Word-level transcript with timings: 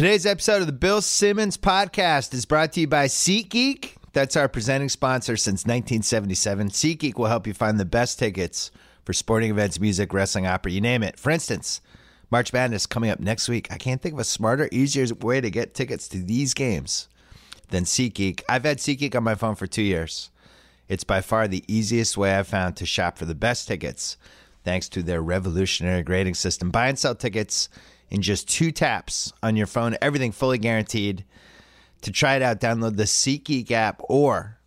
Today's 0.00 0.24
episode 0.24 0.62
of 0.62 0.66
the 0.66 0.72
Bill 0.72 1.02
Simmons 1.02 1.58
podcast 1.58 2.32
is 2.32 2.46
brought 2.46 2.72
to 2.72 2.80
you 2.80 2.86
by 2.86 3.04
SeatGeek. 3.04 3.96
That's 4.14 4.34
our 4.34 4.48
presenting 4.48 4.88
sponsor 4.88 5.36
since 5.36 5.66
1977. 5.66 6.70
SeatGeek 6.70 7.18
will 7.18 7.26
help 7.26 7.46
you 7.46 7.52
find 7.52 7.78
the 7.78 7.84
best 7.84 8.18
tickets 8.18 8.70
for 9.04 9.12
sporting 9.12 9.50
events, 9.50 9.78
music, 9.78 10.14
wrestling, 10.14 10.46
opera, 10.46 10.72
you 10.72 10.80
name 10.80 11.02
it. 11.02 11.18
For 11.18 11.28
instance, 11.28 11.82
March 12.30 12.50
Madness 12.50 12.86
coming 12.86 13.10
up 13.10 13.20
next 13.20 13.46
week. 13.46 13.70
I 13.70 13.76
can't 13.76 14.00
think 14.00 14.14
of 14.14 14.20
a 14.20 14.24
smarter, 14.24 14.70
easier 14.72 15.04
way 15.16 15.42
to 15.42 15.50
get 15.50 15.74
tickets 15.74 16.08
to 16.08 16.22
these 16.22 16.54
games 16.54 17.06
than 17.68 17.84
SeatGeek. 17.84 18.40
I've 18.48 18.64
had 18.64 18.78
SeatGeek 18.78 19.14
on 19.14 19.22
my 19.22 19.34
phone 19.34 19.54
for 19.54 19.66
two 19.66 19.82
years. 19.82 20.30
It's 20.88 21.04
by 21.04 21.20
far 21.20 21.46
the 21.46 21.62
easiest 21.68 22.16
way 22.16 22.34
I've 22.34 22.48
found 22.48 22.74
to 22.76 22.86
shop 22.86 23.18
for 23.18 23.26
the 23.26 23.34
best 23.34 23.68
tickets, 23.68 24.16
thanks 24.64 24.88
to 24.88 25.02
their 25.02 25.20
revolutionary 25.20 26.02
grading 26.02 26.36
system. 26.36 26.70
Buy 26.70 26.88
and 26.88 26.98
sell 26.98 27.14
tickets 27.14 27.68
in 28.10 28.22
just 28.22 28.48
two 28.48 28.72
taps 28.72 29.32
on 29.42 29.56
your 29.56 29.66
phone, 29.66 29.96
everything 30.02 30.32
fully 30.32 30.58
guaranteed. 30.58 31.24
To 32.02 32.10
try 32.10 32.36
it 32.36 32.42
out, 32.42 32.60
download 32.60 32.96
the 32.96 33.04
SeatGeek 33.04 33.70
app 33.70 34.00
or 34.08 34.58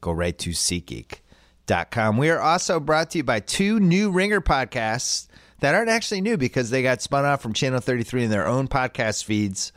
go 0.00 0.12
right 0.12 0.36
to 0.38 0.50
SeatGeek.com. 0.50 2.18
We 2.18 2.30
are 2.30 2.40
also 2.40 2.78
brought 2.78 3.10
to 3.10 3.18
you 3.18 3.24
by 3.24 3.40
two 3.40 3.80
new 3.80 4.10
Ringer 4.10 4.40
podcasts 4.40 5.28
that 5.60 5.74
aren't 5.74 5.90
actually 5.90 6.20
new 6.20 6.36
because 6.36 6.70
they 6.70 6.82
got 6.82 7.02
spun 7.02 7.24
off 7.24 7.42
from 7.42 7.52
Channel 7.52 7.80
33 7.80 8.24
in 8.24 8.30
their 8.30 8.46
own 8.46 8.68
podcast 8.68 9.24
feeds 9.24 9.72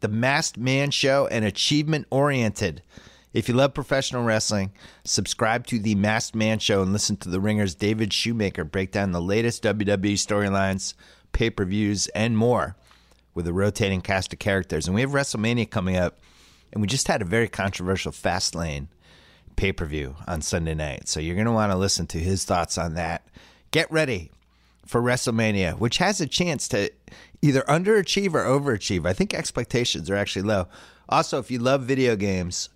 The 0.00 0.08
Masked 0.08 0.56
Man 0.56 0.90
Show 0.90 1.26
and 1.26 1.44
Achievement 1.44 2.06
Oriented. 2.10 2.82
If 3.34 3.48
you 3.48 3.54
love 3.54 3.74
professional 3.74 4.24
wrestling, 4.24 4.72
subscribe 5.04 5.66
to 5.66 5.78
The 5.78 5.94
Masked 5.94 6.34
Man 6.34 6.58
Show 6.58 6.80
and 6.80 6.92
listen 6.92 7.18
to 7.18 7.28
The 7.28 7.40
Ringer's 7.40 7.74
David 7.74 8.12
Shoemaker 8.12 8.64
break 8.64 8.92
down 8.92 9.12
the 9.12 9.20
latest 9.20 9.62
WWE 9.62 10.14
storylines, 10.14 10.94
pay 11.36 11.50
per 11.50 11.66
views, 11.66 12.08
and 12.08 12.36
more 12.36 12.76
with 13.34 13.46
a 13.46 13.52
rotating 13.52 14.00
cast 14.00 14.32
of 14.32 14.38
characters. 14.38 14.86
And 14.86 14.94
we 14.94 15.02
have 15.02 15.10
WrestleMania 15.10 15.68
coming 15.68 15.94
up, 15.94 16.18
and 16.72 16.80
we 16.80 16.88
just 16.88 17.08
had 17.08 17.20
a 17.20 17.26
very 17.26 17.46
controversial 17.46 18.10
Fastlane 18.10 18.88
pay 19.54 19.70
per 19.70 19.84
view 19.84 20.16
on 20.26 20.40
Sunday 20.40 20.74
night. 20.74 21.08
So 21.08 21.20
you're 21.20 21.34
going 21.34 21.46
to 21.46 21.52
want 21.52 21.70
to 21.70 21.76
listen 21.76 22.06
to 22.08 22.18
his 22.18 22.46
thoughts 22.46 22.78
on 22.78 22.94
that. 22.94 23.28
Get 23.70 23.92
ready 23.92 24.30
for 24.86 25.02
WrestleMania, 25.02 25.78
which 25.78 25.98
has 25.98 26.22
a 26.22 26.26
chance 26.26 26.68
to 26.68 26.90
either 27.42 27.60
underachieve 27.62 28.32
or 28.32 28.44
overachieve. 28.44 29.06
I 29.06 29.12
think 29.12 29.34
expectations 29.34 30.08
are 30.08 30.16
actually 30.16 30.42
low. 30.42 30.68
Also, 31.06 31.38
if 31.38 31.50
you 31.50 31.58
love 31.58 31.82
video 31.82 32.16
games, 32.16 32.70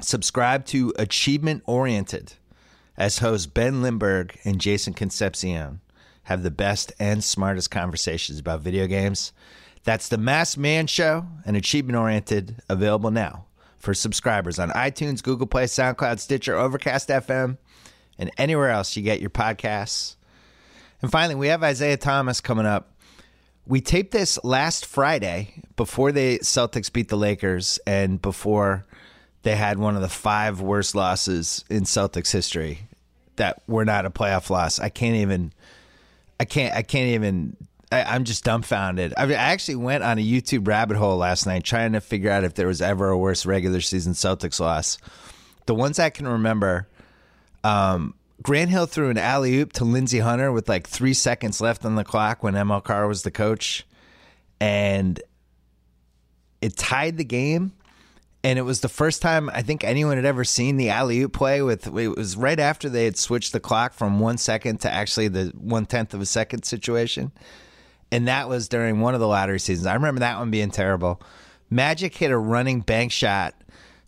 subscribe 0.00 0.64
to 0.66 0.94
Achievement 0.98 1.64
Oriented 1.66 2.32
as 2.96 3.18
hosts 3.18 3.46
Ben 3.46 3.82
Lindbergh 3.82 4.38
and 4.44 4.58
Jason 4.58 4.94
Concepcion 4.94 5.82
have 6.28 6.42
the 6.42 6.50
best 6.50 6.92
and 6.98 7.24
smartest 7.24 7.70
conversations 7.70 8.38
about 8.38 8.60
video 8.60 8.86
games. 8.86 9.32
That's 9.84 10.10
the 10.10 10.18
Masked 10.18 10.58
Man 10.58 10.86
Show 10.86 11.26
and 11.46 11.56
Achievement 11.56 11.96
Oriented, 11.96 12.60
available 12.68 13.10
now 13.10 13.46
for 13.78 13.94
subscribers 13.94 14.58
on 14.58 14.68
iTunes, 14.72 15.22
Google 15.22 15.46
Play, 15.46 15.64
SoundCloud, 15.64 16.18
Stitcher, 16.18 16.54
Overcast 16.54 17.08
FM, 17.08 17.56
and 18.18 18.30
anywhere 18.36 18.68
else 18.68 18.94
you 18.94 19.02
get 19.02 19.22
your 19.22 19.30
podcasts. 19.30 20.16
And 21.00 21.10
finally, 21.10 21.34
we 21.34 21.48
have 21.48 21.62
Isaiah 21.62 21.96
Thomas 21.96 22.42
coming 22.42 22.66
up. 22.66 22.92
We 23.66 23.80
taped 23.80 24.10
this 24.10 24.38
last 24.44 24.84
Friday 24.84 25.62
before 25.76 26.12
the 26.12 26.40
Celtics 26.40 26.92
beat 26.92 27.08
the 27.08 27.16
Lakers 27.16 27.80
and 27.86 28.20
before 28.20 28.84
they 29.44 29.56
had 29.56 29.78
one 29.78 29.96
of 29.96 30.02
the 30.02 30.10
five 30.10 30.60
worst 30.60 30.94
losses 30.94 31.64
in 31.70 31.84
Celtics 31.84 32.32
history 32.32 32.80
that 33.36 33.62
were 33.66 33.86
not 33.86 34.04
a 34.04 34.10
playoff 34.10 34.50
loss. 34.50 34.78
I 34.78 34.90
can't 34.90 35.16
even 35.16 35.54
I 36.40 36.44
can't 36.44 36.74
I 36.74 36.82
can't 36.82 37.10
even 37.10 37.56
I, 37.90 38.16
am 38.16 38.24
just 38.24 38.44
dumbfounded. 38.44 39.14
I, 39.16 39.26
mean, 39.26 39.36
I 39.36 39.44
actually 39.44 39.76
went 39.76 40.04
on 40.04 40.18
a 40.18 40.22
YouTube 40.22 40.66
rabbit 40.66 40.96
hole 40.96 41.16
last 41.16 41.46
night 41.46 41.64
trying 41.64 41.92
to 41.92 42.00
figure 42.00 42.30
out 42.30 42.44
if 42.44 42.54
there 42.54 42.66
was 42.66 42.82
ever 42.82 43.08
a 43.08 43.16
worse 43.16 43.46
regular 43.46 43.80
season 43.80 44.12
Celtics 44.12 44.60
loss. 44.60 44.98
The 45.66 45.74
ones 45.74 45.98
I 45.98 46.10
can 46.10 46.28
remember, 46.28 46.86
um, 47.64 48.14
Grant 48.42 48.70
Hill 48.70 48.86
threw 48.86 49.10
an 49.10 49.18
alley 49.18 49.56
oop 49.56 49.72
to 49.74 49.84
Lindsey 49.84 50.18
Hunter 50.18 50.52
with 50.52 50.68
like 50.68 50.86
three 50.86 51.14
seconds 51.14 51.60
left 51.60 51.84
on 51.84 51.94
the 51.94 52.04
clock 52.04 52.42
when 52.42 52.54
ML 52.54 52.84
Carr 52.84 53.08
was 53.08 53.22
the 53.22 53.30
coach, 53.30 53.86
and 54.60 55.20
it 56.60 56.76
tied 56.76 57.16
the 57.16 57.24
game. 57.24 57.72
And 58.48 58.58
it 58.58 58.62
was 58.62 58.80
the 58.80 58.88
first 58.88 59.20
time 59.20 59.50
I 59.50 59.60
think 59.60 59.84
anyone 59.84 60.16
had 60.16 60.24
ever 60.24 60.42
seen 60.42 60.78
the 60.78 60.88
alley 60.88 61.20
oop 61.20 61.34
play. 61.34 61.60
With 61.60 61.86
it 61.86 61.92
was 62.16 62.34
right 62.34 62.58
after 62.58 62.88
they 62.88 63.04
had 63.04 63.18
switched 63.18 63.52
the 63.52 63.60
clock 63.60 63.92
from 63.92 64.20
one 64.20 64.38
second 64.38 64.80
to 64.80 64.90
actually 64.90 65.28
the 65.28 65.52
one 65.54 65.84
tenth 65.84 66.14
of 66.14 66.22
a 66.22 66.26
second 66.26 66.62
situation, 66.62 67.30
and 68.10 68.26
that 68.26 68.48
was 68.48 68.66
during 68.66 69.00
one 69.00 69.12
of 69.12 69.20
the 69.20 69.28
lottery 69.28 69.60
seasons. 69.60 69.86
I 69.86 69.92
remember 69.92 70.20
that 70.20 70.38
one 70.38 70.50
being 70.50 70.70
terrible. 70.70 71.20
Magic 71.68 72.16
hit 72.16 72.30
a 72.30 72.38
running 72.38 72.80
bank 72.80 73.12
shot 73.12 73.54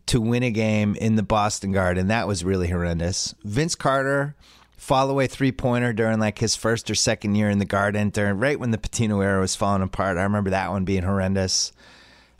to 0.06 0.22
win 0.22 0.42
a 0.42 0.50
game 0.50 0.96
in 0.98 1.16
the 1.16 1.22
Boston 1.22 1.72
Garden. 1.72 2.06
That 2.06 2.26
was 2.26 2.42
really 2.42 2.68
horrendous. 2.68 3.34
Vince 3.44 3.74
Carter, 3.74 4.36
fall 4.78 5.10
away 5.10 5.26
three 5.26 5.52
pointer 5.52 5.92
during 5.92 6.18
like 6.18 6.38
his 6.38 6.56
first 6.56 6.90
or 6.90 6.94
second 6.94 7.34
year 7.34 7.50
in 7.50 7.58
the 7.58 7.66
Garden, 7.66 8.08
during 8.08 8.38
right 8.38 8.58
when 8.58 8.70
the 8.70 8.78
Pitino 8.78 9.22
era 9.22 9.38
was 9.38 9.54
falling 9.54 9.82
apart. 9.82 10.16
I 10.16 10.22
remember 10.22 10.48
that 10.48 10.70
one 10.70 10.86
being 10.86 11.02
horrendous. 11.02 11.72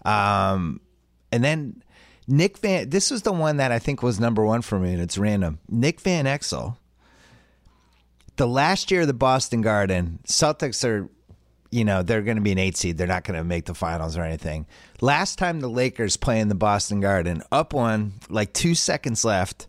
Um, 0.02 0.80
and 1.30 1.44
then 1.44 1.82
Nick 2.30 2.58
Van, 2.58 2.88
this 2.88 3.10
was 3.10 3.22
the 3.22 3.32
one 3.32 3.56
that 3.56 3.72
I 3.72 3.80
think 3.80 4.02
was 4.02 4.20
number 4.20 4.44
one 4.44 4.62
for 4.62 4.78
me, 4.78 4.92
and 4.92 5.02
it's 5.02 5.18
random. 5.18 5.58
Nick 5.68 6.00
Van 6.00 6.26
Exel. 6.26 6.76
The 8.36 8.46
last 8.46 8.90
year 8.90 9.00
of 9.00 9.08
the 9.08 9.12
Boston 9.12 9.60
Garden, 9.60 10.20
Celtics 10.26 10.88
are 10.88 11.10
you 11.72 11.84
know, 11.84 12.02
they're 12.02 12.22
going 12.22 12.36
to 12.36 12.42
be 12.42 12.50
an 12.52 12.58
eight 12.58 12.76
seed. 12.76 12.98
They're 12.98 13.06
not 13.06 13.22
going 13.22 13.38
to 13.38 13.44
make 13.44 13.66
the 13.66 13.74
finals 13.74 14.16
or 14.16 14.22
anything. 14.22 14.66
Last 15.00 15.38
time 15.38 15.60
the 15.60 15.68
Lakers 15.68 16.16
play 16.16 16.40
in 16.40 16.48
the 16.48 16.54
Boston 16.56 17.00
Garden, 17.00 17.42
up 17.52 17.72
one, 17.72 18.14
like 18.28 18.52
two 18.52 18.74
seconds 18.74 19.24
left. 19.24 19.68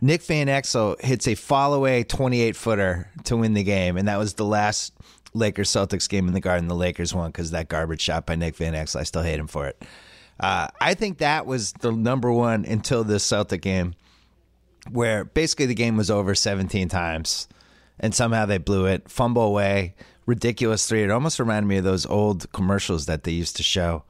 Nick 0.00 0.22
Van 0.22 0.46
Exel 0.46 0.98
hits 1.00 1.28
a 1.28 1.34
fall 1.34 1.74
away 1.74 2.04
28 2.04 2.56
footer 2.56 3.10
to 3.24 3.36
win 3.36 3.52
the 3.52 3.62
game. 3.62 3.98
And 3.98 4.08
that 4.08 4.16
was 4.16 4.34
the 4.34 4.46
last 4.46 4.94
Lakers 5.34 5.68
Celtics 5.70 6.08
game 6.08 6.26
in 6.26 6.34
the 6.34 6.40
Garden. 6.40 6.68
The 6.68 6.74
Lakers 6.74 7.14
won 7.14 7.30
because 7.30 7.50
that 7.50 7.68
garbage 7.68 8.00
shot 8.00 8.24
by 8.24 8.34
Nick 8.34 8.56
Van 8.56 8.72
Exel. 8.72 9.00
I 9.00 9.02
still 9.02 9.22
hate 9.22 9.38
him 9.38 9.46
for 9.46 9.66
it. 9.66 9.82
Uh, 10.40 10.68
I 10.80 10.94
think 10.94 11.18
that 11.18 11.46
was 11.46 11.72
the 11.74 11.92
number 11.92 12.32
one 12.32 12.64
until 12.64 13.04
this 13.04 13.24
Celtic 13.24 13.62
game, 13.62 13.94
where 14.90 15.24
basically 15.24 15.66
the 15.66 15.74
game 15.74 15.96
was 15.96 16.10
over 16.10 16.34
17 16.34 16.88
times 16.88 17.48
and 18.00 18.14
somehow 18.14 18.46
they 18.46 18.58
blew 18.58 18.86
it. 18.86 19.08
Fumble 19.08 19.42
away 19.42 19.94
ridiculous 20.26 20.86
three. 20.86 21.02
It 21.02 21.10
almost 21.10 21.38
reminded 21.38 21.68
me 21.68 21.78
of 21.78 21.84
those 21.84 22.06
old 22.06 22.50
commercials 22.52 23.06
that 23.06 23.24
they 23.24 23.32
used 23.32 23.56
to 23.56 23.62
show 23.62 24.04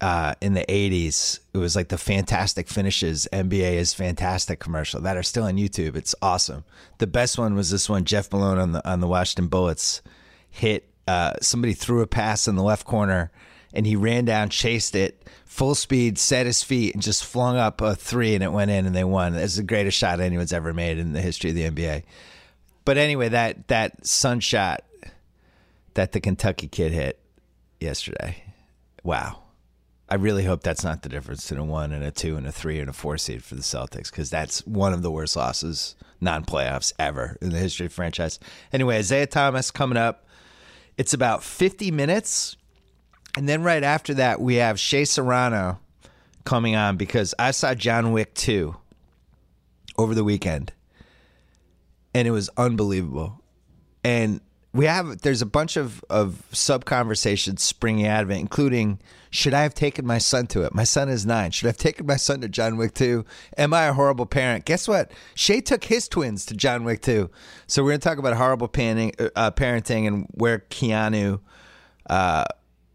uh, 0.00 0.34
in 0.40 0.54
the 0.54 0.64
80s. 0.68 1.40
It 1.52 1.58
was 1.58 1.76
like 1.76 1.88
the 1.88 1.98
fantastic 1.98 2.68
finishes, 2.68 3.28
NBA 3.32 3.74
is 3.74 3.94
fantastic 3.94 4.60
commercial 4.60 5.00
that 5.02 5.16
are 5.16 5.22
still 5.22 5.44
on 5.44 5.56
YouTube. 5.56 5.96
It's 5.96 6.14
awesome. 6.20 6.64
The 6.98 7.06
best 7.06 7.38
one 7.38 7.54
was 7.54 7.70
this 7.70 7.88
one 7.88 8.04
Jeff 8.04 8.32
Malone 8.32 8.58
on 8.58 8.72
the 8.72 8.88
on 8.88 9.00
the 9.00 9.06
Washington 9.06 9.48
Bullets 9.48 10.02
hit 10.50 10.88
uh, 11.06 11.34
somebody 11.40 11.74
threw 11.74 12.00
a 12.00 12.06
pass 12.06 12.48
in 12.48 12.56
the 12.56 12.62
left 12.62 12.86
corner 12.86 13.30
and 13.74 13.86
he 13.86 13.96
ran 13.96 14.24
down, 14.24 14.48
chased 14.48 14.94
it 14.94 15.28
full 15.44 15.74
speed, 15.74 16.18
set 16.18 16.46
his 16.46 16.62
feet, 16.62 16.94
and 16.94 17.02
just 17.02 17.24
flung 17.24 17.56
up 17.56 17.80
a 17.80 17.94
three, 17.94 18.34
and 18.34 18.42
it 18.42 18.50
went 18.50 18.70
in, 18.70 18.86
and 18.86 18.94
they 18.94 19.04
won. 19.04 19.34
It's 19.34 19.56
the 19.56 19.62
greatest 19.62 19.98
shot 19.98 20.20
anyone's 20.20 20.52
ever 20.52 20.72
made 20.72 20.98
in 20.98 21.12
the 21.12 21.20
history 21.20 21.50
of 21.50 21.56
the 21.56 21.70
NBA. 21.70 22.02
But 22.84 22.98
anyway, 22.98 23.28
that 23.28 23.68
that 23.68 24.06
sun 24.06 24.40
shot 24.40 24.84
that 25.94 26.12
the 26.12 26.20
Kentucky 26.20 26.68
kid 26.68 26.92
hit 26.92 27.20
yesterday. 27.80 28.42
Wow. 29.02 29.40
I 30.08 30.16
really 30.16 30.44
hope 30.44 30.62
that's 30.62 30.84
not 30.84 31.02
the 31.02 31.08
difference 31.08 31.50
in 31.50 31.58
a 31.58 31.64
one 31.64 31.92
and 31.92 32.04
a 32.04 32.10
two 32.10 32.36
and 32.36 32.46
a 32.46 32.52
three 32.52 32.78
and 32.78 32.90
a 32.90 32.92
four 32.92 33.16
seed 33.16 33.42
for 33.42 33.54
the 33.54 33.62
Celtics 33.62 34.10
because 34.10 34.28
that's 34.28 34.66
one 34.66 34.92
of 34.92 35.02
the 35.02 35.10
worst 35.10 35.34
losses, 35.34 35.96
non 36.20 36.44
playoffs 36.44 36.92
ever 36.98 37.38
in 37.40 37.50
the 37.50 37.58
history 37.58 37.86
of 37.86 37.92
the 37.92 37.96
franchise. 37.96 38.38
Anyway, 38.72 38.98
Isaiah 38.98 39.26
Thomas 39.26 39.70
coming 39.70 39.96
up. 39.96 40.26
It's 40.96 41.14
about 41.14 41.42
50 41.42 41.90
minutes. 41.90 42.56
And 43.36 43.48
then 43.48 43.62
right 43.62 43.82
after 43.82 44.14
that, 44.14 44.40
we 44.40 44.56
have 44.56 44.78
Shea 44.78 45.04
Serrano 45.04 45.80
coming 46.44 46.76
on 46.76 46.96
because 46.96 47.34
I 47.38 47.50
saw 47.50 47.74
John 47.74 48.12
Wick 48.12 48.34
2 48.34 48.76
over 49.96 50.14
the 50.14 50.24
weekend 50.24 50.72
and 52.14 52.28
it 52.28 52.30
was 52.30 52.48
unbelievable. 52.56 53.40
And 54.04 54.40
we 54.72 54.86
have 54.86 55.22
there's 55.22 55.42
a 55.42 55.46
bunch 55.46 55.76
of 55.76 56.04
of 56.10 56.42
sub 56.52 56.84
conversations 56.84 57.62
springing 57.62 58.06
out 58.06 58.22
of 58.22 58.30
it, 58.30 58.38
including 58.38 58.98
should 59.30 59.54
I 59.54 59.62
have 59.62 59.74
taken 59.74 60.06
my 60.06 60.18
son 60.18 60.46
to 60.48 60.62
it? 60.62 60.74
My 60.74 60.84
son 60.84 61.08
is 61.08 61.26
nine. 61.26 61.50
Should 61.50 61.66
I 61.66 61.70
have 61.70 61.76
taken 61.76 62.06
my 62.06 62.16
son 62.16 62.40
to 62.42 62.48
John 62.48 62.76
Wick 62.76 62.94
2? 62.94 63.24
Am 63.58 63.74
I 63.74 63.86
a 63.86 63.92
horrible 63.92 64.26
parent? 64.26 64.64
Guess 64.64 64.86
what? 64.86 65.10
Shea 65.34 65.60
took 65.60 65.84
his 65.84 66.08
twins 66.08 66.46
to 66.46 66.54
John 66.54 66.84
Wick 66.84 67.02
2. 67.02 67.28
So 67.66 67.82
we're 67.82 67.90
going 67.90 68.00
to 68.00 68.08
talk 68.08 68.18
about 68.18 68.36
horrible 68.36 68.68
parenting, 68.68 69.30
uh, 69.34 69.50
parenting 69.50 70.06
and 70.06 70.28
where 70.34 70.60
Keanu, 70.70 71.40
uh, 72.08 72.44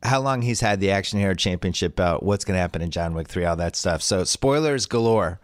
how 0.04 0.20
long 0.22 0.42
he's 0.42 0.62
had 0.62 0.80
the 0.80 0.92
Action 0.92 1.20
Hero 1.20 1.34
Championship 1.34 1.96
belt, 1.96 2.24
what's 2.24 2.46
going 2.46 2.56
to 2.56 2.62
happen 2.62 2.82
in 2.82 2.92
John 2.92 3.14
Wick 3.14 3.28
3, 3.28 3.46
all 3.46 3.56
that 3.58 3.76
stuff. 3.76 4.02
So 4.02 4.24
spoilers 4.24 4.86
galore. 4.86 5.40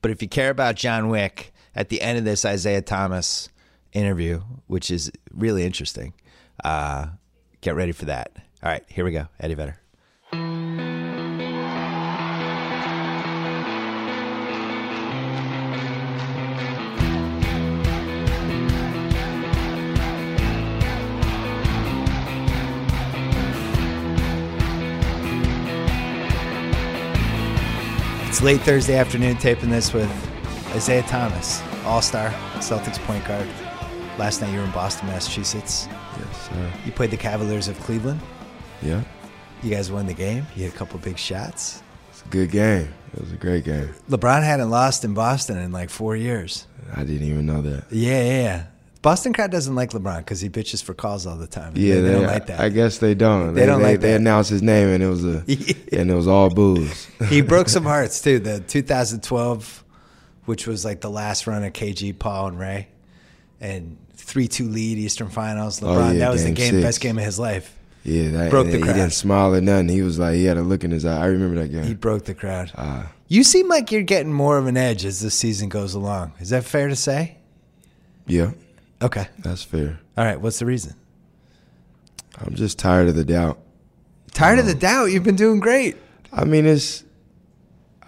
But 0.00 0.10
if 0.10 0.20
you 0.22 0.28
care 0.28 0.50
about 0.50 0.74
John 0.74 1.08
Wick, 1.08 1.52
at 1.74 1.88
the 1.88 2.00
end 2.02 2.18
of 2.18 2.24
this, 2.24 2.44
Isaiah 2.44 2.82
Thomas 2.82 3.48
interview, 3.92 4.42
which 4.66 4.90
is 4.90 5.10
really 5.32 5.64
interesting. 5.64 6.12
Uh, 6.62 7.06
get 7.60 7.74
ready 7.74 7.92
for 7.92 8.06
that. 8.06 8.32
All 8.62 8.70
right, 8.70 8.84
here 8.88 9.04
we 9.04 9.12
go. 9.12 9.28
Eddie 9.40 9.54
Vedder. 9.54 9.81
It's 28.32 28.40
late 28.40 28.62
Thursday 28.62 28.96
afternoon, 28.96 29.36
taping 29.36 29.68
this 29.68 29.92
with 29.92 30.10
Isaiah 30.74 31.02
Thomas, 31.02 31.62
All 31.84 32.00
Star, 32.00 32.30
Celtics 32.60 32.98
point 33.00 33.22
guard. 33.26 33.46
Last 34.16 34.40
night 34.40 34.52
you 34.54 34.58
were 34.58 34.64
in 34.64 34.70
Boston, 34.70 35.08
Massachusetts. 35.08 35.86
Yes, 36.18 36.48
sir. 36.48 36.72
You 36.86 36.92
played 36.92 37.10
the 37.10 37.18
Cavaliers 37.18 37.68
of 37.68 37.78
Cleveland. 37.80 38.22
Yeah, 38.80 39.02
You 39.62 39.68
guys 39.68 39.92
won 39.92 40.06
the 40.06 40.14
game. 40.14 40.46
You 40.56 40.64
had 40.64 40.72
a 40.72 40.76
couple 40.78 40.98
big 41.00 41.18
shots. 41.18 41.82
it's 42.08 42.22
a 42.22 42.28
good 42.28 42.50
game. 42.50 42.88
It 43.12 43.20
was 43.20 43.32
a 43.32 43.36
great 43.36 43.66
game. 43.66 43.90
LeBron 44.08 44.42
hadn't 44.42 44.70
lost 44.70 45.04
in 45.04 45.12
Boston 45.12 45.58
in 45.58 45.70
like 45.70 45.90
four 45.90 46.16
years. 46.16 46.66
I 46.96 47.04
didn't 47.04 47.28
even 47.28 47.44
know 47.44 47.60
that. 47.60 47.84
Yeah, 47.90 48.22
yeah, 48.22 48.42
yeah. 48.42 48.64
Boston 49.02 49.32
crowd 49.32 49.50
doesn't 49.50 49.74
like 49.74 49.90
LeBron 49.90 50.18
because 50.18 50.40
he 50.40 50.48
bitches 50.48 50.82
for 50.82 50.94
calls 50.94 51.26
all 51.26 51.36
the 51.36 51.46
time. 51.48 51.72
Yeah, 51.76 51.96
they, 51.96 52.00
they 52.02 52.12
don't 52.12 52.26
like 52.26 52.46
that. 52.46 52.60
I 52.60 52.68
guess 52.68 52.98
they 52.98 53.14
don't. 53.14 53.52
They 53.54 53.66
don't 53.66 53.82
like 53.82 54.00
They 54.00 54.12
that. 54.12 54.20
announced 54.20 54.48
his 54.50 54.62
name 54.62 54.88
and 54.90 55.02
it 55.02 55.08
was 55.08 55.24
a 55.24 55.38
and 55.92 56.10
it 56.10 56.14
was 56.14 56.28
all 56.28 56.50
boos. 56.50 57.06
he 57.28 57.40
broke 57.40 57.68
some 57.68 57.82
hearts 57.94 58.20
too. 58.22 58.38
The 58.38 58.60
2012, 58.60 59.84
which 60.44 60.66
was 60.66 60.84
like 60.84 61.00
the 61.00 61.10
last 61.10 61.46
run 61.46 61.64
of 61.64 61.72
KG, 61.72 62.16
Paul, 62.18 62.48
and 62.48 62.58
Ray, 62.58 62.88
and 63.60 63.96
three 64.14 64.46
two 64.48 64.68
lead 64.68 64.98
Eastern 64.98 65.28
Finals. 65.28 65.80
LeBron, 65.80 65.96
Oh, 66.10 66.12
yeah, 66.12 66.18
that 66.20 66.30
was 66.32 66.42
the 66.44 66.50
game 66.52 66.54
game, 66.54 66.70
six. 66.74 66.82
best 66.84 67.00
game 67.00 67.18
of 67.18 67.24
his 67.24 67.38
life. 67.38 67.76
Yeah, 68.04 68.30
that, 68.30 68.50
Broke 68.50 68.66
the 68.66 68.78
he 68.78 68.82
crowd. 68.82 68.94
didn't 68.94 69.12
smile 69.12 69.54
or 69.54 69.60
nothing. 69.60 69.88
He 69.88 70.02
was 70.02 70.18
like 70.18 70.34
he 70.34 70.44
had 70.44 70.56
a 70.56 70.62
look 70.62 70.82
in 70.84 70.90
his 70.90 71.04
eye. 71.04 71.22
I 71.22 71.26
remember 71.26 71.60
that 71.60 71.68
game. 71.68 71.84
He 71.84 71.94
broke 71.94 72.24
the 72.24 72.34
crowd. 72.34 72.72
Uh, 72.74 73.04
You 73.28 73.44
seem 73.44 73.68
like 73.68 73.92
you're 73.92 74.02
getting 74.02 74.32
more 74.32 74.58
of 74.58 74.66
an 74.66 74.76
edge 74.76 75.04
as 75.04 75.20
the 75.20 75.30
season 75.30 75.68
goes 75.68 75.94
along. 75.94 76.32
Is 76.40 76.50
that 76.50 76.64
fair 76.64 76.88
to 76.88 76.96
say? 76.96 77.36
yeah, 78.26 78.50
Okay. 79.02 79.26
that's 79.38 79.62
fair. 79.62 79.98
All 80.16 80.24
right. 80.24 80.40
What's 80.40 80.58
the 80.58 80.66
reason? 80.66 80.94
I'm 82.38 82.54
just 82.54 82.78
tired 82.78 83.08
of 83.08 83.14
the 83.14 83.24
doubt. 83.24 83.58
Tired 84.32 84.58
of 84.58 84.64
um, 84.64 84.72
the 84.72 84.78
doubt. 84.78 85.06
You've 85.06 85.24
been 85.24 85.36
doing 85.36 85.60
great. 85.60 85.96
I 86.32 86.44
mean, 86.44 86.66
it's 86.66 87.04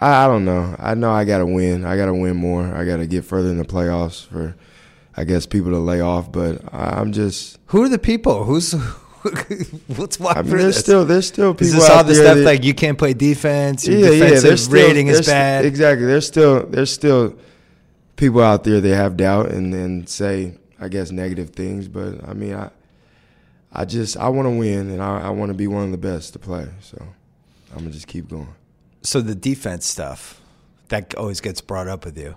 I, 0.01 0.25
I 0.25 0.27
don't 0.27 0.45
know. 0.45 0.75
I 0.79 0.95
know 0.95 1.11
I 1.11 1.25
got 1.25 1.39
to 1.39 1.45
win. 1.45 1.85
I 1.85 1.95
got 1.97 2.07
to 2.07 2.13
win 2.13 2.35
more. 2.35 2.63
I 2.73 2.85
got 2.85 2.97
to 2.97 3.07
get 3.07 3.23
further 3.25 3.49
in 3.49 3.57
the 3.57 3.65
playoffs 3.65 4.25
for 4.25 4.55
I 5.15 5.23
guess 5.23 5.45
people 5.45 5.71
to 5.71 5.77
lay 5.77 6.01
off. 6.01 6.31
But 6.31 6.61
I'm 6.73 7.11
just. 7.11 7.59
Who 7.67 7.83
are 7.83 7.89
the 7.89 7.99
people? 7.99 8.43
Who's 8.45 8.73
let's 9.97 10.19
walk 10.19 10.37
I 10.37 10.41
mean, 10.41 10.51
through 10.51 10.61
there's 10.61 10.75
this. 10.75 10.83
still 10.83 11.05
there's 11.05 11.27
still 11.27 11.53
people 11.53 11.67
is 11.67 11.73
this 11.73 11.89
out 11.89 11.97
all 11.97 12.03
the 12.03 12.13
there 12.13 12.23
stuff 12.23 12.37
that- 12.37 12.43
like 12.45 12.63
you 12.63 12.73
can't 12.73 12.97
play 12.97 13.13
defense? 13.13 13.87
Your 13.87 13.99
yeah, 13.99 14.05
yeah. 14.05 14.11
defensive 14.11 14.43
There's 14.43 14.63
still, 14.63 14.87
rating 14.87 15.07
is 15.07 15.25
bad. 15.25 15.65
Exactly. 15.65 16.05
There's 16.05 16.27
still 16.27 16.65
there's 16.67 16.91
still 16.91 17.35
people 18.15 18.41
out 18.41 18.63
there 18.63 18.81
that 18.81 18.95
have 18.95 19.17
doubt 19.17 19.51
and 19.51 19.73
and 19.73 20.07
say 20.09 20.57
I 20.79 20.87
guess 20.87 21.11
negative 21.11 21.51
things. 21.51 21.87
But 21.87 22.27
I 22.27 22.33
mean, 22.33 22.55
I 22.55 22.69
I 23.71 23.85
just 23.85 24.17
I 24.17 24.29
want 24.29 24.45
to 24.45 24.51
win 24.51 24.89
and 24.89 25.01
I, 25.01 25.27
I 25.27 25.29
want 25.29 25.49
to 25.49 25.53
be 25.53 25.67
one 25.67 25.83
of 25.83 25.91
the 25.91 25.97
best 25.97 26.33
to 26.33 26.39
play. 26.39 26.67
So 26.81 26.97
I'm 27.71 27.79
gonna 27.79 27.91
just 27.91 28.07
keep 28.07 28.29
going. 28.29 28.53
So 29.01 29.21
the 29.21 29.35
defense 29.35 29.85
stuff 29.85 30.41
that 30.87 31.13
always 31.15 31.41
gets 31.41 31.61
brought 31.61 31.87
up 31.87 32.05
with 32.05 32.17
you. 32.17 32.35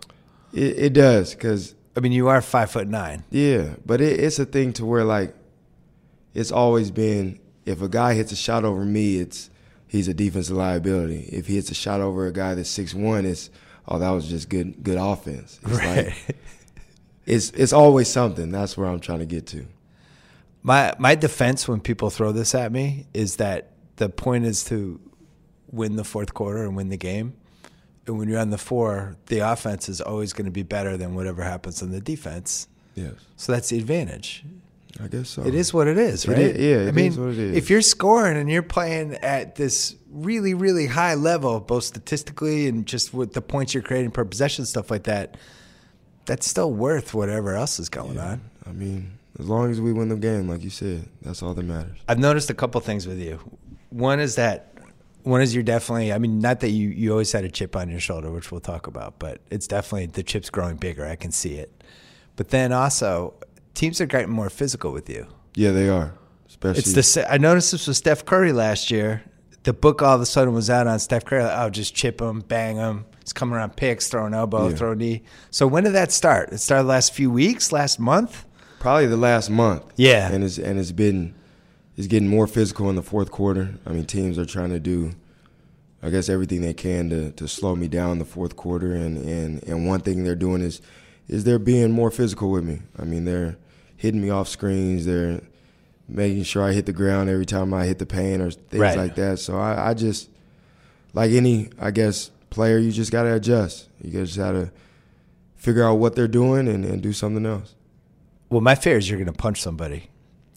It, 0.53 0.79
it 0.79 0.93
does 0.93 1.35
because 1.35 1.75
I 1.97 2.01
mean, 2.01 2.13
you 2.13 2.29
are 2.29 2.41
five 2.41 2.71
foot 2.71 2.89
nine. 2.89 3.25
yeah, 3.31 3.75
but 3.85 4.01
it, 4.01 4.21
it's 4.21 4.39
a 4.39 4.45
thing 4.45 4.73
to 4.75 4.87
where 4.87 5.05
like 5.05 5.35
it's 6.35 6.53
always 6.53 6.91
been 6.91 7.41
if 7.67 7.83
a 7.83 7.89
guy 7.89 8.15
hits 8.15 8.33
a 8.33 8.37
shot 8.37 8.65
over 8.65 8.85
me, 8.85 9.19
it's 9.19 9.51
he's 9.87 10.09
a 10.09 10.15
defensive 10.15 10.57
liability. 10.57 11.29
If 11.31 11.47
he 11.47 11.57
hits 11.57 11.71
a 11.71 11.75
shot 11.75 12.01
over 12.01 12.27
a 12.27 12.33
guy 12.33 12.55
that's 12.55 12.71
six 12.71 12.95
one, 12.95 13.27
it's 13.27 13.51
oh 13.87 13.99
that 13.99 14.11
was 14.11 14.29
just 14.29 14.49
good 14.49 14.83
good 14.83 14.99
offense. 14.99 15.61
It's 15.65 15.85
like 15.85 16.37
it's 17.29 17.51
it's 17.51 17.73
always 17.73 18.09
something. 18.09 18.51
That's 18.51 18.77
where 18.77 18.89
I'm 18.89 19.01
trying 19.01 19.19
to 19.21 19.27
get 19.27 19.47
to. 19.49 19.67
my 20.63 20.95
my 20.99 21.15
defense 21.15 21.69
when 21.69 21.81
people 21.81 22.11
throw 22.11 22.33
this 22.33 22.55
at 22.55 22.73
me 22.73 23.07
is 23.15 23.37
that 23.37 23.73
the 23.97 24.09
point 24.09 24.45
is 24.47 24.65
to 24.65 24.99
win 25.71 25.97
the 25.97 26.05
fourth 26.05 26.33
quarter 26.35 26.65
and 26.65 26.75
win 26.77 26.89
the 26.89 26.97
game. 26.97 27.35
And 28.07 28.19
when 28.19 28.29
you're 28.29 28.41
on 28.41 28.49
the 28.51 28.59
four, 28.59 29.17
the 29.27 29.41
offense 29.41 29.89
is 29.91 30.01
always 30.01 30.33
going 30.33 30.47
to 30.47 30.51
be 30.51 30.63
better 30.63 30.97
than 30.97 31.15
whatever 31.15 31.43
happens 31.43 31.83
on 31.83 31.91
the 31.91 32.01
defense. 32.01 32.67
Yes, 32.95 33.13
So 33.37 33.53
that's 33.53 33.69
the 33.69 33.79
advantage. 33.79 34.45
I 35.01 35.07
guess 35.09 35.29
so. 35.29 35.43
It 35.47 35.55
is 35.55 35.75
what 35.75 35.87
it 35.87 35.99
is, 35.99 36.27
right? 36.27 36.39
is- 36.39 36.59
yeah, 36.59 36.89
I 36.89 36.93
mean, 36.93 37.13
is 37.13 37.19
what 37.19 37.29
it 37.31 37.39
is. 37.39 37.57
if 37.57 37.69
you're 37.71 37.83
scoring 37.83 38.39
and 38.39 38.49
you're 38.51 38.63
playing 38.63 39.15
at 39.17 39.55
this 39.57 39.95
really, 40.11 40.55
really 40.55 40.87
high 40.87 41.15
level, 41.15 41.61
both 41.61 41.85
statistically 41.85 42.67
and 42.67 42.87
just 42.87 43.13
with 43.13 43.35
the 43.35 43.43
points 43.43 43.75
you're 43.75 43.83
creating 43.83 44.11
per 44.11 44.25
possession, 44.25 44.65
stuff 44.65 44.91
like 44.91 45.05
that, 45.05 45.37
that's 46.29 46.47
still 46.47 46.71
worth 46.71 47.15
whatever 47.15 47.55
else 47.57 47.81
is 47.81 47.89
going 47.89 48.19
on. 48.19 48.43
I 48.67 48.73
mean, 48.73 49.19
as 49.39 49.49
long 49.49 49.71
as 49.71 49.81
we 49.81 49.95
win 49.95 50.11
the 50.11 50.17
game, 50.17 50.47
like 50.47 50.63
you 50.63 50.69
said, 50.71 51.09
that's 51.23 51.43
all 51.43 51.55
that 51.55 51.65
matters. 51.65 51.97
I've 52.07 52.19
noticed 52.19 52.51
a 52.51 52.55
couple 52.55 52.81
things 52.83 53.07
with 53.07 53.19
you. 53.19 53.41
One 53.89 54.21
is 54.21 54.35
that 54.37 54.75
one 55.23 55.41
is 55.41 55.55
you're 55.55 55.65
definitely. 55.65 56.13
I 56.13 56.19
mean, 56.19 56.39
not 56.39 56.61
that 56.61 56.69
you 56.69 56.91
you 56.91 57.11
always 57.13 57.33
had 57.33 57.45
a 57.45 57.51
chip 57.51 57.75
on 57.75 57.89
your 57.89 57.99
shoulder, 57.99 58.31
which 58.31 58.53
we'll 58.53 58.61
talk 58.61 58.87
about, 58.87 59.19
but 59.19 59.41
it's 59.51 59.67
definitely 59.67 60.07
the 60.07 60.23
chip's 60.23 60.51
growing 60.51 60.77
bigger. 60.77 61.07
I 61.07 61.17
can 61.17 61.33
see 61.33 61.55
it. 61.55 61.73
But 62.37 62.51
then 62.51 62.73
also, 62.73 63.35
teams 63.75 64.01
are 64.01 64.07
getting 64.07 64.31
more 64.31 64.51
physical 64.51 64.93
with 64.93 65.09
you. 65.09 65.27
Yeah, 65.55 65.73
they 65.73 65.89
are. 65.89 66.13
Especially 66.47 66.81
It's 66.81 66.93
the. 66.93 67.03
sa- 67.03 67.25
I 67.29 67.39
noticed 67.39 67.73
this 67.73 67.87
with 67.87 67.97
Steph 67.97 68.25
Curry 68.27 68.53
last 68.53 68.91
year. 68.91 69.23
The 69.69 69.75
book 69.75 70.01
all 70.01 70.15
of 70.15 70.23
a 70.23 70.25
sudden 70.25 70.55
was 70.55 70.71
out 70.71 70.87
on 70.87 70.99
Steph 70.99 71.27
Curry. 71.27 71.43
Like, 71.43 71.53
oh, 71.59 71.69
just 71.69 71.95
chip 71.95 72.23
him, 72.23 72.41
bang 72.41 72.77
him. 72.77 73.05
He's 73.23 73.35
coming 73.35 73.55
around 73.55 73.77
picks, 73.77 74.09
throwing 74.09 74.33
elbow, 74.33 74.69
Yeah. 74.69 74.75
throw 74.77 74.95
knee. 74.95 75.25
So 75.51 75.67
when 75.67 75.85
did 75.85 75.93
that 75.93 76.11
start? 76.11 76.51
It 76.55 76.59
started 76.59 76.85
last 76.85 77.13
few 77.13 77.31
weeks, 77.31 77.71
last 77.71 78.01
month. 78.01 78.47
probably 78.81 79.05
the 79.09 79.19
last 79.19 79.51
month. 79.51 79.83
Yeah. 79.97 80.33
and 80.33 80.43
it's 80.43 80.57
and 80.57 80.81
it's 80.81 80.93
been 80.93 81.35
it's 81.99 82.07
getting 82.07 82.29
more 82.31 82.47
physical 82.47 82.89
in 82.89 82.97
the 82.97 83.03
fourth 83.03 83.31
quarter. 83.31 83.75
I 83.85 83.91
mean, 83.91 84.07
teams 84.07 84.39
are 84.39 84.47
trying 84.47 84.71
to 84.71 84.81
do, 84.81 85.11
I 86.03 86.09
guess, 86.09 86.31
everything 86.31 86.63
they 86.63 86.73
can 86.73 87.11
to 87.11 87.33
to 87.33 87.47
slow 87.47 87.77
me 87.77 87.89
down 87.89 88.13
in 88.13 88.19
the 88.21 88.25
fourth 88.25 88.57
quarter. 88.57 88.95
And 88.95 89.19
and 89.19 89.63
and 89.65 89.87
one 89.87 90.01
thing 90.01 90.25
they're 90.25 90.35
doing 90.35 90.63
is 90.63 90.81
is 91.29 91.45
they're 91.45 91.59
being 91.59 91.91
more 91.93 92.11
physical 92.11 92.51
with 92.51 92.65
me. 92.65 92.79
I 92.99 93.05
mean, 93.05 93.27
they're 93.27 93.59
hitting 93.99 94.23
me 94.23 94.31
off 94.31 94.49
screens. 94.49 95.05
They're 95.05 95.43
making 96.09 96.43
sure 96.45 96.63
I 96.63 96.73
hit 96.73 96.87
the 96.87 96.93
ground 96.93 97.29
every 97.29 97.47
time 97.47 97.75
I 97.75 97.85
hit 97.87 97.99
the 97.99 98.07
paint 98.07 98.41
or 98.43 98.51
things 98.51 98.81
Right. 98.81 98.97
like 98.97 99.15
that. 99.17 99.39
So 99.39 99.59
I, 99.59 99.91
I 99.91 99.95
just 99.95 100.31
like 101.13 101.31
any, 101.33 101.69
I 101.79 101.91
guess, 101.91 102.31
player, 102.51 102.79
you 102.79 102.91
just 102.93 103.13
got 103.13 103.25
to 103.25 103.35
adjust. 103.35 103.89
You 104.03 104.11
just 104.11 104.37
got 104.37 104.53
to 104.53 104.71
figure 105.57 105.85
out 105.85 105.95
what 105.97 106.15
they're 106.17 106.29
doing 106.29 106.69
and, 106.69 106.85
and 106.85 107.03
do 107.03 107.13
something 107.13 107.45
else. 107.45 107.75
Well, 108.49 108.61
my 108.63 108.75
fear 108.75 108.97
is 108.97 109.09
you're 109.11 109.19
going 109.19 109.31
to 109.33 109.37
punch 109.39 109.61
somebody. 109.61 110.09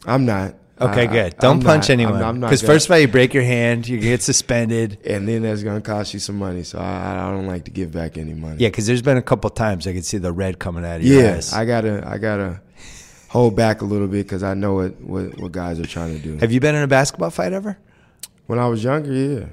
I'm 0.06 0.24
not. 0.24 0.54
Okay, 0.80 1.02
I- 1.02 1.06
good. 1.06 1.36
Don't 1.38 1.58
I'm 1.58 1.62
punch 1.62 1.84
not- 1.84 1.90
anyone. 1.90 2.14
I'm- 2.16 2.24
I'm 2.24 2.40
not 2.40 2.46
Because 2.48 2.62
first 2.62 2.86
of 2.86 2.92
all, 2.92 2.98
you 2.98 3.06
break 3.08 3.34
your 3.34 3.42
hand, 3.44 3.86
you 3.86 4.00
get 4.00 4.22
suspended. 4.22 4.98
and 5.06 5.28
then 5.28 5.42
that's 5.42 5.62
gonna 5.62 5.82
cost 5.82 6.12
you 6.14 6.18
some 6.18 6.36
money. 6.38 6.64
So 6.64 6.78
I, 6.78 7.28
I 7.28 7.30
don't 7.30 7.46
like 7.46 7.66
to 7.66 7.70
give 7.70 7.92
back 7.92 8.16
any 8.18 8.32
money. 8.34 8.56
Yeah, 8.58 8.68
because 8.68 8.86
there's 8.86 9.02
been 9.02 9.18
a 9.18 9.22
couple 9.22 9.48
times 9.50 9.86
I 9.86 9.92
could 9.92 10.04
see 10.04 10.18
the 10.18 10.32
red 10.32 10.58
coming 10.58 10.84
out 10.84 10.96
of 10.96 11.06
your 11.06 11.22
yeah. 11.22 11.34
eyes. 11.34 11.52
I 11.52 11.66
gotta, 11.66 12.02
I 12.08 12.18
gotta 12.18 12.62
hold 13.32 13.56
back 13.56 13.80
a 13.80 13.84
little 13.84 14.06
bit 14.08 14.26
because 14.26 14.42
I 14.42 14.54
know 14.54 14.74
what, 14.74 15.00
what 15.00 15.38
what 15.40 15.52
guys 15.52 15.80
are 15.80 15.86
trying 15.86 16.14
to 16.16 16.22
do. 16.22 16.36
Have 16.38 16.52
you 16.52 16.60
been 16.60 16.74
in 16.74 16.82
a 16.82 16.86
basketball 16.88 17.30
fight 17.30 17.52
ever? 17.52 17.78
when 18.46 18.58
I 18.58 18.66
was 18.68 18.84
younger, 18.84 19.12
yeah. 19.12 19.46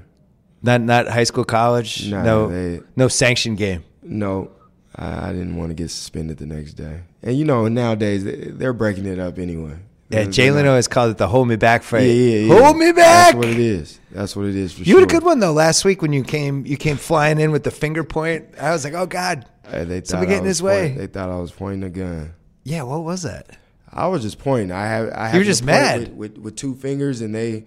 Not 0.61 0.81
not 0.81 1.07
high 1.07 1.23
school, 1.23 1.45
college. 1.45 2.09
Nah, 2.09 2.23
no, 2.23 2.47
they- 2.49 2.81
no 2.95 3.07
sanctioned 3.07 3.57
game. 3.57 3.83
No, 4.03 4.51
I, 4.95 5.29
I 5.29 5.31
didn't 5.31 5.55
want 5.55 5.69
to 5.69 5.73
get 5.73 5.89
suspended 5.89 6.37
the 6.37 6.45
next 6.45 6.73
day. 6.73 7.01
And 7.23 7.37
you 7.37 7.45
know, 7.45 7.67
nowadays 7.69 8.23
they- 8.25 8.51
they're 8.51 8.73
breaking 8.73 9.05
it 9.05 9.19
up 9.19 9.39
anyway. 9.39 9.77
Yeah, 10.09 10.23
They're- 10.23 10.31
Jalen 10.53 10.67
always 10.67 10.87
called 10.89 11.11
it 11.11 11.17
the 11.17 11.27
hold 11.27 11.47
me 11.47 11.55
back 11.55 11.83
fight. 11.83 11.99
Yeah, 12.01 12.11
yeah, 12.13 12.39
yeah. 12.53 12.59
Hold 12.61 12.77
me 12.77 12.91
back. 12.91 13.33
That's 13.33 13.35
what 13.35 13.47
it 13.47 13.59
is. 13.59 13.99
That's 14.11 14.35
what 14.35 14.47
it 14.47 14.55
is 14.55 14.73
for 14.73 14.79
you 14.79 14.85
sure. 14.85 14.99
had 15.01 15.09
a 15.09 15.13
good 15.13 15.23
one 15.23 15.39
though 15.39 15.53
last 15.53 15.85
week 15.85 16.01
when 16.01 16.11
you 16.11 16.23
came 16.23 16.65
you 16.65 16.75
came 16.77 16.97
flying 16.97 17.39
in 17.39 17.51
with 17.51 17.63
the 17.63 17.71
finger 17.71 18.03
point. 18.03 18.45
I 18.59 18.71
was 18.71 18.83
like, 18.83 18.95
oh 18.95 19.05
god. 19.05 19.45
Hey, 19.69 19.83
they 19.85 20.01
Somebody 20.03 20.03
thought 20.03 20.17
I 20.21 20.25
get 20.25 20.37
in 20.39 20.43
was 20.43 20.49
his 20.57 20.63
way. 20.63 20.87
point- 20.89 20.97
They 20.97 21.07
thought 21.07 21.29
I 21.29 21.35
was 21.39 21.51
pointing 21.51 21.83
a 21.83 21.89
gun. 21.89 22.33
Yeah, 22.65 22.83
what 22.83 23.03
was 23.03 23.21
that? 23.21 23.47
I 23.91 24.07
was 24.07 24.21
just 24.21 24.39
pointing. 24.39 24.71
I 24.71 24.85
have. 24.87 25.09
I 25.09 25.37
were 25.37 25.43
just 25.43 25.63
mad. 25.63 26.01
with, 26.01 26.33
with, 26.35 26.37
with 26.37 26.55
two 26.55 26.75
fingers, 26.75 27.21
and 27.21 27.33
they 27.33 27.65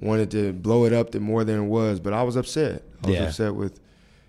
wanted 0.00 0.30
to 0.32 0.52
blow 0.52 0.84
it 0.84 0.92
up 0.92 1.10
to 1.10 1.20
more 1.20 1.44
than 1.44 1.60
it 1.64 1.66
was. 1.66 2.00
But 2.00 2.12
I 2.12 2.22
was 2.22 2.36
upset. 2.36 2.82
I 3.02 3.06
was 3.06 3.16
Yeah. 3.16 3.22
upset 3.24 3.54
with 3.54 3.80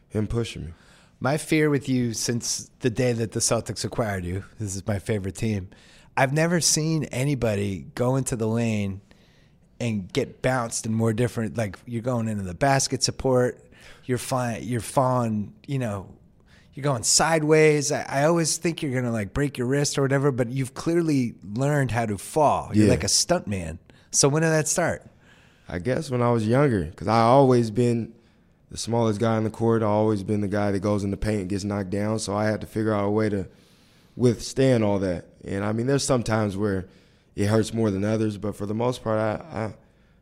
him 0.09 0.27
pushing 0.27 0.65
me. 0.65 0.73
My 1.19 1.37
fear 1.37 1.69
with 1.69 1.89
you 1.89 2.13
since 2.13 2.69
the 2.79 2.89
day 2.89 3.13
that 3.13 3.31
the 3.31 3.39
Celtics 3.39 3.83
acquired 3.83 4.25
you, 4.25 4.43
this 4.59 4.75
is 4.75 4.85
my 4.85 4.99
favorite 4.99 5.35
team. 5.35 5.69
I've 6.17 6.33
never 6.33 6.61
seen 6.61 7.05
anybody 7.05 7.87
go 7.95 8.15
into 8.15 8.35
the 8.35 8.47
lane 8.47 9.01
and 9.79 10.11
get 10.11 10.41
bounced 10.41 10.85
in 10.85 10.93
more 10.93 11.11
different 11.13 11.57
like 11.57 11.77
you're 11.85 12.01
going 12.01 12.27
into 12.29 12.43
the 12.43 12.53
basket 12.53 13.03
support, 13.03 13.61
you're 14.05 14.17
flying 14.17 14.63
you're 14.63 14.79
falling, 14.81 15.53
you 15.67 15.79
know, 15.79 16.07
you're 16.75 16.83
going 16.83 17.01
sideways. 17.03 17.91
I, 17.91 18.03
I 18.03 18.23
always 18.25 18.57
think 18.57 18.83
you're 18.83 18.93
gonna 18.93 19.11
like 19.13 19.33
break 19.33 19.57
your 19.57 19.65
wrist 19.67 19.97
or 19.97 20.03
whatever, 20.03 20.31
but 20.31 20.49
you've 20.49 20.73
clearly 20.75 21.33
learned 21.43 21.89
how 21.91 22.05
to 22.05 22.17
fall. 22.17 22.69
You're 22.73 22.85
Yeah. 22.85 22.91
like 22.91 23.03
a 23.03 23.07
stunt 23.07 23.47
man. 23.47 23.79
So 24.11 24.29
when 24.29 24.43
did 24.43 24.49
that 24.51 24.67
start? 24.67 25.03
I 25.67 25.79
guess 25.79 26.11
when 26.11 26.21
I 26.21 26.29
was 26.31 26.47
younger, 26.47 26.83
because 26.85 27.07
I 27.07 27.21
always 27.21 27.71
been 27.71 28.13
the 28.69 28.77
smallest 28.77 29.19
guy 29.19 29.37
in 29.37 29.43
the 29.43 29.49
court. 29.49 29.81
I 29.81 29.85
always 29.87 30.21
been 30.21 30.41
the 30.41 30.47
guy 30.47 30.71
that 30.71 30.79
goes 30.81 31.03
in 31.03 31.09
the 31.11 31.17
paint 31.17 31.41
and 31.41 31.49
gets 31.49 31.63
knocked 31.63 31.89
down. 31.89 32.19
So 32.19 32.35
I 32.35 32.45
had 32.45 32.61
to 32.61 32.67
figure 32.67 32.93
out 32.93 33.05
a 33.05 33.09
way 33.09 33.29
to 33.29 33.47
withstand 34.15 34.83
all 34.83 34.99
that. 34.99 35.25
And 35.43 35.63
I 35.63 35.71
mean, 35.71 35.87
there's 35.87 36.03
some 36.03 36.23
times 36.23 36.55
where 36.57 36.85
it 37.35 37.47
hurts 37.47 37.73
more 37.73 37.91
than 37.91 38.03
others, 38.03 38.37
but 38.37 38.55
for 38.55 38.65
the 38.65 38.73
most 38.73 39.03
part, 39.03 39.17
I 39.19 39.73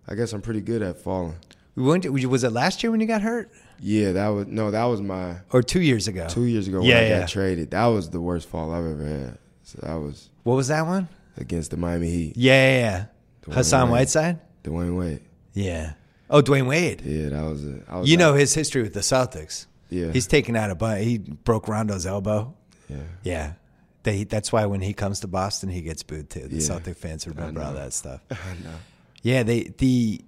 I, 0.08 0.12
I 0.12 0.16
guess 0.16 0.34
I'm 0.34 0.42
pretty 0.42 0.62
good 0.62 0.82
at 0.82 0.98
falling. 0.98 1.36
When 1.76 2.02
did- 2.02 2.10
was 2.10 2.44
it 2.44 2.52
last 2.52 2.84
year 2.84 2.92
when 2.92 3.00
you 3.00 3.08
got 3.08 3.22
hurt? 3.22 3.50
Yeah, 3.80 4.12
that 4.14 4.28
was 4.30 4.48
no, 4.48 4.72
that 4.72 4.86
was 4.86 5.02
my 5.02 5.38
or 5.52 5.62
two 5.64 5.82
years 5.82 6.08
ago. 6.08 6.28
two 6.30 6.46
years 6.46 6.68
ago 6.68 6.80
when 6.80 6.88
Yeah, 6.90 7.00
I 7.00 7.02
yeah. 7.04 7.20
got 7.22 7.30
traded. 7.30 7.72
That 7.72 7.86
was 7.88 8.10
the 8.10 8.22
worst 8.22 8.48
fall 8.48 8.72
I've 8.74 8.86
ever 8.86 9.06
had. 9.06 9.38
So 9.64 9.80
that 9.84 9.96
was 9.96 10.30
What 10.44 10.56
was 10.56 10.68
that 10.70 10.86
one? 10.86 11.08
against 11.38 11.72
the 11.72 11.78
Miami 11.78 12.10
Heat. 12.12 12.34
Yeah, 12.38 12.54
yeah, 12.70 13.06
yeah. 13.48 13.54
Hassan 13.56 13.90
Wade. 13.90 14.02
Whiteside. 14.02 14.40
Dwyane 14.64 14.98
Wade. 14.98 15.22
Yeah. 15.54 15.94
Oh, 16.30 16.42
Dwyane 16.42 16.68
Wade. 16.68 17.02
Yeah, 17.02 17.30
that 17.30 17.44
was. 17.44 17.66
I 17.90 17.98
was 18.00 18.10
You 18.10 18.18
know 18.18 18.34
his 18.36 18.54
history 18.54 18.82
with 18.84 18.94
the 18.94 19.00
Celtics. 19.02 19.66
Yeah. 19.90 20.12
He's 20.12 20.28
taken 20.28 20.56
out 20.56 20.70
a 20.72 20.76
bunch. 20.76 21.04
He 21.04 21.18
broke 21.18 21.68
Rondo's 21.68 22.06
elbow. 22.06 22.54
yeah. 22.90 22.98
Yeah. 23.24 23.54
They, 24.04 24.26
that's 24.26 24.52
why 24.52 24.66
when 24.66 24.82
he 24.82 24.94
comes 24.94 25.22
to 25.22 25.28
Boston, 25.28 25.70
he 25.70 25.82
gets 25.82 26.04
booed 26.04 26.30
too. 26.30 26.48
The 26.48 26.56
Yeah. 26.56 26.62
Celtic 26.62 26.98
fans 26.98 27.26
remember 27.28 27.62
all 27.62 27.74
that 27.74 27.94
stuff. 27.94 28.22
I 28.32 28.36
know. 28.64 28.76
Yeah, 29.22 29.44
they 29.44 29.72
the 29.78 30.22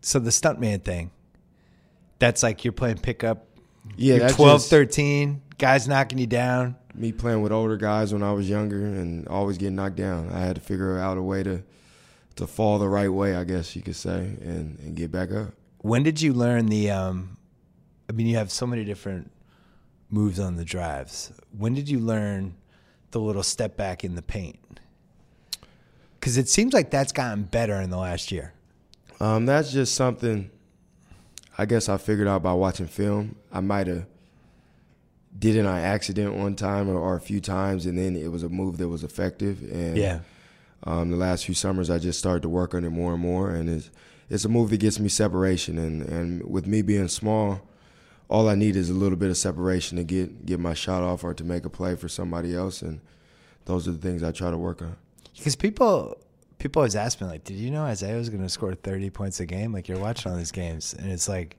so 0.00 0.18
the 0.20 0.30
stuntman 0.30 0.82
thing. 0.82 1.10
That's 2.24 2.42
like 2.42 2.64
you're 2.64 2.72
playing 2.72 2.96
pickup. 3.00 3.48
Yeah, 3.96 4.14
you're 4.14 4.28
12, 4.30 4.60
just 4.60 4.70
13, 4.70 5.42
guys 5.58 5.86
knocking 5.86 6.16
you 6.16 6.26
down. 6.26 6.74
me 6.94 7.12
playing 7.12 7.42
with 7.42 7.52
older 7.52 7.76
guys 7.76 8.14
when 8.14 8.22
I 8.22 8.32
was 8.32 8.48
younger 8.48 8.82
and 8.82 9.28
always 9.28 9.58
getting 9.58 9.76
knocked 9.76 9.96
down. 9.96 10.30
I 10.32 10.40
had 10.40 10.54
to 10.54 10.62
figure 10.62 10.98
out 10.98 11.18
a 11.18 11.22
way 11.22 11.42
to 11.42 11.62
to 12.36 12.46
fall 12.46 12.78
the 12.78 12.88
right 12.88 13.10
way, 13.10 13.36
I 13.36 13.44
guess 13.44 13.76
you 13.76 13.82
could 13.82 13.94
say, 13.94 14.36
and, 14.40 14.78
and 14.78 14.96
get 14.96 15.12
back 15.12 15.32
up. 15.32 15.52
When 15.82 16.02
did 16.02 16.22
you 16.22 16.32
learn 16.32 16.64
the 16.68 16.90
um 16.92 17.36
I 18.08 18.12
mean 18.12 18.26
you 18.26 18.38
have 18.38 18.50
so 18.50 18.66
many 18.66 18.86
different 18.86 19.30
moves 20.08 20.40
on 20.40 20.56
the 20.56 20.64
drives. 20.64 21.30
When 21.54 21.74
did 21.74 21.90
you 21.90 21.98
learn 21.98 22.56
the 23.10 23.20
little 23.20 23.42
step 23.42 23.76
back 23.76 24.02
in 24.02 24.14
the 24.14 24.22
paint? 24.22 24.80
Cuz 26.22 26.38
it 26.38 26.48
seems 26.48 26.72
like 26.72 26.90
that's 26.90 27.12
gotten 27.12 27.42
better 27.42 27.82
in 27.82 27.90
the 27.90 27.98
last 27.98 28.32
year. 28.32 28.54
Um, 29.20 29.44
that's 29.44 29.70
just 29.70 29.94
something 29.94 30.50
I 31.56 31.66
guess 31.66 31.88
I 31.88 31.96
figured 31.96 32.26
out 32.28 32.42
by 32.42 32.52
watching 32.52 32.86
film. 32.86 33.36
I 33.52 33.60
might 33.60 33.86
have 33.86 34.06
did 35.38 35.56
it 35.56 35.66
on 35.66 35.76
accident 35.78 36.34
one 36.34 36.54
time 36.54 36.88
or, 36.88 36.96
or 36.96 37.16
a 37.16 37.20
few 37.20 37.40
times, 37.40 37.86
and 37.86 37.98
then 37.98 38.16
it 38.16 38.30
was 38.30 38.42
a 38.42 38.48
move 38.48 38.78
that 38.78 38.88
was 38.88 39.02
effective. 39.04 39.62
And 39.62 39.96
Yeah. 39.96 40.20
um, 40.84 41.10
the 41.10 41.16
last 41.16 41.44
few 41.44 41.54
summers, 41.54 41.90
I 41.90 41.98
just 41.98 42.18
started 42.18 42.42
to 42.42 42.48
work 42.48 42.74
on 42.74 42.84
it 42.84 42.90
more 42.90 43.12
and 43.14 43.22
more, 43.22 43.50
and 43.50 43.68
it's 43.68 43.90
it's 44.30 44.44
a 44.44 44.48
move 44.48 44.70
that 44.70 44.78
gets 44.78 44.98
me 44.98 45.08
separation. 45.08 45.76
And, 45.78 46.02
and 46.02 46.42
with 46.50 46.66
me 46.66 46.80
being 46.82 47.08
small, 47.08 47.60
all 48.28 48.48
I 48.48 48.54
need 48.54 48.74
is 48.74 48.88
a 48.90 48.94
little 48.94 49.18
bit 49.18 49.28
of 49.30 49.36
separation 49.36 49.98
to 49.98 50.04
get 50.04 50.46
get 50.46 50.58
my 50.60 50.74
shot 50.74 51.02
off 51.02 51.22
or 51.24 51.34
to 51.34 51.44
make 51.44 51.64
a 51.64 51.70
play 51.70 51.94
for 51.94 52.08
somebody 52.08 52.54
else, 52.54 52.80
and 52.82 53.00
those 53.66 53.86
are 53.88 53.92
the 53.92 53.98
things 53.98 54.22
I 54.22 54.32
try 54.32 54.50
to 54.50 54.58
work 54.58 54.82
on. 54.82 54.96
Because 55.36 55.56
people 55.56 56.16
people 56.64 56.80
always 56.80 56.96
ask 56.96 57.20
me 57.20 57.26
like, 57.26 57.44
"Did 57.44 57.58
you 57.58 57.70
know 57.70 57.82
Isaiah 57.82 58.16
was 58.16 58.30
going 58.30 58.42
to 58.42 58.48
score 58.48 58.74
thirty 58.74 59.10
points 59.10 59.38
a 59.38 59.44
game?" 59.46 59.70
Like 59.72 59.86
you're 59.86 59.98
watching 59.98 60.32
all 60.32 60.38
these 60.38 60.50
games, 60.50 60.94
and 60.94 61.12
it's 61.12 61.28
like 61.28 61.58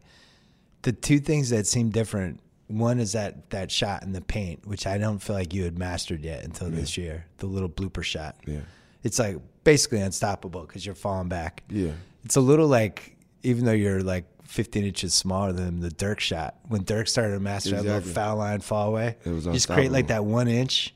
the 0.82 0.92
two 0.92 1.20
things 1.20 1.52
that 1.52 1.68
seem 1.68 1.92
different. 1.92 2.40
One 2.68 3.00
is 3.00 3.12
that 3.12 3.52
that 3.52 3.70
shot 3.70 4.02
in 4.02 4.14
the 4.14 4.22
paint, 4.22 4.66
which 4.66 4.88
I 4.88 4.98
don't 4.98 5.20
feel 5.20 5.36
like 5.36 5.54
you 5.54 5.64
had 5.64 5.78
mastered 5.78 6.24
yet 6.24 6.44
until 6.44 6.72
this 6.72 6.98
year. 6.98 7.28
The 7.38 7.46
little 7.46 7.70
blooper 7.70 8.02
shot. 8.04 8.36
Yeah, 8.48 8.62
It's 9.04 9.20
like 9.20 9.38
basically 9.64 10.02
unstoppable 10.02 10.62
because 10.62 10.84
you're 10.84 10.96
falling 10.96 11.30
back. 11.30 11.64
yeah, 11.70 11.92
It's 12.24 12.36
a 12.38 12.42
little 12.42 12.68
like 12.68 13.16
even 13.44 13.66
though 13.66 13.72
you're 13.74 14.02
like 14.02 14.26
15 14.46 14.84
inches 14.84 15.14
smaller 15.14 15.54
than 15.54 15.68
him, 15.68 15.80
the 15.82 15.92
Dirk 15.92 16.20
shot. 16.20 16.56
When 16.68 16.84
Dirk 16.84 17.08
started 17.08 17.36
to 17.36 17.40
master 17.40 17.70
that 17.76 17.84
little 17.84 18.02
foul 18.02 18.38
line 18.38 18.62
fall 18.62 18.90
away, 18.90 19.18
It 19.24 19.30
was 19.30 19.46
you 19.46 19.54
just 19.54 19.70
create 19.70 19.92
like 19.92 20.08
that 20.08 20.26
one 20.26 20.48
inch. 20.48 20.96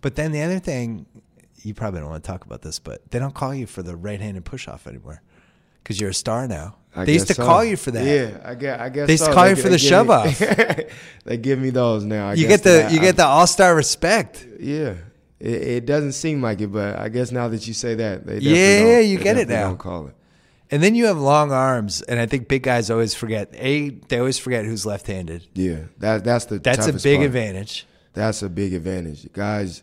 But 0.00 0.14
then 0.14 0.30
the 0.30 0.42
other 0.42 0.60
thing, 0.60 1.06
you 1.64 1.74
probably 1.74 2.00
don't 2.00 2.10
want 2.10 2.22
to 2.24 2.28
talk 2.30 2.44
about 2.44 2.62
this, 2.62 2.78
but 2.78 3.10
they 3.10 3.18
don't 3.18 3.34
call 3.34 3.54
you 3.54 3.66
for 3.66 3.82
the 3.82 3.96
right-handed 3.96 4.44
push-off 4.44 4.86
anymore 4.86 5.22
because 5.82 6.00
you're 6.00 6.10
a 6.10 6.14
star 6.14 6.46
now. 6.46 6.76
I 6.96 7.04
they 7.04 7.14
used 7.14 7.26
to 7.28 7.34
so. 7.34 7.44
call 7.44 7.64
you 7.64 7.76
for 7.76 7.90
that. 7.90 8.04
Yeah, 8.04 8.38
I 8.48 8.54
guess. 8.54 8.80
I 8.80 8.88
guess 8.88 9.06
They 9.08 9.12
used 9.14 9.24
to 9.24 9.30
so. 9.30 9.34
call 9.34 9.48
you 9.48 9.56
for 9.56 9.68
the 9.68 9.78
give 9.78 9.82
me- 9.82 9.88
shove-off. 9.88 10.38
they 11.24 11.36
give 11.36 11.58
me 11.58 11.70
those 11.70 12.04
now. 12.04 12.28
I 12.30 12.34
you 12.34 12.46
get 12.46 12.62
the 12.62 12.88
you 12.90 12.98
I- 13.00 13.02
get 13.02 13.16
the 13.16 13.24
all-star 13.24 13.74
respect. 13.74 14.46
Yeah, 14.60 14.94
it, 15.40 15.62
it 15.62 15.86
doesn't 15.86 16.12
seem 16.12 16.40
like 16.40 16.60
it, 16.60 16.68
but 16.68 16.98
I 16.98 17.08
guess 17.08 17.32
now 17.32 17.48
that 17.48 17.66
you 17.66 17.74
say 17.74 17.94
that, 17.96 18.24
they 18.26 18.38
Yeah, 18.38 19.00
you 19.00 19.18
they 19.18 19.24
get 19.24 19.36
it 19.38 19.48
now. 19.48 19.68
Don't 19.68 19.78
call 19.78 20.06
it. 20.06 20.14
And 20.70 20.82
then 20.82 20.94
you 20.94 21.06
have 21.06 21.18
long 21.18 21.52
arms, 21.52 22.00
and 22.02 22.18
I 22.18 22.26
think 22.26 22.48
big 22.48 22.62
guys 22.62 22.90
always 22.90 23.14
forget. 23.14 23.50
A, 23.54 23.90
they 23.90 24.18
always 24.18 24.38
forget 24.38 24.64
who's 24.64 24.86
left-handed. 24.86 25.46
Yeah, 25.54 25.80
that 25.98 26.24
that's 26.24 26.44
the 26.46 26.58
That's 26.58 26.86
a 26.86 26.92
big 26.92 27.18
part. 27.18 27.26
advantage. 27.26 27.86
That's 28.12 28.42
a 28.42 28.48
big 28.48 28.72
advantage, 28.74 29.30
guys. 29.32 29.82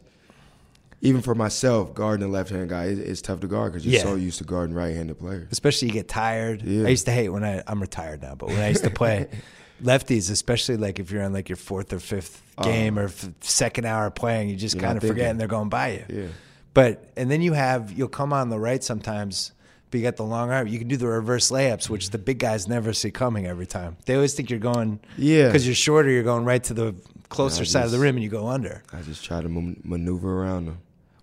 Even 1.03 1.22
for 1.22 1.34
myself, 1.34 1.93
guarding 1.96 2.27
a 2.27 2.29
left-hand 2.31 2.70
guy, 2.70 2.86
it, 2.86 3.00
it's 3.00 3.22
tough 3.22 3.39
to 3.39 3.48
guard 3.48 3.72
because 3.74 3.86
you're 3.86 3.96
Yeah. 3.96 4.03
so 4.03 4.15
used 4.15 4.38
to 4.38 4.43
guarding 4.43 4.75
right-handed 4.75 5.17
players. 5.17 5.48
especially 5.51 5.88
you 5.88 5.93
get 5.96 6.08
tired. 6.08 6.62
Yeah. 6.62 6.86
I 6.86 6.89
used 6.89 7.05
to 7.05 7.12
hate 7.12 7.29
when 7.29 7.43
I 7.43 7.63
I'm 7.67 7.81
retired 7.81 8.22
now, 8.22 8.36
but 8.36 8.50
when 8.50 8.60
I 8.60 8.70
used 8.70 8.84
to 8.84 8.91
play 8.91 9.27
lefties, 9.84 10.29
especially 10.29 10.77
like 10.77 11.00
if 11.00 11.10
you're 11.10 11.24
on 11.24 11.34
like 11.34 11.50
your 11.50 11.55
fourth 11.55 11.91
or 11.91 12.00
fifth 12.00 12.41
uh-huh. 12.58 12.70
game 12.70 13.00
or 13.00 13.05
f- 13.05 13.29
second 13.41 13.86
hour 13.86 14.12
playing, 14.12 14.50
you 14.50 14.55
just. 14.55 14.79
Kind 14.79 14.98
of 14.98 15.03
forget 15.03 15.31
and 15.31 15.39
they're 15.39 15.48
going 15.48 15.70
by 15.70 15.88
you. 15.93 16.05
Yeah, 16.08 16.27
But 16.75 17.12
and 17.17 17.31
then 17.31 17.41
you 17.41 17.53
have 17.53 17.91
you'll 17.91 18.08
come 18.08 18.31
on 18.31 18.50
the 18.50 18.60
right 18.60 18.84
sometimes, 18.84 19.53
but 19.89 19.98
you 20.00 20.03
got 20.03 20.17
the 20.17 20.24
long 20.24 20.51
arm. 20.51 20.67
You 20.67 20.77
can 20.77 20.88
do 20.88 20.98
the 20.98 21.08
reverse 21.08 21.50
layups, 21.50 21.89
which 21.89 22.12
the 22.12 22.20
big 22.20 22.38
guys 22.38 22.67
never 22.67 22.93
see 22.93 23.10
coming 23.10 23.48
every 23.48 23.65
time. 23.65 23.98
They 24.05 24.13
always 24.13 24.36
think 24.36 24.51
you're 24.51 24.60
going 24.60 25.00
Yeah. 25.17 25.48
because 25.48 25.65
you're 25.65 25.74
shorter. 25.74 26.10
You're 26.12 26.22
going 26.24 26.46
right 26.46 26.63
to 26.65 26.75
the 26.75 26.93
closer 27.29 27.63
Yeah, 27.63 27.70
side 27.70 27.86
of 27.86 27.91
the 27.91 27.98
rim 28.00 28.17
and 28.17 28.24
you 28.24 28.29
go 28.29 28.48
under. 28.50 28.84
I 28.93 29.01
just 29.01 29.25
try 29.25 29.41
to 29.41 29.50
maneuver 29.50 30.43
around 30.43 30.65
them. 30.67 30.77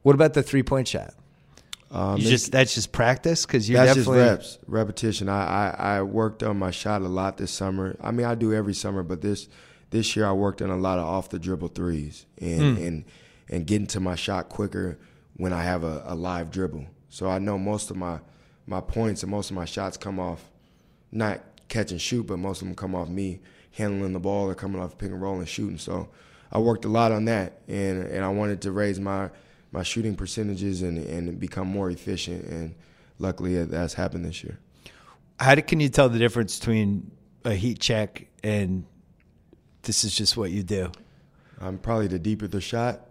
What 0.08 0.14
about 0.14 0.32
the 0.32 0.42
three 0.42 0.62
point 0.62 0.88
shot? 0.88 1.12
Um, 1.90 2.16
You 2.16 2.30
just 2.30 2.50
that's 2.50 2.74
just 2.74 2.92
practice 2.92 3.44
because 3.44 3.68
you're 3.68 3.78
That's 3.78 3.94
just 3.94 4.06
definitely 4.08 4.26
reps, 4.30 4.58
repetition. 4.66 5.28
I, 5.28 5.42
I 5.44 5.96
I 5.98 6.02
worked 6.02 6.42
on 6.42 6.58
my 6.58 6.70
shot 6.70 7.02
a 7.02 7.08
lot 7.08 7.36
this 7.36 7.50
summer. 7.50 7.94
I 8.00 8.10
mean, 8.10 8.24
I 8.24 8.34
do 8.34 8.54
every 8.54 8.72
summer, 8.72 9.02
but 9.02 9.20
this 9.20 9.48
this 9.90 10.16
year 10.16 10.24
I 10.24 10.32
worked 10.32 10.62
on 10.62 10.70
a 10.70 10.78
lot 10.78 10.98
of 10.98 11.04
off 11.04 11.28
the 11.28 11.38
dribble 11.38 11.68
threes 11.68 12.24
and 12.40 12.78
Hmm. 12.78 12.82
and 12.82 13.04
and 13.50 13.66
getting 13.66 13.86
to 13.88 14.00
my 14.00 14.14
shot 14.14 14.48
quicker 14.48 14.96
when 15.36 15.52
I 15.52 15.62
have 15.62 15.84
a, 15.84 16.02
a 16.06 16.14
live 16.14 16.50
dribble. 16.50 16.86
So 17.10 17.28
I 17.28 17.38
know 17.38 17.58
most 17.58 17.90
of 17.90 17.98
my 17.98 18.20
my 18.66 18.80
points 18.80 19.22
and 19.22 19.30
most 19.30 19.50
of 19.50 19.56
my 19.56 19.66
shots 19.66 19.98
come 19.98 20.18
off 20.18 20.42
not 21.12 21.42
catch 21.68 21.90
and 21.90 22.00
shoot, 22.00 22.26
but 22.26 22.38
most 22.38 22.62
of 22.62 22.68
them 22.68 22.74
come 22.74 22.94
off 22.94 23.10
me 23.10 23.40
handling 23.72 24.14
the 24.14 24.20
ball 24.20 24.48
or 24.48 24.54
coming 24.54 24.80
off 24.80 24.96
pick 24.96 25.10
and 25.10 25.20
roll 25.20 25.38
and 25.38 25.46
shooting. 25.48 25.76
So 25.76 26.08
I 26.50 26.58
worked 26.60 26.86
a 26.86 26.88
lot 26.88 27.12
on 27.12 27.26
that, 27.26 27.60
and 27.68 28.04
and 28.04 28.24
I 28.24 28.30
wanted 28.30 28.62
to 28.62 28.72
raise 28.72 28.98
my 28.98 29.28
my 29.72 29.82
shooting 29.82 30.14
percentages 30.16 30.82
and 30.82 30.98
and 30.98 31.38
become 31.38 31.66
more 31.68 31.90
efficient. 31.90 32.44
And 32.46 32.74
luckily, 33.18 33.62
that's 33.64 33.94
happened 33.94 34.24
this 34.24 34.42
year. 34.44 34.58
How 35.40 35.54
do, 35.54 35.62
can 35.62 35.78
you 35.80 35.88
tell 35.88 36.08
the 36.08 36.18
difference 36.18 36.58
between 36.58 37.10
a 37.44 37.54
heat 37.54 37.78
check 37.78 38.26
and 38.42 38.84
this 39.82 40.02
is 40.04 40.14
just 40.16 40.36
what 40.36 40.50
you 40.50 40.62
do? 40.62 40.90
I'm 41.60 41.78
probably 41.78 42.06
the 42.08 42.18
deeper 42.18 42.46
the 42.48 42.60
shot. 42.60 43.02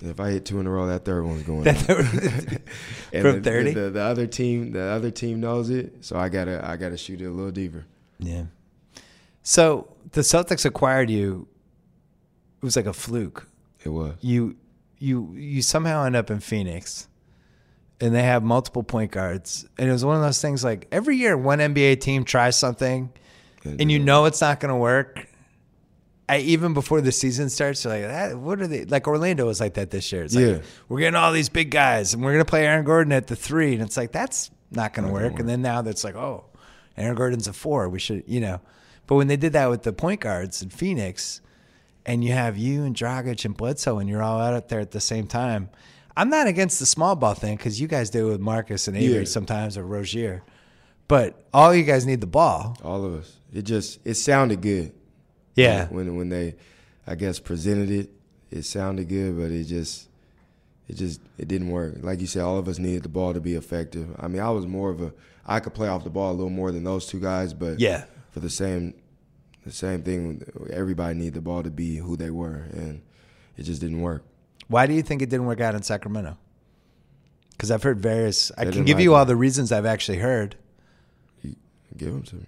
if 0.00 0.18
I 0.20 0.30
hit 0.30 0.44
two 0.46 0.60
in 0.60 0.66
a 0.66 0.70
row, 0.70 0.86
that 0.86 1.04
third 1.04 1.24
one's 1.24 1.42
going. 1.42 1.64
And 3.12 3.22
From 3.22 3.42
the- 3.42 3.50
30? 3.50 3.72
the, 3.74 3.90
the 3.90 4.00
other 4.00 4.26
team, 4.26 4.72
the 4.72 4.82
other 4.82 5.10
team 5.10 5.40
knows 5.40 5.68
it, 5.70 6.04
so 6.04 6.16
I 6.16 6.28
gotta 6.28 6.64
I 6.66 6.76
gotta 6.76 6.96
shoot 6.96 7.20
it 7.20 7.26
a 7.26 7.30
little 7.30 7.50
deeper. 7.52 7.84
yeah. 8.18 8.44
So 9.42 9.96
the 10.12 10.20
Celtics 10.20 10.64
acquired 10.66 11.08
you. 11.10 11.48
It 12.58 12.64
was 12.64 12.76
like 12.76 12.86
a 12.86 12.92
fluke. 12.92 13.48
It 13.84 13.88
was. 13.88 14.14
You 14.20 14.56
you 15.00 15.34
you 15.34 15.62
somehow 15.62 16.04
end 16.04 16.14
up 16.14 16.30
in 16.30 16.38
Phoenix, 16.38 17.08
and 18.00 18.14
they 18.14 18.22
have 18.22 18.42
multiple 18.44 18.82
point 18.84 19.10
guards. 19.10 19.66
And 19.78 19.88
it 19.88 19.92
was 19.92 20.04
one 20.04 20.14
of 20.16 20.22
those 20.22 20.40
things 20.40 20.62
like 20.62 20.86
every 20.92 21.16
year 21.16 21.36
one 21.36 21.58
NBA 21.58 22.00
team 22.00 22.22
tries 22.24 22.56
something, 22.56 23.10
and 23.64 23.90
you 23.90 23.98
know 23.98 24.26
it's 24.26 24.40
not 24.40 24.60
going 24.60 24.70
to 24.72 24.76
work. 24.76 25.26
I, 26.28 26.38
even 26.38 26.74
before 26.74 27.00
the 27.00 27.10
season 27.10 27.48
starts, 27.50 27.82
you're 27.84 27.92
like, 27.92 28.04
that, 28.04 28.38
what 28.38 28.60
are 28.60 28.68
they 28.68 28.84
like? 28.84 29.08
Orlando 29.08 29.46
was 29.46 29.58
like 29.58 29.74
that 29.74 29.90
this 29.90 30.12
year. 30.12 30.22
It's 30.22 30.34
like 30.36 30.44
Yeah. 30.44 30.58
we're 30.88 31.00
getting 31.00 31.16
all 31.16 31.32
these 31.32 31.48
big 31.48 31.72
guys, 31.72 32.14
and 32.14 32.22
we're 32.22 32.30
going 32.32 32.44
to 32.44 32.48
play 32.48 32.64
Aaron 32.66 32.84
Gordon 32.84 33.12
at 33.12 33.26
the 33.26 33.34
three, 33.34 33.72
and 33.74 33.82
it's 33.82 33.96
like 33.96 34.12
that's 34.12 34.48
not 34.70 34.94
going 34.94 35.08
to 35.08 35.12
work. 35.12 35.40
And 35.40 35.48
then 35.48 35.60
now 35.60 35.82
that's 35.82 36.04
like, 36.04 36.14
oh, 36.14 36.44
Aaron 36.96 37.16
Gordon's 37.16 37.48
a 37.48 37.52
four. 37.52 37.88
We 37.88 37.98
should, 37.98 38.22
you 38.28 38.38
know. 38.40 38.60
But 39.08 39.16
when 39.16 39.26
they 39.26 39.36
did 39.36 39.54
that 39.54 39.70
with 39.70 39.82
the 39.82 39.92
point 39.92 40.20
guards 40.20 40.62
in 40.62 40.70
Phoenix, 40.70 41.40
and 42.06 42.24
you 42.24 42.32
have 42.32 42.56
you 42.56 42.84
and 42.84 42.94
Dragic 42.94 43.44
and 43.44 43.56
Bledsoe, 43.56 43.98
and 43.98 44.08
you're 44.08 44.22
all 44.22 44.40
out 44.40 44.68
there 44.68 44.80
at 44.80 44.90
the 44.92 45.00
same 45.00 45.26
time. 45.26 45.70
I'm 46.16 46.28
not 46.28 46.46
against 46.46 46.80
the 46.80 46.86
small 46.86 47.16
ball 47.16 47.34
thing 47.34 47.56
because 47.56 47.80
you 47.80 47.86
guys 47.88 48.10
do 48.10 48.28
it 48.28 48.32
with 48.32 48.40
Marcus 48.40 48.88
and 48.88 48.96
Avery 48.96 49.20
Yeah. 49.20 49.24
sometimes 49.24 49.76
or 49.78 49.84
Rozier, 49.84 50.42
but 51.08 51.44
all 51.54 51.74
you 51.74 51.84
guys 51.84 52.04
need 52.06 52.20
the 52.20 52.26
ball. 52.26 52.76
All 52.84 53.04
of 53.04 53.14
us. 53.14 53.36
It 53.52 53.62
just 53.62 54.00
it 54.04 54.14
sounded 54.14 54.60
good. 54.60 54.92
Yeah, 55.56 55.88
When 55.88 56.16
when 56.16 56.28
they, 56.28 56.54
I 57.06 57.14
guess, 57.16 57.38
presented 57.38 57.90
it, 57.90 58.10
it 58.50 58.62
sounded 58.64 59.08
good, 59.08 59.36
but 59.36 59.50
it 59.50 59.64
just, 59.64 60.08
it 60.88 60.96
just, 60.96 61.20
it 61.38 61.48
didn't 61.48 61.68
work. 61.70 61.96
Like 62.00 62.20
you 62.20 62.26
said, 62.26 62.42
all 62.42 62.56
of 62.58 62.66
us 62.68 62.78
needed 62.78 63.02
the 63.02 63.08
ball 63.08 63.34
to 63.34 63.40
be 63.40 63.54
effective. 63.54 64.08
I 64.18 64.28
mean, 64.28 64.40
I 64.40 64.50
was 64.50 64.66
more 64.66 64.90
of 64.90 65.02
a, 65.02 65.12
I 65.46 65.60
could 65.60 65.74
play 65.74 65.88
off 65.88 66.04
the 66.04 66.10
ball 66.10 66.30
a 66.30 66.34
little 66.34 66.50
more 66.50 66.72
than 66.72 66.84
those 66.84 67.06
two 67.06 67.20
guys, 67.20 67.52
but 67.52 67.78
yeah. 67.80 68.04
for 68.30 68.40
the 68.40 68.48
same, 68.50 68.94
the 69.64 69.72
same 69.72 70.02
thing, 70.02 70.42
everybody 70.72 71.14
needed 71.18 71.34
the 71.34 71.40
ball 71.40 71.62
to 71.62 71.70
be 71.70 71.96
who 71.96 72.16
they 72.16 72.30
were, 72.30 72.66
and 72.72 73.02
it 73.56 73.64
just 73.64 73.80
didn't 73.80 74.00
work. 74.00 74.24
Why 74.68 74.86
do 74.86 74.94
you 74.94 75.02
think 75.02 75.20
it 75.22 75.28
didn't 75.30 75.46
work 75.46 75.60
out 75.60 75.74
in 75.74 75.82
Sacramento? 75.82 76.38
Because 77.52 77.70
I've 77.70 77.82
heard 77.82 78.00
various. 78.00 78.50
I 78.56 78.64
They 78.64 78.72
can 78.72 78.84
give 78.84 78.96
like 78.96 79.04
you 79.04 79.14
it. 79.14 79.16
all 79.18 79.24
the 79.26 79.36
reasons 79.36 79.70
I've 79.72 79.86
actually 79.86 80.18
heard. 80.18 80.56
Give 81.96 82.12
them 82.12 82.22
to 82.22 82.36
me. 82.36 82.46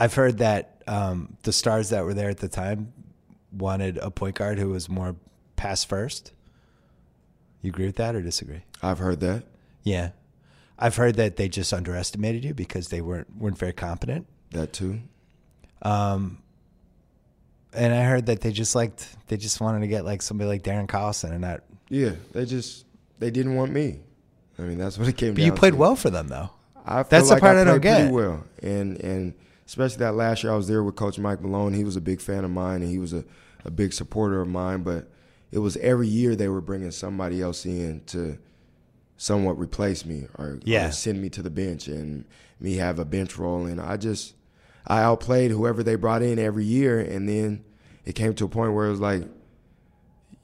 I've 0.00 0.14
heard 0.14 0.38
that 0.38 0.82
um, 0.86 1.36
the 1.44 1.52
stars 1.52 1.90
that 1.90 2.04
were 2.04 2.12
there 2.12 2.28
at 2.28 2.38
the 2.38 2.48
time 2.48 2.92
wanted 3.52 3.98
a 3.98 4.10
point 4.10 4.34
guard 4.34 4.58
who 4.58 4.70
was 4.70 4.88
more 4.88 5.14
pass 5.56 5.84
first. 5.84 6.32
You 7.62 7.70
agree 7.70 7.86
with 7.86 7.96
that 7.96 8.14
or 8.16 8.20
disagree? 8.20 8.64
I've 8.82 8.98
heard 8.98 9.20
that. 9.20 9.44
Yeah, 9.84 10.10
I've 10.78 10.96
heard 10.96 11.14
that 11.14 11.36
they 11.36 11.48
just 11.48 11.72
underestimated 11.72 12.44
you 12.44 12.52
because 12.52 12.88
they 12.88 13.00
weren't 13.00 13.36
weren't 13.36 13.56
very 13.58 13.72
competent. 13.72 14.26
That 14.50 14.72
too. 14.72 15.00
Um, 15.82 16.38
and 17.74 17.92
I 17.94 18.04
heard 18.04 18.26
that 18.26 18.40
they 18.40 18.52
just 18.52 18.74
liked 18.74 19.08
they 19.28 19.36
just 19.36 19.60
wanted 19.60 19.80
to 19.80 19.86
get 19.88 20.04
like 20.04 20.22
somebody 20.22 20.48
like 20.48 20.62
Darren 20.62 20.86
Collison 20.86 21.32
and 21.32 21.44
that. 21.44 21.64
Yeah, 21.88 22.12
they 22.32 22.44
just 22.44 22.84
they 23.18 23.30
didn't 23.30 23.54
want 23.56 23.72
me. 23.72 24.00
I 24.58 24.62
mean, 24.62 24.78
that's 24.78 24.98
what 24.98 25.08
it 25.08 25.16
came 25.16 25.34
to 25.34 25.40
But 25.40 25.44
you 25.46 25.52
played 25.52 25.72
to. 25.72 25.76
well 25.76 25.96
for 25.96 26.10
them 26.10 26.28
though. 26.28 26.50
I 26.84 27.02
That's 27.04 27.28
the 27.28 27.34
like 27.34 27.40
part 27.40 27.56
I 27.56 27.62
I 27.62 27.64
don't 27.64 27.80
pretty 27.80 28.04
get. 28.04 28.12
well, 28.12 28.44
and 28.62 29.00
and 29.00 29.34
especially 29.66 29.98
that 29.98 30.14
last 30.14 30.42
year 30.42 30.52
I 30.52 30.56
was 30.56 30.68
there 30.68 30.82
with 30.82 30.96
Coach 30.96 31.18
Mike 31.18 31.40
Malone. 31.40 31.72
He 31.74 31.84
was 31.84 31.96
a 31.96 32.00
big 32.00 32.20
fan 32.20 32.44
of 32.44 32.50
mine, 32.50 32.82
and 32.82 32.90
he 32.90 32.98
was 32.98 33.12
a, 33.12 33.24
a 33.64 33.70
big 33.70 33.92
supporter 33.92 34.40
of 34.40 34.48
mine. 34.48 34.82
But 34.82 35.08
it 35.50 35.58
was 35.60 35.76
every 35.78 36.08
year 36.08 36.34
they 36.36 36.48
were 36.48 36.60
bringing 36.60 36.90
somebody 36.90 37.40
else 37.40 37.64
in 37.64 38.02
to 38.06 38.38
somewhat 39.16 39.58
replace 39.58 40.04
me 40.04 40.26
or, 40.36 40.58
Yeah. 40.64 40.88
or 40.88 40.92
send 40.92 41.22
me 41.22 41.28
to 41.30 41.42
the 41.42 41.50
bench 41.50 41.86
and 41.86 42.24
me 42.58 42.76
have 42.76 42.98
a 42.98 43.04
bench 43.04 43.38
role. 43.38 43.66
And 43.66 43.80
I 43.80 43.96
just 43.96 44.34
I 44.86 45.02
outplayed 45.02 45.50
whoever 45.50 45.82
they 45.82 45.94
brought 45.94 46.22
in 46.22 46.38
every 46.38 46.64
year, 46.64 47.00
and 47.00 47.28
then 47.28 47.64
it 48.04 48.14
came 48.14 48.34
to 48.34 48.44
a 48.44 48.48
point 48.48 48.74
where 48.74 48.86
it 48.86 48.90
was 48.90 49.00
like, 49.00 49.22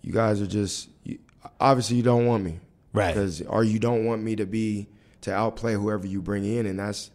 you 0.03 0.13
guys 0.13 0.41
are 0.41 0.47
just 0.47 0.89
you, 1.03 1.19
obviously 1.61 1.97
you 1.97 2.03
don't 2.03 2.27
want 2.27 2.45
me, 2.45 2.61
Right. 2.93 3.09
Because 3.09 3.43
or 3.43 3.65
you 3.65 3.79
don't 3.79 4.05
want 4.05 4.23
me 4.23 4.37
to 4.37 4.47
be 4.47 4.89
to 5.21 5.33
outplay 5.33 5.75
whoever 5.75 6.07
you 6.07 6.23
bring 6.23 6.45
in, 6.45 6.67
and 6.67 6.79
that's 6.79 7.11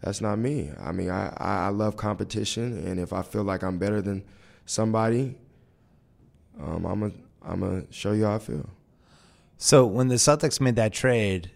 that's 0.00 0.20
not 0.20 0.38
me. 0.38 0.70
I 0.80 0.92
mean, 0.92 1.10
I, 1.10 1.28
I 1.36 1.66
I 1.66 1.68
love 1.68 1.96
competition, 1.96 2.86
and 2.86 2.98
if 2.98 3.12
I 3.12 3.22
feel 3.22 3.42
like 3.42 3.62
I'm 3.62 3.78
better 3.78 4.00
than 4.00 4.24
somebody, 4.66 5.36
um, 6.60 6.84
I'm 6.84 7.02
a 7.02 7.10
I'm 7.42 7.60
gonna 7.60 7.84
show 7.90 8.12
you 8.12 8.24
how 8.24 8.36
I 8.36 8.38
feel. 8.38 8.68
So 9.56 9.86
when 9.86 10.08
the 10.08 10.16
Celtics 10.16 10.60
made 10.60 10.76
that 10.76 10.92
trade, 10.92 11.50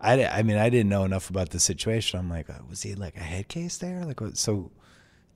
I, 0.00 0.24
I 0.26 0.42
mean 0.42 0.56
I 0.56 0.70
didn't 0.70 0.88
know 0.88 1.04
enough 1.04 1.30
about 1.30 1.50
the 1.50 1.60
situation. 1.60 2.18
I'm 2.18 2.30
like, 2.30 2.48
uh, 2.50 2.54
was 2.68 2.82
he 2.82 2.94
like 2.94 3.16
a 3.16 3.20
head 3.20 3.48
case 3.48 3.76
there? 3.78 4.04
Like 4.04 4.20
what- 4.20 4.36
so, 4.38 4.70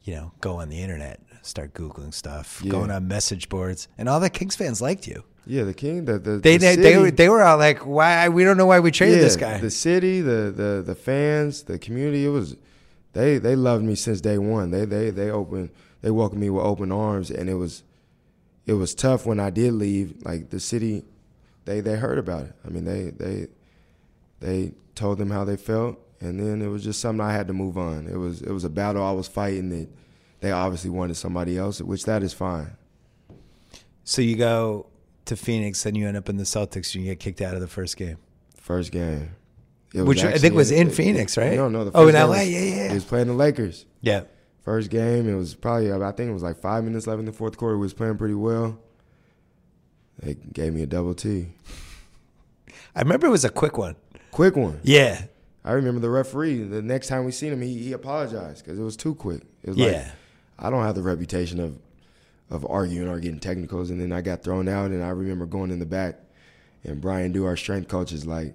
you 0.04 0.14
know, 0.14 0.33
go 0.40 0.56
on 0.61 0.68
the 0.68 0.80
internet, 0.80 1.21
start 1.42 1.75
googling 1.75 2.12
stuff, 2.14 2.61
Yeah. 2.64 2.71
going 2.71 2.90
on 2.90 3.06
message 3.09 3.49
boards, 3.49 3.88
and 3.99 4.09
all 4.09 4.21
the 4.21 4.30
Kings 4.30 4.56
fans 4.56 4.80
liked 4.80 5.06
you. 5.06 5.25
Yeah, 5.47 5.64
the 5.64 5.75
king, 5.75 6.06
the 6.06 6.18
the 6.18 6.38
They 6.38 6.56
the 6.56 6.66
they, 6.68 6.76
they 6.76 6.97
were 6.97 7.11
they 7.11 7.28
were 7.28 7.42
all 7.42 7.59
like, 7.59 7.80
why 7.85 8.30
we 8.30 8.44
don't 8.44 8.56
know 8.56 8.64
why 8.64 8.80
we 8.80 8.90
traded 8.90 9.21
this 9.21 9.37
guy. 9.37 9.59
The 9.59 9.71
city, 9.71 10.23
the 10.23 10.50
the 10.50 10.83
the 10.85 10.94
fans, 10.94 11.64
the 11.64 11.78
community. 11.78 12.25
It 12.25 12.30
was 12.30 12.56
they 13.12 13.37
they 13.37 13.54
loved 13.54 13.85
me 13.85 13.94
since 13.94 14.23
day 14.23 14.38
one. 14.38 14.71
They 14.71 14.87
they 14.87 15.11
they 15.11 15.30
opened 15.30 15.68
they 16.00 16.11
welcomed 16.11 16.40
me 16.40 16.49
with 16.49 16.64
open 16.64 16.90
arms, 16.90 17.30
and 17.30 17.50
it 17.50 17.56
was 17.56 17.83
it 18.66 18.73
was 18.73 18.94
tough 18.94 19.26
when 19.26 19.38
I 19.38 19.50
did 19.50 19.75
leave. 19.75 20.14
Like 20.25 20.49
the 20.49 20.61
city, 20.61 21.04
they 21.66 21.80
they 21.80 21.97
heard 21.97 22.16
about 22.18 22.44
it. 22.44 22.52
I 22.64 22.71
mean, 22.71 22.87
they 22.87 23.11
they 23.11 23.49
they 24.44 24.72
told 24.94 25.16
them 25.18 25.30
how 25.30 25.44
they 25.44 25.56
felt, 25.56 25.98
and 26.20 26.38
then 26.38 26.60
it 26.60 26.68
was 26.68 26.84
just 26.84 27.00
something 27.00 27.24
I 27.24 27.32
had 27.32 27.48
to 27.48 27.54
move 27.54 27.78
on. 27.78 28.06
It 28.06 28.16
was 28.16 28.42
it 28.42 28.50
was 28.52 28.64
a 28.64 28.68
battle 28.68 29.02
I 29.02 29.12
was 29.12 29.26
fighting 29.26 29.70
that 29.70 29.88
they 30.40 30.52
obviously 30.52 30.90
wanted 30.90 31.16
somebody 31.16 31.57
else, 31.57 31.80
which 31.80 32.04
that 32.04 32.22
is 32.22 32.35
fine. 32.35 32.76
so 34.04 34.20
you 34.20 34.37
go 34.37 34.87
to 35.24 35.35
Phoenix, 35.37 35.83
then 35.83 35.94
you 35.94 36.07
end 36.07 36.18
up 36.18 36.28
in 36.28 36.37
the 36.37 36.44
Celtics, 36.44 36.94
and 36.94 37.02
you 37.04 37.11
get 37.11 37.20
kicked 37.20 37.40
out 37.40 37.54
of 37.54 37.61
the 37.62 37.66
first 37.66 37.96
game. 37.96 38.18
First 38.61 38.92
game. 38.92 39.30
It 39.94 40.02
Which 40.02 40.22
I 40.22 40.26
actually 40.28 40.40
think 40.40 40.54
was 40.57 40.70
in 40.70 40.90
Phoenix, 40.90 41.38
right? 41.38 41.54
No, 41.57 41.68
no. 41.68 41.85
The 41.85 41.92
Oh, 41.94 42.09
in 42.09 42.14
LA, 42.14 42.28
was- 42.28 42.48
yeah, 42.50 42.59
yeah. 42.61 42.88
He 42.88 42.94
was 42.94 43.04
playing 43.04 43.28
the 43.28 43.33
Lakers. 43.33 43.87
Yeah. 44.02 44.24
First 44.62 44.90
game, 44.90 45.28
it 45.28 45.35
was 45.35 45.54
probably 45.54 45.90
I 45.92 46.12
think 46.12 46.30
it 46.30 46.35
was 46.35 46.42
like 46.42 46.59
five 46.59 46.85
minutes 46.85 47.07
left 47.07 47.20
in 47.20 47.24
the 47.26 47.33
fourth 47.33 47.57
quarter. 47.57 47.76
We 47.76 47.83
was 47.83 47.94
playing 47.94 48.18
pretty 48.18 48.35
well. 48.35 48.78
They 50.20 50.35
gave 50.35 50.72
me 50.74 50.83
a 50.83 50.87
double 50.87 51.14
T. 51.14 51.48
I 52.94 53.00
remember 53.00 53.26
it 53.26 53.30
was 53.30 53.44
a 53.44 53.50
quick 53.50 53.76
one. 53.78 53.96
Quick 54.35 54.57
one. 54.57 54.81
Yeah. 54.83 55.23
I 55.64 55.73
remember 55.73 56.01
the 56.01 56.11
referee. 56.11 56.64
The 56.64 56.83
next 56.83 57.07
time 57.07 57.25
we 57.25 57.31
seen 57.33 57.53
him, 57.53 57.62
he, 57.62 57.79
he 57.79 57.92
apologized 57.92 58.64
because 58.64 58.79
it 58.79 58.83
was 58.83 58.97
too 58.97 59.14
quick. 59.14 59.42
It 59.62 59.70
was 59.70 59.79
Yeah. 59.79 59.87
like 59.87 60.07
I 60.59 60.70
don't 60.70 60.83
have 60.83 60.94
the 60.97 61.03
reputation 61.03 61.61
of 61.61 61.79
of 62.51 62.66
arguing 62.68 63.09
or 63.09 63.18
getting 63.20 63.38
technicals, 63.40 63.90
and 63.90 64.01
then 64.01 64.12
I 64.12 64.20
got 64.20 64.42
thrown 64.42 64.68
out. 64.68 64.90
And 64.90 65.03
I 65.03 65.09
remember 65.11 65.47
going 65.47 65.70
in 65.70 65.79
the 65.79 65.87
back, 65.87 66.18
and 66.85 67.01
Bryan 67.01 67.33
Doo, 67.33 67.47
our 67.47 67.57
strength 67.57 67.88
coach, 67.88 68.12
is 68.12 68.27
like, 68.27 68.55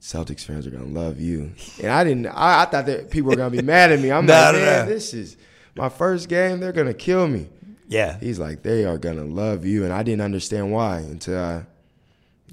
Celtics 0.00 0.44
fans 0.44 0.66
are 0.66 0.70
gonna 0.70 0.84
love 0.84 1.20
you. 1.20 1.52
And 1.82 1.90
I 1.90 2.04
didn't. 2.04 2.26
I, 2.26 2.62
I 2.62 2.64
thought 2.66 2.86
that 2.86 3.10
people 3.10 3.30
were 3.30 3.36
gonna 3.36 3.50
be 3.50 3.62
mad 3.62 3.90
at 3.92 4.00
me. 4.00 4.10
I'm 4.12 4.26
No, 4.26 4.34
like, 4.34 4.54
man, 4.54 4.86
no. 4.86 4.92
this 4.92 5.14
is 5.14 5.36
my 5.76 5.88
first 5.88 6.28
game. 6.28 6.60
They're 6.60 6.72
gonna 6.72 6.92
kill 6.92 7.26
me. 7.26 7.48
Yeah. 7.88 8.18
He's 8.18 8.38
like, 8.38 8.62
they 8.62 8.84
are 8.84 8.98
gonna 8.98 9.24
love 9.24 9.64
you, 9.64 9.84
and 9.84 9.92
I 9.92 10.02
didn't 10.02 10.22
understand 10.22 10.72
why 10.72 10.98
until 10.98 11.38
I 11.38 11.66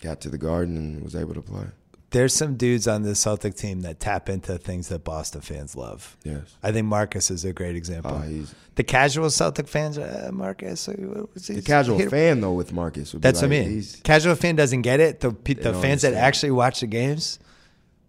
got 0.01 0.21
to 0.21 0.29
the 0.29 0.37
Garden 0.37 0.77
and 0.77 1.03
was 1.03 1.15
able 1.15 1.33
to 1.33 1.41
play. 1.41 1.65
There's 2.11 2.33
some 2.33 2.57
dudes 2.57 2.89
on 2.89 3.03
the 3.03 3.15
Celtic 3.15 3.55
team 3.55 3.81
that 3.81 4.01
tap 4.01 4.27
into 4.27 4.57
things 4.57 4.89
that 4.89 5.05
Boston 5.05 5.39
fans 5.39 5.77
love. 5.77 6.17
Yes. 6.25 6.57
I 6.61 6.73
think 6.73 6.87
Marcus 6.87 7.31
is 7.31 7.45
a 7.45 7.53
great 7.53 7.77
example. 7.77 8.11
Oh, 8.21 8.27
he's 8.27 8.53
the 8.75 8.83
casual 8.83 9.29
Celtic 9.29 9.69
fans, 9.69 9.97
uh, 9.97 10.29
Marcus. 10.33 10.89
uh, 10.89 10.93
the 11.35 11.61
casual 11.65 11.99
fan 12.09 12.41
though 12.41 12.51
with 12.51 12.73
Marcus. 12.73 13.13
Would 13.13 13.21
be 13.21 13.23
That's 13.27 13.41
like, 13.41 13.51
what 13.51 13.57
I 13.57 13.65
mean. 13.65 13.83
Casual 14.03 14.35
fan 14.35 14.57
doesn't 14.57 14.81
get 14.81 14.99
it. 14.99 15.21
The 15.21 15.29
the 15.31 15.73
fans 15.73 16.01
that 16.01 16.13
actually 16.13 16.51
watch 16.51 16.81
the 16.81 16.87
games, 16.87 17.39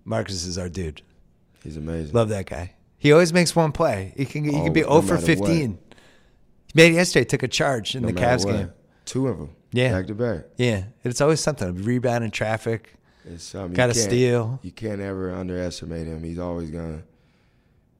Marcus 0.04 0.44
is 0.46 0.58
our 0.58 0.68
dude. 0.68 1.02
he's 1.62 1.76
amazing. 1.76 2.12
Love 2.12 2.28
that 2.30 2.46
guy. 2.46 2.74
He 2.98 3.12
always 3.12 3.32
makes 3.32 3.54
one 3.54 3.70
play. 3.70 4.14
He 4.16 4.24
can 4.24 4.42
he 4.44 4.50
can 4.50 4.72
be 4.72 4.82
Always, 4.82 5.06
0 5.08 5.16
no 5.16 5.20
for 5.20 5.26
matter 5.30 5.40
what. 5.40 5.48
15. 5.48 5.78
He 5.78 6.72
made 6.74 6.92
it 6.92 6.94
yesterday. 6.96 7.24
Took 7.24 7.42
a 7.44 7.48
charge 7.48 7.94
in 7.94 8.02
No 8.02 8.08
the 8.08 8.14
Cavs 8.14 8.44
what. 8.44 8.52
game. 8.52 8.72
Two 9.04 9.28
of 9.28 9.38
them. 9.38 9.50
Yeah. 9.72 9.92
Back 9.92 10.06
to 10.08 10.14
back. 10.14 10.44
Yeah, 10.56 10.84
it's 11.02 11.20
always 11.20 11.40
something. 11.40 11.82
Rebound 11.82 12.24
in 12.24 12.30
traffic. 12.30 12.94
It's 13.24 13.52
Got 13.52 13.86
to 13.86 13.94
steal. 13.94 14.58
You 14.62 14.72
can't 14.72 15.00
ever 15.00 15.32
underestimate 15.32 16.06
him. 16.06 16.22
He's 16.24 16.38
always 16.38 16.70
gonna 16.70 17.02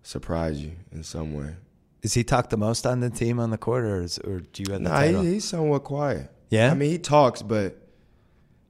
surprise 0.03 0.61
you 0.61 0.73
in 0.91 1.03
some 1.03 1.35
way. 1.35 1.55
Is 2.03 2.15
he 2.15 2.25
talk 2.25 2.51
the 2.51 2.57
most 2.57 2.85
on 2.87 3.01
the 3.01 3.11
team 3.11 3.39
on 3.39 3.51
the 3.51 3.59
court, 3.59 3.85
or, 3.85 4.03
is, 4.03 4.19
or 4.19 4.41
do 4.41 4.65
you 4.65 4.73
have 4.73 4.83
the 4.83 4.89
Nah, 4.89 4.97
title? 4.97 5.23
he, 5.23 5.35
he's 5.35 5.45
somewhat 5.45 5.85
quiet. 5.85 6.29
Yeah? 6.51 6.73
I 6.73 6.75
mean, 6.75 6.91
he 6.91 6.99
talks, 6.99 7.43
but 7.43 7.77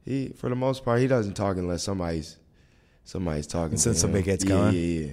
he, 0.05 0.29
for 0.37 0.51
the 0.51 0.55
most 0.55 0.85
part, 0.85 1.01
he 1.01 1.07
doesn't 1.07 1.35
talk 1.35 1.57
unless 1.57 1.83
somebody's 1.83 2.37
somebody's 3.05 3.47
talking. 3.47 3.75
Until 3.75 3.95
to 3.95 3.99
somebody 3.99 4.23
gets 4.23 4.45
yeah, 4.45 4.51
going? 4.51 4.75
Yeah, 4.75 4.81
yeah. 4.81 5.13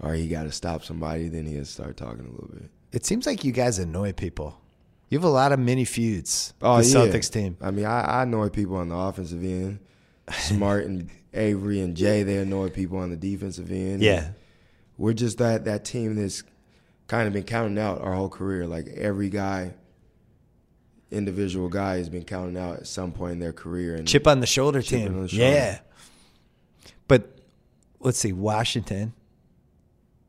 Or 0.00 0.14
he 0.14 0.28
got 0.28 0.44
to 0.44 0.52
stop 0.52 0.82
somebody, 0.82 1.28
then 1.28 1.46
he'll 1.46 1.64
start 1.64 1.96
talking 1.96 2.26
a 2.26 2.30
little 2.30 2.50
bit. 2.52 2.70
It 2.92 3.06
seems 3.06 3.26
like 3.26 3.44
you 3.44 3.52
guys 3.52 3.78
annoy 3.78 4.12
people. 4.12 4.59
You 5.10 5.18
have 5.18 5.24
a 5.24 5.28
lot 5.28 5.50
of 5.52 5.58
mini 5.58 5.84
feuds. 5.84 6.54
Oh 6.62 6.80
the 6.80 6.88
yeah. 6.88 6.94
Celtics 6.94 7.30
team. 7.30 7.56
I 7.60 7.70
mean, 7.72 7.84
I, 7.84 8.00
I 8.00 8.22
annoy 8.22 8.48
people 8.48 8.76
on 8.76 8.88
the 8.88 8.96
offensive 8.96 9.42
end. 9.42 9.80
Smart 10.32 10.86
and 10.86 11.10
Avery 11.34 11.80
and 11.80 11.96
Jay, 11.96 12.22
they 12.22 12.36
annoy 12.38 12.70
people 12.70 12.98
on 12.98 13.10
the 13.10 13.16
defensive 13.16 13.70
end. 13.72 14.02
Yeah. 14.02 14.30
we're 14.96 15.12
just 15.12 15.38
that 15.38 15.64
that 15.64 15.84
team 15.84 16.14
that's 16.14 16.44
kind 17.08 17.26
of 17.26 17.32
been 17.32 17.42
counting 17.42 17.78
out 17.78 18.00
our 18.00 18.14
whole 18.14 18.28
career. 18.28 18.68
Like 18.68 18.86
every 18.86 19.28
guy, 19.30 19.74
individual 21.10 21.68
guy, 21.68 21.96
has 21.96 22.08
been 22.08 22.24
counting 22.24 22.56
out 22.56 22.76
at 22.76 22.86
some 22.86 23.10
point 23.10 23.32
in 23.32 23.38
their 23.40 23.52
career. 23.52 23.96
And 23.96 24.06
Chip 24.06 24.28
on 24.28 24.38
the 24.38 24.46
shoulder 24.46 24.80
Chip 24.80 25.00
team. 25.00 25.14
on 25.16 25.22
the 25.22 25.28
shoulder. 25.28 25.44
Yeah. 25.44 25.78
But 27.08 27.36
let's 27.98 28.18
see, 28.18 28.32
Washington. 28.32 29.12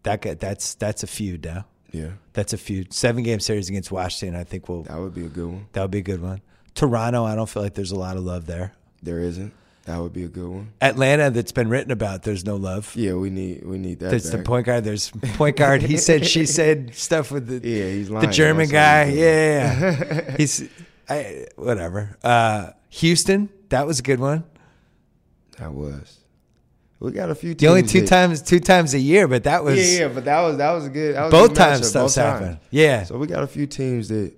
That 0.02 0.22
guy, 0.22 0.34
that's 0.34 0.74
that's 0.74 1.04
a 1.04 1.08
feud 1.08 1.46
now. 1.46 1.65
Yeah, 1.91 2.12
That's 2.34 2.54
a 2.54 2.58
feud. 2.58 2.93
Seven 2.93 3.23
game 3.23 3.39
series 3.39 3.69
against 3.69 3.91
Washington. 3.91 4.39
I 4.39 4.43
think 4.43 4.67
will 4.69 4.84
that 4.84 4.97
would 4.99 5.13
be 5.13 5.25
a 5.25 5.30
good 5.30 5.47
one. 5.47 5.67
that 5.73 5.82
would 5.82 5.91
be 5.91 5.99
a 5.99 6.04
good 6.04 6.21
one. 6.21 6.41
Toronto. 6.73 7.25
I 7.25 7.36
don't 7.36 7.49
feel 7.49 7.62
like 7.63 7.73
there's 7.73 7.91
a 7.91 7.99
lot 7.99 8.15
of 8.17 8.23
love 8.23 8.45
there. 8.45 8.73
There 9.04 9.19
isn't. 9.19 9.54
That 9.86 9.99
would 9.99 10.13
be 10.13 10.23
a 10.23 10.27
good 10.27 10.47
one. 10.47 10.73
Atlanta. 10.80 11.32
That's 11.32 11.51
been 11.51 11.67
written 11.67 11.91
about. 11.91 12.21
There's 12.23 12.45
no 12.45 12.56
love. 12.56 12.93
Yeah, 12.95 13.15
we 13.15 13.30
need 13.32 13.65
we 13.65 13.77
need 13.80 13.99
that. 13.99 14.12
There's 14.12 14.30
the 14.30 14.38
point 14.43 14.67
guard. 14.67 14.84
There's 14.84 15.10
point 15.34 15.58
guard. 15.58 15.82
He 15.82 15.97
said, 15.97 16.25
she 16.25 16.45
said 16.60 16.93
stuff 16.95 17.32
with 17.32 17.47
the 17.47 17.67
Yeah, 17.67 17.86
he's 17.89 18.10
lying. 18.10 18.27
the 18.27 18.32
German 18.32 18.69
That's 18.69 19.10
guy. 19.10 19.13
yeah, 19.13 19.80
yeah. 19.82 20.36
he's 20.38 20.69
I, 21.10 21.47
whatever. 21.56 22.15
Uh, 22.23 22.69
Houston, 22.89 23.49
that 23.69 23.86
was 23.88 23.99
a 23.99 24.04
good 24.04 24.19
one. 24.19 24.43
That 25.58 25.73
was. 25.73 26.19
We 27.02 27.12
got 27.12 27.30
a 27.32 27.36
few. 27.36 27.50
Teams. 27.50 27.60
The 27.62 27.68
only 27.68 27.82
two 27.84 28.02
that- 28.02 28.08
times, 28.08 28.42
two 28.44 28.60
times 28.60 28.94
a 28.94 29.00
year, 29.00 29.28
but 29.28 29.44
that 29.46 29.64
was 29.64 29.78
Yeah, 29.78 30.02
yeah, 30.02 30.08
but 30.14 30.24
that 30.26 30.40
was 30.42 30.58
that 30.58 30.72
was 30.72 30.86
a 30.86 30.90
good. 30.90 31.16
Was 31.16 31.28
a 31.28 31.32
both 31.32 31.50
good 31.50 31.58
times 31.58 31.82
matchup, 31.82 31.86
stuff's 31.86 32.16
both 32.16 32.24
times. 32.24 32.40
happened. 32.42 32.58
Yeah, 32.70 33.04
So 33.04 33.18
we 33.18 33.28
got 33.28 33.42
a 33.44 33.48
few 33.48 33.66
teams 33.68 34.08
that 34.10 34.32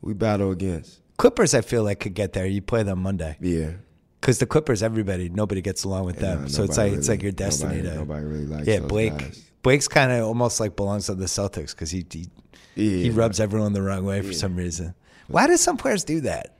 we 0.00 0.14
battle 0.14 0.50
against. 0.50 1.00
Clippers. 1.18 1.52
I 1.54 1.60
feel 1.60 1.82
like 1.84 2.00
could 2.00 2.14
get 2.14 2.32
there. 2.32 2.46
You 2.46 2.62
play 2.62 2.82
them 2.82 3.02
Monday 3.02 3.36
Yeah. 3.40 3.72
because 4.20 4.38
the 4.38 4.46
Clippers, 4.46 4.82
everybody, 4.82 5.28
nobody 5.28 5.60
gets 5.60 5.84
along 5.84 6.06
with 6.06 6.16
them. 6.16 6.42
Nah, 6.42 6.48
so 6.48 6.62
it's 6.64 6.78
like 6.78 6.92
it's 6.94 7.08
like 7.10 7.22
your 7.22 7.32
destiny 7.32 7.76
Nobody, 7.82 7.90
to. 7.90 7.94
nobody 7.96 8.24
really 8.24 8.46
likes. 8.46 8.66
yeah, 8.66 8.80
Blake. 8.80 9.18
guys. 9.18 9.44
Blake's 9.62 9.88
kind 9.88 10.10
of 10.10 10.24
almost 10.24 10.60
like 10.60 10.76
belongs 10.76 11.10
on 11.10 11.18
the 11.18 11.26
Celtics 11.26 11.72
because 11.72 11.90
he, 11.90 12.06
he 12.10 12.28
Yeah, 12.74 13.02
he 13.02 13.10
rubs 13.10 13.38
everyone 13.38 13.72
the 13.74 13.82
wrong 13.82 14.04
way 14.06 14.22
for 14.22 14.32
some 14.32 14.56
reason. 14.56 14.94
Why 15.26 15.46
do 15.46 15.56
some 15.58 15.76
players 15.76 16.04
do 16.04 16.20
that? 16.22 16.54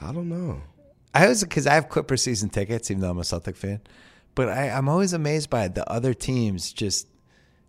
I 0.00 0.12
don't 0.12 0.28
know. 0.28 0.60
I 1.14 1.26
was 1.28 1.42
because 1.42 1.66
I 1.66 1.74
have 1.74 1.88
Clipper 1.88 2.16
season 2.18 2.50
tickets, 2.50 2.88
even 2.90 3.00
though 3.00 3.10
I'm 3.10 3.18
a 3.18 3.24
Celtic 3.24 3.56
fan. 3.56 3.80
But 4.36 4.48
I, 4.50 4.68
I'm 4.70 4.88
always 4.88 5.12
amazed 5.12 5.50
by 5.50 5.64
it. 5.64 5.74
the 5.74 5.90
other 5.90 6.14
teams 6.14 6.72
just 6.72 7.08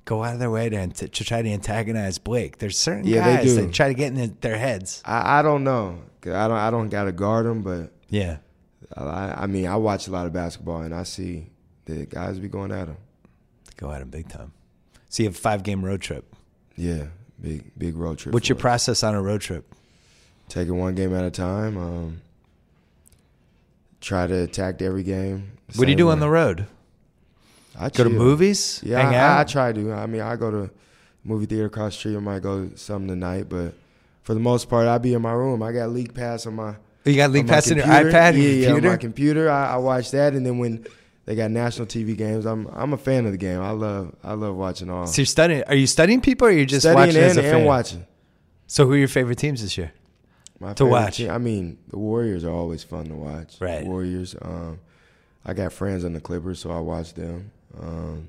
go 0.05 0.23
out 0.23 0.33
of 0.33 0.39
their 0.39 0.51
way 0.51 0.69
to, 0.69 0.77
ant- 0.77 0.95
to 0.97 1.09
try 1.09 1.41
to 1.41 1.49
antagonize 1.49 2.17
Blake. 2.19 2.59
There's 2.59 2.77
certain 2.77 3.07
Yeah, 3.07 3.37
guys 3.37 3.55
that 3.55 3.73
try 3.73 3.87
to 3.87 3.93
get 3.95 4.13
in 4.15 4.37
their 4.41 4.57
heads. 4.57 5.01
I, 5.03 5.39
I 5.39 5.41
don't 5.41 5.63
know. 5.63 5.99
I 6.25 6.47
don't 6.47 6.51
I 6.51 6.69
don't 6.69 6.89
got 6.89 7.05
to 7.05 7.11
guard 7.11 7.45
them, 7.45 7.63
but 7.63 7.91
Yeah. 8.09 8.37
I, 8.95 9.33
I 9.43 9.47
mean 9.47 9.65
I 9.65 9.75
watch 9.77 10.07
a 10.07 10.11
lot 10.11 10.27
of 10.27 10.33
basketball 10.33 10.81
and 10.81 10.93
I 10.93 11.03
see 11.03 11.47
the 11.85 12.05
guys 12.05 12.37
be 12.39 12.47
going 12.49 12.71
at 12.71 12.85
them. 12.87 12.97
Go 13.77 13.91
at 13.91 14.01
him 14.01 14.09
big 14.09 14.27
time. 14.29 14.51
So 15.09 15.23
you 15.23 15.29
have 15.29 15.35
a 15.35 15.39
five 15.39 15.63
game 15.63 15.83
road 15.83 16.01
trip. 16.01 16.35
Yeah, 16.75 17.07
big 17.41 17.71
big 17.77 17.95
road 17.95 18.17
trip. 18.17 18.33
What's 18.33 18.49
your 18.49 18.57
us. 18.57 18.61
process 18.61 19.03
on 19.03 19.15
a 19.15 19.21
road 19.21 19.39
trip? 19.41 19.73
Take 20.49 20.67
it 20.67 20.71
one 20.71 20.95
game 20.95 21.13
at 21.15 21.23
a 21.25 21.31
time. 21.31 21.77
Um, 21.77 22.21
try 24.01 24.27
to 24.27 24.43
attack 24.43 24.81
every 24.81 25.03
game. 25.03 25.51
What 25.75 25.85
do 25.85 25.91
you 25.91 25.97
do 25.97 26.09
on 26.09 26.19
the 26.19 26.29
road? 26.29 26.65
I 27.79 27.89
Go 27.89 28.03
to 28.05 28.09
movies? 28.09 28.81
Yeah, 28.83 29.01
Hang 29.01 29.13
I, 29.13 29.17
out? 29.17 29.37
I, 29.37 29.41
I 29.41 29.43
try 29.43 29.71
to. 29.71 29.93
I 29.93 30.05
mean, 30.07 30.21
I 30.21 30.35
go 30.35 30.49
to 30.49 30.69
movie 31.23 31.45
theater 31.45 31.65
across 31.65 31.93
the 31.93 31.99
street. 31.99 32.15
I 32.15 32.19
might 32.19 32.41
go 32.41 32.69
something 32.75 33.07
tonight, 33.07 33.47
but 33.49 33.73
for 34.23 34.33
the 34.33 34.39
most 34.39 34.69
part, 34.69 34.87
I 34.87 34.97
be 34.97 35.13
in 35.13 35.21
my 35.21 35.33
room. 35.33 35.61
I 35.61 35.71
got 35.71 35.89
League 35.89 36.13
Pass 36.13 36.47
on 36.47 36.55
my 36.55 36.75
you 37.05 37.15
got 37.15 37.31
League 37.31 37.47
Pass 37.47 37.69
in 37.71 37.77
your 37.77 37.85
iPad 37.85 38.29
and 38.33 38.37
yeah, 38.37 38.49
your 38.49 38.69
yeah, 38.69 38.73
on 38.75 38.83
my 38.83 38.97
computer. 38.97 39.49
I, 39.49 39.73
I 39.73 39.77
watch 39.77 40.11
that, 40.11 40.33
and 40.33 40.45
then 40.45 40.57
when 40.57 40.85
they 41.25 41.35
got 41.35 41.51
national 41.51 41.87
TV 41.87 42.17
games, 42.17 42.45
I'm 42.45 42.67
I'm 42.67 42.93
a 42.93 42.97
fan 42.97 43.25
of 43.25 43.31
the 43.31 43.37
game. 43.37 43.61
I 43.61 43.71
love 43.71 44.15
I 44.23 44.33
love 44.33 44.55
watching 44.55 44.89
all. 44.89 45.05
so 45.07 45.21
you're 45.21 45.25
studying. 45.25 45.63
Are 45.67 45.75
you 45.75 45.87
studying 45.87 46.19
people 46.21 46.47
or 46.47 46.51
are 46.51 46.53
you 46.53 46.65
just 46.65 46.81
Studying 46.83 47.07
watching 47.07 47.21
as 47.21 47.37
and, 47.37 47.45
and 47.45 47.65
watching. 47.65 48.05
So 48.65 48.85
who 48.85 48.93
are 48.93 48.97
your 48.97 49.07
favorite 49.07 49.37
teams 49.37 49.61
this 49.61 49.77
year? 49.77 49.93
My 50.59 50.73
To 50.73 50.85
watch. 50.85 51.17
team- 51.17 51.29
I 51.29 51.37
mean, 51.37 51.77
the 51.87 51.97
Warriors 51.97 52.43
are 52.43 52.51
always 52.51 52.83
fun 52.83 53.05
to 53.05 53.15
watch. 53.15 53.55
Right. 53.61 53.85
Warriors. 53.85 54.35
Um, 54.41 54.79
I 55.47 55.53
got 55.53 55.71
friends 55.73 56.03
on 56.05 56.11
the 56.13 56.19
Clippers, 56.19 56.59
so 56.59 56.71
I 56.71 56.79
watch 56.79 57.13
them. 57.13 57.51
Um, 57.79 58.27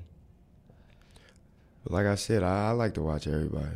but 1.83 1.91
like 1.93 2.05
I 2.05 2.15
said, 2.15 2.43
I, 2.43 2.69
I 2.69 2.71
like 2.71 2.93
to 2.95 3.01
watch 3.01 3.27
everybody. 3.27 3.75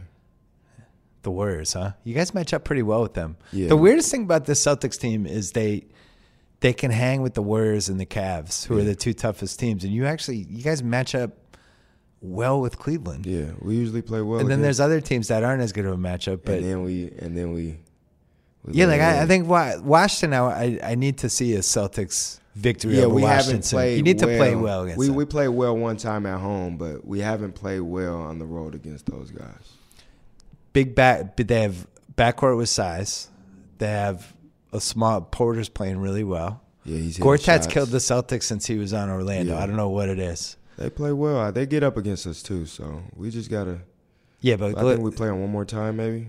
The 1.23 1.31
Warriors, 1.31 1.73
huh? 1.73 1.91
You 2.03 2.13
guys 2.13 2.33
match 2.33 2.53
up 2.53 2.63
pretty 2.63 2.83
well 2.83 3.01
with 3.01 3.13
them. 3.13 3.37
Yeah. 3.51 3.67
The 3.69 3.77
weirdest 3.77 4.11
thing 4.11 4.23
about 4.23 4.45
this 4.45 4.63
Celtics 4.63 4.99
team 4.99 5.25
is 5.25 5.51
they 5.51 5.85
they 6.59 6.73
can 6.73 6.91
hang 6.91 7.21
with 7.21 7.33
the 7.33 7.41
Warriors 7.41 7.89
and 7.89 7.99
the 7.99 8.05
Cavs, 8.05 8.65
who 8.65 8.77
are 8.77 8.83
the 8.83 8.95
two 8.95 9.13
toughest 9.13 9.59
teams, 9.59 9.83
and 9.83 9.93
you 9.93 10.05
actually 10.05 10.37
you 10.49 10.63
guys 10.63 10.81
match 10.83 11.15
up 11.15 11.31
well 12.21 12.59
with 12.61 12.77
Cleveland. 12.77 13.25
Yeah, 13.25 13.51
we 13.61 13.75
usually 13.75 14.01
play 14.01 14.21
well. 14.21 14.39
and 14.39 14.49
then 14.49 14.61
there's 14.61 14.79
other 14.81 14.99
teams 15.01 15.27
that 15.29 15.43
aren't 15.43 15.61
as 15.61 15.71
good 15.73 15.85
of 15.85 15.93
a 15.93 15.97
matchup, 15.97 16.41
but 16.43 16.55
and 16.55 16.65
then 16.65 16.83
we 16.83 17.11
and 17.19 17.37
then 17.37 17.53
we. 17.53 17.77
we 18.65 18.73
yeah, 18.73 18.85
like 18.85 19.01
I, 19.01 19.23
I 19.23 19.25
think 19.25 19.47
Wa- 19.47 19.77
Washington. 19.81 20.33
I 20.33 20.63
I- 20.63 20.79
I 20.91 20.95
need 20.95 21.17
to 21.19 21.29
see 21.29 21.53
a 21.55 21.59
Celtics 21.59 22.39
victory 22.55 22.97
Yeah, 22.97 23.05
over 23.05 23.15
we 23.15 23.21
Washington. 23.23 23.51
haven't 23.55 23.69
played. 23.69 23.97
you 23.97 24.03
need 24.03 24.19
to 24.19 24.25
well. 24.27 24.37
play 24.37 24.55
well 24.55 24.83
against 24.83 24.99
We 24.99 25.07
them. 25.07 25.15
we 25.15 25.25
played 25.25 25.47
well 25.49 25.75
one 25.77 25.97
time 25.97 26.25
at 26.25 26.39
home, 26.39 26.77
but 26.77 27.05
we 27.05 27.19
haven't 27.19 27.53
played 27.53 27.81
well 27.81 28.15
on 28.17 28.39
the 28.39 28.45
road 28.45 28.75
against 28.75 29.05
those 29.07 29.31
guys. 29.31 29.71
big 30.73 30.95
back. 30.95 31.35
But 31.35 31.47
they 31.47 31.61
have 31.61 31.87
backcourt 32.15 32.57
with 32.57 32.69
size. 32.69 33.29
They 33.79 33.87
have 33.87 34.33
a 34.71 34.79
small 34.79 35.21
Porter's 35.21 35.69
playing 35.69 35.97
really 35.99 36.23
well. 36.23 36.61
Yeah, 36.85 36.97
he's 36.97 37.17
Gortat's 37.17 37.65
killed 37.67 37.89
the 37.89 37.97
Celtics 37.99 38.43
since 38.43 38.65
he 38.65 38.77
was 38.77 38.93
on 38.93 39.09
Orlando. 39.09 39.53
Yeah. 39.53 39.63
I 39.63 39.65
don't 39.65 39.77
know 39.77 39.89
what 39.89 40.09
it 40.09 40.19
is. 40.19 40.57
They 40.77 40.89
play 40.89 41.13
well. 41.13 41.37
Uh, 41.39 41.51
they 41.51 41.65
get 41.65 41.81
up 41.83 41.97
against 41.97 42.27
us 42.27 42.41
too, 42.43 42.65
so 42.65 43.03
we 43.15 43.29
just 43.29 43.49
gotta. 43.49 43.79
Yeah, 44.41 44.57
but 44.57 44.77
I 44.77 44.81
think 44.81 45.01
we 45.01 45.11
play 45.11 45.27
them 45.27 45.39
one 45.39 45.49
more 45.51 45.63
time, 45.65 45.95
maybe. 45.95 46.27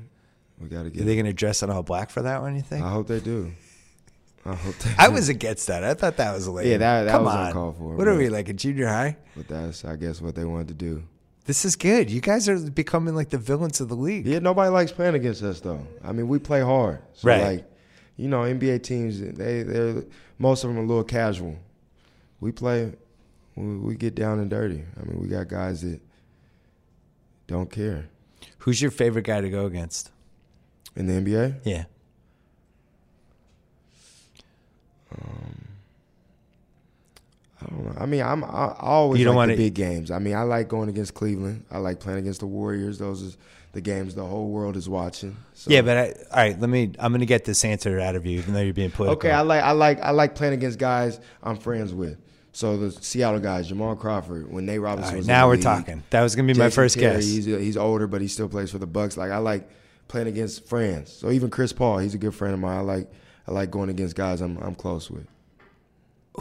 We 0.61 0.69
gotta 0.69 0.91
get. 0.91 1.03
are 1.03 1.05
they 1.05 1.21
to 1.21 1.33
dress 1.33 1.63
in 1.63 1.71
all 1.71 1.83
black 1.83 2.11
for 2.11 2.23
that 2.23 2.41
one? 2.43 2.55
You 2.55 2.63
think? 2.63 2.85
I 2.85 2.91
hope 2.91 3.09
they 3.09 3.19
do. 3.21 3.53
Uh-huh. 4.47 4.73
I. 4.99 5.07
I 5.07 5.09
was 5.17 5.29
against 5.29 5.67
that. 5.69 5.85
I 5.85 5.95
thought 5.95 6.17
that 6.19 6.35
was 6.35 6.49
lame. 6.49 6.67
Yeah, 6.67 6.79
that- 6.79 7.05
that 7.05 7.11
Come 7.13 7.25
was 7.25 7.35
on. 7.35 7.47
uncalled 7.49 7.77
for, 7.79 7.97
What 7.97 8.09
are 8.09 8.17
we 8.17 8.29
like 8.29 8.49
in 8.49 8.57
junior 8.57 8.87
high? 8.87 9.17
But 9.37 9.49
that's, 9.49 9.85
I 9.85 9.97
guess, 9.97 10.21
what 10.21 10.35
they 10.35 10.45
wanted 10.45 10.69
to 10.69 10.75
do. 10.75 11.03
This 11.47 11.65
is 11.65 11.77
good. 11.77 12.11
You 12.11 12.21
guys 12.23 12.49
are 12.49 12.59
becoming 12.71 13.15
like 13.15 13.29
the 13.31 13.39
villains 13.39 13.81
of 13.81 13.89
the 13.89 13.97
league. 13.97 14.27
Yeah, 14.27 14.39
nobody 14.39 14.71
likes 14.71 14.93
playing 14.93 15.15
against 15.15 15.43
us 15.43 15.61
though. 15.61 15.87
I 16.03 16.13
mean, 16.13 16.27
we 16.29 16.39
play 16.39 16.61
hard. 16.63 17.01
So 17.13 17.29
Right. 17.29 17.43
Like, 17.43 17.71
you 18.17 18.29
know, 18.29 18.41
NBA 18.43 18.83
teams, 18.83 19.21
they 19.21 19.63
they're 19.63 20.05
most 20.39 20.65
of 20.65 20.71
them 20.71 20.79
are 20.79 20.83
a 20.85 20.87
little 20.87 21.05
casual. 21.05 21.59
We 22.41 22.51
play, 22.53 22.93
we, 23.57 23.77
we 23.77 23.95
get 23.95 24.15
down 24.15 24.39
and 24.41 24.49
dirty. 24.49 24.85
I 24.99 25.05
mean, 25.05 25.21
we 25.21 25.27
got 25.29 25.49
guys 25.49 25.83
that 25.83 26.01
don't 27.47 27.71
care 27.71 28.09
Who's 28.59 28.81
your 28.81 28.91
favorite 28.91 29.25
guy 29.27 29.41
to 29.43 29.51
go 29.51 29.67
against? 29.67 30.11
in 30.97 31.07
the 31.07 31.13
NBA. 31.15 31.57
Yeah. 31.65 31.85
Um, 35.23 35.69
I 37.61 37.67
don't 37.67 37.85
know. 37.85 38.01
I 38.01 38.07
mean, 38.07 38.23
I'm 38.23 38.45
I, 38.45 38.49
I 38.49 38.77
always 38.81 39.19
You 39.19 39.25
don't 39.25 39.37
like 39.37 39.49
the 39.49 39.57
big 39.57 39.75
games. 39.75 40.11
I 40.11 40.19
mean, 40.19 40.35
I 40.35 40.43
like 40.43 40.69
going 40.69 40.89
against 40.89 41.15
Cleveland. 41.15 41.65
I 41.71 41.79
like 41.79 42.01
playing 42.01 42.19
against 42.19 42.41
the 42.41 42.47
Warriors. 42.47 42.99
Those 42.99 43.35
are 43.35 43.37
the 43.73 43.81
games 43.81 44.15
the 44.15 44.25
whole 44.25 44.49
world 44.49 44.77
is 44.77 44.89
watching. 44.89 45.37
So. 45.55 45.71
Yeah, 45.71 45.83
but 45.83 45.97
I, 45.97 46.03
all 46.31 46.37
right, 46.37 46.61
let 46.61 46.71
me. 46.71 46.93
I'm 46.99 47.13
going 47.13 47.21
to 47.21 47.27
get 47.27 47.45
this 47.45 47.65
answer 47.65 47.99
out 47.99 48.15
of 48.17 48.27
you, 48.27 48.39
even 48.39 48.55
though 48.55 48.61
you're 48.61 48.75
being 48.75 48.91
political. 48.91 49.19
Okay, 49.19 49.31
I 49.31 49.41
like 49.41 49.63
I 49.63 49.73
like 49.73 50.01
I 50.01 50.11
like 50.11 50.35
playing 50.35 50.55
against 50.55 50.79
guys 50.79 51.21
I'm 51.43 51.57
friends 51.57 51.93
with. 51.93 52.19
So 52.53 52.77
the 52.77 52.93
Seattle 52.93 53.41
guys, 53.41 53.67
Jamal 53.67 53.97
Crawford, 53.97 54.51
when 54.51 54.65
Nate 54.65 54.81
Robinson 54.81 55.15
right, 55.15 55.19
was 55.19 55.27
now 55.27 55.49
we're 55.49 55.55
league, 55.55 55.65
talking. 55.65 56.05
That 56.11 56.23
was 56.23 56.37
going 56.37 56.47
to 56.47 56.55
be 56.55 56.59
my 56.59 56.71
first 56.71 56.95
Terry, 56.95 57.17
guess. 57.17 57.25
He's 57.25 57.47
he's 57.47 57.77
older, 57.77 58.07
but 58.07 58.21
he 58.21 58.29
still 58.29 58.49
plays 58.49 58.71
for 58.71 58.79
the 58.79 58.87
Bucks. 58.87 59.17
Like 59.17 59.33
I 59.33 59.39
like 59.39 59.69
playing 60.07 60.29
against 60.29 60.69
friends. 60.69 61.13
So 61.13 61.33
even 61.33 61.51
Chris 61.51 61.73
Paul, 61.73 61.99
he's 61.99 62.15
a 62.15 62.19
good 62.19 62.35
friend 62.35 62.55
of 62.55 62.61
mine. 62.61 62.79
I 62.79 62.83
like 62.83 63.11
I 63.47 63.53
like 63.53 63.71
going 63.71 63.89
against 63.91 64.17
guys 64.17 64.41
I'm 64.41 64.57
I'm 64.59 64.75
close 64.75 65.11
with. 65.11 65.27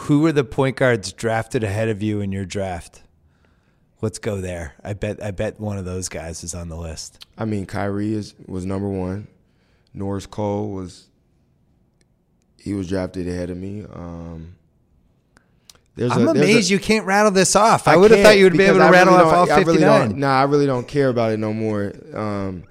Who 0.02 0.22
were 0.22 0.32
the 0.32 0.44
point 0.44 0.78
guards 0.78 1.14
drafted 1.14 1.64
ahead 1.64 1.90
of 1.90 2.02
you 2.02 2.20
in 2.22 2.32
your 2.32 2.46
draft? 2.46 3.04
Let's 4.02 4.20
go 4.20 4.42
there. 4.42 4.74
I 4.84 4.94
bet. 4.94 5.24
I 5.24 5.32
bet 5.32 5.60
one 5.60 5.78
of 5.78 5.86
those 5.86 6.10
guys 6.10 6.44
is 6.44 6.54
on 6.54 6.68
the 6.70 6.76
list. 6.76 7.26
I 7.38 7.46
mean, 7.46 7.66
Kyrie 7.66 8.14
is 8.14 8.34
was 8.48 8.66
number 8.66 8.90
one. 8.90 9.28
Norris 9.94 10.26
Cole 10.26 10.72
was 10.72 11.08
he 12.58 12.74
was 12.74 12.88
drafted 12.90 13.28
ahead 13.28 13.50
of 13.50 13.58
me. 13.58 13.86
Um, 13.94 14.56
there's 15.96 16.12
I'm 16.12 16.28
a- 16.28 16.34
there's 16.34 16.38
a- 16.48 16.52
amazed 16.54 16.70
you 16.72 16.80
can't 16.80 17.06
rattle 17.06 17.32
this 17.32 17.56
off. 17.56 17.88
I, 17.88 17.96
would 17.96 18.10
have 18.12 18.22
thought 18.22 18.38
you 18.38 18.46
would 18.46 18.54
be 18.58 18.64
able 18.64 18.80
to 18.80 18.86
I 18.86 18.90
rattle 18.90 19.14
really 19.14 19.26
off 19.26 19.34
all 19.34 19.46
don't- 19.46 19.56
I 19.56 19.60
really 19.60 19.74
59. 19.78 20.10
don't- 20.10 20.18
Nah, 20.20 20.40
I 20.40 20.44
really 20.44 20.66
don't 20.66 20.88
care 20.88 21.10
about 21.10 21.32
it 21.32 21.38
no 21.38 21.54
more. 21.54 21.94
Um, 22.14 22.64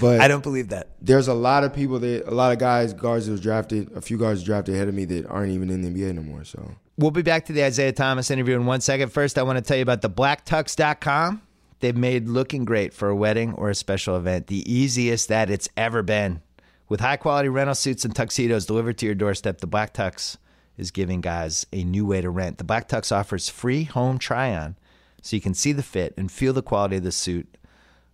but 0.00 0.20
I 0.20 0.28
don't 0.28 0.42
believe 0.42 0.68
that. 0.68 0.88
there's 1.00 1.28
a 1.28 1.34
lot 1.34 1.64
of 1.64 1.72
people 1.72 1.98
that 2.00 2.26
a 2.26 2.34
lot 2.34 2.52
of 2.52 2.58
guys 2.58 2.92
guards 2.92 3.26
that 3.26 3.32
was 3.32 3.40
drafted, 3.40 3.90
a 3.96 4.00
few 4.00 4.18
guards 4.18 4.42
drafted 4.42 4.74
ahead 4.74 4.88
of 4.88 4.94
me 4.94 5.04
that 5.06 5.26
aren't 5.26 5.52
even 5.52 5.70
in 5.70 5.82
the 5.82 5.88
NBA 5.88 6.14
no 6.14 6.22
more. 6.22 6.44
So 6.44 6.76
We'll 6.98 7.10
be 7.10 7.22
back 7.22 7.44
to 7.46 7.52
the 7.52 7.62
Isaiah 7.62 7.92
Thomas 7.92 8.30
interview 8.30 8.56
in 8.56 8.64
one 8.64 8.80
second. 8.80 9.10
First, 9.12 9.36
I 9.36 9.42
want 9.42 9.58
to 9.58 9.62
tell 9.62 9.76
you 9.76 9.82
about 9.82 10.00
the 10.00 10.08
blacktux.com. 10.08 11.42
They've 11.80 11.96
made 11.96 12.26
looking 12.26 12.64
great 12.64 12.94
for 12.94 13.10
a 13.10 13.16
wedding 13.16 13.52
or 13.52 13.68
a 13.68 13.74
special 13.74 14.16
event 14.16 14.46
the 14.46 14.70
easiest 14.72 15.28
that 15.28 15.50
it's 15.50 15.68
ever 15.76 16.02
been. 16.02 16.40
With 16.88 17.00
high 17.00 17.18
quality 17.18 17.50
rental 17.50 17.74
suits 17.74 18.04
and 18.04 18.14
tuxedos 18.14 18.64
delivered 18.64 18.96
to 18.98 19.06
your 19.06 19.14
doorstep, 19.14 19.58
the 19.58 19.66
Black 19.66 19.92
Tux 19.92 20.38
is 20.78 20.90
giving 20.90 21.20
guys 21.20 21.66
a 21.72 21.84
new 21.84 22.06
way 22.06 22.22
to 22.22 22.30
rent. 22.30 22.58
The 22.58 22.64
Black 22.64 22.88
Tux 22.88 23.14
offers 23.14 23.50
free 23.50 23.84
home 23.84 24.18
try 24.18 24.56
on 24.56 24.76
so 25.20 25.36
you 25.36 25.42
can 25.42 25.52
see 25.52 25.72
the 25.72 25.82
fit 25.82 26.14
and 26.16 26.32
feel 26.32 26.54
the 26.54 26.62
quality 26.62 26.96
of 26.96 27.02
the 27.02 27.12
suit 27.12 27.58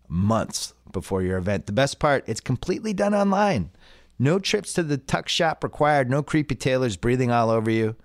months 0.09 0.75
before 0.93 1.23
your 1.23 1.39
event. 1.39 1.67
The 1.67 1.73
best 1.73 1.99
part, 1.99 2.25
it's 2.27 2.41
completely 2.41 2.93
done 2.93 3.15
online. 3.15 3.71
No 4.19 4.39
trips 4.39 4.73
to 4.75 4.83
the 4.83 4.99
tux 4.99 5.29
shop 5.29 5.65
required, 5.65 6.11
no 6.11 6.23
creepy 6.23 6.55
tailors 6.55 6.97
breathing 6.97 7.31
all 7.31 7.51
over 7.51 7.71
you. 7.71 7.97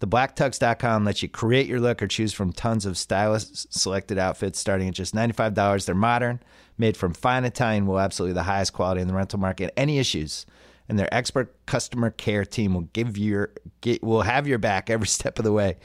TheBlackTux.com 0.00 1.04
lets 1.04 1.22
you 1.22 1.28
create 1.28 1.66
your 1.66 1.80
look 1.80 2.02
or 2.02 2.06
choose 2.06 2.32
from 2.32 2.52
tons 2.52 2.84
of 2.84 2.98
stylish 2.98 3.46
selected 3.70 4.18
outfits 4.18 4.58
starting 4.58 4.88
at 4.88 4.94
just 4.94 5.14
$95. 5.14 5.86
They're 5.86 5.94
modern, 5.94 6.40
made 6.76 6.96
from 6.96 7.14
fine 7.14 7.44
Italian 7.44 7.86
wool, 7.86 7.98
absolutely 7.98 8.34
the 8.34 8.42
highest 8.42 8.74
quality 8.74 9.00
in 9.00 9.08
the 9.08 9.14
rental 9.14 9.38
market. 9.38 9.72
Any 9.76 9.98
issues, 9.98 10.44
and 10.88 10.98
their 10.98 11.12
expert 11.12 11.54
customer 11.66 12.10
care 12.10 12.44
team 12.44 12.74
will 12.74 12.88
give 12.92 13.16
your 13.16 13.50
get, 13.80 14.02
will 14.02 14.22
have 14.22 14.46
your 14.46 14.58
back 14.58 14.90
every 14.90 15.06
step 15.08 15.38
of 15.38 15.44
the 15.44 15.52
way. 15.52 15.76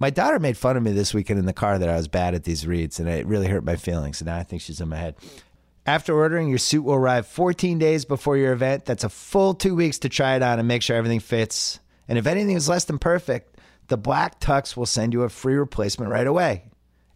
My 0.00 0.10
daughter 0.10 0.38
made 0.38 0.56
fun 0.56 0.76
of 0.76 0.82
me 0.82 0.92
this 0.92 1.12
weekend 1.12 1.40
in 1.40 1.46
the 1.46 1.52
car 1.52 1.76
that 1.76 1.88
I 1.88 1.96
was 1.96 2.06
bad 2.06 2.34
at 2.34 2.44
these 2.44 2.66
reads, 2.66 3.00
and 3.00 3.08
it 3.08 3.26
really 3.26 3.48
hurt 3.48 3.64
my 3.64 3.74
feelings. 3.74 4.20
And 4.20 4.26
now 4.26 4.36
I 4.36 4.44
think 4.44 4.62
she's 4.62 4.80
in 4.80 4.88
my 4.88 4.96
head. 4.96 5.16
After 5.88 6.14
ordering, 6.14 6.50
your 6.50 6.58
suit 6.58 6.82
will 6.82 6.96
arrive 6.96 7.26
14 7.26 7.78
days 7.78 8.04
before 8.04 8.36
your 8.36 8.52
event. 8.52 8.84
That's 8.84 9.04
a 9.04 9.08
full 9.08 9.54
two 9.54 9.74
weeks 9.74 9.98
to 10.00 10.10
try 10.10 10.36
it 10.36 10.42
on 10.42 10.58
and 10.58 10.68
make 10.68 10.82
sure 10.82 10.94
everything 10.94 11.18
fits. 11.18 11.80
And 12.06 12.18
if 12.18 12.26
anything 12.26 12.56
is 12.56 12.68
less 12.68 12.84
than 12.84 12.98
perfect, 12.98 13.58
the 13.86 13.96
Black 13.96 14.38
Tux 14.38 14.76
will 14.76 14.84
send 14.84 15.14
you 15.14 15.22
a 15.22 15.30
free 15.30 15.54
replacement 15.54 16.10
right 16.10 16.26
away. 16.26 16.64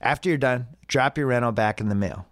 After 0.00 0.30
you're 0.30 0.38
done, 0.38 0.68
drop 0.88 1.18
your 1.18 1.26
rental 1.26 1.52
back 1.52 1.82
in 1.82 1.90
the 1.90 1.94
mail. 1.94 2.26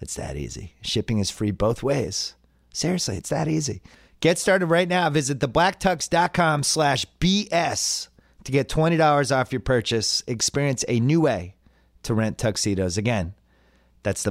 It's 0.00 0.14
that 0.14 0.38
easy. 0.38 0.72
Shipping 0.80 1.18
is 1.18 1.28
free 1.28 1.50
both 1.50 1.82
ways. 1.82 2.34
Seriously, 2.72 3.18
it's 3.18 3.28
that 3.28 3.46
easy. 3.46 3.82
Get 4.20 4.38
started 4.38 4.68
right 4.68 4.88
now. 4.88 5.10
Visit 5.10 5.38
theblacktux.com 5.38 6.62
slash 6.62 7.04
BS 7.20 8.08
to 8.44 8.52
get 8.52 8.70
$20 8.70 9.36
off 9.36 9.52
your 9.52 9.60
purchase. 9.60 10.22
Experience 10.26 10.82
a 10.88 10.98
new 10.98 11.20
way 11.20 11.56
to 12.04 12.14
rent 12.14 12.38
tuxedos. 12.38 12.96
Again, 12.96 13.34
that's 14.02 14.24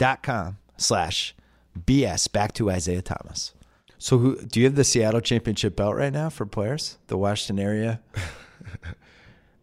theblacktux.com 0.00 0.56
slash 0.76 1.34
BS. 1.78 2.30
Back 2.32 2.52
to 2.54 2.70
Isaiah 2.70 3.02
Thomas. 3.02 3.54
So, 3.98 4.18
who 4.18 4.40
do 4.42 4.60
you 4.60 4.66
have 4.66 4.76
the 4.76 4.84
Seattle 4.84 5.20
championship 5.20 5.76
belt 5.76 5.94
right 5.94 6.12
now 6.12 6.30
for 6.30 6.46
players? 6.46 6.96
The 7.08 7.16
Washington 7.18 7.64
area? 7.64 8.00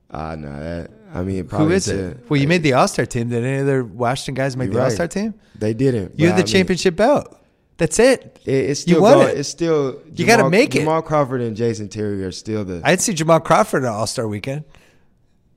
Ah, 0.09 0.35
no, 0.35 0.47
that 0.47 0.89
I 1.13 1.21
mean, 1.21 1.35
Who 1.39 1.43
probably 1.43 1.75
is 1.75 1.89
it? 1.89 2.29
Well, 2.29 2.39
you 2.39 2.47
made 2.47 2.63
the 2.63 2.71
All 2.71 2.87
Star 2.87 3.05
team. 3.05 3.27
Did 3.27 3.43
any 3.43 3.61
other 3.61 3.83
Washington 3.83 4.35
guys 4.35 4.55
make 4.55 4.71
the 4.71 4.77
right. 4.77 4.85
All 4.85 4.89
Star 4.89 5.05
team? 5.09 5.33
They 5.53 5.73
didn't. 5.73 6.17
You 6.17 6.27
but 6.27 6.27
had 6.27 6.29
the 6.29 6.33
I 6.33 6.37
mean, 6.37 6.45
championship 6.45 6.95
belt. 6.95 7.37
That's 7.75 7.99
it. 7.99 8.39
It, 8.45 8.51
it's 8.53 8.87
You 8.87 8.93
still 8.93 9.01
won 9.01 9.13
going- 9.15 9.27
it. 9.31 9.37
It's 9.39 9.49
still 9.49 10.01
You 10.15 10.25
gotta 10.25 10.49
make 10.49 10.73
it. 10.75 10.79
Jamal 10.79 11.01
Crawford 11.01 11.41
and 11.41 11.57
Jason 11.57 11.89
Terry 11.89 12.23
are 12.23 12.31
still 12.31 12.63
the. 12.63 12.79
I'd 12.85 13.01
see 13.01 13.13
Jamal 13.13 13.41
Crawford 13.41 13.83
at 13.83 13.91
All 13.91 14.07
Star 14.07 14.29
weekend. 14.29 14.63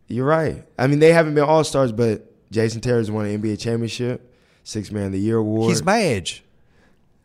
you're 0.08 0.26
right. 0.26 0.64
I 0.76 0.88
mean, 0.88 0.98
they 0.98 1.12
haven't 1.12 1.36
been 1.36 1.44
all 1.44 1.62
stars, 1.62 1.92
but 1.92 2.26
Jason 2.50 2.80
Terry's 2.80 3.08
won 3.08 3.26
an 3.26 3.40
NBA 3.40 3.60
championship, 3.60 4.29
six 4.64 4.90
man 4.90 5.07
of 5.07 5.12
the 5.12 5.18
year 5.20 5.38
award. 5.38 5.70
He's 5.70 5.83
my 5.85 5.99
age. 5.99 6.42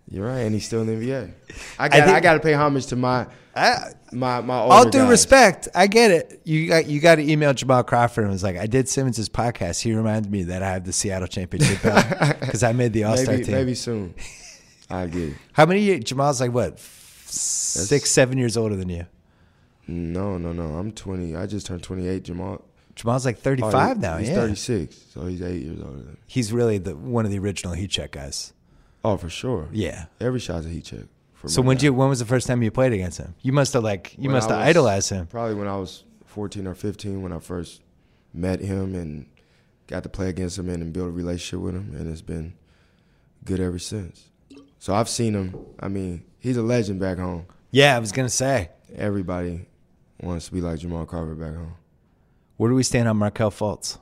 you're 0.10 0.26
right, 0.26 0.40
and 0.42 0.54
he's 0.54 0.66
still 0.66 0.82
in 0.82 0.88
the 0.88 0.94
NBA. 1.06 1.32
I 1.80 1.90
got. 1.90 2.00
I, 2.02 2.06
think- 2.06 2.24
got 2.24 2.34
to 2.34 2.40
pay 2.40 2.54
homage 2.54 2.88
to 2.88 2.96
my 2.96 3.28
I, 3.56 3.92
my 4.12 4.42
my. 4.42 4.56
all 4.56 4.84
due 4.90 5.00
guys. 5.00 5.10
respect, 5.10 5.68
I 5.74 5.88
get 5.88 6.12
it. 6.12 6.42
You 6.44 6.68
got 6.68 6.88
you 6.88 7.00
got 7.00 7.16
to 7.16 7.22
email 7.32 7.54
Jamal 7.54 7.84
Crawford 7.84 8.24
and 8.26 8.34
was 8.34 8.44
like, 8.44 8.58
I 8.58 8.66
did 8.68 8.90
Simmons' 8.90 9.30
podcast. 9.30 9.82
He 9.82 9.94
reminded 9.94 10.32
me 10.32 10.44
that 10.44 10.62
I 10.62 10.72
have 10.72 10.84
the 10.86 10.92
Seattle 10.94 11.28
championship 11.28 11.82
belt 11.82 12.06
because 12.40 12.64
I 12.64 12.74
made 12.74 12.92
the 12.94 13.06
All 13.06 13.16
Star 13.18 13.38
team. 13.38 13.52
maybe 13.52 13.74
soon. 13.76 14.14
I 14.90 15.06
get 15.08 15.30
it. 15.30 15.34
How 15.54 15.66
many 15.66 15.82
years? 15.82 16.04
Jamal's 16.04 16.42
like 16.42 16.52
what? 16.52 16.74
f- 16.74 17.24
Six, 17.28 18.10
seven 18.12 18.38
years 18.38 18.56
older 18.56 18.76
than 18.78 18.88
you. 18.90 19.06
No, 19.88 20.38
no, 20.38 20.54
no. 20.54 20.76
I'm 20.78 20.92
20. 20.92 21.36
I 21.36 21.46
just 21.46 21.66
turned 21.68 21.84
28. 21.84 22.24
Jamal. 22.24 22.64
Jamal's 22.96 23.26
like 23.26 23.38
oh, 23.38 23.42
35 23.42 23.98
he- 23.98 24.02
now. 24.02 24.18
He's 24.18 24.30
yeah. 24.30 24.36
36, 24.36 24.96
so 25.14 25.26
he's 25.26 25.42
eight 25.42 25.62
years 25.64 25.80
older. 25.82 26.18
He's 26.28 26.52
really 26.54 26.78
the 26.78 26.96
one 26.96 27.26
of 27.26 27.32
the 27.32 27.40
original 27.40 27.74
heat 27.74 27.90
check 27.92 28.12
guys. 28.12 28.54
Oh, 29.04 29.18
for 29.18 29.30
sure. 29.30 29.68
Yeah. 29.72 30.06
Every 30.20 30.40
shot's 30.40 30.66
a 30.66 30.70
heat 30.70 30.86
check. 30.86 31.02
for 31.34 31.48
So 31.50 31.62
when 31.62 31.78
you 31.80 31.94
when 31.94 32.10
was 32.10 32.20
the 32.20 32.26
first 32.26 32.48
time 32.48 32.64
you 32.64 32.72
played 32.72 32.94
against 32.94 33.18
him? 33.20 33.36
You 33.42 33.52
must 33.52 33.74
have 33.74 33.84
like 33.84 34.16
you 34.18 34.30
When 34.30 34.32
must 34.34 34.50
I 34.50 34.54
have 34.54 34.60
was- 34.62 34.70
idolized 34.70 35.10
him. 35.10 35.28
Probably 35.28 35.56
when 35.56 35.68
I 35.68 35.76
was 35.78 36.04
14 36.26 36.66
or 36.68 36.74
15 36.74 37.22
when 37.22 37.32
I 37.32 37.40
first 37.40 37.82
met 38.34 38.60
him 38.62 38.96
and 38.96 39.28
got 39.88 40.04
to 40.04 40.10
play 40.10 40.30
against 40.30 40.58
him 40.58 40.70
and, 40.70 40.82
and 40.82 40.92
build 40.92 41.08
a 41.10 41.12
relationship 41.12 41.60
with 41.64 41.76
him, 41.76 41.96
and 41.96 42.12
it's 42.12 42.22
been 42.22 42.54
good 43.44 43.60
ever 43.60 43.78
since. 43.80 44.30
So 44.80 44.94
I've 44.96 45.08
seen 45.10 45.34
him. 45.36 45.56
I 45.80 45.88
mean, 45.88 46.24
he's 46.40 46.58
a 46.58 46.64
legend 46.64 47.00
back 47.00 47.18
home. 47.20 47.46
Yeah, 47.72 47.96
I 47.96 48.00
was 48.00 48.12
gonna 48.12 48.30
say. 48.30 48.70
Everybody 48.96 49.68
wants 50.22 50.48
to 50.48 50.54
be 50.54 50.62
like 50.62 50.80
Jamal 50.80 51.06
Carver 51.06 51.36
back 51.36 51.54
home. 51.56 51.76
Where 52.58 52.70
do 52.70 52.76
we 52.76 52.84
stand 52.84 53.08
on 53.08 53.18
Markelle 53.18 53.52
Fultz? 53.52 53.98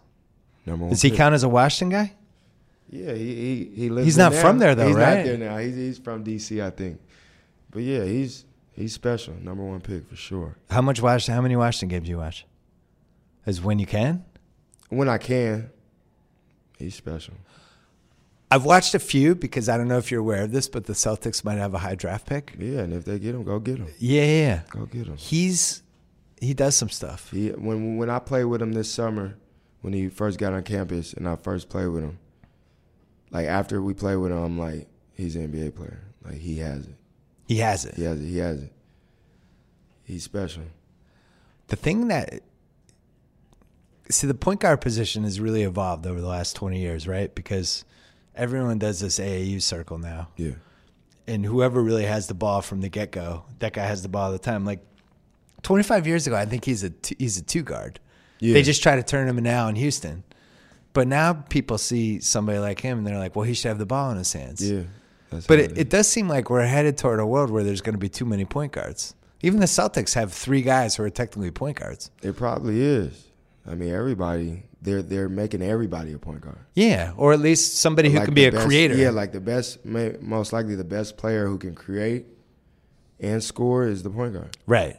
Number 0.66 0.86
one. 0.86 0.92
Does 0.92 1.02
he 1.02 1.10
pick. 1.10 1.18
count 1.18 1.36
as 1.36 1.44
a 1.44 1.50
Washington 1.50 1.90
guy? 1.90 2.14
Yeah, 2.90 3.14
he 3.14 3.36
he, 3.36 3.72
he 3.76 3.90
lives. 3.90 4.06
He's 4.06 4.18
not 4.18 4.34
now. 4.34 4.42
from 4.42 4.60
there, 4.60 4.76
though, 4.76 4.88
he's 4.88 4.96
right? 4.96 5.18
not 5.18 5.26
there 5.26 5.38
now. 5.38 5.58
He's 5.58 5.76
he's 5.76 5.98
from 5.98 6.24
DC, 6.24 6.64
I 6.64 6.70
think. 6.70 7.00
But 7.72 7.82
yeah, 7.82 8.04
he's 8.04 8.46
he's 8.74 8.94
special. 8.94 9.34
Number 9.42 9.64
one 9.64 9.82
pick 9.82 10.08
for 10.08 10.16
sure. 10.16 10.58
How 10.70 10.82
much 10.82 11.02
Washington? 11.02 11.36
How 11.36 11.42
many 11.42 11.56
Washington 11.56 11.90
games 11.90 12.06
do 12.06 12.12
you 12.12 12.18
watch? 12.20 12.46
As 13.46 13.62
when 13.62 13.80
you 13.80 13.88
can. 13.88 14.24
When 14.90 15.10
I 15.10 15.18
can, 15.18 15.72
he's 16.78 16.96
special. 16.96 17.34
I've 18.52 18.66
watched 18.66 18.94
a 18.94 19.00
few 19.00 19.34
because 19.34 19.68
I 19.68 19.78
don't 19.78 19.88
know 19.88 19.98
if 19.98 20.12
you're 20.12 20.20
aware 20.20 20.44
of 20.44 20.52
this, 20.52 20.68
but 20.68 20.86
the 20.86 20.94
Celtics 20.94 21.44
might 21.44 21.58
have 21.58 21.74
a 21.74 21.80
high 21.80 21.96
draft 21.96 22.28
pick. 22.28 22.54
Yeah, 22.60 22.82
and 22.82 22.94
if 22.94 23.04
they 23.06 23.18
get 23.18 23.34
him, 23.34 23.44
go 23.44 23.58
get 23.58 23.80
him. 23.80 23.88
Yeah, 23.98 24.22
yeah, 24.22 24.28
yeah. 24.28 24.62
Go 24.70 24.86
get 24.86 25.08
him. 25.08 25.18
He's 25.18 25.82
he 26.44 26.54
does 26.54 26.76
some 26.76 26.90
stuff. 26.90 27.32
He 27.32 27.50
when 27.50 27.98
when 27.98 28.10
I 28.10 28.20
played 28.20 28.46
with 28.46 28.62
him 28.62 28.74
this 28.74 28.92
summer, 28.92 29.36
when 29.82 29.94
he 29.94 30.10
first 30.10 30.38
got 30.40 30.54
on 30.54 30.64
campus, 30.64 31.14
and 31.14 31.28
I 31.28 31.36
first 31.36 31.70
played 31.70 31.88
with 31.88 32.04
him. 32.04 32.20
Like 33.32 33.48
after 33.48 33.82
we 33.82 33.94
played 33.94 34.18
with 34.18 34.32
him, 34.32 34.38
I'm 34.38 34.60
like, 34.60 34.88
he's 35.14 35.36
an 35.36 35.52
NBA 35.52 35.76
player. 35.76 36.02
Like 36.24 36.38
he 36.38 36.58
has 36.60 36.86
it. 36.88 36.96
He 37.48 37.58
has 37.58 37.86
it. 37.86 37.96
He 37.96 38.04
has 38.04 38.22
it. 38.22 38.26
He 38.26 38.38
has 38.38 38.62
it. 38.64 38.74
He's 40.04 40.24
special. 40.24 40.64
The 41.68 41.76
thing 41.76 42.08
that 42.10 42.42
see 44.10 44.28
the 44.28 44.34
point 44.34 44.60
guard 44.60 44.82
position 44.82 45.24
has 45.24 45.40
really 45.40 45.64
evolved 45.64 46.06
over 46.06 46.22
the 46.22 46.28
last 46.28 46.56
20 46.56 46.80
years, 46.80 47.08
right? 47.08 47.34
Because 47.34 47.84
everyone 48.36 48.78
does 48.80 49.00
this 49.00 49.20
AAU 49.20 49.62
circle 49.62 49.98
now. 49.98 50.28
Yeah. 50.36 50.54
and 51.26 51.46
whoever 51.46 51.82
really 51.82 52.04
has 52.06 52.28
the 52.28 52.34
ball 52.34 52.62
from 52.62 52.82
the 52.82 52.90
get 52.90 53.12
go, 53.12 53.46
that 53.60 53.74
guy 53.74 53.86
has 53.86 54.02
the 54.04 54.10
ball 54.10 54.26
all 54.26 54.32
the 54.32 54.40
time. 54.40 54.66
Like 54.66 54.86
25 55.64 56.08
years 56.08 56.28
ago, 56.28 56.36
I 56.36 56.46
think 56.46 56.66
he's 56.66 56.84
a 56.84 56.90
two, 56.90 57.16
he's 57.18 57.38
a 57.38 57.42
two 57.44 57.64
guard. 57.64 58.00
Yeah. 58.40 58.54
They 58.54 58.62
just 58.62 58.84
try 58.84 58.96
to 58.96 59.04
turn 59.04 59.28
him 59.28 59.38
now 59.38 59.68
in 59.70 59.76
Houston, 59.76 60.24
but 60.92 61.08
now 61.08 61.34
people 61.34 61.78
see 61.78 62.20
somebody 62.20 62.60
like 62.60 62.82
him 62.82 63.00
and 63.00 63.08
they're 63.08 63.18
like, 63.18 63.36
well, 63.36 63.46
he 63.46 63.54
should 63.54 63.70
have 63.70 63.80
the 63.80 63.86
ball 63.86 64.12
in 64.12 64.18
his 64.18 64.32
hands. 64.34 64.70
Yeah. 64.70 64.84
But 65.30 65.60
how 65.60 65.66
it, 65.66 65.78
it 65.78 65.90
does 65.90 66.08
seem 66.08 66.28
like 66.28 66.50
we're 66.50 66.66
headed 66.66 66.98
toward 66.98 67.20
a 67.20 67.26
world 67.26 67.50
where 67.50 67.64
there's 67.64 67.82
going 67.82 67.96
to 67.96 68.00
be 68.00 68.10
too 68.10 68.26
many 68.26 68.46
point 68.46 68.72
guards. 68.72 69.16
Even 69.42 69.60
the 69.60 69.66
Celtics 69.66 70.14
have 70.14 70.32
three 70.32 70.62
guys 70.62 70.96
who 70.96 71.04
are 71.04 71.10
technically 71.10 71.52
point 71.52 71.80
guards. 71.80 72.12
It 72.22 72.38
probably 72.38 72.82
is. 72.82 73.28
I 73.66 73.76
mean, 73.76 73.94
everybody 73.94 74.64
they're 74.84 75.02
they're 75.02 75.30
making 75.30 75.62
everybody 75.62 76.14
a 76.14 76.20
point 76.20 76.42
guard. 76.42 76.60
Yeah, 76.76 77.14
or 77.16 77.34
at 77.34 77.40
least 77.40 77.78
somebody 77.78 78.10
who 78.10 78.20
can 78.20 78.34
be 78.34 78.46
a 78.46 78.52
best- 78.52 78.66
creator. 78.66 78.96
Yeah, 78.96 79.10
like 79.10 79.32
the 79.32 79.40
best, 79.40 79.84
most 79.86 80.54
likely 80.54 80.76
the 80.76 80.84
best 80.84 81.18
player 81.18 81.48
who 81.48 81.58
can 81.58 81.74
create 81.74 82.26
and 83.20 83.42
score 83.42 83.88
is 83.88 84.04
the 84.04 84.10
point 84.10 84.34
guard. 84.34 84.58
right. 84.68 84.98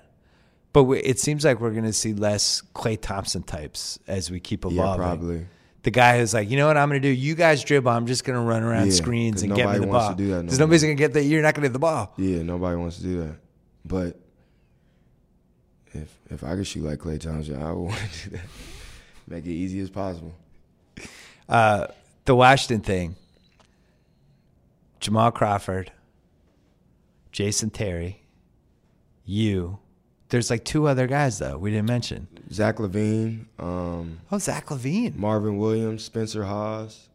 But 0.74 0.90
it 0.90 1.18
seems 1.20 1.44
like 1.44 1.60
we're 1.60 1.70
going 1.70 1.84
to 1.84 1.92
see 1.92 2.12
less 2.12 2.60
Klay 2.74 3.00
Thompson 3.00 3.42
types 3.44 3.98
as 4.08 4.30
we 4.30 4.40
keep 4.40 4.64
evolving. 4.66 4.84
Yeah, 4.84 4.96
probably. 4.96 5.46
the 5.84 5.90
guy 5.92 6.18
who's 6.18 6.34
like, 6.34 6.50
you 6.50 6.56
know 6.58 6.66
what 6.66 6.76
I'm 6.76 6.88
going 6.90 7.00
to 7.00 7.08
do? 7.08 7.12
You 7.14 7.34
guys 7.36 7.62
dribble. 7.64 7.90
I'm 7.92 8.06
just 8.06 8.24
going 8.24 8.36
to 8.38 8.44
run 8.44 8.62
around 8.64 8.88
Yeah, 8.88 8.92
screens 8.94 9.42
and 9.42 9.54
get 9.54 9.58
me 9.60 9.64
nobody 9.78 9.80
the 9.80 9.86
wants 9.86 10.04
ball. 10.06 10.16
to 10.16 10.22
do 10.22 10.28
that 10.30 10.34
no 10.36 10.42
Because 10.42 10.58
nobody's 10.58 10.82
going 10.82 10.96
to 10.96 11.00
get 11.00 11.12
that. 11.14 11.22
You're 11.22 11.42
not 11.42 11.54
going 11.54 11.62
to 11.62 11.68
get 11.68 11.72
the 11.74 11.78
ball. 11.78 12.12
Yeah, 12.18 12.42
nobody 12.42 12.76
wants 12.76 12.96
to 12.96 13.02
do 13.04 13.20
that. 13.20 13.36
But 13.84 14.18
if 15.92 16.18
if 16.30 16.42
I 16.42 16.56
could 16.56 16.66
shoot 16.66 16.82
like 16.82 16.98
Klay 16.98 17.20
Thompson, 17.20 17.62
I 17.62 17.70
would 17.72 17.80
want 17.90 17.96
to 18.24 18.30
do 18.30 18.36
that. 18.36 18.44
Make 19.28 19.46
it 19.46 19.50
easy 19.52 19.78
as 19.80 19.90
possible. 19.90 20.34
Uh, 21.48 21.86
the 22.24 22.34
Washington 22.34 22.80
thing. 22.82 23.16
Jamal 24.98 25.30
Crawford, 25.30 25.92
Jason 27.30 27.70
Terry, 27.70 28.22
you. 29.24 29.78
There's 30.30 30.50
like 30.50 30.64
two 30.64 30.86
other 30.88 31.06
guys 31.06 31.38
though 31.38 31.58
we 31.58 31.70
didn't 31.70 31.86
mention. 31.88 32.26
Zach 32.52 32.76
LaVine, 32.76 33.46
um, 33.58 34.20
Oh, 34.32 34.38
Zach 34.38 34.66
LaVine. 34.66 35.14
Marvin 35.16 35.58
Williams, 35.58 36.04
Spencer 36.04 36.44
Hawes. 36.44 37.08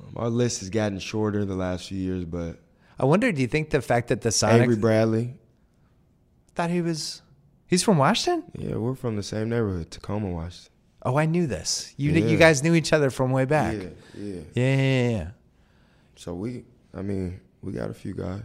Um, 0.00 0.12
our 0.16 0.28
list 0.28 0.60
has 0.60 0.70
gotten 0.70 0.98
shorter 0.98 1.44
the 1.44 1.54
last 1.54 1.88
few 1.88 1.98
years, 1.98 2.24
but 2.24 2.58
I 2.98 3.04
wonder. 3.04 3.30
Do 3.32 3.40
you 3.40 3.46
think 3.48 3.70
the 3.70 3.80
fact 3.82 4.08
that 4.08 4.20
the 4.22 4.30
Sonics 4.30 4.62
Avery 4.62 4.76
Bradley. 4.76 5.34
thought 6.54 6.70
he 6.70 6.80
was? 6.82 7.22
He's 7.66 7.82
from 7.82 7.98
Washington. 7.98 8.44
Yeah, 8.56 8.76
we're 8.76 8.94
from 8.94 9.16
the 9.16 9.22
same 9.22 9.50
neighborhood, 9.50 9.90
Tacoma, 9.90 10.30
Washington. 10.30 10.72
Oh, 11.04 11.16
I 11.16 11.26
knew 11.26 11.46
this. 11.46 11.94
You 11.96 12.12
Yeah. 12.12 12.26
you 12.26 12.36
guys 12.36 12.62
knew 12.62 12.74
each 12.74 12.92
other 12.92 13.10
from 13.10 13.30
way 13.30 13.44
back. 13.44 13.74
Yeah, 13.76 13.88
yeah. 14.16 14.40
yeah, 14.54 14.76
yeah, 14.76 15.08
yeah. 15.10 15.28
So 16.16 16.34
we, 16.34 16.64
I 16.94 17.02
mean, 17.02 17.40
we 17.62 17.72
got 17.72 17.90
a 17.90 17.94
few 17.94 18.14
guys. 18.14 18.42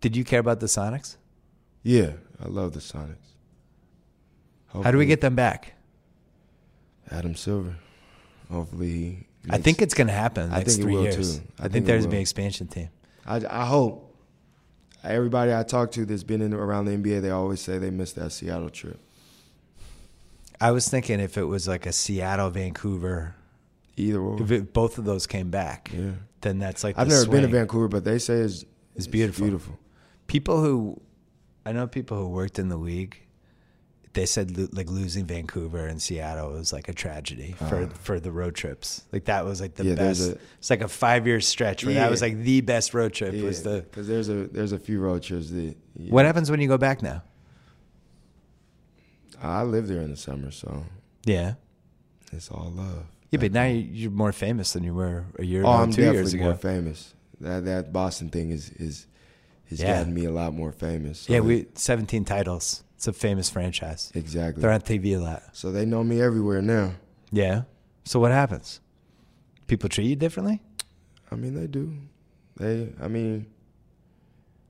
Did 0.00 0.14
you 0.16 0.24
care 0.24 0.38
about 0.40 0.60
the 0.60 0.66
Sonics? 0.66 1.16
Yeah, 1.82 2.12
I 2.44 2.48
love 2.48 2.72
the 2.72 2.80
Sonics. 2.80 3.16
How 4.72 4.90
do 4.90 4.98
we 4.98 5.06
get 5.06 5.20
them 5.20 5.34
back? 5.34 5.74
Adam 7.10 7.34
Silver? 7.34 7.76
Hopefully, 8.50 8.88
he. 8.90 9.26
I 9.50 9.58
think 9.58 9.80
it's 9.80 9.94
going 9.94 10.08
to 10.08 10.12
happen 10.12 10.52
I 10.52 10.58
next 10.58 10.76
think 10.76 10.88
it 10.88 10.92
will, 10.92 11.02
years. 11.04 11.38
too. 11.38 11.44
I, 11.58 11.60
I 11.60 11.62
think, 11.64 11.72
think 11.72 11.86
there's 11.86 12.04
a 12.04 12.08
big 12.08 12.20
expansion 12.20 12.66
team. 12.66 12.90
I, 13.26 13.42
I 13.48 13.64
hope. 13.64 14.04
Everybody 15.04 15.54
I 15.54 15.62
talk 15.62 15.92
to 15.92 16.04
that's 16.04 16.24
been 16.24 16.42
in 16.42 16.52
around 16.52 16.86
the 16.86 16.90
NBA, 16.92 17.22
they 17.22 17.30
always 17.30 17.60
say 17.60 17.78
they 17.78 17.90
missed 17.90 18.16
that 18.16 18.32
Seattle 18.32 18.68
trip. 18.68 18.98
I 20.60 20.72
was 20.72 20.88
thinking 20.88 21.20
if 21.20 21.38
it 21.38 21.44
was 21.44 21.68
like 21.68 21.86
a 21.86 21.92
Seattle, 21.92 22.50
Vancouver, 22.50 23.34
Either 23.96 24.18
or. 24.18 24.42
if 24.42 24.50
it, 24.50 24.72
both 24.72 24.98
of 24.98 25.04
those 25.04 25.26
came 25.26 25.50
back, 25.50 25.90
Yeah. 25.94 26.10
then 26.40 26.58
that's 26.58 26.82
like 26.82 26.98
I've 26.98 27.08
never 27.08 27.26
been 27.30 27.42
to. 27.42 27.48
Vancouver, 27.48 27.86
but 27.88 28.04
they 28.04 28.18
say 28.18 28.34
it's 28.40 28.64
It's 28.96 29.06
beautiful. 29.06 29.44
beautiful. 29.46 29.78
People 30.26 30.60
who, 30.60 31.00
I 31.68 31.72
know 31.72 31.86
people 31.86 32.16
who 32.16 32.28
worked 32.28 32.58
in 32.58 32.68
the 32.70 32.78
league, 32.78 33.18
they 34.14 34.24
said 34.24 34.56
lo- 34.56 34.68
like 34.72 34.88
losing 34.90 35.26
Vancouver 35.26 35.86
and 35.86 36.00
Seattle 36.00 36.50
was 36.52 36.72
like 36.72 36.88
a 36.88 36.94
tragedy 36.94 37.52
for 37.68 37.88
for 37.88 38.18
the 38.18 38.32
road 38.32 38.54
trips. 38.54 39.02
Like 39.12 39.26
that 39.26 39.44
was 39.44 39.60
like 39.60 39.74
the 39.74 39.82
Uh. 39.82 39.86
Yeah, 39.88 39.94
there's 39.96 40.28
best. 40.28 40.38
a- 40.40 40.40
it's 40.58 40.70
like 40.70 40.80
a 40.80 40.88
five 40.88 41.26
year 41.26 41.40
stretch 41.42 41.84
where 41.84 41.94
that 41.94 42.10
was 42.10 42.22
like 42.22 42.38
the 42.38 42.62
best 42.62 42.94
road 42.94 43.12
trip. 43.12 43.34
Yeah, 43.34 43.42
Was 43.44 43.62
the 43.62 43.82
because 43.82 44.08
there's 44.08 44.30
a 44.30 44.46
there's 44.48 44.72
a 44.72 44.78
few 44.78 44.98
road 45.00 45.22
trips 45.22 45.50
that. 45.50 45.76
yeah. 45.96 46.10
what 46.10 46.24
happens 46.24 46.50
when 46.50 46.60
you 46.60 46.68
go 46.68 46.78
back 46.78 47.02
now? 47.02 47.22
I 49.42 49.62
live 49.62 49.86
there 49.88 50.00
in 50.00 50.10
the 50.10 50.16
summer, 50.16 50.50
so 50.50 50.84
Yeah. 51.24 51.54
it's 52.32 52.50
all 52.50 52.72
love. 52.74 53.04
Yeah, 53.30 53.40
but 53.40 53.52
now 53.52 53.64
you- 53.66 53.86
you're 53.92 54.10
more 54.10 54.32
famous 54.32 54.72
than 54.72 54.82
you 54.84 54.94
were 54.94 55.26
a 55.38 55.44
year 55.44 55.60
Oh, 55.64 55.68
ago, 55.74 55.82
I'm 55.82 55.90
two 55.92 55.96
definitely 56.02 56.16
years 56.18 56.34
ago. 56.34 56.44
more 56.44 56.54
famous. 56.56 57.14
That 57.40 57.64
that 57.66 57.92
Boston 57.92 58.30
thing 58.30 58.50
is 58.50 58.70
is 58.70 59.06
has 59.70 59.80
Yeah. 59.80 59.98
gotten 59.98 60.14
me 60.14 60.24
a 60.24 60.30
lot 60.30 60.54
more 60.54 60.72
famous. 60.72 61.20
So 61.20 61.32
yeah, 61.32 61.40
we 61.40 61.66
17 61.74 62.24
titles. 62.24 62.82
It's 62.96 63.06
a 63.06 63.12
famous 63.12 63.48
franchise. 63.48 64.10
exactly. 64.14 64.60
They're 64.60 64.72
on 64.72 64.80
TV 64.80 65.14
a 65.16 65.20
lot. 65.20 65.42
So 65.52 65.70
they 65.70 65.84
know 65.84 66.02
me 66.02 66.20
everywhere 66.20 66.60
now. 66.60 66.94
Yeah. 67.30 67.62
So 68.04 68.18
what 68.18 68.32
happens? 68.32 68.80
People 69.68 69.88
treat 69.88 70.06
you 70.06 70.16
differently? 70.16 70.60
I 71.30 71.36
mean, 71.36 71.54
they 71.54 71.66
do. 71.68 71.94
They, 72.56 72.88
I 73.00 73.06
mean, 73.06 73.46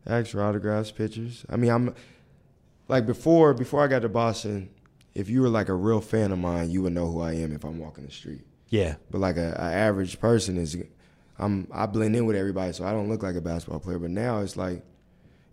ask 0.07 0.31
for 0.31 0.43
autographs, 0.43 0.91
pictures. 0.91 1.45
I 1.49 1.57
mean, 1.57 1.71
I'm 1.71 1.95
like 2.89 3.07
before. 3.07 3.55
Before 3.55 3.83
I 3.83 3.87
got 3.87 4.03
to 4.03 4.09
Boston, 4.09 4.69
if 5.15 5.31
you 5.31 5.41
were 5.41 5.49
like 5.49 5.69
a 5.69 5.75
real 5.75 6.01
fan 6.01 6.33
of 6.33 6.39
mine, 6.39 6.71
you 6.71 6.83
would 6.83 6.93
know 6.93 7.11
who 7.11 7.21
I 7.21 7.33
am 7.35 7.53
if 7.55 7.65
I'm 7.65 7.79
walking 7.79 8.05
the 8.05 8.11
street. 8.13 8.43
Yeah. 8.69 8.97
But 9.11 9.21
like 9.21 9.37
a, 9.37 9.55
a 9.59 9.73
average 9.73 10.21
person 10.21 10.59
is, 10.59 10.77
I'm 11.39 11.69
I 11.73 11.87
blend 11.87 12.17
in 12.17 12.27
with 12.27 12.37
everybody, 12.37 12.73
so 12.73 12.85
I 12.85 12.93
don't 12.93 13.09
look 13.09 13.23
like 13.23 13.37
a 13.37 13.41
basketball 13.41 13.81
player. 13.81 13.99
But 13.99 14.11
now 14.11 14.41
it's 14.41 14.57
like, 14.57 14.83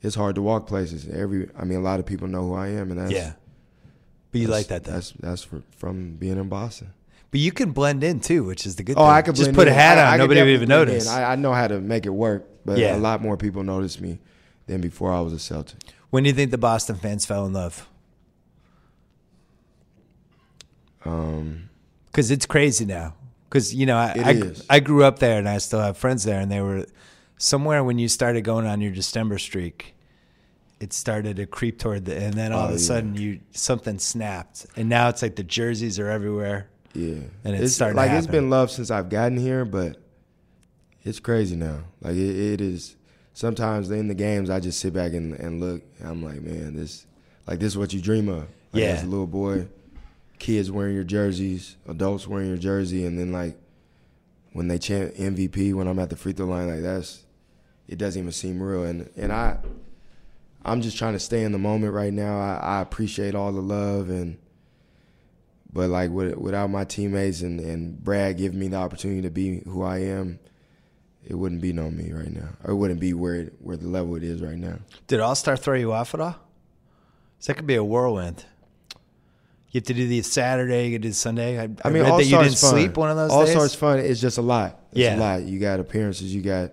it's 0.02 0.16
hard 0.16 0.36
to 0.36 0.42
walk 0.42 0.68
places. 0.68 1.08
Every, 1.08 1.50
I 1.58 1.64
mean, 1.66 1.78
a 1.80 1.82
lot 1.82 2.00
of 2.00 2.06
people 2.06 2.28
know 2.28 2.48
who 2.48 2.54
I 2.56 2.70
am, 2.70 2.92
and 2.92 3.00
that's 3.00 3.12
Yeah. 3.12 3.34
But 4.32 4.42
you 4.42 4.48
like 4.48 4.68
that 4.68 4.84
though. 4.84 4.92
That's 4.94 5.12
that's 5.20 5.44
for, 5.44 5.62
from 5.78 6.16
being 6.16 6.38
in 6.38 6.50
Boston. 6.50 6.94
But 7.32 7.40
you 7.40 7.52
can 7.52 7.72
blend 7.72 8.04
in 8.04 8.20
too, 8.20 8.44
which 8.44 8.66
is 8.66 8.76
the 8.78 8.84
good 8.84 8.98
Oh, 8.98 9.02
thing. 9.02 9.10
I 9.10 9.22
could 9.22 9.36
just 9.36 9.54
put 9.54 9.68
in. 9.68 9.74
a 9.74 9.76
hat 9.76 9.98
on. 9.98 10.06
I 10.08 10.12
could 10.18 10.24
nobody 10.24 10.42
would 10.42 10.50
even 10.52 10.70
notice. 10.70 11.08
I, 11.08 11.34
I 11.34 11.36
know 11.36 11.54
how 11.54 11.68
to 11.68 11.80
make 11.82 12.06
it 12.06 12.10
work, 12.12 12.46
but 12.66 12.78
Yeah. 12.78 12.96
a 12.96 13.00
lot 13.00 13.22
more 13.22 13.36
people 13.38 13.64
notice 13.64 14.00
me 14.00 14.20
than 14.68 14.82
before 14.82 15.12
I 15.14 15.20
was 15.22 15.34
a 15.34 15.40
Celtic. 15.40 15.78
when 16.10 16.24
do 16.24 16.30
you 16.30 16.36
think 16.36 16.52
the 16.52 16.58
Boston 16.58 16.96
fans 16.96 17.26
fell 17.26 17.46
in 17.46 17.54
love? 17.54 17.88
Um, 21.04 21.70
Because 22.08 22.32
it's 22.32 22.46
crazy 22.46 22.86
now. 22.86 23.14
Because 23.50 23.74
you 23.74 23.86
know, 23.86 23.98
I, 23.98 24.14
I. 24.70 24.76
I 24.78 24.80
grew 24.80 25.04
up 25.04 25.20
there, 25.20 25.38
and 25.40 25.48
I 25.48 25.58
still 25.60 25.80
have 25.80 25.98
friends 25.98 26.24
there, 26.24 26.40
and 26.40 26.52
they 26.52 26.62
were 26.62 26.86
somewhere 27.38 27.84
when 27.84 28.00
you 28.00 28.08
started 28.08 28.42
going 28.44 28.66
on 28.66 28.82
your 28.82 28.92
December 28.92 29.38
streak. 29.38 29.94
It 30.80 30.92
started 30.92 31.38
to 31.38 31.46
creep 31.46 31.80
toward 31.80 32.06
the, 32.06 32.18
and 32.18 32.34
then 32.34 32.52
all 32.52 32.62
Oh, 32.62 32.66
of 32.66 32.70
a 32.72 32.74
oh, 32.74 32.78
yeah. 32.78 32.80
sudden 32.84 33.16
you 33.16 33.40
something 33.52 33.98
snapped, 34.00 34.66
and 34.76 34.90
now 34.90 35.08
it's 35.10 35.22
like 35.22 35.36
the 35.38 35.44
jerseys 35.44 36.00
are 36.00 36.10
everywhere. 36.10 36.68
yeah, 36.94 37.16
And 37.46 37.56
it's 37.56 37.74
starting 37.76 37.96
to 37.96 38.02
like 38.02 38.12
it's 38.12 38.28
been 38.28 38.50
love 38.50 38.70
since 38.72 38.92
I've 38.92 39.08
gotten 39.10 39.38
here, 39.38 39.64
but 39.64 39.98
it's 41.04 41.20
crazy 41.20 41.56
now. 41.56 41.80
Like 42.02 42.16
it, 42.16 42.54
it 42.54 42.62
is. 42.62 42.98
Sometimes 43.34 43.90
in 43.92 44.08
the 44.08 44.14
games, 44.16 44.50
I 44.50 44.60
just 44.62 44.80
sit 44.80 44.94
back 44.94 45.12
and, 45.14 45.34
and 45.34 45.60
look. 45.62 45.82
And 46.00 46.08
I'm 46.10 46.24
like, 46.24 46.42
man, 46.42 46.76
this 46.76 47.06
like 47.48 47.60
this 47.60 47.68
is 47.74 47.78
what 47.78 47.94
you 47.94 48.02
dream 48.02 48.28
of. 48.28 48.40
Like, 48.74 48.84
Yeah. 48.84 48.88
as 48.88 49.04
a 49.04 49.08
little 49.08 49.28
boy, 49.28 49.68
kids 50.40 50.72
wearing 50.72 50.96
your 50.96 51.04
jerseys, 51.04 51.78
adults 51.88 52.28
wearing 52.28 52.48
your 52.48 52.58
jersey, 52.58 53.06
and 53.06 53.18
then 53.18 53.32
like 53.32 53.58
when 54.54 54.68
they 54.68 54.78
chant 54.78 55.16
MVP 55.16 55.74
when 55.74 55.88
I'm 55.88 56.00
at 56.00 56.10
the 56.10 56.16
free 56.16 56.34
throw 56.34 56.48
line, 56.48 56.68
like 56.68 56.82
that's 56.82 57.24
it 57.88 57.98
doesn't 57.98 58.20
even 58.20 58.32
seem 58.32 58.62
real. 58.62 58.84
And 58.84 59.10
and 59.16 59.32
I 59.32 59.58
I'm 60.64 60.82
just 60.82 60.98
trying 60.98 61.14
to 61.14 61.20
stay 61.20 61.44
in 61.44 61.52
the 61.52 61.60
moment 61.60 61.94
right 61.94 62.14
now. 62.14 62.40
I, 62.40 62.56
I 62.56 62.82
appreciate 62.82 63.36
all 63.36 63.52
the 63.52 63.62
love 63.62 64.10
and 64.10 64.38
but 65.72 65.90
like 65.90 66.10
with, 66.10 66.36
without 66.38 66.70
my 66.70 66.86
teammates 66.86 67.42
and, 67.42 67.60
and 67.60 68.02
Brad 68.02 68.38
giving 68.38 68.58
me 68.58 68.70
the 68.70 68.78
opportunity 68.78 69.22
to 69.24 69.30
be 69.30 69.60
who 69.66 69.84
I 69.84 69.98
am, 70.00 70.40
it 71.26 71.36
wouldn't 71.36 71.62
be 71.62 71.74
no 71.74 71.92
me 71.92 72.14
right 72.14 72.32
now. 72.32 72.50
It 72.66 72.74
wouldn't 72.74 73.02
be 73.02 73.14
where 73.14 73.36
it, 73.36 73.54
where 73.60 73.76
the 73.76 73.90
level 73.90 74.16
it 74.16 74.24
is 74.24 74.42
right 74.42 74.58
now. 74.58 74.80
Did 75.08 75.20
All 75.20 75.36
Star 75.36 75.58
throw 75.58 75.76
you 75.76 75.92
off 75.92 76.14
at 76.14 76.22
all? 76.22 76.38
That 77.46 77.58
could 77.58 77.68
be 77.68 77.76
a 77.76 77.84
whirlwind. 77.84 78.46
You 79.76 79.80
have 79.80 79.88
to 79.88 79.94
do 79.94 80.08
the 80.08 80.22
Saturday, 80.22 80.88
you 80.88 81.00
do 81.00 81.12
Sunday. 81.12 81.60
I, 81.60 81.64
I, 81.64 81.68
I 81.84 81.90
mean, 81.90 82.04
read 82.04 82.10
All 82.12 82.18
that 82.18 82.24
you 82.24 82.38
didn't 82.38 82.56
fun. 82.58 82.70
sleep 82.70 82.96
one 82.96 83.10
of 83.10 83.18
those 83.18 83.30
All 83.30 83.44
days. 83.44 83.52
Stars 83.52 83.76
fun. 83.76 84.00
It's 84.00 84.22
just 84.22 84.38
a 84.38 84.42
lot. 84.42 84.80
It's 84.94 85.02
Yeah. 85.02 85.18
a 85.18 85.20
lot. 85.20 85.42
You 85.44 85.60
got 85.60 85.82
appearances. 85.82 86.34
You 86.34 86.42
got 86.42 86.72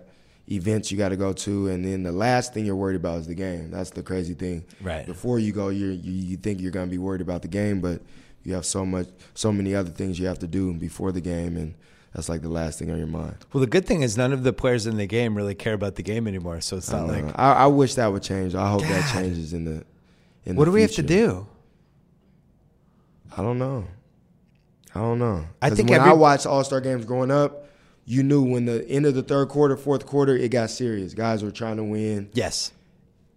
events 0.49 0.89
you 0.89 0.97
got 0.97 1.09
to 1.09 1.17
go 1.17 1.33
to, 1.33 1.67
and 1.67 1.83
then 1.83 2.03
the 2.03 2.13
last 2.13 2.53
thing 2.53 2.65
you're 2.65 2.77
worried 2.77 2.95
about 2.95 3.19
is 3.19 3.27
the 3.27 3.35
game. 3.35 3.71
That's 3.71 3.89
the 3.89 4.03
crazy 4.03 4.33
thing. 4.33 4.63
Right. 4.81 5.05
Before 5.05 5.37
you 5.37 5.51
go, 5.51 5.67
you're, 5.67 5.91
you 5.91 6.13
you 6.13 6.37
think 6.37 6.61
you're 6.61 6.71
gonna 6.71 6.87
be 6.87 6.97
worried 6.97 7.19
about 7.19 7.41
the 7.41 7.49
game, 7.49 7.81
but 7.81 8.01
you 8.43 8.53
have 8.53 8.65
so 8.65 8.85
much, 8.85 9.09
so 9.33 9.51
many 9.51 9.75
other 9.75 9.91
things 9.91 10.17
you 10.17 10.27
have 10.27 10.39
to 10.39 10.47
do 10.47 10.73
before 10.73 11.11
the 11.11 11.19
game, 11.19 11.57
and 11.57 11.73
that's 12.15 12.29
like 12.29 12.41
the 12.41 12.47
last 12.47 12.79
thing 12.79 12.89
on 12.89 12.97
your 12.97 13.07
mind. 13.07 13.35
Well, 13.51 13.59
the 13.59 13.67
good 13.67 13.85
thing 13.85 14.01
is 14.03 14.15
none 14.15 14.31
of 14.31 14.43
the 14.43 14.53
players 14.53 14.87
in 14.87 14.95
the 14.95 15.07
game 15.07 15.35
really 15.35 15.55
care 15.55 15.73
about 15.73 15.95
the 15.95 16.03
game 16.03 16.25
anymore. 16.25 16.61
So 16.61 16.77
it's 16.77 16.89
not 16.89 17.07
don't 17.07 17.25
like. 17.25 17.37
I, 17.37 17.51
I 17.53 17.67
wish 17.67 17.95
that 17.95 18.07
would 18.13 18.23
change. 18.23 18.55
I 18.55 18.69
hope 18.69 18.83
that 18.83 19.11
changes 19.11 19.51
in 19.51 19.65
the. 19.65 19.83
In 20.45 20.55
what 20.55 20.63
the 20.65 20.71
do 20.71 20.75
we 20.75 20.81
have 20.83 20.91
to 20.93 21.03
do? 21.03 21.47
I 23.35 23.41
don't 23.41 23.57
know. 23.59 23.85
I 24.95 24.99
don't 24.99 25.19
know. 25.19 25.45
I 25.61 25.69
think 25.71 25.89
when 25.89 25.99
every- 25.99 26.11
I 26.11 26.13
watched 26.13 26.45
All 26.45 26.63
Star 26.63 26.79
games 26.81 27.05
growing 27.05 27.31
up, 27.31 27.67
you 28.05 28.21
knew 28.21 28.43
when 28.43 28.65
the 28.65 28.87
end 28.87 29.05
of 29.05 29.15
the 29.15 29.23
third 29.23 29.49
quarter, 29.49 29.75
fourth 29.77 30.05
quarter, 30.05 30.35
it 30.35 30.49
got 30.49 30.69
serious. 30.69 31.13
Guys 31.13 31.43
were 31.43 31.51
trying 31.51 31.77
to 31.77 31.83
win. 31.83 32.29
Yes. 32.33 32.71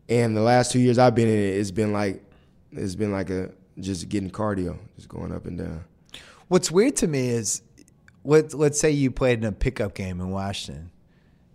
And 0.09 0.37
the 0.37 0.41
last 0.43 0.71
two 0.73 0.81
years 0.81 0.99
I've 0.99 1.15
been 1.15 1.29
in 1.29 1.35
it, 1.39 1.57
it's 1.59 1.71
been 1.71 1.93
like 1.93 2.23
it's 2.73 2.95
been 2.95 3.13
like 3.13 3.31
a 3.31 3.51
just 3.81 4.09
getting 4.09 4.31
cardio, 4.31 4.77
just 4.97 5.09
going 5.09 5.33
up 5.33 5.47
and 5.47 5.59
down. 5.59 5.85
What's 6.49 6.71
weird 6.71 6.97
to 6.97 7.07
me 7.09 7.29
is, 7.29 7.63
let 8.25 8.55
let's 8.55 8.79
say 8.79 8.91
you 8.91 9.11
played 9.11 9.39
in 9.39 9.45
a 9.45 9.53
pickup 9.53 9.95
game 9.95 10.21
in 10.21 10.31
Washington, 10.31 10.91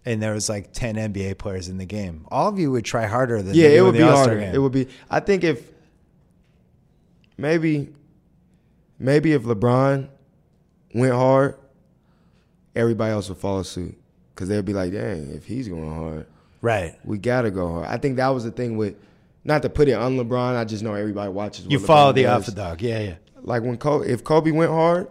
and 0.05 0.21
there 0.21 0.33
was 0.33 0.49
like 0.49 0.73
ten 0.73 0.95
NBA 0.95 1.37
players 1.37 1.69
in 1.69 1.77
the 1.77 1.85
game. 1.85 2.25
All 2.29 2.49
of 2.49 2.57
you 2.59 2.71
would 2.71 2.85
try 2.85 3.05
harder 3.05 3.41
than 3.41 3.55
Yeah, 3.55 3.67
it 3.67 3.81
would 3.81 3.93
be 3.93 3.99
harder. 4.01 4.39
game. 4.39 4.53
It 4.55 4.57
would 4.57 4.71
be. 4.71 4.87
I 5.09 5.19
think 5.19 5.43
if 5.43 5.71
maybe 7.37 7.89
maybe 9.01 9.33
if 9.33 9.43
LeBron 9.43 10.07
went 10.93 11.13
hard, 11.13 11.55
everybody 12.75 13.11
else 13.11 13.29
would 13.29 13.37
follow 13.37 13.63
suit 13.63 13.97
because 14.33 14.47
they'd 14.49 14.65
be 14.65 14.73
like, 14.73 14.91
"Dang, 14.91 15.31
if 15.31 15.45
he's 15.45 15.67
going 15.67 15.93
hard." 15.93 16.25
right. 16.61 16.95
We 17.03 17.17
gotta 17.17 17.51
go 17.51 17.67
hard. 17.73 17.87
I 17.87 17.97
think 17.97 18.17
that 18.17 18.29
was 18.29 18.43
the 18.43 18.51
thing 18.51 18.77
with, 18.77 18.95
not 19.43 19.63
to 19.63 19.69
put 19.69 19.87
it 19.87 19.93
on 19.93 20.17
LeBron. 20.17 20.55
I 20.55 20.63
just 20.63 20.83
know 20.83 20.93
everybody 20.93 21.31
watches. 21.31 21.65
You 21.67 21.79
follow 21.79 22.11
the 22.13 22.23
does. 22.23 22.31
alpha 22.47 22.51
dog. 22.51 22.81
Yeah, 22.81 22.99
yeah. 22.99 23.15
Like 23.41 23.63
when 23.63 23.77
Kobe, 23.77 24.07
if 24.07 24.23
Kobe 24.23 24.51
went 24.51 24.71
hard, 24.71 25.07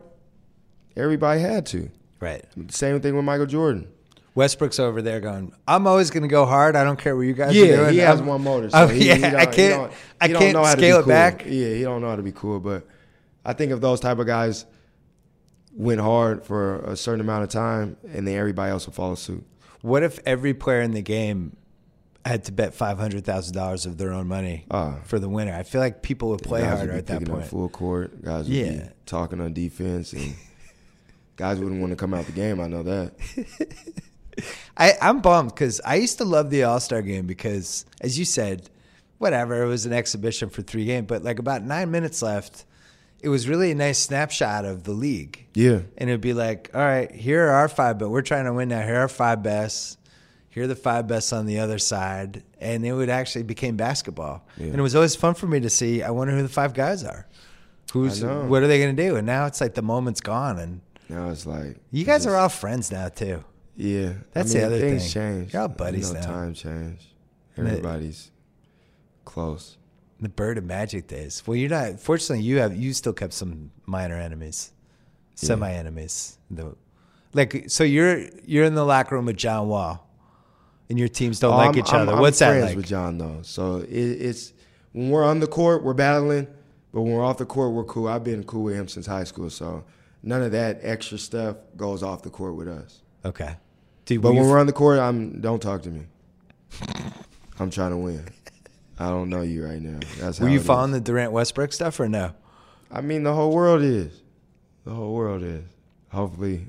everybody 0.97 1.41
had 1.41 1.67
to. 1.67 1.91
Right. 2.21 2.45
Same 2.69 3.01
thing 3.01 3.17
with 3.17 3.25
Michael 3.25 3.47
Jordan. 3.47 3.89
Westbrook's 4.37 4.79
over 4.79 5.03
there 5.03 5.19
going, 5.19 5.53
I'm 5.67 5.89
always 5.89 6.11
going 6.11 6.23
to 6.23 6.29
go 6.29 6.47
hard. 6.47 6.77
I 6.77 6.85
don't 6.85 6.99
care 6.99 7.17
what 7.17 7.23
you 7.23 7.33
guys 7.33 7.51
are 7.51 7.55
Yeah, 7.65 7.77
doing. 7.77 7.93
he 7.95 7.99
has 7.99 8.21
I'm- 8.21 8.29
one 8.29 8.45
motor. 8.45 8.67
Oh, 8.67 8.71
so 8.71 8.85
Oh, 8.85 8.87
he, 8.87 9.09
yeah, 9.09 9.15
he 9.17 9.25
I 9.25 9.47
can't- 9.47 9.57
don't- 9.75 9.93
I 10.21 10.27
he 10.29 10.33
don't 10.35 10.43
can't 10.43 10.53
know 10.55 10.63
how 10.65 10.75
to 10.75 10.81
scale 10.81 10.99
it 10.99 11.03
cool. 11.03 11.09
back. 11.09 11.45
Yeah, 11.47 11.75
he 11.75 11.83
don't 11.83 12.01
know 12.01 12.09
how 12.11 12.17
to 12.17 12.23
be 12.23 12.31
cool. 12.33 12.61
But 12.61 12.87
I 13.45 13.53
think 13.53 13.73
if 13.73 13.81
those 13.81 14.01
type 14.01 14.19
of 14.19 14.27
guys 14.27 14.67
went 15.73 16.01
hard 16.01 16.45
for 16.45 16.81
a 16.81 16.97
certain 16.97 17.21
amount 17.21 17.45
of 17.45 17.49
time, 17.51 17.97
and 18.13 18.27
then 18.27 18.37
everybody 18.37 18.71
else 18.71 18.87
will 18.87 18.93
follow 18.93 19.15
suit. 19.15 19.45
What 19.83 20.03
if 20.03 20.19
every 20.27 20.53
player 20.55 20.81
in 20.81 20.91
the 20.93 21.01
game 21.03 21.57
had 22.27 22.45
to 22.45 22.53
bet 22.53 22.75
five 22.75 22.99
hundred 22.99 23.25
thousand 23.25 23.55
dollars 23.55 23.87
of 23.87 23.97
their 23.97 24.13
own 24.13 24.27
money 24.29 24.67
Ah. 24.71 24.97
for 25.05 25.19
the 25.19 25.29
winner? 25.29 25.55
I 25.55 25.63
feel 25.63 25.81
like 25.81 26.03
people 26.03 26.29
would 26.31 26.43
play 26.43 26.63
harder 26.65 26.93
would 26.93 26.99
at 26.99 27.07
that 27.07 27.25
point. 27.25 27.47
full 27.47 27.69
court. 27.71 28.23
Guys 28.23 28.45
would 28.49 28.53
Yeah. 28.57 28.71
be 28.73 28.89
talking 29.07 29.41
on 29.41 29.53
defense, 29.55 30.13
and 30.13 30.35
guys 31.37 31.59
wouldn't 31.59 31.81
want 31.81 31.93
to 31.93 31.97
come 31.97 32.13
out 32.13 32.27
the 32.27 32.33
game. 32.33 32.61
I 32.61 32.67
know 32.69 32.83
that. 32.83 33.15
I, 34.77 34.95
I'm 35.03 35.21
bummed 35.21 35.51
because 35.55 35.81
I 35.85 35.97
used 35.97 36.19
to 36.19 36.25
love 36.25 36.51
the 36.51 36.65
All 36.65 36.81
Star 36.81 37.03
game 37.03 37.27
because, 37.27 37.85
as 38.01 38.19
you 38.19 38.25
said, 38.25 38.69
whatever, 39.19 39.63
it 39.63 39.67
was 39.67 39.87
an 39.87 39.93
exhibition 39.93 40.49
for 40.51 40.63
three 40.63 40.85
games, 40.85 41.07
but 41.09 41.23
like 41.23 41.39
about 41.39 41.63
nine 41.63 41.91
minutes 41.91 42.23
left, 42.23 42.65
it 43.23 43.29
was 43.29 43.49
really 43.49 43.71
a 43.71 43.75
nice 43.75 43.99
snapshot 43.99 44.65
of 44.65 44.85
the 44.85 44.93
league. 44.93 45.47
Yeah. 45.55 45.81
And 45.99 46.09
it'd 46.11 46.21
be 46.21 46.33
like, 46.35 46.71
all 46.75 46.81
right, 46.81 47.11
here 47.11 47.47
are 47.49 47.53
our 47.53 47.69
five, 47.69 47.99
but 47.99 48.09
we're 48.11 48.23
trying 48.23 48.45
to 48.47 48.53
win 48.53 48.69
now. 48.69 48.83
Here 48.83 48.97
are 48.97 49.01
our 49.01 49.09
five 49.09 49.43
best. 49.43 49.99
Here 50.49 50.65
are 50.65 50.67
the 50.67 50.75
five 50.77 51.07
best 51.07 51.33
on 51.33 51.47
the 51.47 51.61
other 51.61 51.79
side. 51.79 52.43
And 52.61 52.85
it 52.85 52.93
would 52.93 53.09
actually 53.11 53.45
became 53.45 53.77
basketball. 53.77 54.47
Yeah. 54.57 54.67
And 54.67 54.77
it 54.77 54.83
was 54.83 54.95
always 54.97 55.15
fun 55.15 55.35
for 55.35 55.47
me 55.47 55.61
to 55.61 55.71
see, 55.71 56.03
I 56.03 56.11
wonder 56.11 56.35
who 56.35 56.43
the 56.43 56.49
five 56.49 56.75
guys 56.75 57.05
are. 57.05 57.27
Who's 57.93 58.23
what 58.25 58.63
are 58.63 58.67
they 58.69 58.81
gonna 58.81 58.93
do? 58.93 59.17
And 59.17 59.27
now 59.27 59.47
it's 59.47 59.61
like 59.61 59.75
the 59.75 59.83
moment's 59.83 60.21
gone 60.21 60.59
and 60.59 60.81
Now 61.09 61.29
it's 61.31 61.45
like 61.47 61.77
you 61.91 62.05
guys 62.05 62.25
just- 62.25 62.29
are 62.35 62.37
all 62.37 62.49
friends 62.49 62.91
now 62.93 63.09
too. 63.09 63.45
Yeah, 63.77 64.13
That's 64.33 64.51
I 64.55 64.59
mean, 64.59 64.61
the 64.61 64.67
other 64.67 64.79
things 64.81 65.13
thing. 65.13 65.23
change. 65.41 65.53
You're 65.55 65.63
all 65.63 65.69
buddies 65.69 66.09
you 66.09 66.15
know, 66.15 66.21
now. 66.21 66.27
Time 66.27 66.55
change. 66.55 67.09
Everybody's 67.57 68.31
close. 69.25 69.77
The 70.21 70.29
bird 70.29 70.59
of 70.59 70.65
magic 70.65 71.07
days. 71.07 71.43
Well, 71.47 71.57
you're 71.57 71.71
not. 71.71 71.99
Fortunately, 71.99 72.45
you 72.45 72.59
have 72.59 72.77
you 72.77 72.93
still 72.93 73.15
kept 73.15 73.33
some 73.33 73.71
minor 73.87 74.17
enemies, 74.17 74.71
semi 75.35 75.73
enemies. 75.73 76.37
The 76.51 76.75
like, 77.33 77.65
so 77.69 77.85
you're 77.85 78.27
you're 78.45 78.65
in 78.65 78.75
the 78.75 78.85
locker 78.85 79.15
room 79.15 79.25
with 79.27 79.37
John 79.39 79.69
Wall, 79.69 80.07
and 80.91 80.99
your 80.99 81.09
teams 81.09 81.41
don't 81.41 81.55
Oh, 81.55 81.57
like 81.57 81.69
I'm- 81.71 81.79
each 81.79 81.93
I'm- 81.93 82.03
other. 82.03 82.13
I'm 82.13 82.21
What's 82.21 82.39
that 82.41 82.51
friends 82.51 82.67
like? 82.67 82.77
with 82.77 82.87
John 82.87 83.17
though? 83.17 83.39
So 83.43 83.77
it, 83.79 83.89
it's 83.89 84.53
when 84.93 85.09
we're 85.09 85.25
on 85.25 85.41
the 85.41 85.47
court, 85.47 85.83
we're 85.83 85.95
battling, 85.95 86.47
but 86.93 87.01
when 87.01 87.13
we're 87.15 87.25
off 87.25 87.39
the 87.39 87.47
court, 87.47 87.73
we're 87.73 87.85
cool. 87.85 88.07
I've 88.09 88.25
been 88.25 88.45
cool 88.45 88.65
with 88.65 88.75
him 88.75 88.89
since 88.89 89.07
high 89.07 89.25
school, 89.25 89.49
so 89.49 89.85
none 90.23 90.43
of 90.43 90.53
that 90.53 90.81
extra 90.83 91.17
stuff 91.17 91.57
goes 91.79 92.03
off 92.03 92.21
the 92.23 92.31
court 92.31 92.57
with 92.57 92.69
us. 92.69 93.01
Okay, 93.25 93.57
dude. 94.05 94.21
But 94.21 94.35
when 94.35 94.47
we're 94.47 94.59
on 94.61 94.67
the 94.67 94.73
court, 94.75 94.99
I'm 94.99 95.41
don't 95.41 95.63
talk 95.63 95.81
to 95.85 95.91
me. 95.91 96.03
I'm 97.59 97.71
trying 97.71 97.93
to 97.93 97.97
win. 97.97 98.25
I 99.01 99.09
don't 99.09 99.31
know 99.31 99.41
you 99.43 99.65
right 99.65 99.81
now. 99.81 99.99
That's 100.19 100.39
how 100.39 100.45
were 100.45 100.51
you 100.51 100.59
it 100.59 100.61
is. 100.61 100.67
following 100.67 100.93
the 100.93 101.01
Durant 101.01 101.33
Westbrook 101.33 101.73
stuff 101.73 101.99
or 101.99 102.09
no? 102.09 102.33
I 102.91 103.01
mean, 103.01 103.23
the 103.23 103.33
whole 103.35 103.53
world 103.53 103.83
is. 103.83 104.23
The 104.85 104.93
whole 104.93 105.15
world 105.15 105.43
is. 105.43 105.65
Hopefully, 106.13 106.67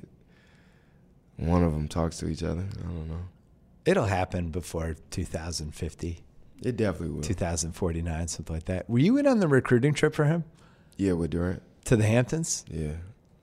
one 1.36 1.62
of 1.64 1.72
them 1.72 1.88
talks 1.88 2.18
to 2.18 2.28
each 2.28 2.42
other. 2.42 2.64
I 2.78 2.82
don't 2.82 3.08
know. 3.08 3.18
It'll 3.84 4.04
happen 4.06 4.50
before 4.50 4.94
2050, 5.10 6.20
It 6.62 6.76
definitely 6.76 7.10
will. 7.16 7.22
2049, 7.22 8.28
something 8.28 8.54
like 8.54 8.66
that. 8.66 8.88
Were 8.88 8.98
you 9.00 9.16
in 9.18 9.26
on 9.26 9.40
the 9.40 9.48
recruiting 9.48 9.92
trip 9.92 10.14
for 10.14 10.24
him 10.24 10.44
Yeah, 10.96 11.14
with 11.14 11.30
Durant. 11.32 11.62
to 11.86 11.96
the 11.96 12.04
Hamptons? 12.04 12.64
Yeah, 12.70 12.92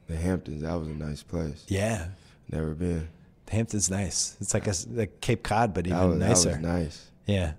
the 0.08 0.16
Hamptons. 0.16 0.62
That 0.62 0.74
was 0.80 0.88
a 0.88 0.92
nice 0.92 1.24
place. 1.24 1.66
Yeah, 1.68 2.08
Never 2.50 2.74
been. 2.74 3.10
the 3.48 3.52
Hamptons 3.52 3.92
nice. 3.92 4.38
It's 4.40 4.54
like 4.54 4.66
a 4.68 4.74
like 4.94 5.20
Cape 5.22 5.44
Cod, 5.44 5.74
but 5.74 5.86
even 5.86 6.10
was, 6.12 6.18
nicer. 6.18 6.50
that 6.52 6.62
was 6.62 6.64
nice. 6.64 7.12
Yeah. 7.26 7.52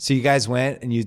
So 0.00 0.14
you 0.14 0.22
guys 0.22 0.48
went 0.48 0.82
and 0.82 0.90
you 0.90 1.04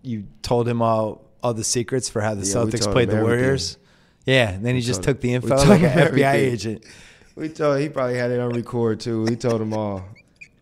you 0.00 0.24
told 0.40 0.66
him 0.66 0.80
all 0.80 1.22
all 1.42 1.52
the 1.52 1.62
secrets 1.62 2.08
for 2.08 2.22
how 2.22 2.34
the 2.34 2.46
Yeah, 2.46 2.54
Celtics 2.54 2.90
played 2.90 3.10
the. 3.10 3.20
Warriors. 3.20 3.76
Yeah, 4.24 4.52
and 4.52 4.64
then 4.64 4.74
he 4.74 4.80
just 4.80 5.02
took 5.02 5.20
the 5.20 5.34
info 5.34 5.54
like 5.54 5.82
an 5.82 5.90
FBI 6.14 6.32
agent. 6.32 6.86
We 7.34 7.50
told 7.50 7.78
he 7.78 7.90
probably 7.90 8.16
had 8.16 8.30
it 8.30 8.40
on 8.40 8.48
record 8.54 9.00
too. 9.00 9.24
We 9.24 9.36
told 9.36 9.60
him 9.60 9.74
all. 9.74 10.02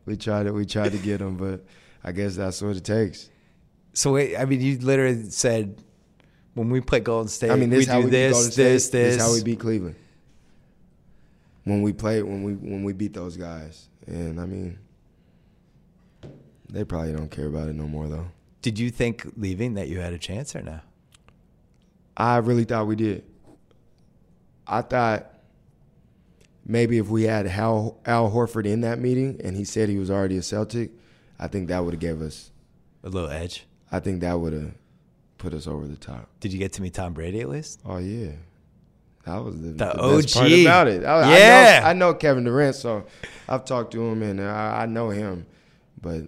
We 0.04 0.16
tried 0.16 0.44
to 0.44 0.52
we 0.52 0.66
tried 0.66 0.90
to 0.92 0.98
get 0.98 1.20
him, 1.20 1.36
but 1.36 1.64
I 2.02 2.10
guess 2.10 2.34
that's 2.34 2.60
what 2.60 2.74
it 2.74 2.82
takes. 2.82 3.30
So 3.92 4.14
wait, 4.14 4.36
I 4.36 4.46
mean, 4.46 4.60
you 4.60 4.76
literally 4.78 5.30
said 5.30 5.80
when 6.54 6.70
we 6.70 6.80
play 6.80 6.98
Golden 6.98 7.28
State, 7.28 7.52
I 7.52 7.54
mean, 7.54 7.70
this 7.70 7.86
we 7.86 7.92
do 7.94 8.04
we 8.04 8.10
this, 8.10 8.46
State. 8.46 8.56
this, 8.56 8.88
This 8.88 8.90
this. 8.90 9.14
is 9.14 9.22
how 9.22 9.32
we 9.32 9.44
beat 9.44 9.60
Cleveland. 9.60 9.94
When 11.62 11.82
we 11.82 11.92
play, 11.92 12.20
when 12.20 12.42
we 12.42 12.54
when 12.54 12.82
we 12.82 12.94
beat 12.94 13.14
those 13.14 13.36
guys, 13.36 13.88
and 14.08 14.40
I 14.40 14.46
mean, 14.46 14.76
they 16.72 16.84
probably 16.84 17.12
don't 17.12 17.30
care 17.30 17.46
about 17.46 17.68
it 17.68 17.74
no 17.74 17.86
more 17.86 18.08
though. 18.08 18.26
Did 18.62 18.78
you 18.78 18.90
think 18.90 19.26
leaving 19.36 19.74
that 19.74 19.88
you 19.88 20.00
had 20.00 20.12
a 20.12 20.18
chance 20.18 20.54
or 20.54 20.62
no? 20.62 20.80
I 22.16 22.36
really 22.38 22.64
thought 22.64 22.86
we 22.86 22.96
did. 22.96 23.24
I 24.66 24.82
thought 24.82 25.26
maybe 26.66 26.98
if 26.98 27.08
we 27.08 27.24
had 27.24 27.46
Al, 27.46 27.98
Al 28.04 28.30
Horford 28.30 28.66
in 28.66 28.82
that 28.82 28.98
meeting 28.98 29.40
and 29.42 29.56
he 29.56 29.64
said 29.64 29.88
he 29.88 29.98
was 29.98 30.10
already 30.10 30.36
a 30.36 30.42
Celtic, 30.42 30.90
I 31.38 31.46
think 31.48 31.68
that 31.68 31.84
would 31.84 31.94
have 31.94 32.00
gave 32.00 32.20
us. 32.20 32.50
A 33.02 33.08
little 33.08 33.30
edge. 33.30 33.64
I 33.90 33.98
think 34.00 34.20
that 34.20 34.38
would 34.38 34.52
have 34.52 34.72
put 35.38 35.54
us 35.54 35.66
over 35.66 35.86
the 35.86 35.96
top. 35.96 36.28
Did 36.40 36.52
you 36.52 36.58
get 36.58 36.74
to 36.74 36.82
meet 36.82 36.92
Tom 36.94 37.14
Brady 37.14 37.40
at 37.40 37.48
least? 37.48 37.80
Oh 37.86 37.96
yeah, 37.96 38.32
that 39.24 39.42
was 39.42 39.58
the, 39.60 39.68
The 39.70 39.86
best 39.86 39.96
OG. 39.96 40.32
part 40.42 40.52
about 40.52 40.88
it. 40.88 41.04
I, 41.04 41.20
I 41.20 41.38
Yeah. 41.38 41.80
know, 41.80 41.86
I 41.88 41.92
know 41.94 42.14
Kevin 42.14 42.44
Durant, 42.44 42.76
so 42.76 43.06
I've 43.48 43.64
talked 43.64 43.92
to 43.92 44.02
him 44.06 44.22
and 44.22 44.40
I, 44.42 44.82
I 44.82 44.86
know 44.86 45.08
him. 45.08 45.46
But 46.02 46.24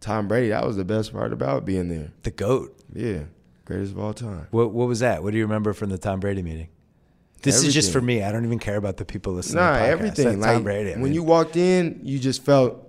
Tom 0.00 0.28
Brady, 0.28 0.48
that 0.48 0.66
was 0.66 0.76
the 0.76 0.84
best 0.84 1.12
part 1.12 1.32
about 1.32 1.64
being 1.64 1.88
there. 1.88 2.10
The 2.22 2.30
goat. 2.30 2.76
Yeah, 2.94 3.24
greatest 3.64 3.92
of 3.92 3.98
all 3.98 4.14
time. 4.14 4.46
What 4.50 4.72
What 4.72 4.88
was 4.88 5.00
that? 5.00 5.22
What 5.22 5.32
do 5.32 5.36
you 5.38 5.44
remember 5.44 5.72
from 5.72 5.90
the 5.90 5.98
Tom 5.98 6.20
Brady 6.20 6.42
meeting? 6.42 6.68
This 7.42 7.62
is 7.64 7.72
just 7.72 7.90
for 7.92 8.00
me. 8.02 8.22
I 8.22 8.32
don't 8.32 8.44
even 8.44 8.58
care 8.58 8.76
about 8.76 8.98
the 8.98 9.04
people 9.06 9.32
listening. 9.32 9.62
Nah, 9.64 9.72
to 9.72 9.78
the 9.78 9.84
podcast. 9.84 9.88
everything. 9.88 10.24
That's 10.26 10.38
Like 10.38 10.52
Tom 10.56 10.62
Brady. 10.64 10.90
I 10.90 10.94
when 10.94 11.04
mean- 11.04 11.12
you 11.14 11.22
walked 11.22 11.56
in, 11.56 12.00
you 12.02 12.18
just 12.18 12.44
felt 12.44 12.86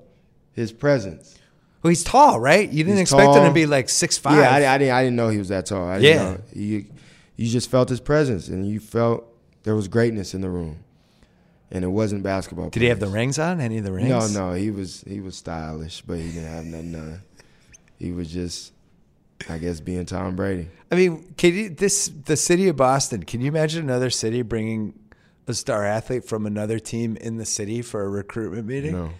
his 0.54 0.72
presence. 0.74 1.36
well, 1.82 1.90
he's 1.90 2.04
tall, 2.04 2.38
right? 2.40 2.70
You 2.70 2.84
didn't 2.84 3.00
He's 3.00 3.12
expect 3.14 3.34
him 3.36 3.46
to 3.46 3.54
be 3.54 3.66
like 3.66 3.88
six 3.90 4.18
five. 4.18 4.38
Yeah, 4.38 4.52
I, 4.52 4.76
I 4.76 4.78
didn't. 4.78 4.94
I 4.94 5.04
didn't 5.04 5.16
know 5.16 5.30
he 5.30 5.38
was 5.38 5.48
that 5.50 5.66
tall. 5.68 5.88
I 5.88 6.00
didn't 6.00 6.18
Yeah. 6.22 6.32
know. 6.34 6.40
you 6.54 6.86
you 7.38 7.48
just 7.50 7.70
felt 7.72 7.88
his 7.90 8.00
presence, 8.02 8.50
and 8.50 8.68
you 8.68 8.80
felt 8.80 9.26
there 9.64 9.76
was 9.76 9.88
greatness 9.88 10.34
in 10.34 10.42
the 10.42 10.50
room, 10.50 10.80
and 11.72 11.84
it 11.84 11.88
wasn't 11.88 12.24
basketball. 12.24 12.70
Did 12.70 12.82
he 12.82 12.90
have 12.90 13.00
the 13.00 13.08
rings 13.08 13.40
on? 13.40 13.62
Any 13.62 13.78
of 13.78 13.86
the 13.86 13.92
rings? 13.92 14.10
No, 14.10 14.50
no, 14.50 14.54
he 14.54 14.72
was 14.72 15.04
he 15.08 15.20
was 15.22 15.36
stylish, 15.38 16.02
but 16.02 16.18
he 16.18 16.32
didn't 16.32 16.50
have 16.50 16.66
nothing 16.66 16.96
on. 16.96 17.22
He 17.98 18.12
was 18.12 18.32
just, 18.32 18.74
I 19.50 19.58
guess, 19.58 19.80
being 19.80 20.06
Tom 20.06 20.36
Brady. 20.36 20.68
I 20.92 20.96
mean, 20.96 21.34
can 21.38 21.54
you 21.54 21.70
this 21.70 22.12
the 22.26 22.36
city 22.36 22.68
of 22.68 22.76
Boston? 22.76 23.24
Can 23.24 23.42
you 23.42 23.48
imagine 23.48 23.84
another 23.84 24.10
city 24.10 24.42
bringing 24.42 24.94
a 25.48 25.54
star 25.54 25.86
athlete 25.86 26.26
from 26.26 26.46
another 26.46 26.80
team 26.80 27.16
in 27.18 27.38
the 27.38 27.46
city 27.46 27.82
for 27.82 28.04
a 28.04 28.10
recruitment 28.10 28.68
meeting? 28.68 28.92
No, 28.94 29.12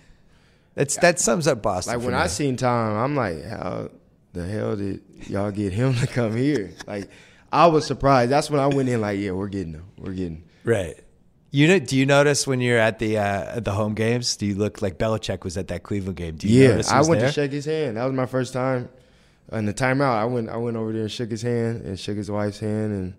That's 0.76 0.98
that 0.98 1.20
sums 1.20 1.48
up 1.48 1.62
Boston. 1.62 1.96
like 1.96 2.04
when 2.06 2.14
me. 2.14 2.20
I 2.20 2.28
seen 2.28 2.58
Tom, 2.58 2.98
I'm 2.98 3.16
like, 3.16 3.44
how 3.46 3.90
the 4.34 4.46
hell 4.46 4.76
did 4.76 5.02
y'all 5.28 5.52
get 5.52 5.74
him 5.74 5.94
to 5.96 6.08
come 6.08 6.36
here? 6.36 6.74
Like, 6.88 7.10
I 7.52 7.68
was 7.68 7.86
surprised. 7.86 8.32
That's 8.32 8.50
when 8.50 8.60
I 8.60 8.68
went 8.68 8.90
in 8.90 9.00
like, 9.02 9.20
yeah, 9.20 9.32
we're 9.32 9.48
getting 9.48 9.74
him. 9.74 9.86
We're 9.98 10.14
getting. 10.14 10.38
Him. 10.38 10.44
right. 10.66 10.96
You 11.54 11.68
know, 11.68 11.80
do 11.80 11.98
you 11.98 12.06
notice 12.06 12.48
when 12.48 12.62
you're 12.62 12.80
at 12.80 13.00
the 13.00 13.18
uh, 13.18 13.58
at 13.58 13.66
the 13.66 13.72
home 13.72 13.94
games? 13.94 14.38
Do 14.38 14.46
you 14.46 14.56
look 14.56 14.82
like 14.82 14.98
Belichick 14.98 15.44
was 15.44 15.58
at 15.58 15.68
that 15.68 15.84
Cleveland 15.84 16.16
game? 16.16 16.36
Do 16.38 16.48
you 16.48 16.64
Yeah, 16.70 16.82
I 16.90 17.02
went 17.02 17.20
there? 17.20 17.28
to 17.30 17.34
shake 17.34 17.52
his 17.52 17.66
hand. 17.66 17.98
That 17.98 18.06
was 18.06 18.14
my 18.14 18.26
first 18.26 18.54
time. 18.54 18.88
In 19.52 19.66
the 19.66 19.74
timeout, 19.74 20.14
I 20.16 20.24
went 20.26 20.50
I 20.50 20.56
went 20.56 20.78
over 20.78 20.94
there 20.94 21.02
and 21.02 21.12
shook 21.12 21.30
his 21.30 21.42
hand 21.42 21.82
and 21.82 22.00
shook 22.00 22.16
his 22.16 22.32
wife's 22.32 22.60
hand 22.60 23.16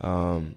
and 0.00 0.04
um 0.10 0.54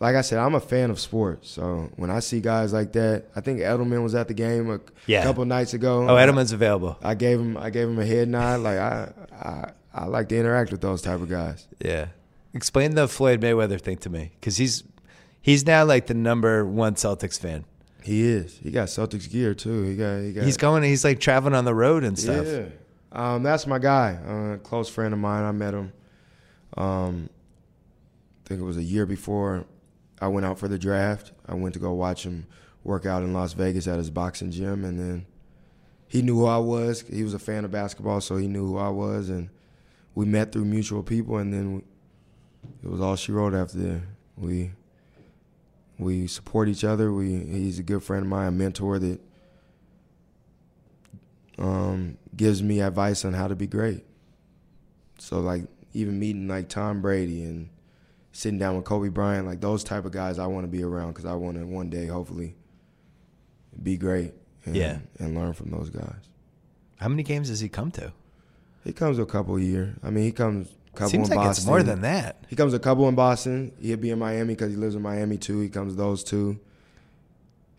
like 0.00 0.16
I 0.16 0.20
said, 0.20 0.38
I'm 0.40 0.54
a 0.54 0.60
fan 0.60 0.90
of 0.90 1.00
sports. 1.00 1.48
So 1.50 1.88
when 1.96 2.10
I 2.10 2.18
see 2.20 2.40
guys 2.40 2.72
like 2.74 2.92
that, 2.92 3.24
I 3.34 3.40
think 3.40 3.60
Edelman 3.60 4.02
was 4.02 4.14
at 4.14 4.28
the 4.28 4.34
game 4.34 4.68
a 4.70 4.80
Yeah. 5.06 5.22
couple 5.22 5.44
nights 5.46 5.72
ago. 5.72 6.06
Oh, 6.06 6.16
Edelman's 6.16 6.52
available. 6.52 6.98
I 7.02 7.14
gave 7.14 7.40
him 7.40 7.56
I 7.56 7.70
gave 7.70 7.88
him 7.88 7.98
a 7.98 8.04
head 8.04 8.28
nod. 8.28 8.60
Like 8.60 8.78
I 8.78 9.08
I 9.40 9.70
I 9.94 10.04
like 10.06 10.28
to 10.30 10.36
interact 10.36 10.70
with 10.70 10.82
those 10.82 11.00
type 11.00 11.20
of 11.22 11.30
guys. 11.30 11.66
Yeah. 11.78 12.08
Explain 12.52 12.94
the 12.94 13.08
Floyd 13.08 13.40
Mayweather 13.40 13.80
thing 13.80 13.96
to 13.98 14.10
me, 14.10 14.32
because 14.38 14.58
he's 14.58 14.84
he's 15.44 15.66
now 15.66 15.84
like 15.84 16.06
the 16.06 16.14
number 16.14 16.64
one 16.64 16.94
Celtics 16.94 17.38
fan. 17.38 17.66
He 18.02 18.22
is. 18.22 18.58
He 18.58 18.70
got 18.70 18.88
Celtics 18.88 19.30
gear 19.30 19.54
too. 19.54 19.82
He 19.84 19.96
got 19.96 20.18
he 20.18 20.32
got 20.32 20.44
He's 20.44 20.56
going. 20.56 20.82
He's 20.82 21.04
like 21.04 21.20
traveling 21.20 21.54
on 21.54 21.64
the 21.64 21.74
road 21.74 22.02
and 22.02 22.18
stuff. 22.18 22.46
Yeah. 22.46 22.66
Um, 23.12 23.42
that's 23.42 23.66
my 23.66 23.78
guy. 23.78 24.14
Uh, 24.14 24.56
close 24.58 24.88
friend 24.88 25.14
of 25.14 25.20
mine. 25.20 25.44
I 25.44 25.52
met 25.52 25.74
him. 25.74 25.92
Um, 26.76 27.30
I 28.44 28.48
think 28.48 28.60
it 28.60 28.64
was 28.64 28.76
a 28.76 28.82
year 28.82 29.06
before 29.06 29.64
I 30.20 30.28
went 30.28 30.44
out 30.44 30.58
for 30.58 30.66
the 30.66 30.78
draft. 30.78 31.32
I 31.46 31.54
went 31.54 31.74
to 31.74 31.80
go 31.80 31.92
watch 31.92 32.24
him 32.24 32.46
work 32.82 33.06
out 33.06 33.22
in 33.22 33.32
Las 33.32 33.52
Vegas 33.52 33.86
at 33.86 33.98
his 33.98 34.10
boxing 34.10 34.50
gym, 34.50 34.84
and 34.84 34.98
then 34.98 35.26
he 36.08 36.22
knew 36.22 36.40
who 36.40 36.46
I 36.46 36.58
was. 36.58 37.02
He 37.02 37.22
was 37.22 37.34
a 37.34 37.38
fan 37.38 37.64
of 37.64 37.70
basketball, 37.70 38.20
so 38.20 38.36
he 38.36 38.48
knew 38.48 38.66
who 38.66 38.78
I 38.78 38.88
was, 38.88 39.28
and 39.30 39.48
we 40.14 40.26
met 40.26 40.52
through 40.52 40.64
mutual 40.64 41.02
people, 41.02 41.38
and 41.38 41.52
then 41.52 41.82
it 42.82 42.88
was 42.88 43.00
all 43.00 43.16
she 43.16 43.32
wrote 43.32 43.54
after 43.54 43.78
that. 43.78 44.02
We 44.36 44.72
we 45.98 46.26
support 46.26 46.68
each 46.68 46.84
other. 46.84 47.12
We 47.12 47.36
he's 47.38 47.78
a 47.78 47.82
good 47.82 48.02
friend 48.02 48.24
of 48.24 48.28
mine, 48.28 48.48
a 48.48 48.50
mentor 48.52 48.98
that 48.98 49.20
um, 51.58 52.18
gives 52.36 52.62
me 52.62 52.80
advice 52.80 53.24
on 53.24 53.32
how 53.34 53.48
to 53.48 53.54
be 53.54 53.66
great. 53.66 54.04
So 55.18 55.40
like 55.40 55.64
even 55.92 56.18
meeting 56.18 56.48
like 56.48 56.68
Tom 56.68 57.00
Brady 57.00 57.42
and 57.44 57.68
sitting 58.32 58.58
down 58.58 58.76
with 58.76 58.84
Kobe 58.84 59.08
Bryant, 59.08 59.46
like 59.46 59.60
those 59.60 59.84
type 59.84 60.04
of 60.04 60.12
guys, 60.12 60.38
I 60.38 60.46
want 60.46 60.64
to 60.64 60.68
be 60.68 60.82
around 60.82 61.10
because 61.10 61.24
I 61.24 61.34
want 61.34 61.56
to 61.56 61.64
one 61.64 61.88
day 61.90 62.06
hopefully 62.06 62.56
be 63.82 63.96
great. 63.96 64.34
And, 64.66 64.74
Yeah. 64.74 64.98
and 65.18 65.34
learn 65.36 65.52
from 65.52 65.70
those 65.70 65.90
guys. 65.90 66.28
How 66.96 67.08
many 67.08 67.22
games 67.22 67.48
does 67.48 67.60
he 67.60 67.68
come 67.68 67.90
to? 67.92 68.12
He 68.82 68.92
comes 68.92 69.18
a 69.18 69.26
couple 69.26 69.56
a 69.56 69.60
year. 69.60 69.94
I 70.02 70.08
mean, 70.10 70.24
he 70.24 70.32
comes 70.32 70.68
couple 70.94 71.10
Seems 71.10 71.28
like 71.30 71.36
Boston. 71.38 71.50
it's 71.50 71.66
more 71.66 71.82
than 71.82 72.00
that. 72.02 72.44
He 72.48 72.56
comes 72.56 72.72
a 72.74 72.78
couple 72.78 73.08
in 73.08 73.14
Boston. 73.14 73.72
He'll 73.80 73.96
be 73.96 74.10
in 74.10 74.18
Miami 74.18 74.54
because 74.54 74.70
he 74.70 74.76
lives 74.76 74.94
in 74.94 75.02
Miami 75.02 75.36
too. 75.36 75.60
He 75.60 75.68
comes 75.68 75.96
those 75.96 76.24
two. 76.24 76.58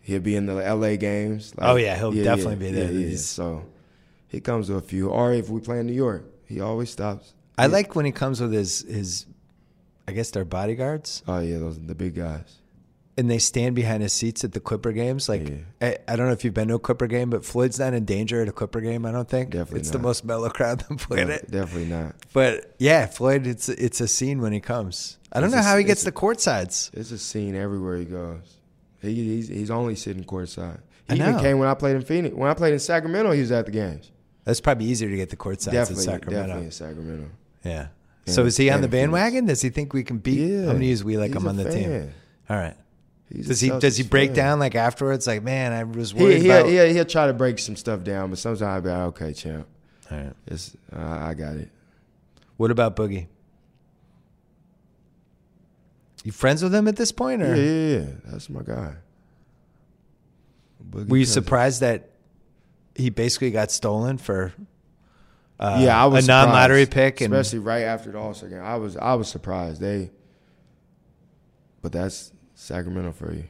He'll 0.02 0.20
be 0.20 0.36
in 0.36 0.46
the 0.46 0.54
LA 0.54 0.96
games. 0.96 1.52
Like, 1.56 1.68
Oh, 1.68 1.76
yeah, 1.76 1.96
he'll 1.98 2.12
definitely 2.12 2.56
be 2.56 2.70
there. 2.70 2.92
Yeah, 2.92 3.06
yeah. 3.08 3.16
So 3.16 3.64
he 4.28 4.40
comes 4.40 4.68
to 4.68 4.74
a 4.76 4.80
few. 4.80 5.08
Or 5.08 5.32
if 5.32 5.48
we 5.48 5.60
play 5.60 5.80
in 5.80 5.86
New 5.86 5.92
York, 5.92 6.24
he 6.46 6.60
always 6.60 6.90
stops. 6.90 7.34
I 7.58 7.62
Yeah. 7.66 7.72
like 7.72 7.96
when 7.96 8.04
he 8.04 8.12
comes 8.12 8.40
with 8.40 8.52
his 8.52 8.82
his, 8.82 9.26
I 10.06 10.12
guess 10.12 10.30
they're 10.30 10.44
bodyguards, 10.44 11.22
Oh 11.26 11.40
yeah, 11.40 11.58
those 11.58 11.78
the 11.80 11.94
big 11.94 12.14
guys. 12.14 12.58
And 13.18 13.30
they 13.30 13.38
stand 13.38 13.74
behind 13.74 14.02
his 14.02 14.12
seats 14.12 14.44
at 14.44 14.52
the 14.52 14.60
Clipper 14.60 14.92
games. 14.92 15.28
Like 15.28 15.48
Yeah. 15.48 15.56
I, 15.80 15.98
I 16.12 16.16
don't 16.16 16.26
know 16.26 16.32
if 16.32 16.44
you've 16.44 16.52
been 16.54 16.68
to 16.68 16.74
a 16.74 16.78
Clipper 16.78 17.06
game, 17.06 17.30
but 17.30 17.44
Floyd's 17.44 17.78
not 17.78 17.94
in 17.94 18.04
danger 18.04 18.42
at 18.42 18.48
a 18.48 18.52
Clipper 18.52 18.80
game. 18.80 19.06
I 19.06 19.12
don't 19.12 19.28
think. 19.28 19.50
Definitely 19.50 19.80
it's 19.80 19.90
the 19.90 19.98
most 19.98 20.24
mellow 20.24 20.50
crowd 20.50 20.80
that 20.88 20.98
played 20.98 21.28
No. 21.28 21.36
Definitely 21.50 21.86
not. 21.86 22.14
But 22.32 22.74
yeah, 22.78 23.06
Floyd, 23.06 23.46
it's 23.46 23.68
it's 23.68 24.00
a 24.00 24.08
scene 24.08 24.40
when 24.40 24.52
he 24.52 24.60
comes. 24.60 25.18
I 25.32 25.40
don't 25.40 25.48
It's 25.48 25.54
know 25.54 25.60
a- 25.60 25.64
how 25.64 25.76
he 25.76 25.84
gets 25.84 26.02
the 26.04 26.12
court 26.12 26.40
sides. 26.40 26.90
It's 26.94 27.10
a 27.10 27.18
scene 27.18 27.54
everywhere 27.54 27.96
he 27.96 28.04
goes. 28.04 28.58
He, 29.02 29.14
he's 29.14 29.48
he's 29.48 29.70
only 29.70 29.94
sitting 29.96 30.24
courtside. 30.24 30.80
I 31.08 31.14
He 31.14 31.20
even 31.20 31.36
know. 31.36 31.40
came 31.40 31.58
when 31.58 31.68
I 31.68 31.74
played 31.74 31.96
in 31.96 32.02
Phoenix. 32.02 32.34
When 32.34 32.50
I 32.50 32.54
played 32.54 32.72
in 32.72 32.78
Sacramento, 32.80 33.30
he 33.32 33.40
was 33.40 33.52
at 33.52 33.66
the 33.66 33.72
games. 33.72 34.10
That's 34.44 34.60
probably 34.60 34.86
easier 34.86 35.08
to 35.08 35.16
get 35.16 35.30
the 35.30 35.36
court 35.36 35.60
sides 35.62 35.74
definitely, 35.74 36.04
in 36.04 36.10
Sacramento. 36.10 36.42
definitely 36.46 36.64
in 36.66 36.70
Sacramento. 36.72 37.28
Yeah. 37.64 37.86
And- 38.26 38.34
So 38.34 38.44
is 38.44 38.56
he 38.56 38.70
on 38.70 38.80
the 38.80 38.88
bandwagon? 38.88 39.46
Does 39.46 39.60
he 39.62 39.70
think 39.70 39.92
we 39.92 40.02
can 40.04 40.18
beat? 40.18 40.38
Yeah, 40.40 40.60
I'm 40.62 40.72
gonna 40.74 40.84
use 40.84 41.02
we 41.04 41.16
like 41.16 41.34
him 41.34 41.46
a 41.46 41.48
on 41.48 41.56
the 41.56 41.70
team. 41.70 42.12
All 42.50 42.56
right. 42.56 42.76
He's 43.32 43.48
Does 43.48 43.60
he 43.60 43.70
does 43.70 43.96
he 43.96 44.04
break 44.04 44.28
fan. 44.30 44.36
down 44.36 44.58
like 44.60 44.74
afterwards? 44.74 45.26
Like, 45.26 45.42
man, 45.42 45.72
I 45.72 45.82
was 45.84 46.14
worried 46.14 46.42
He, 46.42 46.48
about. 46.48 46.66
he'll, 46.66 46.84
he'll, 46.84 46.94
he'll 46.94 47.04
try 47.04 47.26
to 47.26 47.32
break 47.32 47.58
some 47.58 47.74
stuff 47.76 48.04
down, 48.04 48.30
but 48.30 48.38
sometimes 48.38 48.62
I'll 48.62 48.80
be 48.80 48.88
like, 48.88 48.98
okay, 49.20 49.32
champ. 49.32 49.66
All 50.10 50.16
right. 50.18 50.32
It's, 50.46 50.76
uh, 50.94 51.00
I 51.00 51.34
got 51.34 51.56
it. 51.56 51.70
What 52.56 52.70
about 52.70 52.94
Boogie? 52.94 53.26
You 56.24 56.32
friends 56.32 56.62
with 56.62 56.74
him 56.74 56.88
at 56.88 56.96
this 56.96 57.12
point, 57.12 57.40
Yeah, 57.40 57.46
or 57.48 57.54
yeah, 57.56 57.98
yeah. 57.98 58.06
That's 58.26 58.48
my 58.50 58.62
guy. 58.62 58.94
Boogie 60.90 61.08
were 61.08 61.16
you 61.16 61.24
surprised 61.24 61.80
that 61.80 62.10
he 62.94 63.10
basically 63.10 63.50
got 63.50 63.70
stolen 63.70 64.18
for? 64.18 64.52
Uh, 65.58 65.78
yeah, 65.82 66.00
I 66.02 66.06
was 66.06 66.24
a 66.24 66.28
non-lottery 66.28 66.84
surprised, 66.84 66.92
pick, 67.16 67.20
and 67.22 67.34
especially 67.34 67.60
right 67.60 67.82
after 67.82 68.10
the 68.12 68.18
All 68.18 68.34
Star 68.34 68.48
game. 68.48 68.60
I 68.62 68.76
was 68.76 68.96
I 68.96 69.14
was 69.14 69.28
surprised. 69.28 69.80
They, 69.80 70.10
but 71.82 71.92
that's 71.92 72.32
Sacramento 72.56 73.12
for 73.12 73.32
you. 73.32 73.44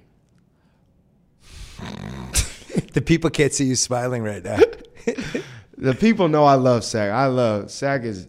the 2.93 3.03
people 3.05 3.31
can't 3.31 3.53
see 3.53 3.65
you 3.65 3.77
smiling 3.77 4.23
right 4.23 4.45
now. 4.45 4.59
The 5.79 5.93
people 5.95 6.29
know 6.29 6.47
I 6.47 6.55
love 6.55 6.85
Sac. 6.85 7.11
I 7.11 7.27
love 7.27 7.71
Sac 7.71 8.03
is 8.05 8.27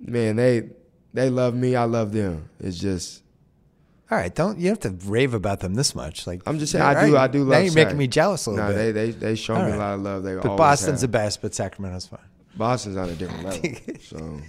man. 0.00 0.34
They 0.34 0.70
they 1.14 1.30
love 1.30 1.54
me. 1.54 1.76
I 1.76 1.84
love 1.84 2.10
them. 2.10 2.48
It's 2.58 2.76
just 2.76 3.22
All 4.10 4.18
right, 4.18 4.34
don't 4.34 4.58
you 4.58 4.68
have 4.70 4.80
to 4.80 4.90
rave 5.04 5.32
about 5.32 5.60
them 5.60 5.74
this 5.74 5.94
much? 5.94 6.26
Like 6.26 6.42
I'm 6.44 6.58
just 6.58 6.72
saying. 6.72 6.82
I 6.84 7.06
do 7.06 7.14
right, 7.14 7.22
I 7.22 7.28
do 7.28 7.38
love. 7.44 7.48
Now 7.50 7.58
you're 7.58 7.68
Sac. 7.68 7.76
making 7.86 7.98
me 7.98 8.08
jealous 8.08 8.46
a 8.46 8.50
little 8.50 8.66
No, 8.66 8.72
bit. 8.74 8.92
they 8.94 9.10
they 9.10 9.10
they 9.12 9.34
show 9.36 9.54
All 9.54 9.64
me 9.64 9.70
right. 9.70 9.76
a 9.76 9.78
lot 9.78 9.94
of 9.94 10.00
love. 10.00 10.22
They 10.24 10.34
but 10.34 10.56
Boston's 10.56 11.02
have. 11.02 11.12
the 11.12 11.16
best, 11.18 11.40
but 11.40 11.54
Sacramento's 11.54 12.06
fine. 12.08 12.18
Boston's 12.56 12.96
on 12.96 13.08
a 13.08 13.14
different 13.14 13.44
level. 13.62 13.70
so, 14.02 14.16
when 14.18 14.40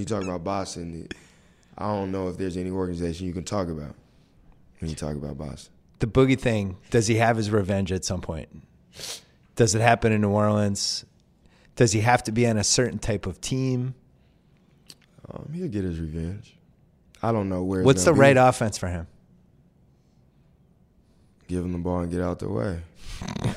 you 0.00 0.04
talk 0.04 0.24
about 0.24 0.44
Boston, 0.44 1.08
I 1.78 1.88
don't 1.88 2.10
know 2.10 2.28
if 2.28 2.36
there's 2.36 2.56
any 2.56 2.70
organization 2.70 3.26
you 3.26 3.32
can 3.32 3.44
talk 3.44 3.68
about 3.68 3.94
when 4.78 4.90
you 4.90 4.96
talk 4.96 5.14
about 5.14 5.36
Boston. 5.36 5.72
The 5.98 6.06
boogie 6.06 6.38
thing. 6.38 6.76
Does 6.90 7.06
he 7.06 7.16
have 7.16 7.36
his 7.36 7.50
revenge 7.50 7.92
at 7.92 8.04
some 8.04 8.20
point? 8.20 8.48
Does 9.56 9.74
it 9.74 9.80
happen 9.80 10.12
in 10.12 10.20
New 10.20 10.30
Orleans? 10.30 11.04
Does 11.74 11.92
he 11.92 12.00
have 12.00 12.22
to 12.24 12.32
be 12.32 12.46
on 12.46 12.56
a 12.56 12.64
certain 12.64 12.98
type 12.98 13.26
of 13.26 13.40
team? 13.40 13.94
Um, 15.30 15.50
he'll 15.52 15.68
get 15.68 15.84
his 15.84 15.98
revenge. 15.98 16.56
I 17.22 17.32
don't 17.32 17.48
know 17.48 17.62
where. 17.62 17.82
What's 17.82 18.04
the 18.04 18.12
be. 18.12 18.20
right 18.20 18.36
offense 18.36 18.78
for 18.78 18.88
him? 18.88 19.06
Give 21.48 21.64
him 21.64 21.72
the 21.72 21.78
ball 21.78 22.00
and 22.00 22.10
get 22.10 22.20
out 22.20 22.38
the 22.38 22.48
way. 22.48 22.80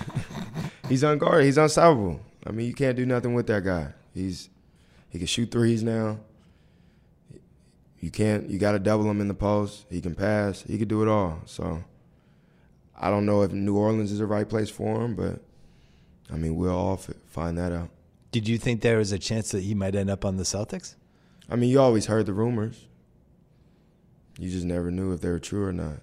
He's 0.89 1.03
unguarded. 1.03 1.45
He's 1.45 1.57
unstoppable. 1.57 2.21
I 2.45 2.51
mean, 2.51 2.67
you 2.67 2.73
can't 2.73 2.95
do 2.95 3.05
nothing 3.05 3.33
with 3.33 3.47
that 3.47 3.63
guy. 3.63 3.93
He's 4.13 4.49
he 5.09 5.17
can 5.17 5.27
shoot 5.27 5.51
threes 5.51 5.83
now. 5.83 6.19
You 8.01 8.11
can't. 8.11 8.49
You 8.49 8.59
got 8.59 8.73
to 8.73 8.79
double 8.79 9.09
him 9.09 9.21
in 9.21 9.27
the 9.27 9.33
post. 9.33 9.85
He 9.89 10.01
can 10.01 10.15
pass. 10.15 10.63
He 10.63 10.77
can 10.77 10.87
do 10.87 11.01
it 11.01 11.07
all. 11.07 11.41
So 11.45 11.83
I 12.97 13.09
don't 13.09 13.25
know 13.25 13.41
if 13.41 13.51
New 13.51 13.75
Orleans 13.77 14.11
is 14.11 14.19
the 14.19 14.25
right 14.25 14.47
place 14.47 14.69
for 14.69 15.01
him, 15.01 15.15
but 15.15 15.41
I 16.31 16.37
mean, 16.37 16.55
we'll 16.55 16.77
all 16.77 16.97
find 17.27 17.57
that 17.57 17.71
out. 17.71 17.89
Did 18.31 18.47
you 18.47 18.57
think 18.57 18.81
there 18.81 18.97
was 18.97 19.11
a 19.11 19.19
chance 19.19 19.51
that 19.51 19.63
he 19.63 19.73
might 19.73 19.95
end 19.95 20.09
up 20.09 20.23
on 20.23 20.37
the 20.37 20.43
Celtics? 20.43 20.95
I 21.49 21.55
mean, 21.55 21.69
you 21.69 21.79
always 21.79 22.05
heard 22.05 22.25
the 22.25 22.33
rumors. 22.33 22.85
You 24.37 24.49
just 24.49 24.65
never 24.65 24.91
knew 24.91 25.11
if 25.11 25.21
they 25.21 25.29
were 25.29 25.39
true 25.39 25.65
or 25.65 25.73
not. 25.73 25.97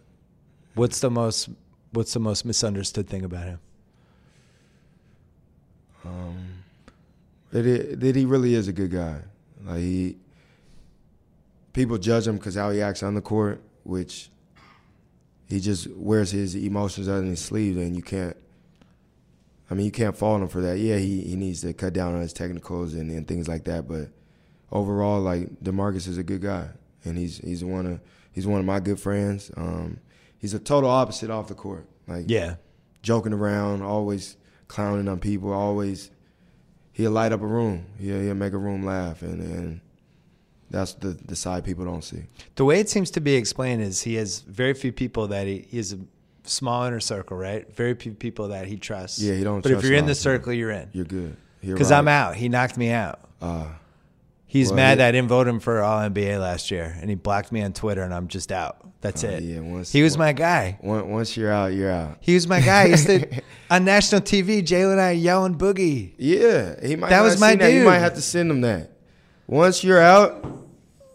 What's 0.74 1.00
the 1.00 1.10
most 1.10 1.48
What's 1.92 2.12
the 2.12 2.20
most 2.20 2.44
misunderstood 2.44 3.08
thing 3.08 3.24
about 3.24 3.44
him? 3.44 3.58
Um, 6.04 6.64
that, 7.52 7.64
it, 7.64 8.00
that 8.00 8.14
he 8.14 8.26
really 8.26 8.54
is 8.54 8.68
a 8.68 8.72
good 8.72 8.90
guy. 8.90 9.20
Like 9.64 9.78
he, 9.78 10.16
people 11.76 11.98
judge 11.98 12.26
him 12.26 12.38
because 12.38 12.56
how 12.56 12.70
he 12.70 12.80
acts 12.80 13.02
on 13.02 13.14
the 13.14 13.20
court, 13.20 13.62
which 13.84 14.30
he 15.46 15.60
just 15.60 15.86
wears 15.90 16.32
his 16.32 16.56
emotions 16.56 17.06
under 17.06 17.28
his 17.28 17.40
sleeve, 17.40 17.76
and 17.76 17.94
you 17.94 18.02
can't. 18.02 18.36
I 19.70 19.74
mean, 19.74 19.84
you 19.84 19.92
can't 19.92 20.16
fault 20.16 20.42
him 20.42 20.48
for 20.48 20.60
that. 20.62 20.78
Yeah, 20.78 20.96
he, 20.96 21.22
he 21.22 21.36
needs 21.36 21.60
to 21.60 21.72
cut 21.72 21.92
down 21.92 22.14
on 22.14 22.20
his 22.20 22.32
technicals 22.32 22.94
and, 22.94 23.10
and 23.10 23.26
things 23.28 23.46
like 23.46 23.64
that. 23.64 23.86
But 23.86 24.08
overall, 24.72 25.20
like 25.20 25.60
Demarcus 25.62 26.08
is 26.08 26.18
a 26.18 26.22
good 26.22 26.40
guy, 26.40 26.70
and 27.04 27.18
he's 27.18 27.38
he's 27.38 27.62
one 27.62 27.86
of 27.86 28.00
he's 28.32 28.46
one 28.46 28.58
of 28.58 28.66
my 28.66 28.80
good 28.80 28.98
friends. 28.98 29.50
Um, 29.56 30.00
he's 30.38 30.54
a 30.54 30.58
total 30.58 30.90
opposite 30.90 31.30
off 31.30 31.48
the 31.48 31.54
court. 31.54 31.86
Like 32.08 32.24
Yeah, 32.28 32.56
joking 33.02 33.34
around, 33.34 33.82
always 33.82 34.36
clowning 34.66 35.08
on 35.08 35.20
people, 35.20 35.52
always 35.52 36.10
he'll 36.92 37.10
light 37.10 37.32
up 37.32 37.42
a 37.42 37.46
room. 37.46 37.84
He'll, 37.98 38.20
he'll 38.20 38.34
make 38.34 38.54
a 38.54 38.58
room 38.58 38.84
laugh 38.84 39.20
and, 39.20 39.42
and 39.42 39.80
that's 40.70 40.94
the, 40.94 41.08
the 41.08 41.36
side 41.36 41.64
people 41.64 41.84
don't 41.84 42.02
see. 42.02 42.24
the 42.56 42.64
way 42.64 42.80
it 42.80 42.88
seems 42.88 43.10
to 43.12 43.20
be 43.20 43.34
explained 43.34 43.82
is 43.82 44.02
he 44.02 44.14
has 44.14 44.40
very 44.40 44.74
few 44.74 44.92
people 44.92 45.28
that 45.28 45.46
he, 45.46 45.66
he 45.68 45.76
has 45.76 45.92
a 45.92 45.98
small 46.44 46.84
inner 46.84 47.00
circle, 47.00 47.36
right? 47.36 47.72
Very 47.74 47.94
few 47.94 48.12
people 48.12 48.48
that 48.48 48.66
he 48.66 48.76
trusts. 48.76 49.20
Yeah, 49.20 49.34
he 49.34 49.44
don't 49.44 49.62
But 49.62 49.72
if 49.72 49.82
you're 49.82 49.94
in 49.94 50.06
the 50.06 50.14
circle, 50.14 50.52
you're 50.52 50.70
in. 50.70 50.88
You're 50.92 51.04
good. 51.04 51.36
Because 51.60 51.90
ride. 51.90 51.98
I'm 51.98 52.08
out. 52.08 52.36
He 52.36 52.48
knocked 52.48 52.76
me 52.76 52.90
out. 52.90 53.20
Uh, 53.40 53.66
He's 54.48 54.68
Well, 54.68 54.76
mad 54.76 54.90
he- 54.92 54.96
that 54.98 55.08
I 55.08 55.12
didn't 55.12 55.28
vote 55.28 55.48
him 55.48 55.58
for 55.60 55.82
All 55.82 55.98
NBA 56.00 56.40
last 56.40 56.70
year, 56.70 56.96
and 57.00 57.10
he 57.10 57.16
blocked 57.16 57.50
me 57.50 57.62
on 57.62 57.72
Twitter, 57.72 58.02
and 58.02 58.14
I'm 58.14 58.28
just 58.28 58.52
out. 58.52 58.78
That's 59.00 59.24
uh, 59.24 59.28
it. 59.28 59.42
Yeah, 59.42 59.60
once, 59.60 59.92
He 59.92 60.02
was 60.02 60.12
once- 60.12 60.18
my 60.18 60.32
guy. 60.32 60.78
Once, 60.82 61.36
you're 61.36 61.52
out, 61.52 61.72
you're 61.74 61.90
out. 61.90 62.18
He 62.20 62.34
was 62.34 62.46
my 62.46 62.60
guy. 62.60 62.84
He 62.84 62.90
used 62.92 63.06
to 63.06 63.42
on 63.70 63.84
national 63.84 64.20
TV. 64.22 64.62
Jalen 64.62 64.92
and 64.92 65.00
I 65.00 65.10
yelling 65.10 65.58
boogie. 65.58 66.14
Yeah, 66.16 66.76
he 66.84 66.96
might. 66.96 67.10
That 67.10 67.22
was 67.22 67.38
my 67.40 67.50
seen 67.50 67.58
that. 67.58 67.72
You 67.72 67.84
might 67.84 67.98
have 67.98 68.14
to 68.14 68.22
send 68.22 68.50
him 68.50 68.60
that. 68.62 68.92
Once 69.46 69.84
you're 69.84 70.00
out, 70.00 70.44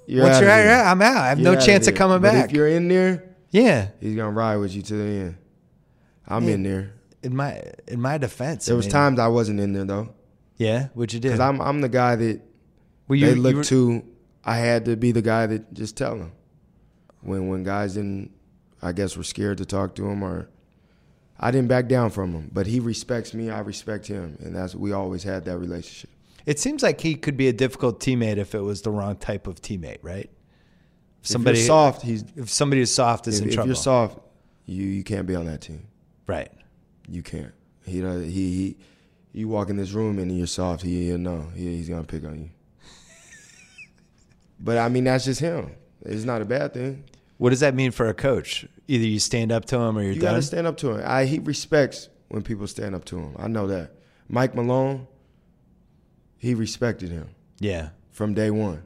you're 0.07 0.23
Once 0.23 0.35
out 0.37 0.41
you're 0.41 0.49
out, 0.49 0.55
here. 0.57 0.65
you're 0.65 0.73
out. 0.73 0.85
I'm 0.87 1.01
out. 1.01 1.17
I 1.17 1.29
have 1.29 1.39
no 1.39 1.51
You're 1.53 1.61
chance 1.61 1.87
of 1.87 1.93
there. 1.93 1.97
coming 1.99 2.21
But 2.21 2.31
back. 2.33 2.45
If 2.45 2.51
you're 2.55 2.67
in 2.67 2.87
there, 2.87 3.23
yeah. 3.49 3.89
he's 3.99 4.15
gonna 4.15 4.31
ride 4.31 4.57
with 4.57 4.73
you 4.73 4.81
to 4.81 4.93
the 4.95 5.03
end. 5.03 5.35
I'm 6.27 6.45
Yeah. 6.45 6.53
in 6.53 6.63
there. 6.63 6.93
In 7.23 7.35
my 7.35 7.61
in 7.87 8.01
my 8.01 8.17
defense, 8.17 8.65
There 8.65 8.75
I 8.75 8.77
was 8.77 8.85
mean, 8.85 8.91
times 8.93 9.19
I 9.19 9.27
wasn't 9.27 9.59
in 9.59 9.73
there 9.73 9.83
though, 9.85 10.09
Yeah, 10.57 10.87
what'd 10.93 11.13
you 11.13 11.19
do? 11.19 11.27
because 11.27 11.39
I'm 11.39 11.61
I'm 11.61 11.81
the 11.81 11.89
guy 11.89 12.15
that 12.15 12.41
Were 13.07 13.15
you, 13.15 13.27
they 13.27 13.35
look 13.35 13.57
were- 13.57 13.63
to. 13.65 14.03
I 14.43 14.57
had 14.57 14.85
to 14.85 14.95
be 14.95 15.11
the 15.11 15.21
guy 15.21 15.45
that 15.45 15.71
just 15.73 15.95
tell 15.95 16.15
them 16.17 16.31
when 17.21 17.47
when 17.47 17.63
guys 17.63 17.93
didn't, 17.93 18.31
I 18.81 18.91
guess, 18.91 19.15
were 19.15 19.23
scared 19.23 19.57
to 19.59 19.65
talk 19.65 19.93
to 19.95 20.07
him 20.07 20.23
or. 20.23 20.47
I 21.43 21.49
didn't 21.49 21.69
back 21.69 21.87
down 21.87 22.11
from 22.11 22.33
him, 22.33 22.51
but 22.53 22.67
he 22.67 22.79
respects 22.79 23.33
me. 23.33 23.49
I 23.49 23.61
respect 23.61 24.05
him, 24.05 24.37
and 24.41 24.55
that's 24.55 24.75
we 24.75 24.91
always 24.91 25.23
had 25.23 25.43
that 25.45 25.57
relationship. 25.57 26.10
It 26.45 26.59
seems 26.59 26.83
like 26.83 27.01
he 27.01 27.15
could 27.15 27.37
be 27.37 27.47
a 27.47 27.53
difficult 27.53 27.99
teammate 27.99 28.37
if 28.37 28.55
it 28.55 28.61
was 28.61 28.81
the 28.81 28.91
wrong 28.91 29.15
type 29.15 29.47
of 29.47 29.61
teammate, 29.61 29.99
right? 30.01 30.29
Somebody 31.21 31.59
if 31.59 31.65
soft, 31.67 32.01
he's 32.01 32.23
If 32.35 32.49
somebody 32.49 32.81
is 32.81 32.93
soft 32.93 33.27
is 33.27 33.37
if, 33.39 33.43
in 33.43 33.49
if 33.49 33.55
trouble. 33.55 33.71
If 33.71 33.75
you're 33.75 33.83
soft, 33.83 34.19
you 34.65 34.85
you 34.85 35.03
can't 35.03 35.27
be 35.27 35.35
on 35.35 35.45
that 35.45 35.61
team. 35.61 35.87
right. 36.27 36.51
You 37.07 37.23
can't. 37.23 37.51
He 37.85 38.01
does. 38.01 38.23
He 38.25 38.31
he. 38.31 38.77
You 39.33 39.47
walk 39.47 39.69
in 39.69 39.77
this 39.77 39.91
room 39.91 40.19
and 40.19 40.35
you're 40.37 40.47
soft. 40.47 40.81
He 40.83 41.07
he'll 41.07 41.17
know. 41.17 41.47
He, 41.55 41.77
he's 41.77 41.89
gonna 41.89 42.03
pick 42.03 42.23
on 42.25 42.39
you. 42.39 42.49
but 44.59 44.77
I 44.77 44.89
mean, 44.89 45.03
that's 45.03 45.25
just 45.25 45.39
him. 45.39 45.71
It's 46.05 46.23
not 46.23 46.41
a 46.41 46.45
bad 46.45 46.73
thing. 46.73 47.03
What 47.37 47.49
does 47.51 47.59
that 47.61 47.75
mean 47.75 47.91
for 47.91 48.07
a 48.07 48.13
coach? 48.13 48.65
Either 48.87 49.05
you 49.05 49.19
stand 49.19 49.51
up 49.51 49.65
to 49.65 49.77
him 49.77 49.97
or 49.97 50.01
you're 50.03 50.13
You 50.13 50.21
done. 50.21 50.33
gotta 50.33 50.41
stand 50.41 50.67
up 50.67 50.77
to 50.77 50.91
him. 50.91 51.01
I 51.05 51.25
he 51.25 51.39
respects 51.39 52.09
when 52.29 52.43
people 52.43 52.67
stand 52.67 52.95
up 52.95 53.05
to 53.05 53.17
him. 53.19 53.35
I 53.37 53.47
know 53.47 53.67
that. 53.67 53.91
Mike 54.29 54.55
Malone, 54.55 55.07
he 56.41 56.55
respected 56.55 57.09
him 57.09 57.29
yeah. 57.59 57.89
from 58.11 58.33
day 58.33 58.49
one. 58.49 58.81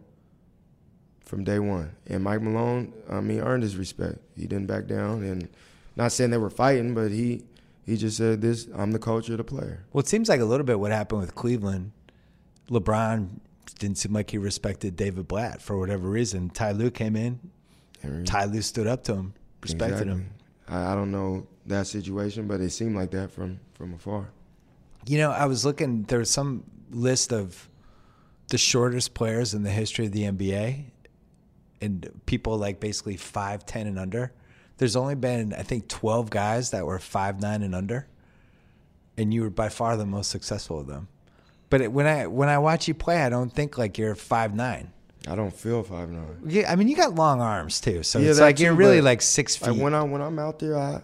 From 1.22 1.43
day 1.43 1.58
one, 1.58 1.95
and 2.06 2.24
Mike 2.24 2.41
Malone, 2.41 2.93
I 3.10 3.20
mean, 3.20 3.39
earned 3.39 3.64
his 3.64 3.78
respect. 3.78 4.20
He 4.38 4.45
didn't 4.45 4.68
back 4.68 4.86
down, 4.86 5.24
and 5.24 5.49
not 5.95 6.12
saying 6.12 6.30
they 6.30 6.38
were 6.38 6.51
fighting, 6.51 6.93
but 6.93 7.10
he 7.10 7.45
he 7.84 7.97
just 7.97 8.18
said, 8.18 8.41
"This, 8.41 8.68
I'm 8.76 8.91
the 8.91 8.99
coach 8.99 9.28
of 9.30 9.38
the 9.38 9.43
player." 9.43 9.86
Well, 9.91 10.01
it 10.01 10.08
seems 10.08 10.30
like 10.30 10.39
a 10.39 10.45
little 10.45 10.66
bit 10.66 10.80
what 10.80 10.91
happened 10.91 11.22
with 11.22 11.34
Cleveland. 11.34 11.93
LeBron 12.70 13.39
didn't 13.80 13.97
seem 13.97 14.14
like 14.14 14.30
he 14.30 14.38
respected 14.38 14.95
David 14.95 15.28
Blatt 15.28 15.64
for 15.64 15.80
whatever 15.80 16.08
reason. 16.08 16.51
Ty 16.51 16.74
Lue 16.74 16.91
came 16.91 17.16
in. 17.16 17.39
And 18.03 18.28
Ty 18.28 18.45
Lue 18.45 18.62
stood 18.62 18.86
up 18.86 19.03
to 19.06 19.16
him, 19.16 19.34
respected 19.62 20.08
him. 20.08 20.30
I, 20.68 20.91
I 20.91 20.95
don't 20.95 21.12
know 21.12 21.47
that 21.66 21.88
situation, 21.88 22.47
but 22.47 22.62
it 22.62 22.70
seemed 22.70 22.95
like 22.95 23.10
that 23.12 23.32
from 23.32 23.60
from 23.74 23.95
afar. 23.95 24.30
You 25.08 25.18
know, 25.18 25.32
I 25.32 25.45
was 25.45 25.66
looking. 25.66 26.03
There 26.03 26.20
was 26.20 26.30
some 26.30 26.64
list 26.96 27.32
of 27.32 27.70
the 28.50 28.58
shortest 28.58 29.14
players 29.14 29.54
in 29.54 29.64
the 29.64 29.70
history 29.72 30.06
of 30.06 30.12
the 30.12 30.24
NBA, 30.24 30.86
and 31.82 32.10
people 32.26 32.58
like 32.58 32.80
basically 32.80 33.18
five 33.18 33.66
ten 33.66 33.88
and 33.88 34.00
under. 34.00 34.32
There's 34.78 34.96
only 34.96 35.16
been 35.16 35.54
I 35.54 35.64
think 35.64 35.88
twelve 35.88 36.30
guys 36.30 36.72
that 36.72 36.86
were 36.86 37.00
five 37.00 37.39
nine 37.41 37.62
and 37.62 37.76
under, 37.76 38.08
and 39.18 39.34
you 39.34 39.41
were 39.41 39.50
by 39.50 39.70
far 39.70 39.98
the 39.98 40.06
most 40.06 40.30
successful 40.30 40.80
of 40.80 40.88
them. 40.88 41.08
But 41.70 41.82
it, 41.82 41.91
when 41.91 42.06
I 42.06 42.28
when 42.28 42.50
I 42.50 42.58
watch 42.58 42.88
you 42.88 42.93
play, 42.93 43.22
I 43.24 43.30
don't 43.30 43.52
think 43.52 43.78
like 43.78 43.98
you're 43.98 44.16
five 44.16 44.56
nine. 44.56 44.91
I 45.28 45.36
don't 45.36 45.54
feel 45.54 45.82
five 45.84 46.10
nine. 46.10 46.38
Yeah, 46.46 46.72
I 46.72 46.76
mean 46.76 46.88
you 46.88 46.96
got 46.96 47.16
long 47.16 47.41
arms 47.41 47.82
too, 47.82 48.04
so 48.04 48.20
Yeah, 48.20 48.30
it's 48.30 48.39
like 48.39 48.60
you're 48.60 48.74
really 48.74 49.02
like 49.02 49.22
six 49.22 49.56
feet. 49.56 49.72
Like 49.72 49.82
when 49.82 49.93
I 49.93 50.04
when 50.04 50.22
I'm 50.22 50.38
out 50.39 50.60
there, 50.60 50.78
I 50.78 51.02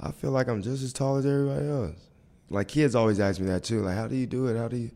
I 0.00 0.12
feel 0.12 0.30
like 0.30 0.48
I'm 0.48 0.62
just 0.62 0.82
as 0.82 0.92
tall 0.92 1.16
as 1.16 1.26
everybody 1.26 1.68
else. 1.68 1.96
Like 2.54 2.68
kids 2.68 2.94
always 2.94 3.20
ask 3.20 3.40
me 3.40 3.46
that 3.48 3.64
too. 3.64 3.82
Like, 3.82 3.96
how 3.96 4.06
do 4.08 4.16
you 4.16 4.26
do 4.26 4.46
it? 4.46 4.56
How 4.56 4.68
do 4.68 4.76
you? 4.76 4.90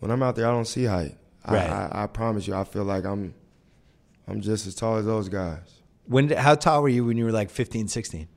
When 0.00 0.10
I'm 0.10 0.22
out 0.22 0.36
there, 0.36 0.46
I 0.48 0.50
don't 0.50 0.66
see 0.66 0.84
height. 0.84 1.16
Right. 1.48 1.68
I, 1.68 1.88
I, 1.92 2.04
I 2.04 2.06
promise 2.06 2.46
you, 2.46 2.54
I 2.54 2.64
feel 2.64 2.84
like 2.84 3.04
I'm 3.04 3.34
I'm 4.26 4.40
just 4.40 4.66
as 4.66 4.74
tall 4.74 4.96
as 4.96 5.04
those 5.06 5.28
guys. 5.28 5.80
when 6.06 6.28
how 6.30 6.54
tall 6.54 6.82
were 6.82 6.88
you 6.88 7.04
when 7.04 7.16
you 7.18 7.24
were 7.24 7.32
like 7.32 7.50
15, 7.50 7.88
16? 7.88 8.28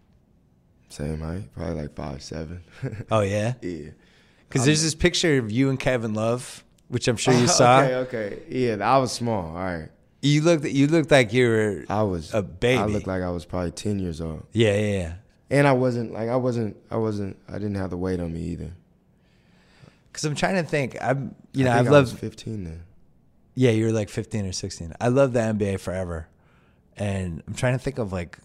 Same 0.89 1.19
height, 1.21 1.53
probably 1.53 1.81
like 1.81 1.95
five 1.95 2.21
seven. 2.21 2.63
Oh 3.11 3.21
yeah, 3.21 3.53
yeah. 3.61 3.89
because 4.47 4.65
there's 4.65 4.81
this 4.83 4.95
picture 4.95 5.37
of 5.37 5.51
you 5.51 5.69
and 5.69 5.79
Kevin 5.79 6.13
Love, 6.13 6.63
which 6.87 7.07
I'm 7.07 7.17
sure 7.17 7.33
you 7.33 7.47
saw. 7.59 7.81
okay, 7.81 7.95
okay. 7.95 8.39
Yeah, 8.49 8.77
I 8.93 8.97
was 8.97 9.11
small. 9.11 9.47
All 9.49 9.53
right. 9.55 9.89
You 10.21 10.41
looked 10.41 10.65
you 10.65 10.87
looked 10.87 11.11
like 11.11 11.31
you 11.33 11.47
were 11.49 11.85
I 11.89 12.03
was 12.03 12.33
A 12.33 12.41
baby. 12.41 12.79
I 12.81 12.85
looked 12.85 13.07
like 13.07 13.21
I 13.21 13.29
was 13.29 13.45
probably 13.45 13.71
ten 13.71 13.99
years 13.99 14.19
old. 14.21 14.45
yeah 14.53 14.73
yeah 14.75 14.97
yeah. 14.99 15.13
And 15.49 15.65
I 15.67 15.71
wasn't 15.73 16.13
like 16.13 16.29
I 16.29 16.35
wasn't 16.35 16.77
I 16.91 16.97
wasn't 16.97 17.37
I 17.47 17.53
didn't 17.53 17.75
have 17.75 17.89
the 17.89 17.97
weight 17.97 18.19
on 18.19 18.33
me 18.33 18.41
either. 18.41 18.73
Because 20.11 20.25
I'm 20.25 20.35
trying 20.35 20.55
to 20.55 20.63
think. 20.63 20.97
I'm 21.01 21.35
you 21.53 21.63
know 21.63 21.71
I 21.71 21.79
I've 21.79 21.87
I 21.87 21.91
was 22.01 22.11
loved 22.11 22.19
15 22.19 22.63
then. 22.63 22.83
yeah 23.55 23.71
you 23.71 23.85
were 23.85 23.91
like 23.91 24.09
15 24.09 24.45
or 24.45 24.51
16. 24.51 24.93
I 24.99 25.07
love 25.07 25.33
the 25.33 25.39
NBA 25.39 25.79
forever, 25.79 26.27
and 26.95 27.43
I'm 27.47 27.53
trying 27.53 27.73
to 27.73 27.79
think 27.79 27.97
of 27.97 28.11
like 28.11 28.37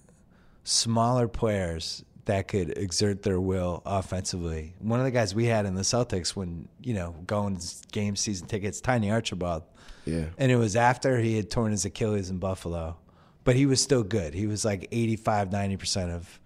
smaller 0.64 1.26
players 1.28 2.04
that 2.26 2.46
could 2.46 2.78
exert 2.78 3.24
their 3.24 3.40
will 3.40 3.82
offensively. 3.84 4.74
One 4.78 5.00
of 5.00 5.04
the 5.04 5.10
guys 5.10 5.34
we 5.34 5.46
had 5.46 5.66
in 5.66 5.74
the 5.74 5.82
Celtics 5.82 6.36
when 6.36 6.68
you 6.82 6.94
know 6.94 7.16
going 7.26 7.58
game 7.90 8.14
season 8.16 8.46
tickets, 8.46 8.80
Tiny 8.80 9.10
Archibald. 9.10 9.64
Yeah. 10.04 10.26
And 10.38 10.50
it 10.52 10.56
was 10.56 10.76
after 10.76 11.18
he 11.20 11.36
had 11.36 11.50
torn 11.50 11.70
his 11.72 11.84
Achilles 11.84 12.30
in 12.30 12.38
Buffalo. 12.38 12.96
But 13.44 13.56
he 13.56 13.66
was 13.66 13.80
still 13.80 14.04
good. 14.04 14.34
He 14.34 14.46
was 14.46 14.64
like 14.64 14.86
85, 14.92 15.50
90% 15.50 16.14
of 16.14 16.40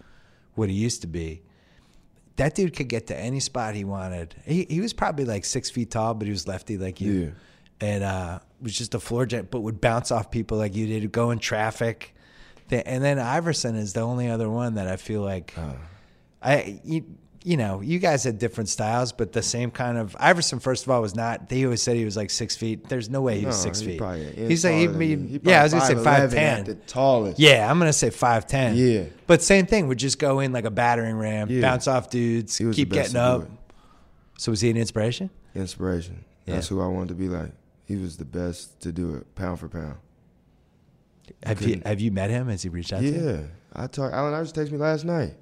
what 0.57 0.69
he 0.69 0.75
used 0.75 1.01
to 1.03 1.07
be. 1.07 1.43
That 2.37 2.55
dude 2.55 2.75
could 2.77 2.89
get 2.89 3.07
to 3.07 3.17
any 3.19 3.41
spot 3.41 3.75
he 3.75 3.85
wanted. 3.85 4.35
He, 4.45 4.67
he 4.69 4.81
was 4.81 4.93
probably 4.93 5.25
like 5.25 5.45
six 5.45 5.71
feet 5.71 5.91
tall, 5.91 6.13
but 6.15 6.27
he 6.27 6.33
was 6.33 6.47
lefty 6.47 6.77
like 6.77 7.01
you. 7.01 7.33
Yeah. 7.81 7.89
and 7.89 8.05
uh, 8.05 8.39
was 8.61 8.77
just 8.77 8.95
a 8.95 9.01
floor 9.01 9.25
jet, 9.25 9.51
but 9.51 9.61
would 9.61 9.81
bounce 9.81 10.11
off 10.11 10.31
people 10.31 10.59
like 10.59 10.75
you 10.75 10.87
did, 10.87 11.11
go 11.13 11.31
in 11.31 11.39
traffic. 11.39 12.15
And 12.71 13.03
then 13.03 13.19
Iverson 13.19 13.77
is 13.77 13.93
the 13.93 14.01
only 14.01 14.29
other 14.29 14.51
one 14.51 14.75
that 14.75 14.89
I 14.89 14.97
feel 14.97 15.21
like 15.23 15.55
I 16.43 16.81
you, 16.85 17.05
you 17.47 17.57
know 17.57 17.81
you 17.81 18.01
guys 18.01 18.25
had 18.25 18.41
different 18.41 18.69
styles, 18.69 19.13
but 19.13 19.33
the 19.33 19.41
same 19.43 19.71
kind 19.71 19.97
of 19.97 20.17
Iverson. 20.19 20.59
First 20.59 20.85
of 20.85 20.91
all, 20.91 21.01
was 21.01 21.15
not. 21.15 21.49
They 21.49 21.63
always 21.65 21.81
said 21.81 21.95
he 21.97 22.05
was 22.05 22.17
like 22.17 22.31
six 22.31 22.57
feet. 22.57 22.89
There's 22.89 23.09
no 23.09 23.23
way 23.23 23.39
he 23.39 23.47
was 23.47 23.57
No, 23.59 23.63
six 23.63 23.79
he 23.79 23.87
feet. 23.87 23.99
probably 23.99 24.27
an 24.27 24.49
He's 24.49 24.65
like 24.65 24.75
he, 24.75 24.87
he- 24.89 25.17
He 25.17 25.41
yeah, 25.45 25.61
I 25.61 25.63
was 25.63 25.73
gonna 25.73 25.87
say 25.87 25.95
five 25.95 26.31
5'11" 26.31 26.35
at 26.37 26.67
the 26.67 26.75
tallest. 26.75 27.39
Yeah, 27.39 27.71
I'm 27.71 27.79
gonna 27.79 27.93
say 27.93 28.11
five 28.11 28.49
ten. 28.49 28.75
Yeah. 28.77 29.05
but 29.29 29.43
same 29.43 29.67
thing. 29.67 29.87
Would 29.87 29.99
just 29.99 30.19
go 30.19 30.41
in 30.41 30.53
like 30.53 30.65
a 30.65 30.71
battering 30.73 31.17
ram, 31.17 31.49
Yeah. 31.49 31.61
bounce 31.61 31.87
off 31.87 32.11
dudes, 32.11 32.57
He 32.57 32.69
keep 32.73 32.91
getting 32.93 33.15
up. 33.17 33.49
So 34.39 34.51
was 34.51 34.61
he 34.61 34.69
an 34.71 34.77
inspiration? 34.77 35.31
Inspiration. 35.55 36.25
That's 36.47 36.69
Yeah. 36.71 36.77
who 36.77 36.83
I 36.83 36.89
wanted 36.89 37.09
to 37.11 37.15
be 37.15 37.29
like. 37.29 37.53
He 37.85 37.95
was 37.95 38.17
the 38.17 38.25
best 38.25 38.81
to 38.81 38.91
do 38.91 39.15
it, 39.15 39.35
pound 39.37 39.61
for 39.61 39.69
pound. 39.69 39.95
Have 41.45 41.63
you 41.63 41.81
have 41.87 42.01
you 42.01 42.11
met 42.11 42.31
him? 42.31 42.49
Has 42.49 42.63
he 42.65 42.69
reached 42.69 42.93
out 42.93 43.01
to 43.03 43.07
you? 43.07 43.25
Yeah, 43.25 43.41
I 43.73 43.87
talked. 43.87 44.13
Allen 44.15 44.35
Iverson 44.35 44.65
texted 44.65 44.73
me 44.73 44.79
last 44.79 45.05
night 45.05 45.35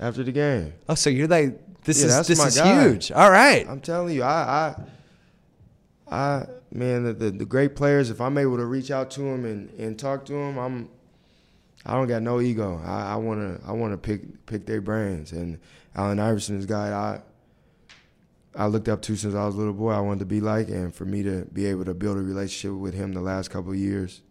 after 0.00 0.22
the 0.22 0.32
game. 0.32 0.72
Oh, 0.88 0.94
so 0.94 1.10
you're 1.10 1.28
like 1.28 1.58
this 1.84 2.00
Yeah, 2.02 2.20
is 2.20 2.26
this 2.26 2.44
is 2.44 2.58
guy. 2.58 2.82
huge. 2.82 3.12
All 3.12 3.30
right. 3.30 3.66
I'm 3.68 3.80
telling 3.80 4.14
you, 4.14 4.22
I, 4.22 4.74
I, 6.10 6.14
I, 6.16 6.46
man, 6.72 7.04
the, 7.04 7.12
the, 7.12 7.30
the 7.30 7.44
great 7.44 7.74
players. 7.76 8.10
If 8.10 8.20
I'm 8.20 8.38
able 8.38 8.56
to 8.56 8.64
reach 8.66 8.90
out 8.90 9.10
to 9.12 9.20
them 9.20 9.44
and, 9.44 9.70
and 9.78 9.98
talk 9.98 10.24
to 10.26 10.32
them, 10.32 10.58
I'm, 10.58 10.88
I 11.86 11.94
don't 11.94 12.08
got 12.08 12.22
no 12.22 12.40
ego. 12.40 12.80
I, 12.84 13.12
I 13.12 13.16
wanna, 13.16 13.60
I 13.66 13.72
wanna 13.72 13.96
pick 13.96 14.46
pick 14.46 14.66
their 14.66 14.80
brains. 14.80 15.32
And 15.32 15.58
Allen 15.94 16.18
Iverson 16.18 16.58
is 16.58 16.64
a 16.64 16.68
guy 16.68 16.88
I, 16.90 17.20
I 18.54 18.66
looked 18.66 18.88
up 18.88 19.00
to 19.02 19.16
since 19.16 19.34
I 19.34 19.46
was 19.46 19.54
a 19.54 19.58
little 19.58 19.72
boy. 19.72 19.92
I 19.92 20.00
wanted 20.00 20.20
to 20.20 20.26
be 20.26 20.40
like, 20.40 20.68
and 20.68 20.94
for 20.94 21.04
me 21.04 21.22
to 21.22 21.46
be 21.52 21.66
able 21.66 21.84
to 21.84 21.94
build 21.94 22.16
a 22.16 22.20
relationship 22.22 22.78
with 22.78 22.94
him 22.94 23.12
the 23.12 23.20
last 23.20 23.50
couple 23.50 23.70
of 23.72 23.78
years, 23.78 24.22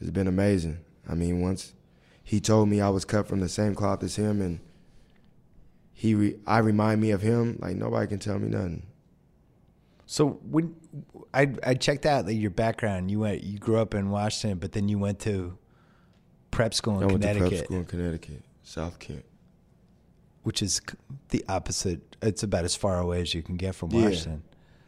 has 0.00 0.10
been 0.10 0.26
amazing. 0.26 0.78
I 1.08 1.14
mean, 1.14 1.40
once 1.40 1.72
he 2.24 2.40
told 2.40 2.68
me 2.68 2.80
I 2.80 2.88
was 2.88 3.04
cut 3.04 3.28
from 3.28 3.40
the 3.40 3.48
same 3.48 3.74
cloth 3.74 4.02
as 4.02 4.16
him, 4.16 4.40
and 4.42 4.58
he, 5.98 6.14
re, 6.14 6.36
I 6.46 6.58
remind 6.58 7.00
me 7.00 7.10
of 7.12 7.22
him. 7.22 7.58
Like 7.60 7.74
nobody 7.76 8.06
can 8.06 8.18
tell 8.18 8.38
me 8.38 8.48
nothing. 8.48 8.86
So 10.04 10.38
when 10.48 10.76
I 11.34 11.52
I 11.64 11.74
checked 11.74 12.04
out 12.06 12.26
like 12.26 12.36
your 12.36 12.50
background, 12.50 13.10
you 13.10 13.20
went 13.20 13.42
you 13.42 13.58
grew 13.58 13.78
up 13.78 13.94
in 13.94 14.10
Washington, 14.10 14.58
but 14.58 14.72
then 14.72 14.88
you 14.88 14.98
went 14.98 15.18
to 15.20 15.56
prep 16.50 16.74
school 16.74 16.98
in 16.98 17.04
I 17.04 17.06
went 17.06 17.22
to 17.22 17.28
Connecticut, 17.28 17.50
prep 17.50 17.64
school 17.64 17.76
in 17.78 17.84
Connecticut, 17.86 18.42
South 18.62 18.98
Kent. 18.98 19.24
which 20.42 20.62
is 20.62 20.80
the 21.30 21.44
opposite. 21.48 22.14
It's 22.22 22.42
about 22.42 22.64
as 22.64 22.76
far 22.76 22.98
away 23.00 23.20
as 23.22 23.34
you 23.34 23.42
can 23.42 23.56
get 23.56 23.74
from 23.74 23.90
Yeah. 23.90 24.02
Washington. 24.04 24.42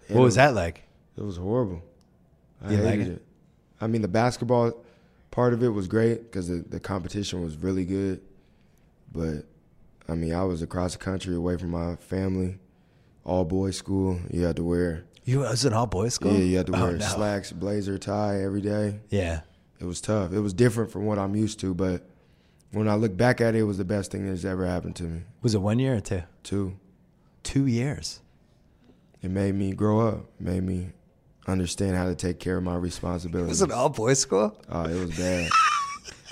And 0.09 0.17
What 0.19 0.25
was 0.25 0.35
it- 0.35 0.39
that 0.39 0.55
like? 0.55 0.83
It 1.17 1.23
was 1.25 1.37
horrible. 1.39 1.83
I 2.63 2.71
You 2.73 2.77
like 2.79 2.91
hated 2.99 3.07
it? 3.09 3.13
it? 3.15 3.23
I 3.81 3.87
mean, 3.89 4.03
the 4.03 4.09
basketball 4.09 4.73
part 5.31 5.53
of 5.53 5.63
it 5.63 5.69
was 5.71 5.89
great 5.89 6.23
because 6.25 6.49
the, 6.49 6.57
the 6.69 6.79
competition 6.81 7.43
was 7.43 7.57
really 7.57 7.85
good. 7.85 8.21
But, 9.13 9.47
I 10.09 10.15
mean, 10.15 10.33
I 10.35 10.45
was 10.45 10.63
across 10.63 10.93
the 10.93 10.99
country 10.99 11.35
away 11.35 11.57
from 11.57 11.71
my 11.71 11.97
family, 11.97 12.59
all 13.25 13.45
boys 13.45 13.77
school. 13.77 14.19
You 14.31 14.45
had 14.45 14.57
to 14.57 14.65
wear, 14.65 15.05
You 15.25 15.41
was 15.41 15.65
an 15.65 15.73
all 15.75 15.87
boys 15.87 16.15
school. 16.15 16.33
yeah, 16.33 16.39
you 16.45 16.57
had 16.57 16.67
to 16.69 16.77
Oh, 16.77 16.83
wear 16.85 16.93
no. 16.97 17.05
slacks, 17.05 17.53
blazer, 17.53 17.99
tie 17.99 18.43
every 18.43 18.61
day. 18.63 19.01
Yeah. 19.11 19.41
It 19.81 19.85
was 19.85 20.01
tough. 20.01 20.33
It 20.33 20.41
was 20.41 20.53
different 20.55 20.91
from 20.91 21.05
what 21.05 21.19
I'm 21.19 21.37
used 21.37 21.61
to, 21.61 21.75
but 21.75 22.09
when 22.73 22.89
I 22.89 22.95
look 22.97 23.17
back 23.17 23.41
at 23.41 23.55
it, 23.55 23.59
it 23.61 23.63
was 23.65 23.79
the 23.79 23.85
best 23.85 24.11
thing 24.11 24.27
that's 24.27 24.45
ever 24.45 24.67
happened 24.67 24.97
to 24.97 25.05
me, 25.05 25.21
Was 25.43 25.55
it 25.55 25.61
one 25.61 25.79
year 25.79 25.97
or 25.97 26.01
two? 26.01 26.23
too. 26.43 26.77
Two 27.43 27.67
years. 27.67 28.21
It 29.23 29.31
made 29.31 29.55
me 29.55 29.73
grow 29.73 30.01
up, 30.07 30.27
made 30.41 30.63
me 30.63 30.91
understand 31.47 31.97
how 31.97 32.07
to 32.07 32.15
take 32.15 32.39
care 32.41 32.57
of 32.59 32.63
my 32.65 32.77
responsibilities. 32.77 33.61
It 33.61 33.65
Was 33.65 33.71
it 33.71 33.73
all 33.73 33.89
boys 33.89 34.19
school? 34.21 34.59
Oh, 34.69 34.85
it 34.85 34.99
was 34.99 35.17
bad. 35.17 35.49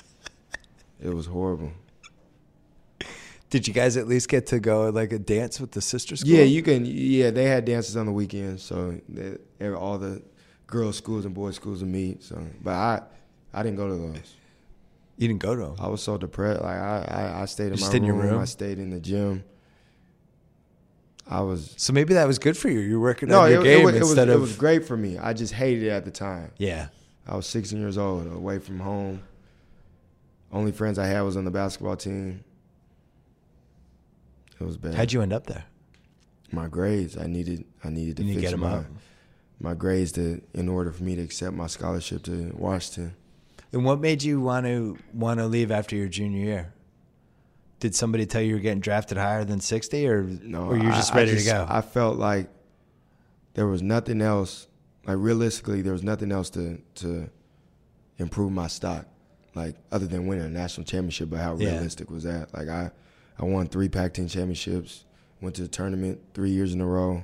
it 1.03 1.13
was 1.13 1.25
horrible. 1.27 1.71
Did 3.49 3.67
you 3.67 3.73
guys 3.73 3.95
at 3.95 4.07
least 4.07 4.27
get 4.27 4.47
to 4.47 4.59
go 4.59 4.89
like 4.89 5.13
a 5.13 5.19
dance 5.19 5.59
with 5.61 5.71
the 5.71 5.81
sister 5.81 6.15
school? 6.17 6.29
Yeah, 6.31 6.43
you 6.43 6.61
can. 6.61 6.85
Yeah, 6.85 7.31
they 7.31 7.45
had 7.45 7.63
dances 7.65 7.95
on 7.95 8.05
the 8.05 8.11
weekends, 8.11 8.61
so 8.63 8.99
they, 9.07 9.69
all 9.69 9.97
the 9.97 10.21
girls' 10.65 10.97
schools 10.97 11.23
and 11.25 11.33
boys' 11.33 11.55
schools 11.55 11.79
would 11.79 11.89
meet. 11.89 12.23
So, 12.23 12.45
but 12.61 12.71
I, 12.73 13.01
I 13.53 13.63
didn't 13.63 13.77
go 13.77 13.87
to 13.87 13.95
those. 13.95 14.35
You 15.17 15.29
didn't 15.29 15.41
go 15.41 15.55
to 15.55 15.61
them. 15.61 15.75
I 15.79 15.87
was 15.87 16.03
so 16.03 16.17
depressed. 16.17 16.61
Like 16.61 16.77
I, 16.77 17.05
I, 17.07 17.41
I 17.41 17.45
stayed 17.45 17.71
in 17.71 17.77
Just 17.77 17.91
my 17.91 17.97
in 17.97 18.03
your 18.03 18.15
room, 18.15 18.31
room? 18.31 18.41
I 18.41 18.45
stayed 18.45 18.79
in 18.79 18.89
the 18.89 18.99
gym. 18.99 19.43
I 21.29 21.41
was 21.41 21.73
So 21.77 21.91
maybe 21.91 22.13
that 22.13 22.25
was 22.27 22.39
good 22.39 22.57
for 22.57 22.69
you. 22.69 22.79
You're 22.79 22.99
working 22.99 23.29
no, 23.29 23.41
on 23.41 23.49
it, 23.49 23.51
your 23.53 23.61
it 23.61 23.63
game 23.77 23.85
was, 23.85 23.95
it 23.95 23.99
was 23.99 24.09
instead 24.11 24.29
it 24.29 24.39
was 24.39 24.55
great 24.55 24.85
for 24.85 24.95
me. 24.95 25.17
I 25.17 25.33
just 25.33 25.53
hated 25.53 25.83
it 25.83 25.89
at 25.89 26.05
the 26.05 26.11
time. 26.11 26.51
yeah. 26.57 26.87
I 27.29 27.35
was 27.35 27.45
16 27.47 27.77
years 27.77 27.97
old, 27.97 28.25
away 28.31 28.57
from 28.59 28.79
home. 28.79 29.21
Only 30.49 30.71
friends 30.71 30.97
I 30.97 31.07
had 31.07 31.21
was 31.23 31.35
on 31.35 31.43
the 31.43 31.51
basketball 31.51 31.97
team. 31.97 32.41
It 34.59 34.63
was 34.63 34.77
bad. 34.77 34.95
How'd 34.95 35.11
you 35.13 35.21
end 35.21 35.33
up 35.33 35.45
there? 35.47 35.65
my 36.51 36.67
grades. 36.67 37.17
I 37.17 37.27
needed 37.27 37.65
I 37.83 37.89
needed 37.89 38.15
to 38.17 38.23
need 38.23 38.39
fix 38.39 38.55
my 38.55 38.71
up. 38.77 38.85
my 39.59 39.73
grades 39.73 40.13
to 40.13 40.41
in 40.53 40.69
order 40.69 40.91
for 40.93 41.03
me 41.03 41.15
to 41.17 41.21
accept 41.21 41.53
my 41.53 41.67
scholarship 41.67 42.23
to 42.23 42.53
Washington. 42.57 43.15
And 43.73 43.83
what 43.83 43.99
made 43.99 44.23
you 44.23 44.39
want 44.39 44.65
to 44.65 44.97
want 45.13 45.39
to 45.41 45.45
leave 45.45 45.71
after 45.71 45.95
your 45.97 46.07
junior 46.07 46.45
year? 46.45 46.73
Did 47.81 47.93
somebody 47.95 48.25
tell 48.25 48.41
you 48.41 48.47
you 48.49 48.55
were 48.55 48.61
getting 48.61 48.79
drafted 48.79 49.17
higher 49.17 49.43
than 49.43 49.59
sixty, 49.59 50.07
or 50.07 50.23
No, 50.23 50.67
or 50.67 50.77
you're 50.77 50.91
I- 50.91 50.95
just 50.95 51.13
I 51.13 51.17
ready 51.17 51.31
just- 51.33 51.47
to 51.47 51.51
go? 51.53 51.65
I 51.69 51.81
felt 51.81 52.17
like 52.17 52.47
there 53.55 53.67
was 53.67 53.81
nothing 53.81 54.21
else. 54.21 54.67
Like 55.05 55.17
realistically, 55.19 55.81
there 55.81 55.93
was 55.93 56.03
nothing 56.03 56.31
else 56.31 56.49
to 56.51 56.79
to 56.95 57.29
improve 58.17 58.51
my 58.53 58.67
stock. 58.67 59.05
Like 59.53 59.75
other 59.91 60.07
than 60.07 60.27
winning 60.27 60.45
a 60.45 60.49
national 60.49 60.85
championship, 60.85 61.29
but 61.29 61.39
how 61.39 61.57
Yeah. 61.57 61.71
realistic 61.73 62.09
was 62.09 62.23
that? 62.23 62.53
Like 62.53 62.69
I, 62.69 62.91
I 63.39 63.45
won 63.45 63.67
three 63.67 63.87
Pac-10 63.89 64.29
championships, 64.31 65.05
went 65.41 65.55
to 65.55 65.61
the 65.61 65.67
tournament 65.67 66.19
three 66.33 66.49
years 66.51 66.73
in 66.73 66.81
a 66.81 66.85
row. 66.87 67.23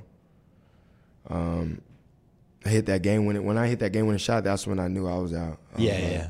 Um, 1.29 1.81
I 2.65 2.69
hit 2.69 2.85
that 2.85 3.01
game 3.01 3.25
when 3.25 3.43
when 3.43 3.57
I 3.57 3.67
hit 3.67 3.79
that 3.79 3.91
game 3.91 4.05
winning 4.05 4.19
shot. 4.19 4.43
That's 4.43 4.67
when 4.67 4.79
I 4.79 4.87
knew 4.87 5.07
I 5.07 5.17
was 5.17 5.33
out. 5.33 5.57
I 5.73 5.75
was 5.77 5.83
yeah, 5.85 5.93
like- 5.93 6.01
yeah. 6.03 6.27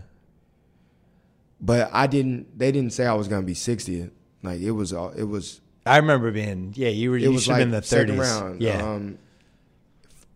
But 1.61 1.89
I 1.93 2.07
didn't. 2.07 2.57
They 2.57 2.71
didn't 2.71 2.91
say 2.93 3.05
I 3.05 3.13
was 3.13 3.27
gonna 3.27 3.45
be 3.45 3.53
60th. 3.53 4.11
Like 4.41 4.59
it 4.61 4.71
was. 4.71 4.93
all 4.93 5.09
It 5.11 5.23
was. 5.23 5.61
I 5.85 5.97
remember 5.97 6.31
being 6.31 6.73
yeah. 6.75 6.89
You 6.89 7.11
were 7.11 7.17
It 7.17 7.23
you 7.23 7.31
was 7.31 7.47
like 7.47 7.61
in 7.61 7.71
the 7.71 7.81
second 7.81 8.17
thirties. 8.17 8.31
round. 8.31 8.61
Yeah, 8.61 8.81
Um, 8.83 9.17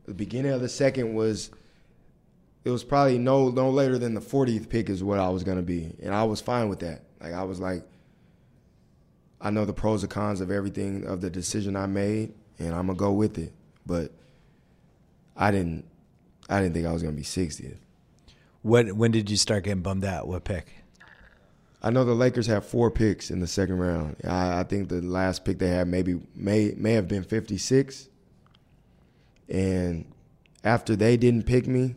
the 0.06 0.14
beginning 0.14 0.52
of 0.52 0.62
the 0.62 0.70
second 0.70 1.14
was. 1.14 1.52
It 2.64 2.70
was 2.70 2.84
probably 2.84 3.18
no 3.18 3.50
no 3.50 3.70
later 3.70 3.98
than 3.98 4.14
the 4.14 4.20
40th 4.20 4.68
pick 4.70 4.90
is 4.90 5.02
what 5.04 5.20
I 5.20 5.30
was 5.30 5.44
gonna 5.44 5.62
be, 5.62 5.96
and 6.04 6.14
I 6.14 6.24
was 6.24 6.42
fine 6.42 6.68
with 6.70 6.80
that. 6.80 7.04
Like 7.22 7.34
I 7.34 7.44
was 7.44 7.60
like. 7.60 7.84
I 9.40 9.50
know 9.50 9.66
the 9.66 9.74
pros 9.74 10.04
and 10.04 10.12
cons 10.12 10.42
of 10.42 10.50
everything 10.50 11.06
of 11.06 11.22
the 11.22 11.30
decision 11.30 11.76
I 11.76 11.86
made, 11.86 12.34
and 12.60 12.74
I'm 12.74 12.88
gonna 12.88 12.98
go 12.98 13.12
with 13.12 13.38
it. 13.38 13.54
But 13.86 14.12
I 15.36 15.52
didn't. 15.52 15.86
I 16.50 16.62
didn't 16.62 16.74
think 16.74 16.88
I 16.88 16.94
was 16.94 17.04
gonna 17.04 17.16
be 17.16 17.24
60th. 17.24 17.78
what 18.62 18.94
when 18.94 19.12
did 19.12 19.30
you 19.30 19.38
start 19.38 19.66
getting 19.66 19.82
bummed 19.84 20.06
out? 20.06 20.28
What 20.28 20.44
pick? 20.44 20.74
I 21.84 21.92
know 21.92 22.04
the 22.04 22.14
Lakers 22.14 22.48
have 22.48 22.66
four 22.66 22.90
picks 22.90 23.30
in 23.30 23.40
the 23.40 23.48
second 23.48 23.78
round. 23.78 24.16
I, 24.24 24.62
I 24.62 24.64
think 24.64 24.90
the 24.90 25.02
last 25.02 25.46
pick 25.46 25.60
they 25.60 25.70
had 25.70 25.88
maybe 25.88 26.20
may 26.36 26.74
may 26.76 26.94
have 26.94 27.08
been 27.08 27.24
56. 27.24 28.10
And 29.50 30.06
after 30.64 30.96
they 30.96 31.16
didn't 31.16 31.46
pick 31.46 31.68
me, 31.68 31.96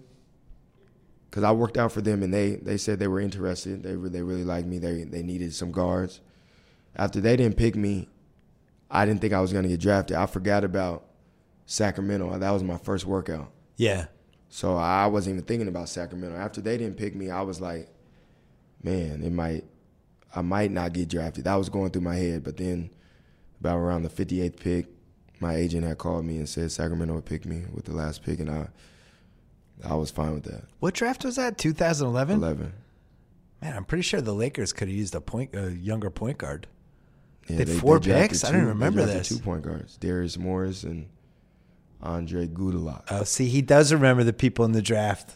because 1.30 1.44
I 1.44 1.52
worked 1.52 1.78
out 1.78 1.92
for 1.92 2.02
them 2.02 2.22
and 2.22 2.32
they 2.32 2.56
they 2.56 2.76
said 2.76 2.98
they 2.98 3.08
were 3.08 3.20
interested. 3.20 3.82
They 3.82 3.94
they 3.94 4.22
really 4.22 4.44
liked 4.44 4.66
me. 4.66 4.78
They 4.78 5.04
they 5.04 5.22
needed 5.22 5.54
some 5.54 5.72
guards. 5.72 6.20
After 6.96 7.20
they 7.20 7.36
didn't 7.36 7.56
pick 7.56 7.76
me, 7.76 8.08
I 8.90 9.06
didn't 9.06 9.20
think 9.20 9.32
I 9.32 9.40
was 9.40 9.52
going 9.52 9.62
to 9.62 9.68
get 9.68 9.80
drafted. 9.80 10.16
I 10.16 10.26
forgot 10.26 10.64
about 10.64 11.04
Sacramento. 11.66 12.36
That 12.38 12.50
was 12.50 12.62
my 12.64 12.76
first 12.78 13.06
workout. 13.06 13.50
Yeah, 13.76 14.06
So 14.48 14.76
I 14.76 15.06
wasn't 15.06 15.34
even 15.34 15.44
thinking 15.46 15.68
about 15.68 15.88
Sacramento. 15.88 16.36
After 16.36 16.60
they 16.60 16.76
didn't 16.76 16.96
pick 16.98 17.14
me, 17.14 17.30
I 17.30 17.40
was 17.42 17.60
like, 17.60 17.88
man, 18.82 19.22
it 19.22 19.32
might, 19.32 19.64
I 20.34 20.42
might 20.42 20.70
not 20.70 20.92
get 20.92 21.08
drafted. 21.08 21.44
That 21.44 21.54
was 21.54 21.68
going 21.68 21.90
through 21.90 22.02
my 22.02 22.16
head. 22.16 22.44
But 22.44 22.56
then, 22.58 22.90
about 23.60 23.78
around 23.78 24.02
the 24.02 24.08
58th 24.10 24.58
pick, 24.58 24.86
my 25.38 25.54
agent 25.54 25.86
had 25.86 25.96
called 25.98 26.24
me 26.26 26.36
and 26.36 26.48
said 26.48 26.70
Sacramento 26.72 27.14
would 27.14 27.24
pick 27.24 27.46
me 27.46 27.62
with 27.72 27.86
the 27.86 27.92
last 27.94 28.22
pick, 28.22 28.40
and 28.40 28.50
I, 28.50 28.68
I 29.82 29.94
was 29.94 30.10
fine 30.10 30.34
with 30.34 30.44
that. 30.44 30.64
what 30.80 30.92
draft 30.92 31.24
was 31.24 31.36
that? 31.36 31.56
2011. 31.56 32.36
11. 32.36 32.72
Man, 33.62 33.76
I'm 33.76 33.84
pretty 33.84 34.02
sure 34.02 34.20
the 34.20 34.34
Lakers 34.34 34.72
could 34.74 34.88
have 34.88 34.96
used 34.96 35.14
a 35.14 35.20
point 35.20 35.54
a 35.54 35.70
younger 35.72 36.10
point 36.10 36.36
guard. 36.38 36.66
Yeah, 37.50 37.64
They 37.64 37.72
had 37.72 37.80
four 37.80 37.98
drafted 37.98 38.30
picks? 38.30 38.44
I 38.44 38.48
didn't 38.48 38.60
two- 38.60 38.66
they 38.66 38.72
remember 38.72 39.06
this. 39.06 39.28
Two 39.28 39.38
point 39.38 39.62
guards: 39.62 39.96
Darius 39.96 40.36
Morris 40.38 40.82
and 40.84 41.06
Andre 42.02 42.46
Goudelock. 42.46 43.04
Oh, 43.10 43.24
see, 43.24 43.46
he 43.48 43.62
does 43.62 43.92
remember 43.92 44.24
the 44.24 44.32
people 44.32 44.64
in 44.64 44.72
the 44.72 44.82
draft. 44.82 45.34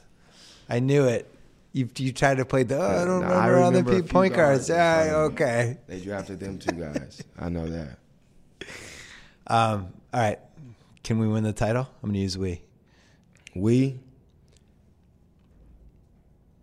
I 0.68 0.80
knew 0.80 1.04
it. 1.04 1.30
You 1.72 1.88
you 1.98 2.12
tried 2.12 2.36
to 2.36 2.44
play 2.44 2.62
the. 2.62 2.76
Oh, 2.78 2.82
I 2.82 3.04
don't 3.04 3.20
Nah, 3.20 3.26
remember, 3.28 3.58
all 3.58 3.70
the 3.72 3.78
remember 3.78 3.90
a 3.90 3.94
pe- 3.96 4.00
few 4.02 4.12
point 4.12 4.34
guards. 4.34 4.68
guards 4.68 4.70
in 4.70 4.76
Yeah, 4.76 4.94
front 5.10 5.10
of 5.10 5.16
me. 5.16 5.44
okay. 5.44 5.78
They 5.88 6.00
drafted 6.00 6.40
them 6.40 6.58
two 6.58 6.72
guys. 6.76 7.22
I 7.38 7.48
know 7.48 7.66
that. 7.68 7.98
Um, 9.46 9.88
all 10.14 10.20
right. 10.22 10.38
Can 11.02 11.18
we 11.18 11.28
win 11.28 11.44
the 11.44 11.52
title? 11.52 11.86
I'm 12.02 12.08
gonna 12.08 12.18
use 12.20 12.38
we. 12.38 12.62
We, 13.54 14.00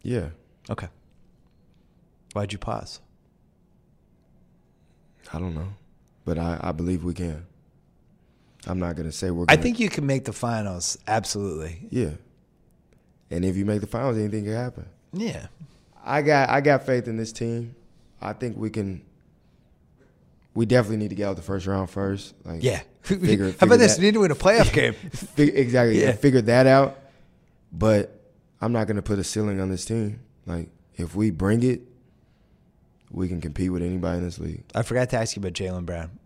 yeah, 0.02 0.30
Okay. 0.68 0.88
Why'd 2.34 2.52
you 2.52 2.58
pause? 2.58 3.02
I 5.34 5.40
don't 5.40 5.56
know, 5.56 5.68
but 6.26 6.38
I, 6.38 6.60
I 6.62 6.72
believe 6.72 7.04
we 7.04 7.14
can. 7.14 7.46
I'm 8.68 8.80
not 8.80 8.96
gonna 8.96 9.12
say 9.12 9.32
we're. 9.32 9.46
Gonna, 9.46 9.60
I 9.60 9.62
think 9.62 9.80
you 9.80 9.90
can 9.90 10.06
make 10.06 10.26
the 10.26 10.34
finals. 10.34 10.98
Absolutely. 11.08 11.88
yeah. 11.90 12.12
And 13.32 13.46
if 13.46 13.56
you 13.56 13.64
make 13.66 13.80
the 13.82 13.88
finals, 13.88 14.18
anything 14.18 14.44
can 14.44 14.54
happen. 14.54 14.86
Yeah. 15.14 15.48
I 16.04 16.22
got 16.22 16.50
I 16.50 16.60
got 16.62 16.86
faith 16.86 17.08
in 17.08 17.16
this 17.18 17.32
team. 17.32 17.76
I 18.22 18.34
think 18.34 18.58
we 18.58 18.70
can. 18.70 19.02
We 20.54 20.66
definitely 20.66 20.98
need 20.98 21.10
to 21.10 21.16
get 21.16 21.28
out 21.30 21.38
the 21.38 21.42
first 21.42 21.66
round 21.66 21.90
first. 21.90 22.34
Like 22.44 22.62
Yeah. 22.62 22.82
figure, 23.04 23.46
How 23.46 23.52
figure 23.52 23.66
about 23.66 23.80
this? 23.80 23.96
that- 23.96 24.02
You 24.02 24.08
need 24.08 24.14
to 24.16 24.20
win 24.20 24.32
a 24.32 24.36
playoff 24.36 24.74
game. 24.74 24.96
Exactly. 25.38 26.02
Yeah. 26.02 26.12
Figure 26.12 26.42
that 26.42 26.68
out. 26.68 27.00
But 27.72 28.20
I'm 28.62 28.74
not 28.74 28.86
going 28.88 28.98
to 28.98 29.02
put 29.02 29.18
a 29.18 29.24
ceiling 29.24 29.62
on 29.62 29.70
this 29.70 29.86
team. 29.86 30.20
Like, 30.46 30.68
if 30.98 31.16
we 31.16 31.32
bring 31.32 31.64
it, 31.64 31.82
we 33.12 33.28
can 33.28 33.41
compete 33.41 33.72
with 33.72 33.82
anybody 33.82 34.20
in 34.20 34.24
this 34.24 34.39
league. 34.39 34.64
I 34.74 34.84
forgot 34.84 35.09
to 35.12 35.18
ask 35.18 35.36
you 35.36 35.41
about 35.41 35.53
Jaylen 35.53 35.86
Brown. 35.86 36.20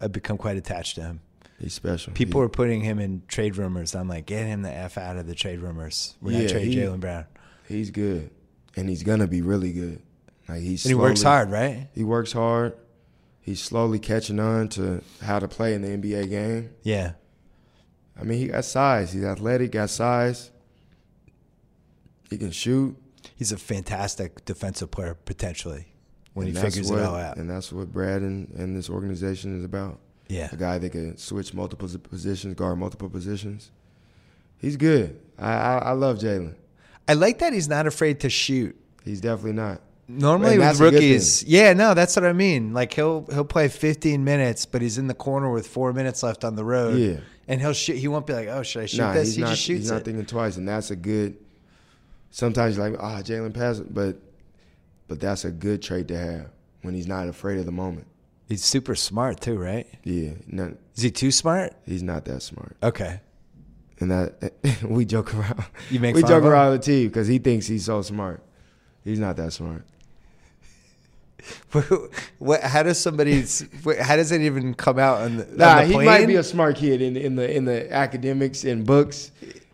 I've 0.00 0.12
become 0.12 0.36
quite 0.38 0.56
attached 0.56 0.96
to 0.96 1.02
him. 1.02 1.20
He's 1.58 1.74
special. 1.74 2.12
People 2.12 2.40
He- 2.40 2.46
are 2.46 2.48
putting 2.48 2.80
him 2.80 2.98
in 2.98 3.22
trade 3.28 3.56
rumors. 3.56 3.94
I'm 3.94 4.08
like, 4.08 4.26
get 4.26 4.46
him 4.46 4.62
the 4.62 4.72
f 4.72 4.98
out 4.98 5.16
of 5.16 5.26
the 5.26 5.34
trade 5.34 5.60
rumors. 5.60 6.16
We're 6.20 6.40
not 6.40 6.50
trading 6.50 6.76
Jaylen 6.78 7.00
Brown. 7.00 7.26
he's 7.68 7.90
good, 7.90 8.30
and 8.76 8.88
he's 8.88 9.02
gonna 9.02 9.28
be 9.28 9.42
really 9.42 9.72
good. 9.72 10.02
Like 10.48 10.60
he's 10.62 10.84
And 10.84 10.90
he 10.90 10.94
works 10.94 11.22
hard, 11.22 11.50
right? 11.50 11.88
He 11.94 12.02
works 12.02 12.32
hard. 12.32 12.74
He's 13.40 13.62
slowly 13.62 13.98
catching 13.98 14.40
on 14.40 14.68
to 14.70 15.02
how 15.22 15.38
to 15.38 15.48
play 15.48 15.74
in 15.74 15.82
the 15.82 15.88
NBA 15.88 16.28
game. 16.30 16.70
Yeah. 16.82 17.12
I 18.20 18.24
mean, 18.24 18.38
he 18.38 18.48
got 18.48 18.64
size. 18.64 19.12
He's 19.12 19.24
athletic, 19.24 19.72
got 19.72 19.90
size. 19.90 20.50
He 22.30 22.38
can 22.38 22.50
shoot. 22.50 22.96
He's 23.36 23.52
a 23.52 23.56
fantastic 23.56 24.44
defensive 24.44 24.90
player 24.90 25.14
potentially 25.14 25.91
when 26.34 26.48
and 26.48 26.56
he 26.56 26.62
figures 26.62 26.90
what, 26.90 27.00
it 27.00 27.04
all 27.04 27.16
out. 27.16 27.36
And 27.36 27.48
that's 27.48 27.72
what 27.72 27.92
Brad 27.92 28.22
and, 28.22 28.48
and 28.50 28.76
this 28.76 28.88
organization 28.88 29.58
is 29.58 29.64
about. 29.64 29.98
Yeah. 30.28 30.48
A 30.52 30.56
guy 30.56 30.78
that 30.78 30.90
can 30.90 31.16
switch 31.18 31.52
multiple 31.52 31.88
positions, 31.98 32.54
guard 32.54 32.78
multiple 32.78 33.08
positions. 33.08 33.70
He's 34.58 34.76
good. 34.76 35.20
I 35.38 35.52
I, 35.52 35.78
I 35.78 35.92
love 35.92 36.18
Jaylen. 36.18 36.54
I 37.08 37.14
like 37.14 37.40
that 37.40 37.52
he's 37.52 37.68
not 37.68 37.86
afraid 37.86 38.20
to 38.20 38.30
shoot. 38.30 38.76
He's 39.04 39.20
definitely 39.20 39.54
not. 39.54 39.80
Normally 40.08 40.58
with 40.58 40.60
that's 40.60 40.80
a 40.80 40.82
good 40.82 40.94
rookies, 40.94 41.44
yeah, 41.44 41.72
no, 41.72 41.94
that's 41.94 42.16
what 42.16 42.24
I 42.24 42.32
mean. 42.32 42.74
Like 42.74 42.92
he'll 42.92 43.26
he'll 43.32 43.44
play 43.44 43.68
15 43.68 44.22
minutes, 44.24 44.66
but 44.66 44.82
he's 44.82 44.98
in 44.98 45.06
the 45.06 45.14
corner 45.14 45.50
with 45.50 45.66
four 45.66 45.92
minutes 45.92 46.22
left 46.22 46.44
on 46.44 46.54
the 46.56 46.64
road. 46.64 46.98
Yeah. 46.98 47.20
and 47.48 47.60
he'll 47.60 47.72
shoot. 47.72 47.96
He 47.96 48.08
won't 48.08 48.26
be 48.26 48.32
like, 48.32 48.48
oh, 48.48 48.62
should 48.62 48.82
I 48.82 48.86
shoot 48.86 48.98
nah, 48.98 49.14
this? 49.14 49.34
He 49.34 49.42
not. 49.42 49.50
just 49.50 49.62
shoots 49.62 49.80
he's 49.80 49.90
not 49.90 50.00
it. 50.00 50.04
thinking 50.04 50.26
twice, 50.26 50.56
and 50.56 50.68
that's 50.68 50.90
a 50.90 50.96
good. 50.96 51.36
Sometimes 52.30 52.76
you're 52.76 52.90
like, 52.90 53.00
ah, 53.00 53.20
Jaylen 53.22 53.54
pass 53.54 53.78
it, 53.78 53.92
but 53.92 54.16
but 55.08 55.20
that's 55.20 55.44
a 55.44 55.50
good 55.50 55.82
trait 55.82 56.08
to 56.08 56.18
have 56.18 56.50
when 56.82 56.94
he's 56.94 57.06
not 57.06 57.28
afraid 57.28 57.58
of 57.58 57.66
the 57.66 57.72
moment. 57.72 58.06
He's 58.48 58.64
super 58.64 58.94
smart 58.94 59.40
too, 59.40 59.56
right? 59.58 59.86
Yeah, 60.04 60.30
not, 60.46 60.72
Is 60.96 61.02
he 61.04 61.10
too 61.10 61.30
smart? 61.30 61.74
he's 61.86 62.02
not 62.02 62.24
that 62.26 62.42
smart, 62.42 62.76
Okay. 62.82 63.20
and 64.00 64.10
that 64.10 64.52
we 64.84 65.04
joke 65.04 65.34
around. 65.34 65.64
You 65.90 66.00
make 66.00 66.14
we 66.14 66.20
fun 66.22 66.28
joke 66.30 66.38
of 66.38 66.44
him? 66.44 66.50
around 66.52 66.72
the 66.72 66.78
team 66.80 67.08
because 67.08 67.28
he 67.28 67.38
thinks 67.38 67.66
he's 67.66 67.84
so 67.86 68.02
smart. 68.02 68.42
He's 69.04 69.18
not 69.18 69.36
that 69.36 69.52
smart. 69.52 69.84
what? 72.38 72.62
How 72.62 72.82
does 72.84 73.00
somebody? 73.00 73.44
How 74.00 74.16
does 74.16 74.30
it 74.30 74.42
even 74.42 74.74
come 74.74 74.98
out 74.98 75.22
on 75.22 75.38
the, 75.38 75.48
on 75.48 75.56
Nah, 75.56 75.80
the 75.80 75.86
he 75.86 75.92
plane? 75.94 76.06
might 76.06 76.26
be 76.26 76.36
a 76.36 76.42
smart 76.42 76.76
kid 76.76 77.02
in 77.02 77.16
in 77.16 77.34
the 77.36 77.50
in 77.56 77.64
the 77.64 77.92
academics 77.92 78.62
and 78.64 78.86
books 78.86 79.32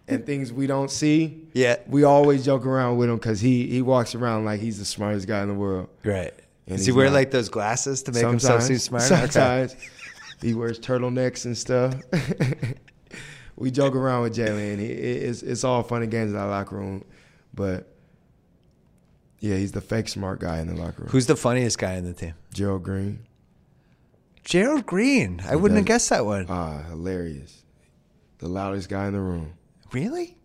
and 0.09 0.25
things 0.27 0.53
we 0.53 0.67
don't 0.67 0.91
see. 0.91 1.47
Yeah. 1.53 1.77
We 1.87 2.05
always 2.05 2.45
joke 2.45 2.65
around 2.67 2.97
with 2.99 3.09
him 3.11 3.17
because 3.17 3.41
he 3.41 3.67
he 3.69 3.83
walks 3.83 4.15
around 4.15 4.45
like 4.45 4.61
he's 4.61 4.79
the 4.79 4.85
smartest 4.85 5.27
guy 5.29 5.43
in 5.43 5.49
the 5.49 5.55
world. 5.55 5.89
right. 6.05 6.33
And 6.67 6.77
Does 6.77 6.85
he 6.85 6.93
wear 6.93 7.07
not. 7.07 7.15
like 7.15 7.31
those 7.31 7.49
glasses 7.49 8.03
to 8.03 8.13
make 8.13 8.23
himself 8.27 8.63
seem 8.63 8.77
smart? 8.77 9.05
Okay. 9.11 9.17
Sometimes 9.31 9.75
he 10.43 10.53
wears 10.53 10.79
turtlenecks 10.79 11.47
and 11.47 11.57
stuff. 11.57 11.95
we 13.57 13.71
joke 13.71 13.95
around 13.95 14.23
with 14.25 14.37
Jaylen. 14.37 14.75
and 14.75 14.83
It's 14.83 15.43
it's 15.43 15.65
all 15.65 15.83
fun 15.83 16.03
and 16.03 16.11
games 16.11 16.31
in 16.33 16.37
our 16.39 16.49
locker 16.49 16.77
room, 16.77 17.05
but 17.55 17.89
yeah, 19.41 19.57
he's 19.57 19.73
the 19.73 19.81
fake 19.81 20.09
smart 20.09 20.41
guy 20.41 20.61
in 20.61 20.67
the 20.69 20.75
locker 20.75 21.03
room. 21.03 21.11
Who's 21.11 21.27
the 21.27 21.37
funniest 21.37 21.79
guy 21.79 21.95
in 21.95 22.05
the 22.05 22.13
team? 22.13 22.35
Gerald 22.53 22.83
Green? 22.83 23.21
Gerald 24.45 24.85
Green. 24.87 25.41
I 25.49 25.57
wouldn't 25.57 25.79
have 25.79 25.87
guessed 25.87 26.11
that 26.11 26.25
one. 26.27 26.47
Ah, 26.49 26.83
hilarious. 26.89 27.63
The 28.39 28.49
loudest 28.49 28.89
guy 28.89 29.07
in 29.07 29.13
the 29.15 29.21
room. 29.21 29.55
Really? 29.93 30.37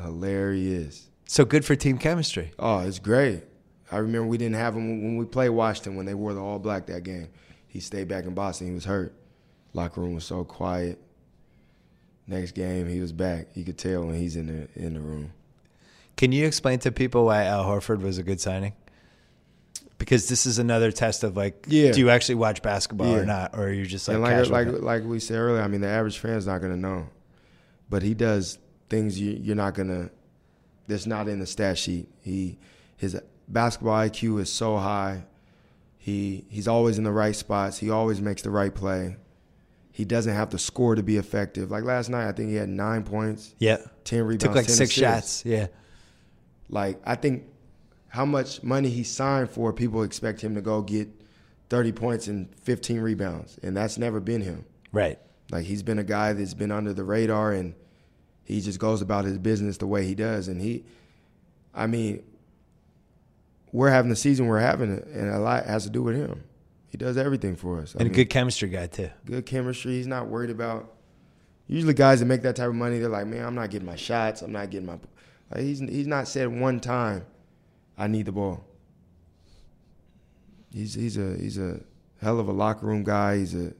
Hilarious. 0.00 1.08
So 1.26 1.44
good 1.44 1.64
for 1.64 1.74
team 1.74 1.98
chemistry. 1.98 2.52
Oh, 2.58 2.80
it's 2.80 2.98
great. 2.98 3.42
I 3.90 3.98
remember 3.98 4.26
we 4.28 4.38
didn't 4.38 4.56
have 4.56 4.74
him 4.74 5.02
when 5.02 5.16
we 5.16 5.24
played 5.24 5.50
Washington 5.50 5.96
when 5.96 6.06
they 6.06 6.14
wore 6.14 6.34
the 6.34 6.40
all 6.40 6.58
black 6.58 6.86
that 6.86 7.02
game. 7.04 7.28
He 7.68 7.80
stayed 7.80 8.08
back 8.08 8.24
in 8.24 8.34
Boston. 8.34 8.68
He 8.68 8.72
was 8.72 8.84
hurt. 8.84 9.14
Locker 9.72 10.00
room 10.00 10.14
was 10.14 10.24
so 10.24 10.44
quiet. 10.44 10.98
Next 12.26 12.52
game, 12.52 12.88
he 12.88 13.00
was 13.00 13.12
back. 13.12 13.48
You 13.54 13.64
could 13.64 13.78
tell 13.78 14.04
when 14.04 14.14
he's 14.16 14.34
in 14.36 14.46
the 14.46 14.68
in 14.84 14.94
the 14.94 15.00
room. 15.00 15.32
Can 16.16 16.32
you 16.32 16.46
explain 16.46 16.78
to 16.80 16.90
people 16.90 17.26
why 17.26 17.44
Al 17.44 17.64
Horford 17.64 18.00
was 18.00 18.18
a 18.18 18.22
good 18.22 18.40
signing? 18.40 18.72
Because 19.98 20.28
this 20.28 20.46
is 20.46 20.58
another 20.58 20.90
test 20.90 21.22
of 21.24 21.36
like, 21.36 21.64
Yeah. 21.68 21.92
do 21.92 22.00
you 22.00 22.10
actually 22.10 22.34
watch 22.36 22.62
basketball 22.62 23.12
Yeah. 23.12 23.18
or 23.18 23.26
not, 23.26 23.54
or 23.54 23.68
are 23.68 23.72
you 23.72 23.86
just 23.86 24.08
like 24.08 24.16
and 24.16 24.50
like 24.50 24.66
like 24.68 24.82
like 24.82 25.04
we 25.04 25.20
said 25.20 25.36
earlier, 25.36 25.62
I 25.62 25.68
mean 25.68 25.80
the 25.82 25.88
average 25.88 26.18
fan's 26.18 26.46
not 26.46 26.60
gonna 26.60 26.76
know, 26.76 27.06
but 27.88 28.02
he 28.02 28.14
does 28.14 28.58
things 28.88 29.20
you, 29.20 29.32
you're 29.32 29.56
not 29.56 29.74
gonna. 29.74 30.10
That's 30.88 31.06
not 31.06 31.28
in 31.28 31.40
the 31.40 31.46
stat 31.46 31.78
sheet. 31.78 32.08
He 32.20 32.58
his 32.96 33.20
basketball 33.48 33.94
IQ 33.96 34.40
is 34.40 34.52
so 34.52 34.76
high. 34.76 35.24
He 35.98 36.44
he's 36.48 36.68
always 36.68 36.98
in 36.98 37.04
the 37.04 37.12
right 37.12 37.34
spots. 37.34 37.78
He 37.78 37.90
always 37.90 38.20
makes 38.20 38.42
the 38.42 38.50
right 38.50 38.74
play. 38.74 39.16
He 39.90 40.04
doesn't 40.04 40.34
have 40.34 40.50
to 40.50 40.58
score 40.58 40.94
to 40.94 41.02
be 41.02 41.16
effective. 41.16 41.70
Like 41.70 41.82
last 41.84 42.10
night, 42.10 42.28
I 42.28 42.32
think 42.32 42.50
he 42.50 42.56
had 42.56 42.68
nine 42.68 43.02
points, 43.02 43.54
yeah, 43.58 43.78
ten 44.04 44.22
rebounds, 44.22 44.44
took 44.44 44.54
like 44.54 44.66
10 44.66 44.74
six 44.76 44.90
assists. 44.96 45.40
shots. 45.40 45.44
Yeah, 45.46 45.66
Like 46.68 47.00
I 47.04 47.14
think 47.16 47.44
how 48.08 48.24
much 48.24 48.62
money 48.62 48.88
he 48.90 49.02
signed 49.02 49.50
for, 49.50 49.72
people 49.72 50.02
expect 50.02 50.40
him 50.40 50.54
to 50.54 50.60
go 50.60 50.82
get 50.82 51.08
thirty 51.70 51.92
points 51.92 52.28
and 52.28 52.54
fifteen 52.60 53.00
rebounds, 53.00 53.58
and 53.62 53.76
that's 53.76 53.98
never 53.98 54.20
been 54.20 54.42
him. 54.42 54.64
right. 54.92 55.18
Like 55.50 55.64
he's 55.64 55.82
been 55.84 55.98
a 56.00 56.04
guy 56.04 56.32
that's 56.32 56.54
been 56.54 56.72
under 56.72 56.92
the 56.92 57.04
radar 57.04 57.52
and 57.52 57.74
he 58.46 58.60
just 58.60 58.78
goes 58.78 59.02
about 59.02 59.24
his 59.26 59.38
business 59.38 59.76
the 59.76 59.86
way 59.86 60.06
he 60.06 60.14
does. 60.14 60.48
And 60.48 60.60
he, 60.60 60.84
I 61.74 61.86
mean, 61.86 62.22
we're 63.72 63.90
having 63.90 64.08
the 64.08 64.16
season 64.16 64.46
we're 64.46 64.60
having, 64.60 64.90
and 64.90 65.28
a 65.28 65.38
lot 65.38 65.66
has 65.66 65.84
to 65.84 65.90
do 65.90 66.02
with 66.02 66.16
him. 66.16 66.42
He 66.88 66.96
does 66.96 67.16
everything 67.18 67.56
for 67.56 67.80
us. 67.80 67.94
I 67.94 68.00
And 68.02 68.10
a 68.10 68.14
good 68.14 68.30
chemistry 68.30 68.68
guy 68.70 68.86
too. 68.86 69.10
good 69.26 69.44
chemistry. 69.44 69.92
He's 69.92 70.06
not 70.06 70.28
worried 70.28 70.50
about. 70.50 70.94
Usually, 71.66 71.92
guys 71.94 72.20
that 72.20 72.26
make 72.26 72.42
that 72.42 72.54
type 72.56 72.68
of 72.68 72.74
money, 72.76 73.00
they're 73.00 73.08
like, 73.08 73.26
"Man, 73.26 73.44
I'm 73.44 73.54
not 73.56 73.70
getting 73.70 73.86
my 73.86 73.96
shots. 73.96 74.40
I'm 74.40 74.52
not 74.52 74.70
getting 74.70 74.86
my." 74.86 74.98
Like 75.52 75.62
he's 75.64 75.80
he's 75.80 76.06
not 76.06 76.28
said 76.28 76.46
one 76.48 76.78
time, 76.80 77.26
"I 77.98 78.06
need 78.06 78.26
the 78.26 78.32
ball." 78.32 78.64
He's 80.72 80.94
he's 80.94 81.16
a 81.16 81.36
he's 81.36 81.58
a 81.58 81.80
hell 82.20 82.38
of 82.38 82.48
a 82.48 82.52
locker 82.52 82.86
room 82.86 83.02
guy. 83.02 83.38
He's 83.38 83.54
a 83.54 83.72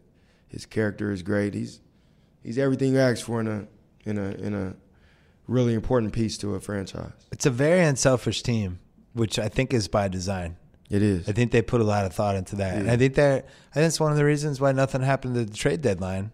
his 0.48 0.66
character 0.66 1.12
is 1.12 1.22
great. 1.22 1.54
He's 1.54 1.80
he's 2.42 2.58
everything 2.58 2.92
you 2.94 2.98
ask 2.98 3.24
for 3.24 3.40
in 3.40 3.46
a 3.46 3.66
in 4.06 4.16
a 4.18 4.30
in 4.30 4.54
a 4.54 4.74
really 5.48 5.74
important 5.74 6.12
piece 6.12 6.38
to 6.38 6.54
a 6.54 6.60
franchise. 6.60 7.12
It's 7.30 7.44
a 7.46 7.50
very 7.50 7.82
unselfish 7.84 8.42
team, 8.42 8.78
which 9.12 9.38
I 9.38 9.48
think 9.48 9.74
is 9.74 9.88
by 9.88 10.08
design. 10.08 10.56
It 10.88 11.02
is. 11.02 11.28
I 11.28 11.32
think 11.32 11.50
they 11.50 11.62
put 11.62 11.80
a 11.80 11.84
lot 11.84 12.04
of 12.06 12.12
thought 12.12 12.36
into 12.36 12.56
that, 12.56 12.76
and 12.76 12.90
I 12.90 12.96
think 12.96 13.14
that 13.16 13.44
I 13.72 13.74
think 13.74 13.88
it's 13.88 13.98
one 14.00 14.12
of 14.12 14.16
the 14.18 14.24
reasons 14.24 14.60
why 14.60 14.72
nothing 14.72 15.02
happened 15.02 15.36
at 15.36 15.48
the 15.48 15.54
trade 15.54 15.82
deadline, 15.82 16.30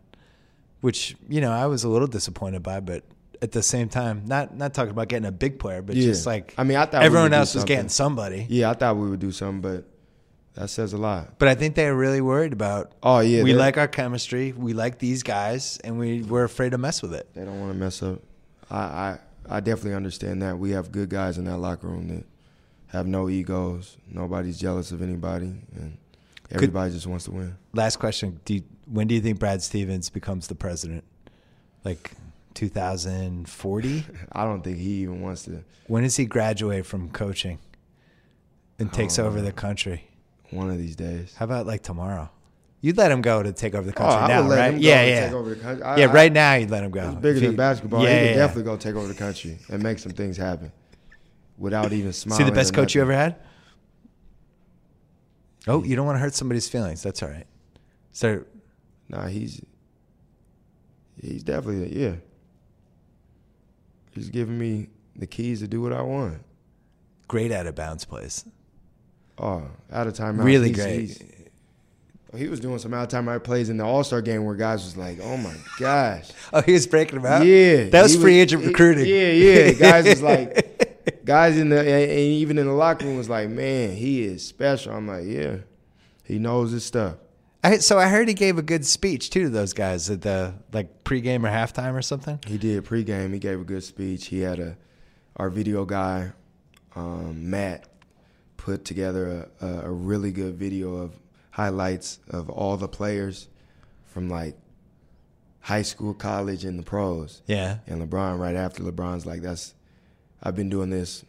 which 0.82 1.16
you 1.28 1.40
know 1.40 1.50
I 1.50 1.66
was 1.66 1.84
a 1.84 1.88
little 1.88 2.06
disappointed 2.08 2.62
by, 2.62 2.80
but 2.80 3.02
at 3.40 3.52
the 3.52 3.62
same 3.62 3.88
time, 3.88 4.24
not 4.26 4.54
not 4.56 4.74
talking 4.74 4.90
about 4.90 5.08
getting 5.08 5.26
a 5.26 5.32
big 5.32 5.58
player, 5.58 5.80
but 5.82 5.96
Yeah. 5.96 6.04
just 6.04 6.26
like 6.26 6.54
I 6.58 6.64
mean, 6.64 6.76
I 6.76 6.84
thought 6.86 7.02
everyone 7.02 7.32
else 7.32 7.54
was 7.54 7.64
getting 7.64 7.88
somebody. 7.88 8.46
Yeah, 8.48 8.70
I 8.70 8.74
thought 8.74 8.96
we 8.98 9.08
would 9.08 9.20
do 9.20 9.32
something, 9.32 9.62
but 9.62 9.84
that 10.54 10.68
says 10.68 10.92
a 10.92 10.98
lot. 10.98 11.38
But 11.38 11.48
I 11.48 11.54
think 11.54 11.74
they're 11.74 11.94
really 11.94 12.20
worried 12.20 12.52
about. 12.52 12.92
Oh 13.02 13.20
yeah, 13.20 13.42
we 13.42 13.54
like 13.54 13.78
our 13.78 13.88
chemistry. 13.88 14.52
We 14.52 14.72
like 14.74 14.98
these 14.98 15.22
guys, 15.22 15.78
and 15.84 15.98
we 15.98 16.22
we're 16.22 16.44
afraid 16.44 16.70
to 16.72 16.78
mess 16.78 17.02
with 17.02 17.14
it. 17.14 17.28
They 17.34 17.44
don't 17.44 17.60
want 17.60 17.72
to 17.72 17.78
mess 17.78 18.02
up. 18.02 18.20
I, 18.70 18.78
I 18.78 19.18
I 19.48 19.60
definitely 19.60 19.94
understand 19.94 20.42
that. 20.42 20.58
We 20.58 20.70
have 20.70 20.92
good 20.92 21.08
guys 21.08 21.38
in 21.38 21.44
that 21.46 21.58
locker 21.58 21.86
room 21.88 22.08
that 22.08 22.24
have 22.88 23.06
no 23.06 23.28
egos. 23.28 23.96
Nobody's 24.10 24.58
jealous 24.58 24.92
of 24.92 25.00
anybody, 25.02 25.54
and 25.74 25.96
everybody 26.50 26.92
just 26.92 27.06
wants 27.06 27.24
to 27.24 27.30
win. 27.32 27.56
Last 27.72 27.96
question: 27.96 28.40
do 28.44 28.54
you, 28.54 28.62
When 28.86 29.06
do 29.08 29.14
you 29.14 29.20
think 29.20 29.38
Brad 29.38 29.62
Stevens 29.62 30.10
becomes 30.10 30.48
the 30.48 30.54
president? 30.54 31.04
Like 31.84 32.12
2040? 32.54 34.04
I 34.32 34.44
don't 34.44 34.62
think 34.62 34.78
he 34.78 35.02
even 35.02 35.20
wants 35.22 35.44
to. 35.44 35.64
when 35.86 36.02
does 36.02 36.16
he 36.16 36.26
graduate 36.26 36.86
from 36.86 37.10
coaching 37.10 37.58
and 38.78 38.92
takes 38.92 39.18
over 39.18 39.40
the 39.40 39.52
country? 39.52 40.08
One 40.52 40.70
of 40.70 40.78
these 40.78 40.94
days. 40.96 41.34
How 41.36 41.44
about 41.46 41.66
like 41.66 41.82
tomorrow? 41.82 42.30
You'd 42.80 42.96
let 42.96 43.10
him 43.12 43.22
go 43.22 43.42
to 43.42 43.52
take 43.52 43.74
over 43.74 43.84
the 43.86 43.92
Oh, 43.92 43.94
country 43.96 44.16
I 44.16 44.28
now, 44.28 44.48
right? 44.48 44.74
yeah, 44.76 45.04
yeah. 45.04 45.24
take 45.26 45.32
over 45.34 45.50
the 45.50 45.56
country. 45.60 45.82
I- 45.84 45.96
yeah, 45.98 46.08
I- 46.10 46.12
right 46.12 46.32
now 46.32 46.54
you'd 46.54 46.70
let 46.70 46.82
him 46.84 46.90
go. 46.90 47.06
He's 47.10 47.14
bigger 47.14 47.36
If 47.38 47.42
than 47.44 47.56
basketball. 47.56 48.02
Yeah, 48.02 48.08
he 48.10 48.18
could 48.20 48.26
yeah. 48.30 48.34
definitely 48.36 48.62
go 48.64 48.76
take 48.76 48.94
over 48.96 49.06
the 49.08 49.14
country 49.14 49.58
and 49.68 49.82
make 49.82 49.98
some 49.98 50.12
things 50.12 50.36
happen 50.36 50.72
without 51.58 51.92
even 51.92 52.12
smiling. 52.12 52.44
he 52.44 52.50
the 52.50 52.54
best 52.54 52.74
coach 52.74 52.94
you 52.94 53.00
ever 53.00 53.12
had? 53.14 53.36
Oh, 55.68 55.84
you 55.84 55.94
don't 55.94 56.06
want 56.06 56.16
to 56.16 56.20
hurt 56.20 56.34
somebody's 56.34 56.68
feelings. 56.68 57.02
That's 57.02 57.22
all 57.22 57.28
right. 57.28 57.46
So, 58.12 58.44
Nah, 59.08 59.26
he's 59.26 59.60
he's 61.20 61.42
definitely 61.44 61.98
yeah. 62.00 62.14
He's 64.12 64.28
giving 64.28 64.58
me 64.58 64.88
the 65.16 65.26
keys 65.26 65.60
to 65.60 65.68
do 65.68 65.80
what 65.80 65.92
I 65.92 66.02
want. 66.02 66.42
great 67.28 67.52
out 67.52 67.66
of 67.66 67.74
bounds 67.74 68.04
plays. 68.04 68.44
Oh, 69.38 69.62
out 69.90 70.06
of 70.06 70.14
timeout. 70.14 70.44
Really 70.44 70.68
He's- 70.72 70.78
great. 70.84 71.00
he's- 71.08 71.22
he 72.34 72.48
was 72.48 72.60
doing 72.60 72.78
some 72.78 72.94
out 72.94 73.12
of 73.12 73.24
timeout 73.24 73.44
plays 73.44 73.68
in 73.68 73.76
the 73.76 73.84
All 73.84 74.02
Star 74.02 74.22
game 74.22 74.44
where 74.46 74.54
guys 74.54 74.84
was 74.84 74.96
like, 74.96 75.18
"Oh 75.22 75.36
my 75.36 75.54
gosh." 75.78 76.30
Oh, 76.54 76.62
he 76.62 76.72
was 76.72 76.86
breaking 76.86 77.20
them 77.20 77.30
out. 77.30 77.44
Yeah, 77.44 77.90
that 77.90 78.02
was 78.02 78.16
free 78.16 78.38
agent 78.40 78.62
he- 78.62 78.68
recruiting. 78.68 79.04
Yeah, 79.06 79.30
yeah. 79.32 79.72
Guys 79.78 80.04
was 80.06 80.22
like, 80.22 81.24
guys 81.26 81.58
in 81.58 81.68
the 81.68 81.78
and 81.80 81.88
and 82.10 82.18
even 82.18 82.56
in 82.58 82.66
the 82.66 82.72
locker 82.72 83.04
room 83.04 83.18
was 83.18 83.28
like, 83.28 83.50
man, 83.50 83.94
he 83.96 84.22
is 84.22 84.46
special. 84.46 84.94
I'm 84.94 85.06
like, 85.06 85.24
yeah, 85.26 85.56
he 86.24 86.38
knows 86.38 86.70
his 86.72 86.84
stuff. 86.86 87.16
I, 87.64 87.78
so 87.78 87.98
I 87.98 88.08
heard 88.08 88.28
he 88.28 88.34
gave 88.34 88.56
a 88.58 88.62
good 88.62 88.84
speech 88.86 89.28
too 89.30 89.44
to 89.44 89.48
those 89.50 89.72
guys 89.74 90.08
at 90.08 90.22
the 90.22 90.54
like 90.72 91.04
pregame 91.04 91.44
or 91.44 91.48
halftime 91.50 91.92
or 91.94 92.02
something. 92.02 92.38
He 92.46 92.56
did 92.56 92.82
pregame. 92.86 93.32
He 93.34 93.38
gave 93.40 93.60
a 93.60 93.64
good 93.64 93.84
speech. 93.84 94.26
He 94.28 94.40
had 94.40 94.58
a 94.58 94.76
our 95.36 95.50
video 95.50 95.84
guy, 95.84 96.32
um, 96.96 97.50
Matt, 97.50 97.88
put 98.62 98.84
together 98.84 99.48
a, 99.60 99.66
a, 99.66 99.90
really 99.90 100.30
good 100.30 100.54
video 100.54 100.94
of 100.94 101.18
highlights 101.50 102.20
of 102.30 102.48
all 102.48 102.76
the 102.76 102.86
players 102.86 103.48
from 104.06 104.30
like 104.30 104.56
high 105.58 105.82
school, 105.82 106.14
college, 106.14 106.64
and 106.64 106.78
the 106.78 106.84
pros. 106.84 107.42
Yeah. 107.46 107.78
And 107.88 108.00
LeBron, 108.00 108.38
right 108.38 108.54
after 108.54 108.84
LeBron's 108.84 109.26
like, 109.26 109.42
that's, 109.42 109.74
I've 110.40 110.54
been 110.54 110.70
doing 110.70 110.90
this 110.90 111.24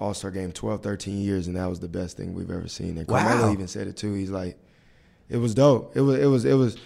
All 0.00 0.14
Star 0.14 0.30
game 0.30 0.50
12, 0.50 0.82
13 0.82 1.18
years, 1.18 1.46
and 1.46 1.56
that 1.56 1.68
was 1.68 1.78
the 1.80 1.88
best 1.88 2.16
thing 2.16 2.32
we've 2.32 2.50
ever 2.50 2.68
seen. 2.68 2.96
And 2.96 3.06
Carmelo 3.06 3.48
Wow. 3.48 3.52
even 3.52 3.68
said 3.68 3.86
it 3.86 3.98
too. 3.98 4.14
He's 4.14 4.30
like, 4.30 4.58
it 5.28 5.36
was 5.36 5.54
dope. 5.54 5.94
It 5.94 6.00
was, 6.00 6.18
it 6.18 6.26
was, 6.26 6.44
it 6.46 6.54
was. 6.54 6.78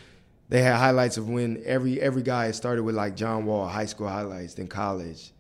They 0.49 0.63
had 0.63 0.79
highlights 0.79 1.17
of 1.17 1.29
when 1.29 1.63
every 1.65 2.01
every 2.01 2.23
guy 2.23 2.51
started 2.51 2.83
with 2.83 2.97
like 2.97 3.15
John 3.15 3.47
Wall, 3.47 3.69
high 3.69 3.87
school 3.87 4.09
highlights, 4.09 4.55
then 4.55 4.67
college, 4.67 5.31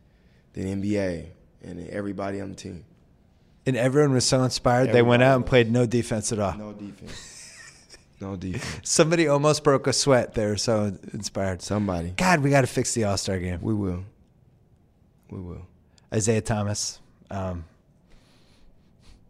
then 0.53 0.81
NBA, 0.81 1.27
and 1.65 1.81
then 1.81 1.89
everybody 1.91 2.41
on 2.41 2.51
the 2.51 2.55
team. 2.55 2.85
And 3.65 3.77
everyone 3.77 4.13
was 4.13 4.25
so 4.25 4.43
inspired. 4.43 4.93
they 4.93 5.03
went 5.03 5.23
out 5.23 5.37
and 5.37 5.47
played 5.47 5.71
no 5.71 5.87
defense 5.87 6.33
at 6.33 6.39
all. 6.39 6.57
No 6.57 6.73
defense. 6.73 7.99
no 8.21 8.37
defense. 8.37 8.81
Somebody 8.91 9.29
almost 9.29 9.63
broke 9.63 9.87
a 9.87 9.93
sweat. 9.93 10.35
They 10.35 10.47
were 10.47 10.57
so 10.57 10.97
inspired. 11.13 11.63
Somebody. 11.63 12.15
God, 12.17 12.41
we 12.41 12.51
got 12.51 12.63
to 12.63 12.67
fix 12.67 12.95
the 12.95 13.05
All 13.05 13.17
Star 13.17 13.39
game. 13.39 13.61
We 13.63 13.75
will. 13.75 14.05
We 15.31 15.41
will. 15.41 15.67
Isaiah 16.13 16.41
Thomas. 16.41 17.01
Um, 17.31 17.65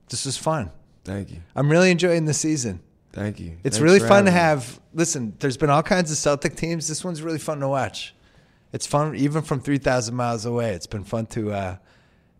this 0.08 0.24
was 0.24 0.36
fun. 0.36 0.70
Thank 1.04 1.30
you. 1.30 1.42
I'm 1.54 1.70
really 1.70 1.90
enjoying 1.90 2.24
the 2.24 2.34
season. 2.34 2.80
Thank 3.12 3.40
you. 3.40 3.58
It's 3.62 3.76
Thanks 3.76 3.80
really 3.80 4.00
fun 4.00 4.24
to 4.24 4.30
have. 4.30 4.80
Listen, 4.94 5.34
there's 5.38 5.56
been 5.56 5.70
all 5.70 5.82
kinds 5.82 6.10
of 6.10 6.16
Celtic 6.16 6.56
teams. 6.56 6.88
This 6.88 7.04
one's 7.04 7.22
really 7.22 7.38
fun 7.38 7.60
to 7.60 7.68
watch. 7.68 8.14
It's 8.72 8.86
fun 8.86 9.14
even 9.16 9.42
from 9.42 9.60
3,000 9.60 10.14
miles 10.14 10.46
away. 10.46 10.72
It's 10.72 10.86
been 10.86 11.04
fun 11.04 11.26
to, 11.26 11.52
uh, 11.52 11.76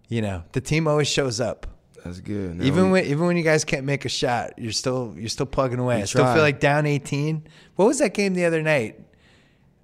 you 0.08 0.22
know, 0.22 0.44
the 0.52 0.60
team 0.60 0.88
always 0.88 1.08
shows 1.08 1.40
up. 1.40 1.66
That's 2.04 2.20
good. 2.20 2.56
Now 2.58 2.64
even 2.64 2.86
we- 2.86 2.90
when 2.92 3.04
even 3.06 3.26
when 3.26 3.36
you 3.36 3.42
guys 3.44 3.64
can't 3.64 3.84
make 3.84 4.04
a 4.04 4.08
shot, 4.08 4.54
you're 4.58 4.72
still 4.72 5.14
you're 5.16 5.28
still 5.28 5.46
plugging 5.46 5.78
away. 5.78 6.02
I 6.02 6.04
still 6.04 6.24
feel 6.32 6.42
like 6.42 6.58
down 6.60 6.84
18. 6.86 7.46
What 7.76 7.86
was 7.86 7.98
that 8.00 8.12
game 8.14 8.34
the 8.34 8.44
other 8.44 8.62
night? 8.62 9.00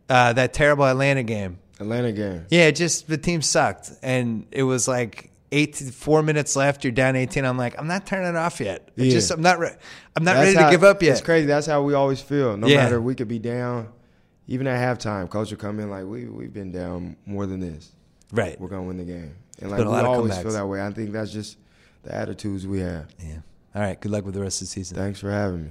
Uh, 0.09 0.33
that 0.33 0.53
terrible 0.53 0.85
Atlanta 0.87 1.23
game. 1.23 1.59
Atlanta 1.81 2.13
game. 2.13 2.47
Yeah, 2.51 2.71
just 2.71 3.07
the 3.09 3.19
team 3.19 3.43
sucked, 3.43 3.93
and 4.03 4.47
it 4.51 4.63
was 4.65 4.89
like 4.89 5.31
eight 5.53 5.75
to 5.75 5.85
four 5.93 6.23
minutes 6.23 6.57
left. 6.57 6.83
You're 6.83 6.93
down 6.93 7.15
18. 7.15 7.45
I'm 7.45 7.57
like, 7.57 7.79
I'm 7.79 7.87
not 7.87 8.07
turning 8.07 8.29
it 8.29 8.37
off 8.37 8.61
yet. 8.61 8.91
I 8.99 9.03
Yeah. 9.03 9.13
just 9.13 9.31
I'm 9.31 9.43
not 9.43 9.59
re- 9.59 9.77
I'm 10.17 10.25
not 10.25 10.35
That's 10.35 10.47
ready 10.49 10.59
how- 10.59 10.67
to 10.67 10.71
give 10.73 10.83
up 10.85 11.03
yet. 11.03 11.13
It's 11.13 11.21
crazy. 11.21 11.47
That's 11.47 11.67
how 11.67 11.83
we 11.83 11.95
always 11.95 12.21
feel. 12.21 12.57
No 12.57 12.67
Yeah. 12.67 12.79
matter 12.85 13.01
we 13.01 13.15
could 13.15 13.29
be 13.29 13.39
down, 13.39 13.89
even 14.47 14.67
at 14.67 14.99
halftime, 14.99 15.29
coach 15.31 15.51
will 15.51 15.59
come 15.59 15.79
in 15.79 15.89
like 15.91 16.05
we 16.07 16.25
we've 16.27 16.53
been 16.53 16.73
down 16.73 17.17
more 17.27 17.47
than 17.47 17.61
this. 17.61 17.93
Right. 18.33 18.61
We're 18.61 18.69
gonna 18.69 18.83
win 18.83 18.97
the 18.99 19.05
game, 19.05 19.35
and 19.61 19.71
like 19.71 19.81
a 19.81 19.85
we 19.85 19.89
lot 19.89 20.05
of 20.05 20.11
always 20.11 20.33
comebacks. 20.35 20.43
feel 20.43 20.53
that 20.53 20.67
way. 20.67 20.83
I 20.83 20.91
think 20.91 21.13
that's 21.13 21.31
just 21.31 21.57
the 22.03 22.15
attitudes 22.15 22.67
we 22.67 22.81
have. 22.81 23.09
Yeah. 23.19 23.41
All 23.75 23.83
right. 23.83 24.01
Good 24.01 24.11
luck 24.11 24.25
with 24.25 24.35
the 24.35 24.41
rest 24.41 24.61
of 24.63 24.69
the 24.69 24.73
season. 24.73 24.97
Thanks 24.97 25.21
for 25.21 25.31
having 25.31 25.65
me. 25.65 25.71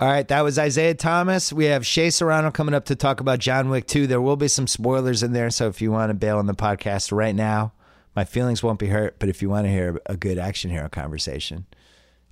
All 0.00 0.08
right, 0.08 0.26
that 0.28 0.40
was 0.40 0.58
Isaiah 0.58 0.94
Thomas. 0.94 1.52
We 1.52 1.66
have 1.66 1.84
Shea 1.84 2.08
Serrano 2.08 2.50
coming 2.50 2.74
up 2.74 2.86
to 2.86 2.96
talk 2.96 3.20
about 3.20 3.38
John 3.38 3.68
Wick 3.68 3.86
2. 3.86 4.06
There 4.06 4.22
will 4.22 4.36
be 4.36 4.48
some 4.48 4.66
spoilers 4.66 5.22
in 5.22 5.34
there, 5.34 5.50
so 5.50 5.68
if 5.68 5.82
you 5.82 5.92
want 5.92 6.08
to 6.08 6.14
bail 6.14 6.38
on 6.38 6.46
the 6.46 6.54
podcast 6.54 7.12
right 7.12 7.34
now, 7.34 7.74
my 8.16 8.24
feelings 8.24 8.62
won't 8.62 8.78
be 8.78 8.86
hurt. 8.86 9.18
But 9.18 9.28
if 9.28 9.42
you 9.42 9.50
want 9.50 9.66
to 9.66 9.70
hear 9.70 10.00
a 10.06 10.16
good 10.16 10.38
action 10.38 10.70
hero 10.70 10.88
conversation 10.88 11.66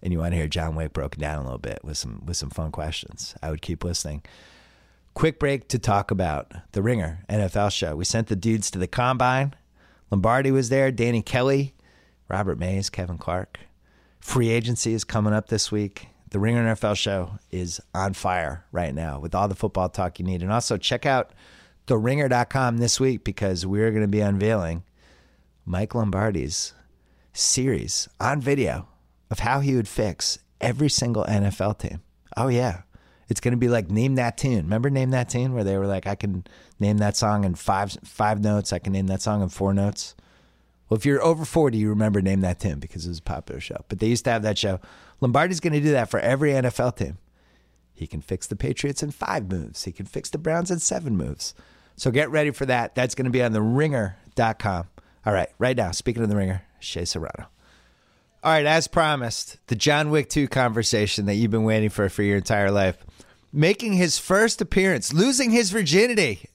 and 0.00 0.14
you 0.14 0.18
want 0.18 0.32
to 0.32 0.38
hear 0.38 0.48
John 0.48 0.76
Wick 0.76 0.94
broken 0.94 1.20
down 1.20 1.40
a 1.40 1.42
little 1.42 1.58
bit 1.58 1.80
with 1.84 1.98
some 1.98 2.22
with 2.24 2.38
some 2.38 2.48
fun 2.48 2.70
questions, 2.70 3.34
I 3.42 3.50
would 3.50 3.60
keep 3.60 3.84
listening. 3.84 4.22
Quick 5.12 5.38
break 5.38 5.68
to 5.68 5.78
talk 5.78 6.10
about 6.10 6.50
the 6.72 6.80
Ringer 6.80 7.22
NFL 7.28 7.70
show. 7.70 7.96
We 7.96 8.06
sent 8.06 8.28
the 8.28 8.36
dudes 8.36 8.70
to 8.70 8.78
the 8.78 8.88
combine. 8.88 9.52
Lombardi 10.10 10.50
was 10.50 10.70
there, 10.70 10.90
Danny 10.90 11.20
Kelly, 11.20 11.74
Robert 12.28 12.58
Mays, 12.58 12.90
Kevin 12.90 13.18
Clark. 13.18 13.58
Free 14.20 14.50
agency 14.50 14.92
is 14.92 15.04
coming 15.04 15.32
up 15.32 15.48
this 15.48 15.72
week. 15.72 16.08
The 16.30 16.38
Ringer 16.38 16.74
NFL 16.74 16.96
show 16.96 17.38
is 17.50 17.80
on 17.94 18.12
fire 18.12 18.66
right 18.70 18.94
now 18.94 19.18
with 19.18 19.34
all 19.34 19.48
the 19.48 19.54
football 19.54 19.88
talk 19.88 20.18
you 20.18 20.24
need. 20.24 20.42
And 20.42 20.52
also 20.52 20.76
check 20.76 21.06
out 21.06 21.32
theringer.com 21.86 22.78
this 22.78 23.00
week 23.00 23.24
because 23.24 23.64
we're 23.64 23.90
going 23.90 24.02
to 24.02 24.08
be 24.08 24.20
unveiling 24.20 24.82
Mike 25.64 25.94
Lombardi's 25.94 26.74
series 27.32 28.08
on 28.20 28.40
video 28.40 28.88
of 29.30 29.38
how 29.38 29.60
he 29.60 29.74
would 29.74 29.88
fix 29.88 30.38
every 30.60 30.90
single 30.90 31.24
NFL 31.24 31.78
team. 31.78 32.02
Oh, 32.36 32.48
yeah. 32.48 32.82
It's 33.28 33.40
going 33.40 33.52
to 33.52 33.58
be 33.58 33.68
like 33.68 33.90
name 33.90 34.14
that 34.16 34.38
tune. 34.38 34.64
Remember 34.64 34.90
name 34.90 35.10
that 35.10 35.28
tune 35.28 35.54
where 35.54 35.64
they 35.64 35.76
were 35.76 35.86
like, 35.86 36.06
I 36.06 36.14
can 36.14 36.44
name 36.80 36.98
that 36.98 37.16
song 37.16 37.44
in 37.44 37.54
five 37.54 37.96
five 38.04 38.40
notes. 38.40 38.72
I 38.72 38.78
can 38.78 38.92
name 38.92 39.06
that 39.08 39.20
song 39.20 39.42
in 39.42 39.50
four 39.50 39.74
notes. 39.74 40.14
Well, 40.88 40.96
if 40.96 41.04
you're 41.04 41.22
over 41.22 41.44
40, 41.44 41.76
you 41.76 41.90
remember 41.90 42.22
Name 42.22 42.40
That 42.40 42.60
Tune 42.60 42.78
because 42.78 43.04
it 43.04 43.10
was 43.10 43.18
a 43.18 43.22
popular 43.22 43.60
show. 43.60 43.84
But 43.88 43.98
they 43.98 44.06
used 44.06 44.24
to 44.24 44.30
have 44.30 44.42
that 44.42 44.58
show. 44.58 44.80
Lombardi's 45.20 45.60
going 45.60 45.74
to 45.74 45.80
do 45.80 45.92
that 45.92 46.10
for 46.10 46.20
every 46.20 46.52
NFL 46.52 46.96
team. 46.96 47.18
He 47.94 48.06
can 48.06 48.20
fix 48.20 48.46
the 48.46 48.56
Patriots 48.56 49.02
in 49.02 49.10
five 49.10 49.50
moves. 49.50 49.84
He 49.84 49.92
can 49.92 50.06
fix 50.06 50.30
the 50.30 50.38
Browns 50.38 50.70
in 50.70 50.78
seven 50.78 51.16
moves. 51.16 51.52
So 51.96 52.10
get 52.10 52.30
ready 52.30 52.52
for 52.52 52.64
that. 52.66 52.94
That's 52.94 53.14
going 53.14 53.24
to 53.24 53.30
be 53.30 53.42
on 53.42 53.52
the 53.52 53.60
ringer.com. 53.60 54.86
All 55.26 55.32
right, 55.32 55.48
right 55.58 55.76
now, 55.76 55.90
speaking 55.90 56.22
of 56.22 56.28
the 56.28 56.36
ringer, 56.36 56.62
Shea 56.78 57.04
Serrano. 57.04 57.48
All 58.44 58.52
right, 58.52 58.64
as 58.64 58.86
promised, 58.86 59.58
the 59.66 59.74
John 59.74 60.10
Wick 60.10 60.30
2 60.30 60.46
conversation 60.46 61.26
that 61.26 61.34
you've 61.34 61.50
been 61.50 61.64
waiting 61.64 61.90
for 61.90 62.08
for 62.08 62.22
your 62.22 62.36
entire 62.36 62.70
life. 62.70 62.96
Making 63.52 63.94
his 63.94 64.16
first 64.16 64.60
appearance, 64.60 65.12
losing 65.12 65.50
his 65.50 65.70
virginity 65.70 66.48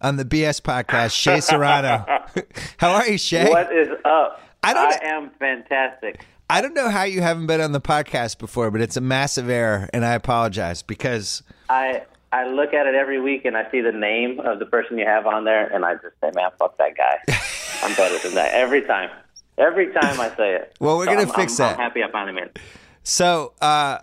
on 0.00 0.16
the 0.16 0.24
BS 0.24 0.60
podcast, 0.60 1.12
Shea 1.14 1.40
Serrano. 1.40 2.04
How 2.78 2.92
are 2.92 3.08
you, 3.08 3.18
Shea? 3.18 3.48
What 3.48 3.72
is 3.72 3.88
up? 4.04 4.40
I 4.62 4.74
don't- 4.74 4.92
I 5.02 5.06
am 5.06 5.30
fantastic. 5.38 6.24
I 6.50 6.62
don't 6.62 6.72
know 6.72 6.88
how 6.88 7.02
you 7.02 7.20
haven't 7.20 7.46
been 7.46 7.60
on 7.60 7.72
the 7.72 7.80
podcast 7.80 8.38
before, 8.38 8.70
but 8.70 8.80
it's 8.80 8.96
a 8.96 9.02
massive 9.02 9.50
error, 9.50 9.86
and 9.92 10.02
I 10.02 10.14
apologize 10.14 10.80
because 10.82 11.42
I 11.68 12.04
I 12.32 12.46
look 12.46 12.72
at 12.72 12.86
it 12.86 12.94
every 12.94 13.20
week 13.20 13.44
and 13.44 13.54
I 13.54 13.70
see 13.70 13.82
the 13.82 13.92
name 13.92 14.40
of 14.40 14.58
the 14.58 14.64
person 14.64 14.96
you 14.96 15.04
have 15.04 15.26
on 15.26 15.44
there, 15.44 15.66
and 15.66 15.84
I 15.84 15.94
just 15.96 16.14
say, 16.22 16.30
"Man, 16.34 16.48
fuck 16.58 16.78
that 16.78 16.96
guy. 16.96 17.18
I'm 17.82 17.94
better 17.96 18.18
than 18.26 18.34
that." 18.36 18.54
Every 18.54 18.80
time, 18.80 19.10
every 19.58 19.92
time 19.92 20.18
I 20.20 20.34
say 20.36 20.54
it. 20.54 20.74
Well, 20.80 20.96
we're 20.96 21.04
So 21.04 21.10
gonna 21.16 21.26
I'm- 21.26 21.34
fix 21.34 21.60
I'm, 21.60 21.66
that. 21.66 21.72
I'm 21.74 21.80
happy 21.84 22.02
I 22.02 22.10
finally 22.10 22.32
made 22.32 22.44
it. 22.44 22.58
so. 23.02 23.52
uh 23.60 23.98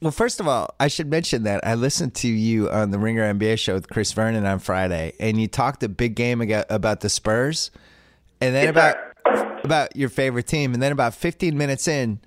well, 0.00 0.12
first 0.12 0.38
of 0.38 0.46
all, 0.46 0.74
I 0.78 0.86
should 0.86 1.10
mention 1.10 1.42
that 1.42 1.66
I 1.66 1.74
listened 1.74 2.14
to 2.16 2.28
you 2.28 2.70
on 2.70 2.92
the 2.92 2.98
Ringer 2.98 3.34
NBA 3.34 3.58
show 3.58 3.74
with 3.74 3.88
Chris 3.88 4.12
Vernon 4.12 4.46
on 4.46 4.60
Friday, 4.60 5.12
and 5.18 5.40
you 5.40 5.48
talked 5.48 5.82
a 5.82 5.88
big 5.88 6.14
game 6.14 6.40
about 6.40 7.00
the 7.00 7.08
Spurs, 7.08 7.72
and 8.40 8.54
then 8.54 8.68
about 8.68 8.96
about 9.64 9.96
your 9.96 10.08
favorite 10.08 10.46
team, 10.46 10.72
and 10.72 10.82
then 10.82 10.92
about 10.92 11.14
15 11.14 11.58
minutes 11.58 11.88
in, 11.88 12.20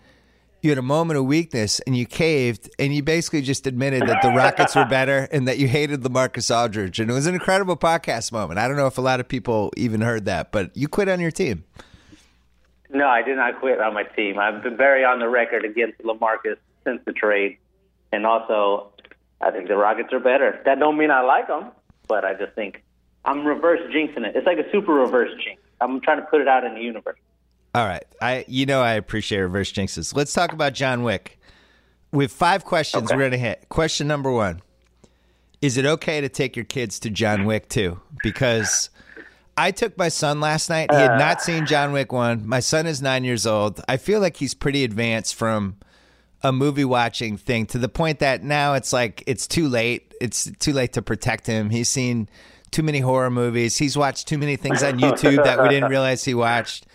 you 0.62 0.70
had 0.70 0.78
a 0.78 0.84
moment 0.84 1.18
of 1.18 1.26
weakness 1.26 1.80
and 1.88 1.96
you 1.96 2.06
caved, 2.06 2.70
and 2.78 2.94
you 2.94 3.02
basically 3.02 3.42
just 3.42 3.66
admitted 3.66 4.02
that 4.06 4.22
the 4.22 4.30
Rockets 4.30 4.76
were 4.76 4.86
better 4.86 5.30
and 5.32 5.48
that 5.48 5.58
you 5.58 5.68
hated 5.70 6.02
LaMarcus 6.02 6.54
Aldridge, 6.54 7.00
and 7.00 7.10
it 7.10 7.14
was 7.14 7.26
an 7.26 7.34
incredible 7.34 7.78
podcast 7.78 8.34
moment. 8.34 8.60
I 8.60 8.68
don't 8.68 8.76
know 8.76 8.88
if 8.88 8.98
a 8.98 9.02
lot 9.02 9.22
of 9.22 9.30
people 9.30 9.72
even 9.78 10.02
heard 10.02 10.26
that, 10.26 10.52
but 10.52 10.76
you 10.76 10.90
quit 10.90 11.08
on 11.08 11.22
your 11.22 11.32
team. 11.32 11.64
No, 12.90 13.08
I 13.08 13.22
did 13.22 13.38
not 13.38 13.62
quit 13.62 13.80
on 13.80 13.94
my 13.94 14.04
team. 14.04 14.38
I've 14.38 14.62
been 14.62 14.76
very 14.76 15.06
on 15.06 15.20
the 15.20 15.30
record 15.30 15.64
against 15.64 16.00
LaMarcus 16.00 16.58
since 16.84 17.02
the 17.06 17.14
trade, 17.14 17.58
and 18.12 18.26
also 18.26 18.92
I 19.40 19.52
think 19.52 19.68
the 19.68 19.76
Rockets 19.78 20.14
are 20.14 20.20
better. 20.20 20.62
That 20.66 20.80
don't 20.80 20.98
mean 20.98 21.12
I 21.12 21.22
like 21.22 21.48
them, 21.48 21.72
but 22.08 22.26
I 22.26 22.34
just 22.34 22.54
think 22.54 22.84
I'm 23.26 23.46
reverse 23.46 23.80
jinxing 23.94 24.26
it. 24.26 24.36
It's 24.36 24.46
like 24.48 24.58
a 24.58 24.70
super 24.72 24.94
reverse 24.94 25.32
jinx. 25.44 25.62
I'm 25.80 26.02
trying 26.02 26.20
to 26.20 26.26
put 26.26 26.42
it 26.42 26.48
out 26.48 26.64
in 26.64 26.76
the 26.76 26.82
universe. 26.82 27.18
All 27.74 27.86
right, 27.86 28.04
I 28.22 28.46
you 28.48 28.66
know 28.66 28.82
I 28.82 28.94
appreciate 28.94 29.40
reverse 29.40 29.72
jinxes. 29.72 30.16
Let's 30.16 30.34
talk 30.34 30.54
about 30.54 30.74
John 30.74 31.04
Wick. 31.04 31.40
We 32.12 32.26
have 32.26 32.32
five 32.32 32.66
questions 32.66 33.06
Okay. 33.06 33.16
we're 33.16 33.22
going 33.22 33.32
to 33.32 33.38
hit. 33.38 33.70
Question 33.70 34.08
number 34.08 34.32
one 34.32 34.62
Is 35.62 35.78
it 35.78 35.86
okay 35.86 36.22
to 36.22 36.30
take 36.30 36.56
your 36.56 36.66
kids 36.66 37.00
to 37.00 37.10
John 37.10 37.46
Wick 37.46 37.70
2? 37.70 38.00
Because 38.22 38.90
I 39.58 39.72
took 39.72 39.98
my 39.98 40.10
son 40.10 40.42
last 40.42 40.70
night. 40.70 40.92
He 40.92 40.98
had 40.98 41.12
uh. 41.12 41.18
not 41.18 41.42
seen 41.42 41.66
John 41.66 41.94
Wick 41.94 42.12
1. 42.12 42.46
My 42.46 42.60
son 42.60 42.86
is 42.86 43.02
nine 43.02 43.24
years 43.24 43.48
old. 43.48 43.82
I 43.88 43.98
feel 43.98 44.20
like 44.20 44.38
he's 44.38 44.54
pretty 44.54 44.84
advanced 44.84 45.36
from 45.36 45.78
a 46.44 46.52
movie 46.52 46.86
watching 46.86 47.38
thing 47.38 47.66
to 47.68 47.78
the 47.78 47.90
point 47.90 48.20
that 48.20 48.44
now 48.44 48.74
it's 48.74 48.92
like 48.92 49.24
it's 49.28 49.48
too 49.48 49.68
late. 49.68 50.14
It's 50.20 50.52
too 50.60 50.74
late 50.74 50.94
to 50.94 51.02
protect 51.02 51.48
him. 51.48 51.70
He's 51.70 51.90
seen 51.90 52.30
too 52.72 52.84
many 52.84 53.00
horror 53.00 53.30
movies. 53.30 53.78
He's 53.78 53.98
watched 53.98 54.28
too 54.28 54.38
many 54.38 54.56
things 54.56 54.82
on 54.82 55.00
YouTube 55.00 55.44
that 55.44 55.62
we 55.62 55.70
didn't 55.70 55.90
realize 55.92 56.24
he 56.24 56.34
watched. 56.34 56.86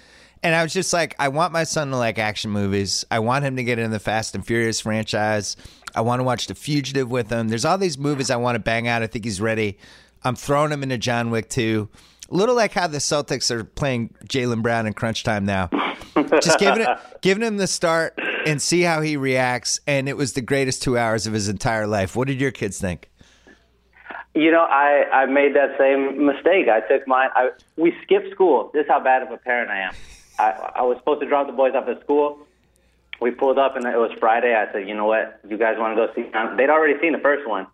And 0.43 0.55
I 0.55 0.63
was 0.63 0.73
just 0.73 0.93
like, 0.93 1.15
I 1.19 1.29
want 1.29 1.53
my 1.53 1.65
son 1.65 1.91
to 1.91 1.97
like 1.97 2.19
action 2.19 2.51
movies. 2.51 3.05
I 3.11 3.19
want 3.19 3.45
him 3.45 3.57
to 3.57 3.65
get 3.65 3.79
in 3.79 3.91
the 3.91 3.99
Fast 3.99 4.35
and 4.35 4.47
Furious 4.47 4.81
franchise. 4.81 5.57
I 5.95 6.03
want 6.03 6.21
to 6.21 6.25
watch 6.25 6.47
The 6.47 6.55
Fugitive 6.55 7.11
with 7.11 7.31
him. 7.31 7.49
There's 7.49 7.65
all 7.65 7.79
these 7.79 7.99
movies 7.99 8.31
I 8.31 8.37
want 8.37 8.55
to 8.57 8.61
bang 8.61 8.87
out. 8.87 9.03
I 9.03 9.07
think 9.07 9.25
he's 9.25 9.41
ready. 9.41 9.79
I'm 10.23 10.37
throwing 10.37 10.73
him 10.73 10.83
into 10.83 10.99
John 10.99 11.31
Wick 11.31 11.49
2. 11.49 11.89
Little 12.31 12.55
like 12.55 12.73
how 12.73 12.87
the 12.87 12.99
Celtics 12.99 13.51
are 13.51 13.65
playing 13.65 14.15
Jaylen 14.25 14.63
Brown 14.63 14.87
in 14.87 14.93
crunch 14.93 15.23
time 15.25 15.45
now. 15.45 15.71
Just 16.43 16.59
giving 16.59 16.83
it, 16.83 16.89
giving 17.21 17.43
him 17.43 17.57
the 17.57 17.67
start 17.67 18.19
and 18.47 18.61
see 18.61 18.83
how 18.83 19.01
he 19.01 19.17
reacts. 19.17 19.81
And 19.87 20.09
it 20.09 20.17
was 20.17 20.33
the 20.33 20.41
greatest 20.41 20.83
two 20.83 20.99
hours 20.99 21.27
of 21.27 21.33
his 21.33 21.49
entire 21.49 21.87
life. 21.87 22.17
What 22.17 22.29
did 22.29 22.41
your 22.41 22.51
kids 22.51 22.81
think? 22.81 23.11
You 24.35 24.51
know, 24.51 24.65
I 24.69 25.05
I 25.13 25.27
made 25.27 25.55
that 25.57 25.79
same 25.79 26.27
mistake. 26.27 26.69
I 26.69 26.81
took 26.81 27.07
mine. 27.09 27.31
I 27.35 27.51
we 27.77 27.95
skipped 28.03 28.31
school. 28.33 28.71
This 28.75 28.85
is 28.85 28.89
how 28.91 29.01
bad 29.03 29.23
of 29.23 29.31
a 29.31 29.39
parent 29.39 29.71
I 29.71 29.81
am. 29.81 29.95
I 30.39 30.73
I 30.77 30.83
was 30.83 30.99
supposed 30.99 31.21
to 31.23 31.27
drop 31.27 31.47
the 31.47 31.55
boys 31.55 31.73
off 31.75 31.89
at 31.89 32.01
school. 32.03 32.47
We 33.21 33.31
pulled 33.31 33.59
up 33.59 33.77
and 33.77 33.87
it 33.87 33.97
was 33.97 34.11
Friday. 34.21 34.55
I 34.55 34.71
said, 34.73 34.87
you 34.87 34.95
know 34.95 35.07
what? 35.07 35.41
You 35.49 35.57
guys 35.57 35.77
want 35.79 35.97
to 35.97 36.07
go 36.07 36.13
see? 36.15 36.31
Um, 36.35 36.59
they'd 36.59 36.69
already 36.69 37.01
seen 37.01 37.13
the 37.13 37.19
first 37.19 37.49
one. 37.49 37.67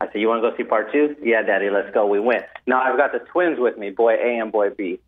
I 0.00 0.06
said, 0.06 0.20
you 0.20 0.28
want 0.28 0.42
to 0.42 0.50
go 0.50 0.56
see 0.56 0.64
part 0.64 0.92
two? 0.92 1.16
Yeah, 1.22 1.42
Daddy, 1.42 1.70
let's 1.70 1.92
go. 1.92 2.06
We 2.06 2.20
went. 2.20 2.44
Now 2.66 2.82
I've 2.82 2.96
got 2.96 3.12
the 3.12 3.18
twins 3.18 3.58
with 3.58 3.76
me, 3.76 3.90
boy 3.90 4.14
A 4.14 4.38
and 4.38 4.52
boy 4.52 4.70
B. 4.70 5.00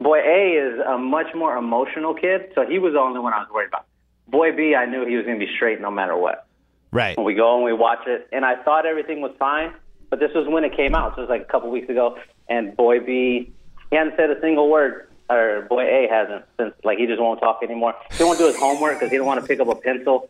Boy 0.00 0.18
A 0.18 0.52
is 0.52 0.80
a 0.86 0.96
much 0.96 1.34
more 1.34 1.56
emotional 1.56 2.14
kid, 2.14 2.52
so 2.54 2.64
he 2.64 2.78
was 2.78 2.92
the 2.92 3.00
only 3.00 3.18
one 3.18 3.32
I 3.32 3.38
was 3.38 3.48
worried 3.52 3.68
about. 3.68 3.86
Boy 4.28 4.52
B, 4.52 4.76
I 4.76 4.86
knew 4.86 5.04
he 5.04 5.16
was 5.16 5.26
going 5.26 5.40
to 5.40 5.44
be 5.44 5.52
straight 5.52 5.80
no 5.80 5.90
matter 5.90 6.16
what. 6.16 6.46
Right. 6.92 7.18
We 7.18 7.34
go 7.34 7.56
and 7.56 7.64
we 7.64 7.72
watch 7.72 8.06
it, 8.06 8.28
and 8.32 8.44
I 8.44 8.62
thought 8.62 8.86
everything 8.86 9.20
was 9.20 9.32
fine, 9.38 9.72
but 10.08 10.20
this 10.20 10.30
was 10.34 10.46
when 10.46 10.64
it 10.64 10.76
came 10.76 10.94
out, 10.94 11.16
so 11.16 11.22
it 11.22 11.28
was 11.28 11.30
like 11.30 11.42
a 11.42 11.50
couple 11.50 11.70
weeks 11.70 11.88
ago. 11.88 12.16
And 12.48 12.76
boy 12.76 13.00
B, 13.00 13.52
he 13.90 13.96
hadn't 13.96 14.14
said 14.16 14.30
a 14.30 14.40
single 14.40 14.70
word, 14.70 15.08
or 15.28 15.66
boy 15.68 15.82
A 15.82 16.08
hasn't 16.08 16.44
since 16.58 16.74
like 16.84 16.98
he 16.98 17.06
just 17.06 17.20
won't 17.20 17.40
talk 17.40 17.60
anymore. 17.62 17.94
He 18.12 18.22
won't 18.22 18.38
do 18.38 18.46
his 18.46 18.56
homework 18.56 18.94
because 18.94 19.10
he 19.10 19.16
didn't 19.16 19.26
want 19.26 19.40
to 19.40 19.46
pick 19.46 19.58
up 19.58 19.68
a 19.68 19.74
pencil. 19.74 20.28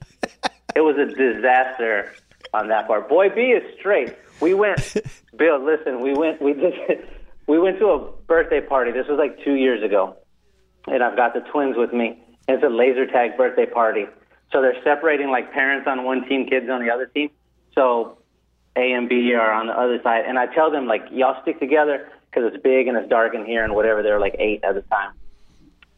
It 0.75 0.81
was 0.81 0.97
a 0.97 1.07
disaster 1.07 2.15
on 2.53 2.69
that 2.69 2.87
part. 2.87 3.09
Boy 3.09 3.29
B 3.29 3.41
is 3.53 3.63
straight. 3.79 4.17
We 4.41 4.55
went, 4.55 4.81
Bill. 5.37 5.65
Listen, 5.65 6.01
we 6.01 6.15
went. 6.15 6.41
We 6.41 6.55
just 6.55 6.77
we 7.47 7.59
went 7.59 7.79
to 7.79 7.87
a 7.87 8.11
birthday 8.27 8.61
party. 8.61 8.93
This 8.93 9.07
was 9.09 9.19
like 9.19 9.43
two 9.45 9.55
years 9.55 9.83
ago, 9.83 10.17
and 10.87 11.03
I've 11.03 11.17
got 11.17 11.35
the 11.35 11.41
twins 11.53 11.77
with 11.77 11.93
me. 11.93 12.23
It's 12.49 12.63
a 12.63 12.69
laser 12.69 13.07
tag 13.07 13.37
birthday 13.37 13.67
party. 13.67 14.07
So 14.53 14.63
they're 14.63 14.83
separating 14.83 15.31
like 15.31 15.53
parents 15.53 15.87
on 15.87 16.05
one 16.05 16.27
team, 16.29 16.47
kids 16.47 16.69
on 16.71 16.85
the 16.85 16.91
other 16.91 17.07
team. 17.07 17.31
So 17.75 18.19
A 18.77 18.93
and 18.93 19.09
B 19.09 19.35
are 19.35 19.53
on 19.53 19.67
the 19.67 19.75
other 19.75 20.01
side. 20.03 20.25
And 20.27 20.39
I 20.39 20.47
tell 20.47 20.71
them, 20.71 20.87
like, 20.87 21.03
y'all 21.11 21.41
stick 21.43 21.61
together 21.61 22.09
because 22.31 22.53
it's 22.53 22.63
big 22.63 22.89
and 22.89 22.97
it's 22.97 23.09
dark 23.09 23.35
in 23.35 23.45
here 23.45 23.65
and 23.65 23.75
whatever. 23.75 24.03
They're 24.03 24.21
like 24.21 24.37
eight 24.39 24.65
at 24.65 24.75
the 24.75 24.83
time. 24.83 25.13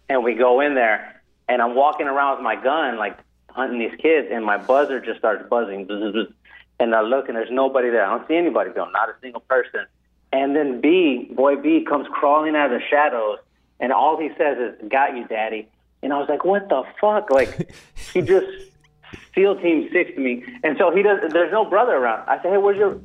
And 0.09 0.25
we 0.25 0.35
go 0.35 0.61
in 0.61 0.75
there, 0.75 1.23
and 1.49 1.63
I'm 1.63 1.77
walking 1.77 2.09
around 2.09 2.39
with 2.39 2.45
my 2.45 2.57
gun, 2.57 2.99
like 2.99 3.17
hunting 3.49 3.79
these 3.79 3.97
kids, 4.01 4.29
and 4.31 4.45
my 4.45 4.57
buzzer 4.57 5.01
just 5.01 5.19
starts 5.19 5.49
buzzing. 5.49 5.87
Bzz, 5.87 6.03
bzz, 6.03 6.15
bzz. 6.15 6.33
And 6.81 6.95
I 6.95 7.03
look, 7.03 7.29
and 7.29 7.37
there's 7.37 7.51
nobody 7.51 7.91
there. 7.91 8.05
I 8.05 8.17
don't 8.17 8.27
see 8.27 8.37
anybody, 8.37 8.71
Bill, 8.71 8.91
not 8.91 9.11
a 9.11 9.15
single 9.21 9.43
person. 9.43 9.87
And 10.33 10.57
then 10.57 10.81
B, 10.81 11.31
boy 11.35 11.57
B, 11.57 11.85
comes 11.89 12.07
crawling 12.11 12.57
out 12.57 12.73
of 12.73 12.81
the 12.81 12.87
shadows, 12.89 13.39
and 13.79 13.93
all 13.93 14.19
he 14.19 14.31
says 14.39 14.59
is, 14.59 14.89
Got 14.89 15.17
you, 15.17 15.27
Daddy. 15.27 15.69
And 16.03 16.13
I 16.13 16.19
was 16.19 16.29
like, 16.29 16.45
What 16.45 16.69
the 16.69 16.83
fuck? 17.01 17.31
Like, 17.31 17.71
he 18.13 18.23
just 18.35 18.47
SEAL 19.35 19.61
Team 19.61 19.89
Six 19.93 20.13
to 20.15 20.21
me. 20.21 20.45
And 20.63 20.77
so 20.79 20.95
he 20.95 21.03
does. 21.03 21.19
There's 21.31 21.53
no 21.53 21.65
brother 21.65 21.93
around. 21.93 22.29
I 22.29 22.41
said, 22.43 22.53
Hey, 22.53 22.59
where's 22.59 22.77
your, 22.77 22.99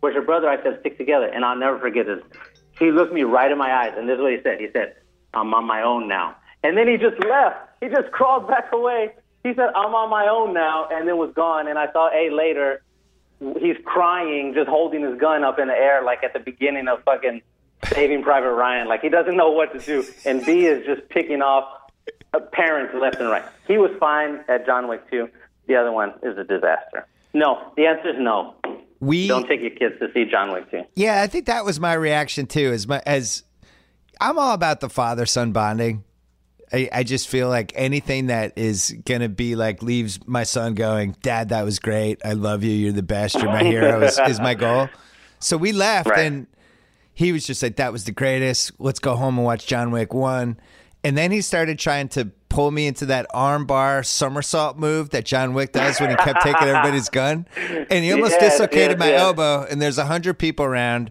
where's 0.00 0.14
your 0.14 0.24
brother? 0.24 0.48
I 0.48 0.62
said, 0.62 0.78
Stick 0.80 0.98
together. 0.98 1.26
And 1.26 1.44
I'll 1.44 1.56
never 1.56 1.78
forget 1.78 2.06
this. 2.06 2.22
He 2.78 2.90
looked 2.90 3.12
me 3.12 3.22
right 3.22 3.50
in 3.50 3.58
my 3.58 3.72
eyes, 3.72 3.94
and 3.96 4.08
this 4.08 4.16
is 4.16 4.20
what 4.20 4.32
he 4.32 4.42
said. 4.42 4.60
He 4.60 4.68
said, 4.72 4.96
I'm 5.32 5.54
on 5.54 5.64
my 5.64 5.82
own 5.82 6.08
now. 6.08 6.36
And 6.62 6.76
then 6.76 6.88
he 6.88 6.96
just 6.96 7.22
left. 7.24 7.56
He 7.80 7.88
just 7.88 8.10
crawled 8.10 8.48
back 8.48 8.72
away. 8.72 9.10
He 9.44 9.54
said, 9.54 9.68
I'm 9.76 9.94
on 9.94 10.10
my 10.10 10.26
own 10.26 10.54
now, 10.54 10.88
and 10.90 11.06
then 11.06 11.18
was 11.18 11.32
gone. 11.34 11.68
And 11.68 11.78
I 11.78 11.92
saw 11.92 12.08
A 12.10 12.30
later. 12.30 12.82
He's 13.60 13.76
crying, 13.84 14.54
just 14.54 14.68
holding 14.68 15.02
his 15.02 15.18
gun 15.18 15.44
up 15.44 15.58
in 15.58 15.68
the 15.68 15.74
air, 15.74 16.02
like 16.02 16.22
at 16.22 16.32
the 16.32 16.38
beginning 16.40 16.88
of 16.88 17.02
fucking 17.04 17.42
Saving 17.92 18.22
Private 18.22 18.52
Ryan. 18.52 18.88
Like 18.88 19.02
he 19.02 19.08
doesn't 19.08 19.36
know 19.36 19.50
what 19.50 19.72
to 19.72 19.78
do. 19.78 20.04
And 20.24 20.44
B 20.44 20.66
is 20.66 20.84
just 20.86 21.08
picking 21.08 21.42
off 21.42 21.64
parents 22.52 22.94
left 23.00 23.16
and 23.16 23.28
right. 23.28 23.44
He 23.66 23.78
was 23.78 23.90
fine 24.00 24.44
at 24.48 24.66
John 24.66 24.88
Wick 24.88 25.08
2. 25.10 25.28
The 25.66 25.76
other 25.76 25.92
one 25.92 26.14
is 26.22 26.36
a 26.38 26.44
disaster. 26.44 27.06
No, 27.32 27.72
the 27.76 27.86
answer 27.86 28.10
is 28.10 28.16
no. 28.18 28.54
We 29.00 29.28
Don't 29.28 29.46
take 29.46 29.60
your 29.60 29.70
kids 29.70 29.96
to 30.00 30.08
see 30.12 30.24
John 30.24 30.52
Wick 30.52 30.70
2. 30.70 30.82
Yeah, 30.94 31.20
I 31.22 31.26
think 31.26 31.46
that 31.46 31.64
was 31.64 31.80
my 31.80 31.94
reaction 31.94 32.46
too. 32.46 32.70
As 32.72 32.86
my, 32.86 33.02
as 33.04 33.42
I'm 34.20 34.38
all 34.38 34.54
about 34.54 34.80
the 34.80 34.88
father 34.88 35.26
son 35.26 35.52
bonding. 35.52 36.04
I, 36.74 36.88
I 36.92 37.02
just 37.04 37.28
feel 37.28 37.48
like 37.48 37.72
anything 37.76 38.26
that 38.26 38.52
is 38.56 38.94
gonna 39.04 39.28
be 39.28 39.54
like 39.54 39.82
leaves 39.82 40.18
my 40.26 40.42
son 40.42 40.74
going, 40.74 41.14
Dad, 41.22 41.50
that 41.50 41.64
was 41.64 41.78
great. 41.78 42.20
I 42.24 42.32
love 42.32 42.64
you. 42.64 42.72
You're 42.72 42.92
the 42.92 43.02
best. 43.02 43.36
You're 43.36 43.46
my 43.52 43.62
hero. 43.62 44.02
is, 44.02 44.18
is 44.28 44.40
my 44.40 44.54
goal. 44.54 44.88
So 45.38 45.56
we 45.56 45.72
left, 45.72 46.08
Right. 46.10 46.20
and 46.26 46.46
he 47.12 47.30
was 47.32 47.46
just 47.46 47.62
like, 47.62 47.76
"That 47.76 47.92
was 47.92 48.04
the 48.04 48.12
greatest. 48.12 48.72
Let's 48.78 48.98
go 48.98 49.14
home 49.14 49.36
and 49.38 49.44
watch 49.44 49.66
John 49.66 49.90
Wick 49.92 50.12
one." 50.12 50.58
And 51.04 51.16
then 51.18 51.30
he 51.30 51.42
started 51.42 51.78
trying 51.78 52.08
to 52.08 52.30
pull 52.48 52.70
me 52.70 52.86
into 52.86 53.04
that 53.06 53.26
armbar 53.34 54.04
somersault 54.06 54.78
move 54.78 55.10
that 55.10 55.24
John 55.26 55.52
Wick 55.54 55.72
does 55.72 56.00
when 56.00 56.08
he 56.10 56.16
kept 56.16 56.40
taking 56.42 56.66
everybody's 56.66 57.08
gun, 57.10 57.46
and 57.90 58.04
he 58.04 58.10
almost 58.12 58.36
Yes, 58.40 58.52
dislocated 58.52 58.92
yes, 58.92 58.98
my 58.98 59.10
yes. 59.10 59.20
elbow. 59.20 59.66
And 59.70 59.82
there's 59.82 59.98
a 59.98 60.06
hundred 60.06 60.38
people 60.38 60.64
around, 60.64 61.10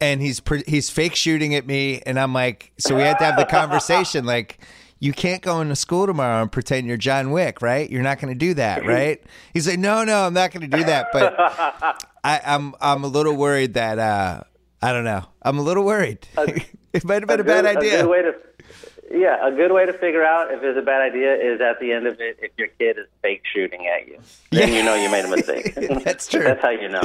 and 0.00 0.20
he's 0.20 0.42
he's 0.66 0.90
fake 0.90 1.14
shooting 1.14 1.54
at 1.54 1.66
me, 1.66 2.02
and 2.04 2.18
I'm 2.18 2.34
like, 2.34 2.72
so 2.78 2.96
we 2.96 3.02
had 3.02 3.18
to 3.20 3.24
have 3.24 3.36
the 3.38 3.46
conversation 3.46 4.24
like. 4.26 4.58
You 5.00 5.12
can't 5.12 5.42
go 5.42 5.60
into 5.60 5.76
school 5.76 6.06
tomorrow 6.06 6.42
and 6.42 6.50
pretend 6.50 6.86
you're 6.86 6.96
John 6.96 7.30
Wick, 7.30 7.62
right? 7.62 7.88
You're 7.88 8.02
not 8.02 8.20
going 8.20 8.32
to 8.32 8.38
do 8.38 8.54
that, 8.54 8.84
right? 8.86 9.22
He's 9.52 9.68
like, 9.68 9.78
no, 9.78 10.04
no, 10.04 10.26
I'm 10.26 10.34
not 10.34 10.50
going 10.50 10.68
to 10.68 10.76
do 10.76 10.84
that. 10.84 11.08
But 11.12 11.34
I, 12.24 12.40
I'm 12.44 12.74
I'm 12.80 13.04
a 13.04 13.08
little 13.08 13.36
worried 13.36 13.74
that 13.74 13.98
uh, 13.98 14.42
I 14.82 14.92
don't 14.92 15.04
know. 15.04 15.24
I'm 15.42 15.58
a 15.58 15.62
little 15.62 15.84
worried. 15.84 16.26
it 16.92 17.04
might 17.04 17.22
have 17.22 17.28
been 17.28 17.40
a, 17.40 17.44
bad 17.44 17.64
good, 17.64 17.76
idea. 17.76 18.00
A 18.00 18.02
good 18.02 18.10
way 18.10 18.22
to, 18.22 18.34
yeah, 19.10 19.46
a 19.46 19.50
good 19.50 19.72
way 19.72 19.86
to 19.86 19.92
figure 19.92 20.24
out 20.24 20.52
if 20.52 20.62
it's 20.62 20.78
a 20.78 20.82
bad 20.82 21.00
idea 21.02 21.34
is 21.34 21.60
at 21.60 21.80
the 21.80 21.92
end 21.92 22.06
of 22.06 22.20
it 22.20 22.38
if 22.42 22.52
your 22.56 22.68
kid 22.78 22.98
is 22.98 23.06
fake 23.22 23.42
shooting 23.54 23.86
at 23.86 24.06
you. 24.08 24.18
Then 24.50 24.68
Yeah. 24.68 24.74
you 24.78 24.82
know 24.84 24.94
you 24.94 25.08
made 25.10 25.24
a 25.24 25.28
mistake. 25.28 25.74
That's 26.04 26.26
true. 26.30 26.42
That's 26.42 26.60
how 26.62 26.70
you 26.70 26.88
know. 26.88 27.02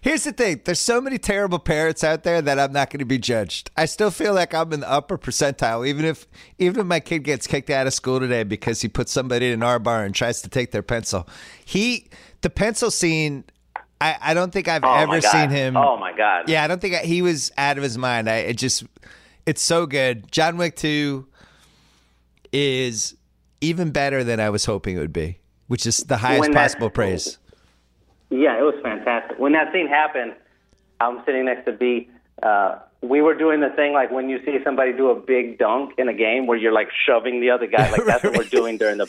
Here's 0.00 0.24
the 0.24 0.32
thing: 0.32 0.60
there's 0.64 0.80
so 0.80 1.00
many 1.00 1.18
terrible 1.18 1.58
parents 1.58 2.02
out 2.02 2.22
there 2.24 2.42
that 2.42 2.58
I'm 2.58 2.72
not 2.72 2.90
going 2.90 2.98
to 3.00 3.04
be 3.04 3.18
judged. 3.18 3.70
I 3.76 3.84
still 3.84 4.10
feel 4.10 4.34
like 4.34 4.52
I'm 4.54 4.72
in 4.72 4.80
the 4.80 4.90
upper 4.90 5.16
percentile, 5.18 5.86
even 5.86 6.04
if 6.04 6.26
even 6.58 6.80
if 6.80 6.86
my 6.86 7.00
kid 7.00 7.20
gets 7.20 7.46
kicked 7.46 7.70
out 7.70 7.86
of 7.86 7.94
school 7.94 8.18
today 8.18 8.42
because 8.42 8.80
he 8.80 8.88
puts 8.88 9.12
somebody 9.12 9.52
in 9.52 9.62
our 9.62 9.78
bar 9.78 10.04
and 10.04 10.14
tries 10.14 10.42
to 10.42 10.48
take 10.48 10.72
their 10.72 10.82
pencil. 10.82 11.28
He 11.64 12.08
the 12.40 12.50
pencil 12.50 12.90
scene. 12.90 13.44
I, 14.00 14.16
I 14.20 14.34
don't 14.34 14.52
think 14.52 14.66
I've 14.66 14.82
Oh 14.82 14.92
ever 14.94 15.20
seen 15.20 15.50
him. 15.50 15.76
Oh 15.76 15.96
my 15.96 16.12
God. 16.16 16.48
Yeah, 16.48 16.64
I 16.64 16.66
don't 16.66 16.80
think 16.80 16.94
I, 16.96 16.98
he 17.02 17.22
was 17.22 17.52
out 17.56 17.76
of 17.76 17.84
his 17.84 17.96
mind. 17.96 18.28
I 18.28 18.38
it 18.38 18.54
just 18.54 18.82
it's 19.46 19.62
so 19.62 19.86
good. 19.86 20.32
John 20.32 20.56
Wick 20.56 20.74
2 20.74 21.28
is 22.52 23.16
even 23.60 23.90
better 23.90 24.22
than 24.24 24.40
I 24.40 24.50
was 24.50 24.64
hoping 24.64 24.96
it 24.96 25.00
would 25.00 25.12
be, 25.12 25.38
which 25.68 25.86
is 25.86 25.98
the 25.98 26.18
highest 26.18 26.50
that- 26.52 26.54
possible 26.54 26.90
praise. 26.90 27.38
Yeah, 28.30 28.58
it 28.58 28.62
was 28.62 28.74
fantastic. 28.82 29.38
When 29.38 29.52
that 29.52 29.72
scene 29.72 29.86
happened, 29.88 30.32
I'm 31.00 31.22
sitting 31.26 31.44
next 31.44 31.66
to 31.66 31.72
B. 31.72 32.08
Uh, 32.42 32.78
we 33.02 33.20
were 33.20 33.34
doing 33.34 33.60
the 33.60 33.68
thing 33.70 33.92
like 33.92 34.10
when 34.10 34.28
you 34.30 34.38
see 34.44 34.58
somebody 34.64 34.92
do 34.92 35.10
a 35.10 35.14
big 35.14 35.58
dunk 35.58 35.92
in 35.98 36.08
a 36.08 36.14
game 36.14 36.46
where 36.46 36.56
you're 36.56 36.72
like 36.72 36.88
shoving 37.06 37.40
the 37.40 37.50
other 37.50 37.66
guy. 37.66 37.90
Like 37.90 38.04
that's 38.06 38.24
what 38.24 38.36
we're 38.38 38.44
doing 38.44 38.78
during 38.78 38.98
the 38.98 39.06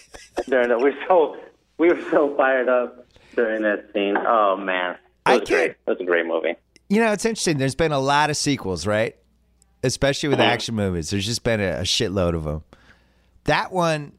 during 0.50 0.68
the. 0.70 0.78
We're 0.78 0.94
so 1.08 1.38
we 1.78 1.88
were 1.90 2.02
so 2.12 2.36
fired 2.36 2.68
up 2.68 3.06
during 3.36 3.62
that 3.64 3.92
scene. 3.94 4.18
Oh 4.18 4.58
man, 4.58 4.92
it 4.96 4.98
I 5.26 5.38
was 5.38 5.50
great. 5.50 5.58
can't- 5.68 5.78
It 5.88 5.90
was 5.92 6.00
a 6.02 6.06
great 6.06 6.26
movie. 6.26 6.56
You 6.90 7.00
know, 7.00 7.12
it's 7.14 7.24
interesting. 7.26 7.58
There's 7.58 7.76
been 7.76 7.94
a 7.94 8.00
lot 8.00 8.30
of 8.30 8.36
sequels, 8.38 8.86
right? 8.86 9.16
Especially 9.84 10.30
with 10.30 10.40
action 10.42 10.76
movies. 10.76 11.10
There's 11.12 11.26
just 11.26 11.44
been 11.44 11.62
a, 11.62 11.80
a 11.80 11.82
shitload 11.84 12.36
of 12.36 12.44
them. 12.44 12.64
That 13.46 13.72
one, 13.72 14.14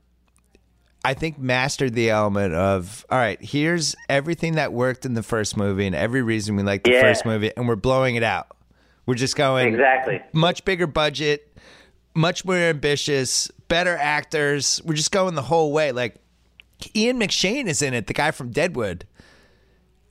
I 1.04 1.14
think, 1.14 1.38
mastered 1.38 1.94
the 1.94 2.10
element 2.10 2.54
of 2.54 3.04
all 3.10 3.18
right, 3.18 3.40
here's 3.42 3.94
everything 4.08 4.54
that 4.54 4.72
worked 4.72 5.04
in 5.06 5.14
the 5.14 5.22
first 5.22 5.56
movie 5.56 5.86
and 5.86 5.94
every 5.94 6.22
reason 6.22 6.56
we 6.56 6.62
liked 6.62 6.84
the 6.84 6.92
Yeah. 6.92 7.00
first 7.00 7.24
movie, 7.26 7.50
and 7.56 7.66
we're 7.68 7.76
blowing 7.76 8.16
it 8.16 8.22
out. 8.22 8.48
We're 9.06 9.14
just 9.14 9.36
going 9.36 9.68
Exactly. 9.68 10.20
much 10.32 10.64
bigger 10.64 10.86
budget, 10.86 11.56
much 12.14 12.44
more 12.44 12.56
ambitious, 12.56 13.50
better 13.68 13.96
actors. 13.96 14.80
We're 14.84 14.94
just 14.94 15.12
going 15.12 15.34
the 15.34 15.42
whole 15.42 15.72
way. 15.72 15.92
Like 15.92 16.16
Ian 16.96 17.20
McShane 17.20 17.66
is 17.66 17.82
in 17.82 17.92
it, 17.94 18.06
the 18.06 18.14
guy 18.14 18.30
from 18.30 18.50
Deadwood. 18.50 19.06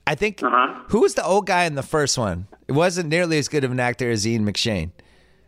I 0.06 0.16
think 0.16 0.44
Uh-huh. 0.44 0.82
who 0.90 1.02
was 1.02 1.16
the 1.16 1.24
old 1.26 1.48
guy 1.48 1.64
in 1.64 1.76
the 1.76 1.84
first 1.84 2.18
one? 2.18 2.48
It 2.68 2.74
wasn't 2.74 3.10
nearly 3.10 3.38
as 3.38 3.48
good 3.48 3.64
of 3.64 3.72
an 3.72 3.80
actor 3.80 4.10
as 4.12 4.28
Ian 4.28 4.46
McShane. 4.46 4.92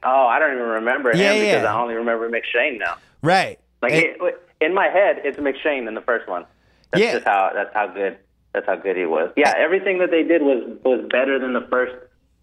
Oh, 0.05 0.27
I 0.27 0.39
don't 0.39 0.53
even 0.53 0.67
remember 0.67 1.11
him 1.11 1.19
Yeah, 1.19 1.33
because 1.33 1.63
yeah. 1.63 1.73
I 1.75 1.81
only 1.81 1.95
remember 1.95 2.29
McShane 2.29 2.77
now. 2.79 2.97
Right. 3.21 3.59
Like 3.81 3.93
And- 3.93 4.03
it, 4.03 4.41
in 4.61 4.73
my 4.73 4.87
head, 4.87 5.21
it's 5.23 5.37
McShane 5.37 5.87
in 5.87 5.95
the 5.95 6.01
first 6.01 6.27
one. 6.27 6.45
That's 6.91 7.03
Yeah. 7.03 7.13
just 7.13 7.25
how 7.25 7.51
that's 7.53 7.73
how 7.73 7.87
good 7.87 8.17
that's 8.53 8.65
how 8.67 8.75
good 8.75 8.95
he 8.95 9.05
was. 9.05 9.31
Yeah, 9.35 9.53
everything 9.57 9.97
that 9.99 10.11
they 10.11 10.23
did 10.23 10.41
was 10.41 10.63
was 10.83 11.05
better 11.11 11.39
than 11.39 11.53
the 11.53 11.67
first 11.69 11.93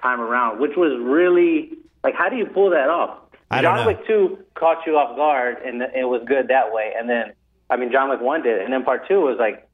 time 0.03 0.21
around, 0.21 0.59
which 0.61 0.77
was 0.77 0.99
really 1.01 1.73
like 2.05 2.15
how 2.15 2.29
do 2.29 2.37
you 2.37 2.47
pull 2.47 2.71
that 2.71 2.91
off? 2.91 3.19
I 3.51 3.63
John. 3.63 3.87
Wick 3.87 4.07
two 4.07 4.39
caught 4.55 4.85
you 4.87 4.97
off 4.99 5.17
guard, 5.17 5.59
and 5.65 5.83
it 5.83 6.09
was 6.09 6.23
good 6.27 6.49
that 6.49 6.73
way. 6.73 6.93
And 6.99 7.09
then 7.09 7.33
I 7.71 7.77
mean, 7.77 7.91
John 7.93 8.11
Wick 8.11 8.21
one 8.21 8.43
did, 8.43 8.61
and 8.61 8.73
then 8.73 8.83
part 8.85 9.07
two 9.09 9.21
was 9.21 9.39
like 9.39 9.67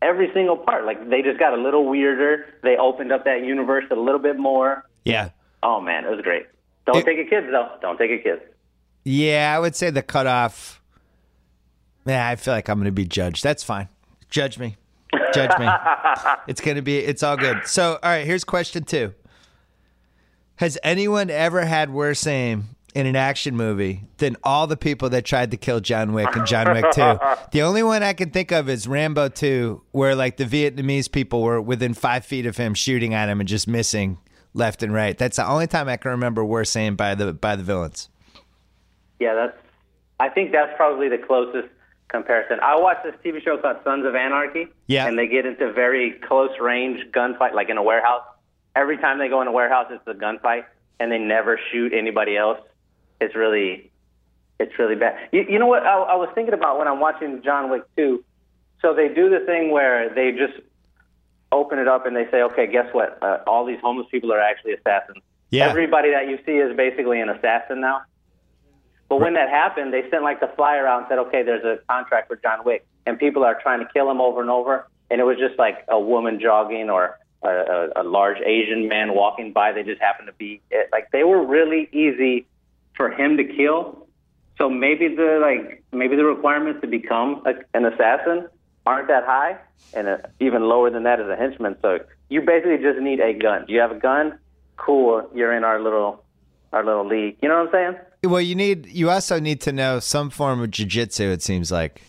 every 0.00 0.30
single 0.34 0.56
part. 0.56 0.84
Like 0.84 1.08
they 1.08 1.22
just 1.22 1.38
got 1.38 1.52
a 1.52 1.60
little 1.60 1.86
weirder. 1.88 2.46
They 2.62 2.76
opened 2.76 3.10
up 3.12 3.24
that 3.24 3.42
universe 3.44 3.84
a 3.90 3.96
little 3.96 4.20
bit 4.20 4.38
more. 4.38 4.84
yeah. 5.04 5.30
Oh 5.64 5.80
man, 5.80 6.04
it 6.04 6.10
was 6.10 6.20
great. 6.22 6.46
Don't 6.86 6.96
It- 6.96 7.04
take 7.04 7.18
it, 7.18 7.30
kids 7.30 7.46
though. 7.50 7.68
Don't 7.80 7.98
take 7.98 8.10
it, 8.10 8.22
kids. 8.22 8.42
Yeah, 9.04 9.52
I 9.54 9.58
would 9.58 9.74
say 9.74 9.90
the 9.90 10.02
cutoff. 10.02 10.80
Yeah, 12.06 12.26
I 12.28 12.36
feel 12.36 12.54
like 12.54 12.68
I'm 12.68 12.78
going 12.78 12.86
to 12.86 12.92
be 12.92 13.04
judged. 13.04 13.42
That's 13.42 13.62
fine. 13.64 13.88
Judge 14.30 14.58
me. 14.58 14.76
Judge 15.34 15.56
me. 15.58 15.68
it's 16.48 16.60
going 16.60 16.76
to 16.76 16.82
be, 16.82 16.98
it's 16.98 17.22
all 17.22 17.36
good. 17.36 17.66
So, 17.66 17.98
all 18.02 18.10
right, 18.10 18.26
here's 18.26 18.44
question 18.44 18.84
two 18.84 19.14
Has 20.56 20.78
anyone 20.82 21.30
ever 21.30 21.64
had 21.64 21.90
worse 21.90 22.26
aim 22.26 22.70
in 22.94 23.06
an 23.06 23.16
action 23.16 23.56
movie 23.56 24.04
than 24.18 24.36
all 24.44 24.66
the 24.66 24.76
people 24.76 25.08
that 25.10 25.24
tried 25.24 25.50
to 25.50 25.56
kill 25.56 25.80
John 25.80 26.12
Wick 26.12 26.34
and 26.36 26.46
John 26.46 26.72
Wick 26.72 26.84
2? 26.92 27.18
The 27.52 27.62
only 27.62 27.82
one 27.82 28.02
I 28.02 28.12
can 28.14 28.30
think 28.30 28.50
of 28.52 28.68
is 28.68 28.86
Rambo 28.88 29.28
2, 29.28 29.82
where 29.92 30.14
like 30.14 30.36
the 30.38 30.44
Vietnamese 30.44 31.10
people 31.10 31.42
were 31.42 31.60
within 31.60 31.92
five 31.94 32.24
feet 32.24 32.46
of 32.46 32.56
him 32.56 32.74
shooting 32.74 33.14
at 33.14 33.28
him 33.28 33.40
and 33.40 33.48
just 33.48 33.68
missing 33.68 34.18
left 34.54 34.82
and 34.82 34.92
right. 34.92 35.16
That's 35.16 35.36
the 35.36 35.46
only 35.46 35.66
time 35.66 35.88
I 35.88 35.96
can 35.96 36.12
remember 36.12 36.44
worse 36.44 36.70
saying 36.70 36.96
by 36.96 37.14
the 37.14 37.32
by 37.32 37.56
the 37.56 37.62
villains. 37.62 38.08
Yeah, 39.18 39.34
that's. 39.34 39.58
I 40.20 40.28
think 40.28 40.52
that's 40.52 40.72
probably 40.76 41.08
the 41.08 41.18
closest 41.18 41.68
comparison. 42.12 42.60
I 42.60 42.76
watched 42.76 43.04
this 43.04 43.14
TV 43.24 43.42
show 43.42 43.58
called 43.58 43.78
Sons 43.82 44.06
of 44.06 44.14
Anarchy. 44.14 44.68
Yeah. 44.86 45.08
And 45.08 45.18
they 45.18 45.26
get 45.26 45.46
into 45.46 45.72
very 45.72 46.12
close 46.28 46.50
range 46.60 47.10
gunfight, 47.10 47.54
like 47.54 47.70
in 47.70 47.78
a 47.78 47.82
warehouse. 47.82 48.22
Every 48.76 48.98
time 48.98 49.18
they 49.18 49.28
go 49.28 49.42
in 49.42 49.48
a 49.48 49.52
warehouse, 49.52 49.86
it's 49.90 50.06
a 50.06 50.14
gunfight, 50.14 50.64
and 51.00 51.10
they 51.10 51.18
never 51.18 51.58
shoot 51.72 51.92
anybody 51.92 52.36
else. 52.36 52.58
It's 53.20 53.34
really, 53.34 53.90
it's 54.60 54.78
really 54.78 54.94
bad. 54.94 55.28
You, 55.32 55.44
you 55.48 55.58
know 55.58 55.66
what? 55.66 55.82
I, 55.82 55.94
I 55.94 56.14
was 56.14 56.28
thinking 56.34 56.54
about 56.54 56.78
when 56.78 56.86
I'm 56.86 57.00
watching 57.00 57.42
John 57.42 57.70
Wick 57.70 57.82
2. 57.96 58.24
So 58.80 58.94
they 58.94 59.08
do 59.08 59.28
the 59.28 59.44
thing 59.46 59.70
where 59.70 60.12
they 60.14 60.32
just 60.32 60.54
open 61.52 61.78
it 61.78 61.86
up 61.86 62.06
and 62.06 62.16
they 62.16 62.28
say, 62.30 62.42
okay, 62.42 62.66
guess 62.66 62.92
what? 62.92 63.22
Uh, 63.22 63.38
all 63.46 63.64
these 63.64 63.80
homeless 63.80 64.06
people 64.10 64.32
are 64.32 64.40
actually 64.40 64.72
assassins. 64.72 65.22
Yeah. 65.50 65.68
Everybody 65.68 66.10
that 66.10 66.28
you 66.28 66.38
see 66.46 66.52
is 66.52 66.74
basically 66.76 67.20
an 67.20 67.28
assassin 67.28 67.80
now. 67.80 68.02
But 69.08 69.20
when 69.20 69.34
that 69.34 69.50
happened, 69.50 69.92
they 69.92 70.08
sent 70.10 70.22
like 70.22 70.40
the 70.40 70.50
flyer 70.56 70.86
out 70.86 71.00
and 71.00 71.06
said, 71.10 71.18
okay, 71.18 71.42
there's 71.42 71.64
a 71.64 71.78
contract 71.86 72.28
for 72.28 72.36
John 72.36 72.64
Wick, 72.64 72.86
and 73.04 73.18
people 73.18 73.44
are 73.44 73.60
trying 73.60 73.80
to 73.80 73.92
kill 73.92 74.10
him 74.10 74.22
over 74.22 74.40
and 74.40 74.48
over. 74.48 74.88
And 75.10 75.20
it 75.20 75.24
was 75.24 75.36
just 75.36 75.58
like 75.58 75.84
a 75.88 76.00
woman 76.00 76.40
jogging 76.40 76.88
or 76.88 77.18
a, 77.42 77.48
a, 77.48 77.88
a 77.96 78.04
large 78.04 78.38
Asian 78.40 78.88
man 78.88 79.14
walking 79.14 79.52
by. 79.52 79.72
They 79.72 79.82
just 79.82 80.00
happened 80.00 80.28
to 80.28 80.32
be 80.32 80.62
it, 80.70 80.88
like 80.90 81.10
they 81.12 81.24
were 81.24 81.44
really 81.44 81.90
easy 81.92 82.46
for 82.96 83.10
him 83.10 83.36
to 83.36 83.44
kill. 83.44 84.06
So 84.56 84.70
maybe 84.70 85.08
the 85.14 85.38
like 85.42 85.82
maybe 85.92 86.16
the 86.16 86.24
requirements 86.24 86.80
to 86.80 86.86
become 86.86 87.42
a, 87.44 87.52
an 87.76 87.84
assassin 87.84 88.48
aren't 88.86 89.08
that 89.08 89.24
high, 89.24 89.58
and 89.94 90.08
uh, 90.08 90.18
even 90.40 90.62
lower 90.62 90.90
than 90.90 91.04
that 91.04 91.20
is 91.20 91.28
a 91.28 91.36
henchman. 91.36 91.76
So 91.82 91.98
you 92.28 92.40
basically 92.40 92.78
just 92.78 92.98
need 93.00 93.20
a 93.20 93.32
gun. 93.32 93.66
Do 93.66 93.72
you 93.72 93.80
have 93.80 93.92
a 93.92 93.98
gun? 93.98 94.38
Cool, 94.76 95.28
you're 95.34 95.54
in 95.54 95.64
our 95.64 95.80
little 95.80 96.24
our 96.72 96.84
little 96.84 97.06
league. 97.06 97.36
You 97.42 97.48
know 97.48 97.64
what 97.64 97.74
I'm 97.74 97.94
saying? 97.94 98.04
Well, 98.24 98.40
you 98.40 98.54
need 98.54 98.86
you 98.86 99.10
also 99.10 99.38
need 99.38 99.60
to 99.62 99.72
know 99.72 100.00
some 100.00 100.30
form 100.30 100.60
of 100.62 100.70
jujitsu. 100.70 101.32
It 101.32 101.42
seems 101.42 101.70
like 101.70 102.02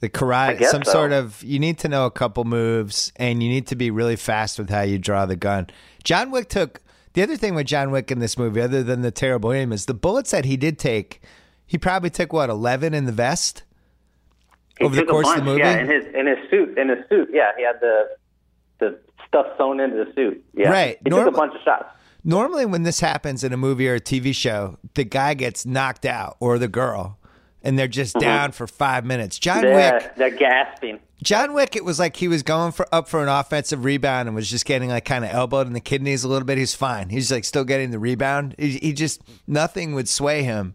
the 0.00 0.08
karate, 0.08 0.64
some 0.66 0.84
so. 0.84 0.92
sort 0.92 1.12
of. 1.12 1.42
You 1.42 1.58
need 1.58 1.78
to 1.78 1.88
know 1.88 2.06
a 2.06 2.10
couple 2.10 2.44
moves, 2.44 3.12
and 3.16 3.42
you 3.42 3.48
need 3.48 3.66
to 3.68 3.76
be 3.76 3.90
really 3.90 4.16
fast 4.16 4.58
with 4.58 4.70
how 4.70 4.82
you 4.82 4.98
draw 4.98 5.26
the 5.26 5.36
gun. 5.36 5.68
John 6.04 6.30
Wick 6.30 6.48
took 6.48 6.80
the 7.14 7.22
other 7.22 7.36
thing 7.36 7.54
with 7.54 7.66
John 7.66 7.90
Wick 7.90 8.10
in 8.10 8.20
this 8.20 8.38
movie, 8.38 8.60
other 8.60 8.82
than 8.82 9.02
the 9.02 9.10
terrible 9.10 9.52
aim, 9.52 9.72
is 9.72 9.86
the 9.86 9.94
bullets 9.94 10.30
that 10.30 10.44
he 10.44 10.56
did 10.56 10.78
take. 10.78 11.20
He 11.66 11.76
probably 11.76 12.10
took 12.10 12.32
what 12.32 12.48
eleven 12.48 12.94
in 12.94 13.04
the 13.06 13.12
vest 13.12 13.64
He 14.78 14.84
over 14.84 14.96
the 14.96 15.04
course 15.04 15.28
of 15.28 15.36
the 15.36 15.42
movie. 15.42 15.60
Yeah, 15.60 15.78
in 15.78 15.88
his 15.88 16.04
in 16.14 16.26
his 16.26 16.38
suit. 16.50 16.78
In 16.78 16.88
his 16.88 16.98
suit, 17.08 17.28
yeah, 17.32 17.52
he 17.56 17.64
had 17.64 17.80
the 17.80 18.08
the 18.78 18.98
stuff 19.26 19.46
sewn 19.56 19.80
into 19.80 20.04
the 20.04 20.12
suit. 20.14 20.44
Yeah, 20.54 20.70
Right. 20.70 20.98
He 21.04 21.10
Norm- 21.10 21.24
took 21.24 21.34
a 21.34 21.36
bunch 21.36 21.54
of 21.54 21.60
shots. 21.62 21.86
Normally, 22.24 22.66
when 22.66 22.82
this 22.82 23.00
happens 23.00 23.44
in 23.44 23.52
a 23.52 23.56
movie 23.56 23.88
or 23.88 23.94
a 23.94 24.00
TV 24.00 24.34
show, 24.34 24.78
the 24.94 25.04
guy 25.04 25.34
gets 25.34 25.64
knocked 25.64 26.04
out 26.04 26.36
or 26.40 26.58
the 26.58 26.68
girl, 26.68 27.18
and 27.62 27.78
they're 27.78 27.88
just 27.88 28.16
mm-hmm. 28.16 28.26
down 28.26 28.52
for 28.52 28.66
five 28.66 29.04
minutes. 29.04 29.38
John 29.38 29.64
Wick. 29.64 30.14
They're 30.16 30.30
gasping. 30.30 31.00
John 31.22 31.52
Wick, 31.52 31.74
it 31.74 31.84
was 31.84 31.98
like 31.98 32.16
he 32.16 32.28
was 32.28 32.42
going 32.42 32.72
for 32.72 32.86
up 32.92 33.08
for 33.08 33.22
an 33.22 33.28
offensive 33.28 33.84
rebound 33.84 34.28
and 34.28 34.36
was 34.36 34.48
just 34.48 34.64
getting 34.64 34.88
like 34.88 35.04
kind 35.04 35.24
of 35.24 35.32
elbowed 35.32 35.66
in 35.66 35.72
the 35.72 35.80
kidneys 35.80 36.22
a 36.22 36.28
little 36.28 36.46
bit. 36.46 36.58
He's 36.58 36.74
fine. 36.74 37.08
He's 37.08 37.32
like 37.32 37.44
still 37.44 37.64
getting 37.64 37.90
the 37.90 37.98
rebound. 37.98 38.54
He, 38.58 38.78
he 38.78 38.92
just 38.92 39.22
nothing 39.46 39.94
would 39.94 40.08
sway 40.08 40.44
him. 40.44 40.74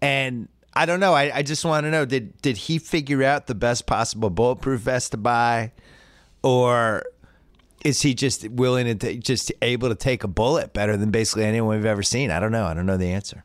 And 0.00 0.48
I 0.76 0.86
don't 0.86 1.00
know. 1.00 1.14
I, 1.14 1.36
I 1.36 1.42
just 1.42 1.64
want 1.64 1.84
to 1.84 1.90
know 1.90 2.04
did 2.04 2.40
did 2.42 2.56
he 2.56 2.78
figure 2.78 3.22
out 3.22 3.46
the 3.46 3.54
best 3.54 3.86
possible 3.86 4.30
bulletproof 4.30 4.80
vest 4.80 5.12
to 5.12 5.16
buy, 5.16 5.72
or 6.42 7.04
is 7.84 8.02
he 8.02 8.14
just 8.14 8.48
willing 8.48 8.86
to 8.86 8.94
ta- 8.94 9.20
just 9.20 9.52
able 9.62 9.88
to 9.88 9.94
take 9.94 10.24
a 10.24 10.28
bullet 10.28 10.72
better 10.72 10.96
than 10.96 11.10
basically 11.10 11.44
anyone 11.44 11.76
we've 11.76 11.84
ever 11.84 12.02
seen? 12.02 12.30
I 12.30 12.40
don't 12.40 12.52
know. 12.52 12.64
I 12.64 12.74
don't 12.74 12.86
know 12.86 12.96
the 12.96 13.12
answer. 13.12 13.44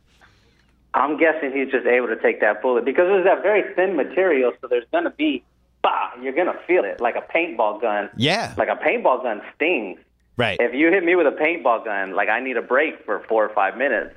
I'm 0.92 1.18
guessing 1.18 1.52
he's 1.52 1.70
just 1.70 1.86
able 1.86 2.08
to 2.08 2.16
take 2.16 2.40
that 2.40 2.62
bullet 2.62 2.84
because 2.84 3.06
it's 3.08 3.24
that 3.24 3.42
very 3.42 3.74
thin 3.74 3.94
material, 3.94 4.52
so 4.60 4.66
there's 4.66 4.86
gonna 4.90 5.10
be, 5.10 5.44
bah, 5.82 6.10
you're 6.20 6.32
gonna 6.32 6.58
feel 6.66 6.84
it 6.84 7.00
like 7.00 7.14
a 7.14 7.22
paintball 7.32 7.80
gun. 7.80 8.10
Yeah. 8.16 8.54
Like 8.58 8.68
a 8.68 8.76
paintball 8.76 9.22
gun 9.22 9.40
stings. 9.54 10.00
Right. 10.36 10.58
If 10.60 10.74
you 10.74 10.90
hit 10.90 11.04
me 11.04 11.14
with 11.14 11.28
a 11.28 11.36
paintball 11.36 11.84
gun, 11.84 12.16
like 12.16 12.28
I 12.28 12.40
need 12.40 12.56
a 12.56 12.62
break 12.62 13.04
for 13.04 13.20
four 13.28 13.44
or 13.44 13.54
five 13.54 13.76
minutes. 13.76 14.16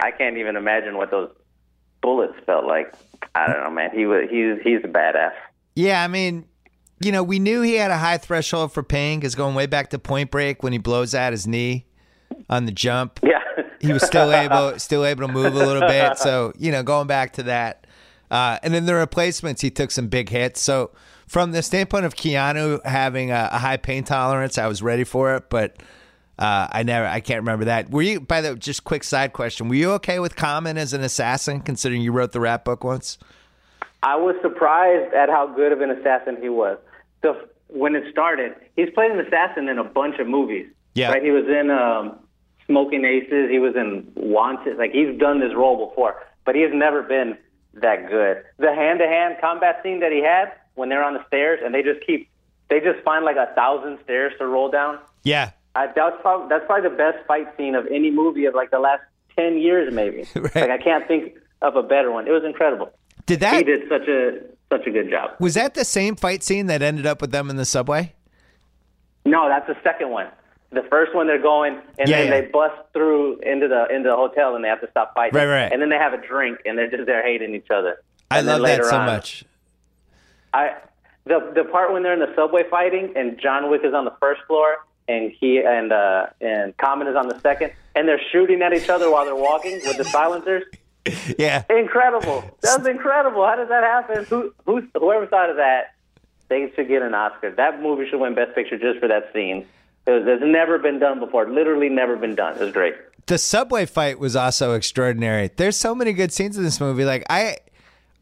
I 0.00 0.10
can't 0.10 0.36
even 0.36 0.56
imagine 0.56 0.96
what 0.96 1.10
those 1.10 1.30
bullets 2.04 2.34
felt 2.44 2.66
like. 2.66 2.94
I 3.34 3.46
don't 3.50 3.64
know, 3.64 3.70
man. 3.70 3.90
He 3.92 4.06
was 4.06 4.28
he's 4.30 4.62
he's 4.62 4.84
a 4.84 4.88
badass. 4.88 5.32
Yeah, 5.74 6.04
I 6.04 6.08
mean, 6.08 6.44
you 7.00 7.10
know, 7.10 7.22
we 7.24 7.38
knew 7.40 7.62
he 7.62 7.74
had 7.74 7.90
a 7.90 7.96
high 7.98 8.18
threshold 8.18 8.72
for 8.72 8.82
pain 8.84 9.18
because 9.18 9.34
going 9.34 9.54
way 9.56 9.66
back 9.66 9.90
to 9.90 9.98
Point 9.98 10.30
Break 10.30 10.62
when 10.62 10.72
he 10.72 10.78
blows 10.78 11.14
out 11.14 11.32
his 11.32 11.46
knee 11.46 11.86
on 12.48 12.66
the 12.66 12.72
jump, 12.72 13.18
Yeah. 13.24 13.40
he 13.80 13.92
was 13.92 14.04
still 14.04 14.32
able 14.32 14.78
still 14.78 15.04
able 15.04 15.26
to 15.26 15.32
move 15.32 15.54
a 15.54 15.58
little 15.58 15.88
bit. 15.88 16.18
So 16.18 16.52
you 16.58 16.70
know, 16.70 16.82
going 16.84 17.08
back 17.08 17.32
to 17.34 17.42
that, 17.44 17.86
uh, 18.30 18.58
and 18.62 18.72
then 18.72 18.86
the 18.86 18.94
replacements, 18.94 19.62
he 19.62 19.70
took 19.70 19.90
some 19.90 20.06
big 20.06 20.28
hits. 20.28 20.60
So 20.60 20.92
from 21.26 21.50
the 21.52 21.62
standpoint 21.62 22.04
of 22.04 22.14
Keanu 22.14 22.84
having 22.84 23.30
a, 23.32 23.48
a 23.50 23.58
high 23.58 23.78
pain 23.78 24.04
tolerance, 24.04 24.58
I 24.58 24.68
was 24.68 24.82
ready 24.82 25.04
for 25.04 25.34
it, 25.36 25.48
but. 25.48 25.76
Uh, 26.38 26.66
I 26.70 26.82
never, 26.82 27.06
I 27.06 27.20
can't 27.20 27.40
remember 27.40 27.66
that. 27.66 27.90
Were 27.90 28.02
you, 28.02 28.20
by 28.20 28.40
the 28.40 28.56
just 28.56 28.84
quick 28.84 29.04
side 29.04 29.32
question, 29.32 29.68
were 29.68 29.76
you 29.76 29.92
okay 29.92 30.18
with 30.18 30.34
Common 30.34 30.76
as 30.76 30.92
an 30.92 31.02
assassin, 31.02 31.60
considering 31.60 32.02
you 32.02 32.12
wrote 32.12 32.32
the 32.32 32.40
rap 32.40 32.64
book 32.64 32.82
once? 32.82 33.18
I 34.02 34.16
was 34.16 34.34
surprised 34.42 35.14
at 35.14 35.28
how 35.28 35.46
good 35.46 35.72
of 35.72 35.80
an 35.80 35.90
assassin 35.90 36.38
he 36.42 36.48
was. 36.48 36.78
So 37.22 37.36
when 37.68 37.94
it 37.94 38.04
started, 38.10 38.54
he's 38.76 38.90
played 38.90 39.10
an 39.12 39.20
assassin 39.20 39.68
in 39.68 39.78
a 39.78 39.84
bunch 39.84 40.18
of 40.18 40.26
movies. 40.26 40.66
Yeah. 40.94 41.10
Right. 41.10 41.22
He 41.22 41.30
was 41.30 41.44
in 41.46 41.70
um, 41.70 42.18
Smoking 42.66 43.04
Aces. 43.04 43.50
He 43.50 43.58
was 43.58 43.74
in 43.76 44.12
Wanted. 44.14 44.76
Like 44.76 44.92
he's 44.92 45.18
done 45.18 45.40
this 45.40 45.54
role 45.54 45.88
before, 45.88 46.22
but 46.44 46.54
he 46.54 46.62
has 46.62 46.72
never 46.74 47.02
been 47.02 47.38
that 47.74 48.08
good. 48.08 48.44
The 48.58 48.74
hand-to-hand 48.74 49.36
combat 49.40 49.80
scene 49.82 50.00
that 50.00 50.12
he 50.12 50.22
had 50.22 50.52
when 50.74 50.88
they're 50.88 51.02
on 51.02 51.14
the 51.14 51.26
stairs 51.26 51.60
and 51.64 51.74
they 51.74 51.82
just 51.82 52.04
keep, 52.06 52.28
they 52.68 52.80
just 52.80 53.02
find 53.04 53.24
like 53.24 53.36
a 53.36 53.52
thousand 53.54 53.98
stairs 54.04 54.32
to 54.38 54.46
roll 54.46 54.70
down. 54.70 54.98
Yeah, 55.22 55.50
I, 55.76 55.86
that's 55.88 56.16
probably 56.22 56.48
that's 56.48 56.64
probably 56.66 56.88
the 56.90 56.96
best 56.96 57.18
fight 57.26 57.48
scene 57.56 57.74
of 57.74 57.86
any 57.88 58.10
movie 58.10 58.44
of 58.46 58.54
like 58.54 58.70
the 58.70 58.78
last 58.78 59.02
ten 59.36 59.58
years, 59.58 59.92
maybe. 59.92 60.24
Right. 60.34 60.54
Like 60.54 60.70
I 60.70 60.78
can't 60.78 61.06
think 61.08 61.34
of 61.62 61.76
a 61.76 61.82
better 61.82 62.10
one. 62.12 62.26
It 62.28 62.30
was 62.30 62.44
incredible. 62.44 62.92
did 63.26 63.40
that 63.40 63.56
He 63.56 63.64
did 63.64 63.88
such 63.88 64.06
a 64.08 64.40
such 64.70 64.86
a 64.86 64.90
good 64.90 65.10
job. 65.10 65.32
Was 65.40 65.54
that 65.54 65.74
the 65.74 65.84
same 65.84 66.16
fight 66.16 66.42
scene 66.42 66.66
that 66.66 66.82
ended 66.82 67.06
up 67.06 67.20
with 67.20 67.30
them 67.32 67.50
in 67.50 67.56
the 67.56 67.64
subway? 67.64 68.14
No, 69.24 69.48
that's 69.48 69.66
the 69.66 69.76
second 69.82 70.10
one. 70.10 70.28
The 70.70 70.82
first 70.90 71.14
one 71.14 71.26
they're 71.26 71.40
going 71.40 71.80
and 71.98 72.08
Yeah, 72.08 72.18
then 72.22 72.26
yeah. 72.32 72.40
they 72.40 72.46
bust 72.48 72.74
through 72.92 73.38
into 73.40 73.68
the 73.68 73.86
into 73.94 74.08
the 74.10 74.16
hotel 74.16 74.54
and 74.54 74.64
they 74.64 74.68
have 74.68 74.80
to 74.80 74.90
stop 74.90 75.14
fighting. 75.14 75.36
Right, 75.36 75.46
right. 75.46 75.72
And 75.72 75.80
then 75.80 75.88
they 75.88 75.96
have 75.96 76.12
a 76.12 76.18
drink 76.26 76.58
and 76.64 76.76
they're 76.76 76.90
just 76.90 77.06
there 77.06 77.22
hating 77.22 77.54
each 77.54 77.70
other. 77.70 78.02
I 78.30 78.38
And 78.38 78.46
love 78.46 78.62
that 78.62 78.84
so 78.84 78.96
on- 78.96 79.06
much. 79.06 79.44
I 80.52 80.74
the 81.26 81.52
the 81.54 81.64
part 81.64 81.92
when 81.92 82.02
they're 82.02 82.12
in 82.12 82.20
the 82.20 82.32
subway 82.36 82.62
fighting 82.70 83.12
and 83.16 83.40
John 83.40 83.70
Wick 83.70 83.82
is 83.84 83.94
on 83.94 84.04
the 84.04 84.14
first 84.20 84.40
floor 84.46 84.76
and 85.08 85.30
he 85.32 85.58
and 85.58 85.92
uh 85.92 86.26
and 86.40 86.76
Common 86.76 87.06
is 87.08 87.16
on 87.16 87.28
the 87.28 87.38
second 87.40 87.72
and 87.94 88.08
they're 88.08 88.20
shooting 88.32 88.62
at 88.62 88.72
each 88.72 88.88
other 88.88 89.10
while 89.10 89.24
they're 89.24 89.34
walking 89.34 89.80
with 89.84 89.96
the 89.96 90.04
silencers. 90.04 90.64
Yeah. 91.38 91.64
Incredible. 91.68 92.42
That 92.62 92.78
was 92.78 92.86
incredible. 92.90 93.44
How 93.44 93.56
does 93.56 93.68
that 93.68 93.84
happen? 93.84 94.24
Who, 94.24 94.54
who, 94.64 94.88
whoever 94.94 95.26
thought 95.26 95.50
of 95.50 95.56
that, 95.56 95.96
they 96.48 96.72
should 96.74 96.88
get 96.88 97.02
an 97.02 97.12
Oscar. 97.12 97.50
That 97.50 97.82
movie 97.82 98.08
should 98.08 98.20
win 98.20 98.34
Best 98.34 98.54
Picture 98.54 98.78
just 98.78 99.00
for 99.00 99.08
that 99.08 99.30
scene. 99.34 99.66
It 100.06 100.10
was, 100.10 100.22
it's 100.26 100.42
never 100.42 100.78
been 100.78 100.98
done 100.98 101.20
before. 101.20 101.46
Literally 101.46 101.90
never 101.90 102.16
been 102.16 102.34
done. 102.34 102.56
It 102.56 102.60
was 102.60 102.72
great. 102.72 102.94
The 103.26 103.36
subway 103.36 103.84
fight 103.84 104.18
was 104.18 104.34
also 104.34 104.72
extraordinary. 104.72 105.50
There's 105.54 105.76
so 105.76 105.94
many 105.94 106.14
good 106.14 106.32
scenes 106.32 106.56
in 106.56 106.64
this 106.64 106.80
movie. 106.80 107.04
Like 107.04 107.24
I 107.28 107.58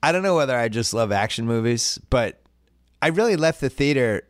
I 0.02 0.10
don't 0.10 0.22
know 0.24 0.34
whether 0.34 0.56
I 0.56 0.68
just 0.68 0.92
love 0.92 1.12
action 1.12 1.46
movies, 1.46 2.00
but 2.10 2.40
I 3.00 3.08
really 3.08 3.36
left 3.36 3.60
the 3.60 3.70
theater 3.70 4.22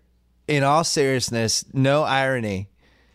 in 0.52 0.62
all 0.62 0.84
seriousness, 0.84 1.64
no 1.72 2.02
irony, 2.02 2.68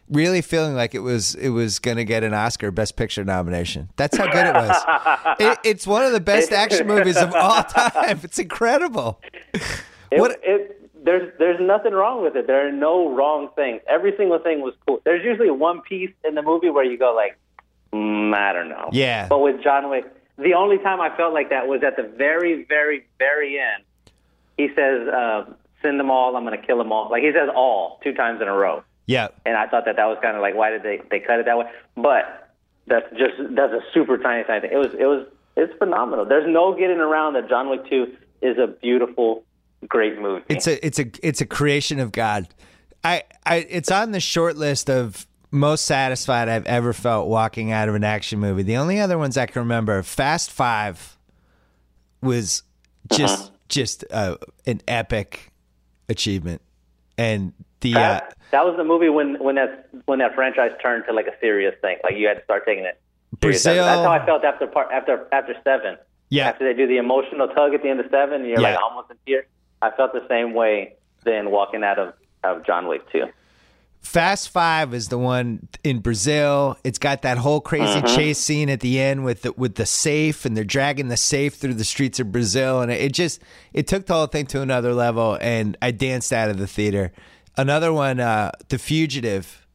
really 0.09 0.41
feeling 0.41 0.73
like 0.76 0.95
it 0.95 0.99
was 0.99 1.35
it 1.35 1.49
was 1.49 1.77
going 1.80 1.97
to 1.97 2.03
get 2.05 2.23
an 2.23 2.34
Oscar 2.34 2.72
Best 2.72 2.95
Picture 2.95 3.23
nomination. 3.23 3.89
That's 3.95 4.18
how 4.18 4.26
good 4.31 4.47
it 4.47 4.53
was. 4.55 5.35
it, 5.39 5.59
it's 5.64 5.85
one 5.85 6.03
of 6.03 6.14
the 6.14 6.19
best 6.19 6.51
action 6.51 6.88
movies 6.88 7.18
of 7.18 7.34
all 7.34 7.64
time. 7.64 8.19
It's 8.23 8.39
incredible. 8.39 9.22
It, 9.53 10.19
What- 10.19 10.39
it, 10.43 10.73
there's 11.03 11.31
there's 11.38 11.59
nothing 11.61 11.93
wrong 11.93 12.22
with 12.23 12.35
it. 12.35 12.47
There 12.47 12.68
are 12.68 12.72
no 12.72 13.14
wrong 13.15 13.49
things. 13.55 13.81
Every 13.88 14.14
single 14.18 14.39
thing 14.39 14.61
was 14.61 14.73
cool. 14.85 14.99
There's 15.05 15.23
usually 15.23 15.51
one 15.51 15.81
piece 15.81 16.11
in 16.27 16.35
the 16.35 16.41
movie 16.41 16.69
where 16.69 16.84
you 16.84 16.97
go 16.97 17.14
like, 17.15 17.38
mm, 17.93 18.34
I 18.35 18.51
don't 18.51 18.68
know. 18.68 18.89
Yeah. 18.91 19.27
But 19.30 19.39
with 19.39 19.64
John 19.64 19.89
Wick, 19.89 20.05
the 20.38 20.55
only 20.55 20.80
time 20.80 20.99
I 20.99 21.15
felt 21.15 21.34
like 21.34 21.49
that 21.51 21.68
was 21.68 21.81
at 21.84 21.95
the 21.95 22.03
very, 22.03 22.65
very, 22.65 23.05
very 23.19 23.57
end. 23.59 23.84
He 24.57 24.68
says, 24.76 25.07
uh, 25.07 25.45
"Send 25.82 25.99
them 25.99 26.10
all. 26.12 26.36
I'm 26.36 26.44
going 26.45 26.60
to 26.60 26.66
kill 26.66 26.78
them 26.78 26.91
all." 26.91 27.10
Like 27.10 27.24
he 27.24 27.32
says 27.32 27.49
"all" 27.56 27.99
two 28.04 28.14
times 28.14 28.41
in 28.41 28.48
a 28.48 28.54
row, 28.54 28.84
Yeah. 29.06 29.30
and 29.45 29.56
I 29.56 29.68
thought 29.68 29.86
that 29.86 29.95
that 29.98 30.06
was 30.06 30.18
kind 30.22 30.36
of 30.36 30.41
like, 30.41 30.56
why 30.56 30.70
did 30.72 30.84
they 30.84 31.02
they 31.10 31.20
cut 31.20 31.40
it 31.40 31.45
that 31.45 31.58
way? 31.58 31.66
But 31.95 32.49
that's 32.88 33.10
just 33.12 33.36
that's 33.56 33.74
a 33.74 33.82
super 33.94 34.18
tiny 34.18 34.44
tiny 34.45 34.62
thing. 34.62 34.72
It 34.74 34.78
was 34.78 34.94
it 34.98 35.06
was 35.06 35.28
it's 35.56 35.74
phenomenal. 35.78 36.26
There's 36.26 36.48
no 36.48 36.74
getting 36.78 36.99
around 36.99 37.34
that 37.34 37.49
John 37.49 37.70
Wick 37.70 37.90
Two 37.90 38.16
is 38.41 38.58
a 38.58 38.68
beautiful, 38.68 39.44
great 39.88 40.20
movie. 40.20 40.44
It's 40.49 40.68
a 40.68 40.86
it's 40.86 40.99
a 40.99 41.06
it's 41.22 41.41
a 41.41 41.45
creation 41.45 41.99
of 41.99 42.12
God. 42.12 42.48
I, 43.04 43.24
I 43.45 43.58
it's 43.70 43.91
on 43.91 44.12
the 44.12 44.20
short 44.20 44.56
list 44.58 44.90
of 44.90 45.26
most 45.49 45.86
satisfied 45.86 46.49
I've 46.49 46.66
ever 46.66 46.91
felt 46.94 47.28
walking 47.30 47.72
out 47.72 47.88
of 47.90 47.95
an 47.95 48.04
action 48.04 48.40
movie. 48.40 48.64
The 48.64 48.78
only 48.78 48.99
other 48.99 49.18
ones 49.18 49.38
I 49.38 49.45
can 49.45 49.62
remember, 49.62 50.04
Fast 50.04 50.52
Five, 50.52 51.18
was 52.22 52.64
just 53.12 53.52
just 53.70 54.04
uh, 54.12 54.38
an 54.66 54.82
epic 54.88 55.52
achievement, 56.09 56.61
and 57.17 57.53
the 57.81 57.95
uh, 57.95 57.99
That, 57.99 58.38
that 58.51 58.65
was 58.65 58.75
the 58.77 58.84
movie 58.84 59.09
when 59.09 59.35
when 59.43 59.55
that 59.55 59.89
when 60.05 60.19
that 60.19 60.35
franchise 60.35 60.71
turned 60.81 61.03
to 61.07 61.13
like 61.13 61.27
a 61.27 61.38
serious 61.39 61.75
thing. 61.81 61.97
Like 62.03 62.15
you 62.15 62.27
had 62.27 62.35
to 62.35 62.43
start 62.43 62.63
taking 62.65 62.84
it. 62.85 62.99
serious. 63.41 63.63
Brazil- 63.63 63.85
That's 63.85 64.05
how 64.05 64.11
I 64.11 64.25
felt 64.25 64.43
after 64.43 64.67
part 64.67 64.91
after 64.91 65.27
after 65.31 65.55
seven. 65.63 65.97
Yeah. 66.29 66.49
After 66.49 66.65
they 66.71 66.77
do 66.77 66.88
the 66.88 66.97
emotional 66.97 67.47
tug 67.47 67.73
at 67.73 67.84
the 67.84 67.89
end 67.89 67.99
of 68.01 68.07
seven, 68.11 68.41
you're 68.45 68.59
Yeah. 68.59 68.71
like 68.73 68.81
almost 68.81 69.09
in 69.11 69.17
tears. 69.25 69.45
I 69.81 69.91
felt 69.91 70.11
the 70.13 70.27
same 70.27 70.53
way 70.53 70.95
then 71.23 71.51
walking 71.51 71.84
out 71.84 71.99
of 71.99 72.13
of 72.43 72.65
John 72.65 72.88
Wick 72.88 73.09
too. 73.11 73.25
Fast 74.02 74.49
Five 74.49 74.94
is 74.94 75.10
the 75.10 75.18
one 75.18 75.68
in 75.84 75.99
Brazil. 75.99 76.78
It's 76.84 76.98
got 76.98 77.24
that 77.24 77.38
whole 77.38 77.60
crazy 77.60 78.02
chase 78.15 78.38
scene 78.38 78.69
at 78.69 78.80
the 78.80 78.99
end 78.99 79.26
with 79.26 79.41
the 79.41 79.52
with 79.53 79.76
the 79.76 79.86
safe, 79.86 80.45
and 80.45 80.56
they're 80.56 80.64
dragging 80.64 81.10
the 81.10 81.18
safe 81.18 81.56
through 81.56 81.74
the 81.74 81.84
streets 81.84 82.19
of 82.19 82.32
Brazil, 82.32 82.82
and 82.82 82.91
it 82.91 83.14
just 83.14 83.41
it 83.74 83.86
took 83.86 84.06
the 84.06 84.14
whole 84.14 84.28
thing 84.28 84.45
to 84.48 84.61
another 84.61 84.94
level. 84.94 85.38
And 85.41 85.78
I 85.82 85.91
danced 85.91 86.32
out 86.32 86.49
of 86.49 86.57
the 86.57 86.68
theater. 86.68 87.11
Another 87.57 87.91
one, 87.91 88.19
uh, 88.19 88.52
The 88.69 88.78
Fugitive, 88.78 89.68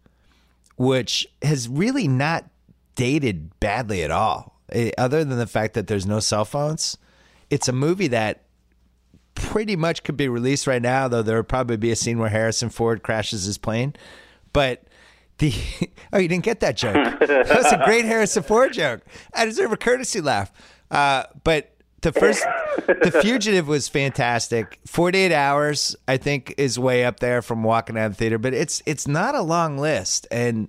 which 0.77 1.27
has 1.43 1.69
really 1.69 2.07
not 2.07 2.49
dated 2.95 3.59
badly 3.61 4.03
at 4.03 4.11
all, 4.11 4.61
eh, 4.71 4.93
other 4.97 5.25
than 5.25 5.39
the 5.39 5.47
fact 5.47 5.75
that 5.75 5.89
there's 5.89 6.07
no 6.07 6.21
cell 6.21 6.45
phones. 6.45 6.97
It's 7.51 7.69
a 7.69 7.73
movie 7.73 8.09
that 8.09 8.45
pretty 9.43 9.77
much 9.77 10.03
could 10.03 10.17
be 10.17 10.29
released 10.29 10.67
right 10.67 10.83
now, 10.83 11.09
though 11.09 11.23
there 11.23 11.37
would 11.37 11.49
probably 11.49 11.77
be 11.77 11.91
a 11.91 11.97
scene 11.97 12.19
where 12.19 12.29
Harrison 12.31 12.71
Ford 12.71 13.03
crashes 13.03 13.45
his 13.45 13.59
plane. 13.59 13.95
But 14.53 14.85
the 15.39 15.53
oh, 16.13 16.19
you 16.19 16.29
didn't 16.29 16.45
get 16.45 16.61
that 16.61 16.77
joke. 16.77 16.95
That 17.21 17.49
was 17.57 17.73
a 17.73 17.83
great 17.85 18.05
Harrison 18.05 18.43
Ford 18.43 18.73
joke. 18.73 19.01
I 19.35 19.45
deserve 19.45 19.73
a 19.73 19.77
courtesy 19.77 20.21
laugh. 20.21 20.53
Uh, 20.91 21.25
but 21.45 21.75
the 22.03 22.13
first, 22.13 22.45
the 22.87 23.19
fugitive 23.23 23.67
was 23.69 23.89
fantastic. 23.89 24.79
Forty 24.87 25.19
eight 25.19 25.33
hours, 25.33 25.97
I 26.09 26.17
think, 26.19 26.55
is 26.59 26.79
way 26.79 27.05
up 27.05 27.21
there 27.21 27.43
from 27.43 27.63
walking 27.63 27.97
out 27.97 28.07
of 28.07 28.13
the 28.13 28.17
theater. 28.19 28.39
But 28.39 28.55
it's 28.55 28.83
it's 28.87 29.07
not 29.09 29.35
a 29.35 29.41
long 29.43 29.79
list, 29.79 30.27
and 30.31 30.69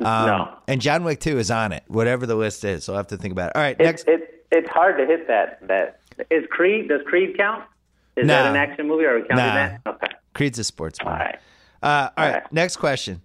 um, 0.00 0.26
No. 0.26 0.54
and 0.68 0.80
John 0.80 1.04
Wick 1.04 1.20
two 1.20 1.38
is 1.38 1.50
on 1.50 1.72
it. 1.72 1.84
Whatever 1.86 2.26
the 2.26 2.34
list 2.34 2.64
is, 2.64 2.84
so 2.84 2.92
I'll 2.92 2.98
have 2.98 3.06
to 3.08 3.16
think 3.16 3.32
about 3.32 3.50
it. 3.50 3.56
All 3.56 3.62
right, 3.62 3.76
It's 3.78 4.04
next. 4.04 4.08
it, 4.08 4.46
it's 4.52 4.68
hard 4.68 4.98
to 4.98 5.06
hit 5.06 5.26
that. 5.28 5.66
That 5.68 6.00
is 6.30 6.44
Creed. 6.50 6.88
Does 6.88 7.00
Creed 7.06 7.36
count? 7.36 7.64
Is 8.16 8.26
No. 8.26 8.34
that 8.34 8.50
an 8.50 8.56
action 8.56 8.86
movie? 8.88 9.04
Or 9.04 9.10
are 9.16 9.20
we 9.20 9.28
counting 9.28 9.36
Nah. 9.46 9.54
that? 9.54 9.80
Okay. 9.86 10.06
Creed's 10.34 10.58
a 10.58 10.64
sports 10.64 10.98
movie. 11.02 11.10
All 11.12 11.18
right. 11.18 11.38
Uh, 11.82 12.08
all 12.16 12.24
right, 12.24 12.34
right. 12.34 12.52
next 12.52 12.76
question. 12.76 13.20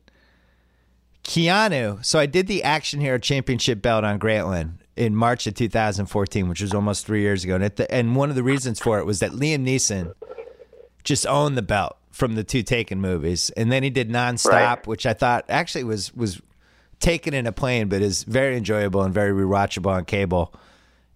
Keanu. 1.24 2.04
So 2.04 2.20
I 2.20 2.26
did 2.26 2.48
the 2.48 2.64
Action 2.64 3.00
Hero 3.00 3.18
Championship 3.18 3.82
belt 3.82 4.04
on 4.04 4.20
Grantland 4.20 4.74
in 4.96 5.16
March 5.16 5.48
of 5.48 5.54
2014, 5.54 6.50
which 6.50 6.62
was 6.62 6.74
almost 6.74 7.06
three 7.06 7.22
years 7.22 7.44
ago. 7.44 7.56
And, 7.56 7.64
at 7.64 7.76
the, 7.76 7.90
and 7.94 8.16
one 8.16 8.30
of 8.30 8.36
the 8.36 8.44
reasons 8.44 8.80
for 8.80 9.00
it 9.00 9.06
was 9.06 9.20
that 9.20 9.32
Liam 9.32 9.66
Neeson 9.66 10.14
just 11.04 11.26
owned 11.28 11.58
the 11.58 11.62
belt 11.62 11.98
from 12.12 12.36
the 12.36 12.44
two 12.44 12.64
Taken 12.64 13.00
movies, 13.00 13.50
and 13.52 13.72
then 13.72 13.82
he 13.84 13.90
did 13.90 14.10
Nonstop, 14.10 14.50
Right. 14.52 14.88
which 14.88 15.06
I 15.06 15.14
thought 15.14 15.46
actually 15.48 15.86
was 15.86 16.14
was 16.14 16.42
taken 17.00 17.34
in 17.34 17.48
a 17.48 17.52
plane, 17.54 17.88
but 17.88 18.02
is 18.02 18.24
very 18.24 18.58
enjoyable 18.58 19.02
and 19.04 19.14
very 19.14 19.32
rewatchable 19.32 19.88
on 19.90 20.04
cable. 20.04 20.54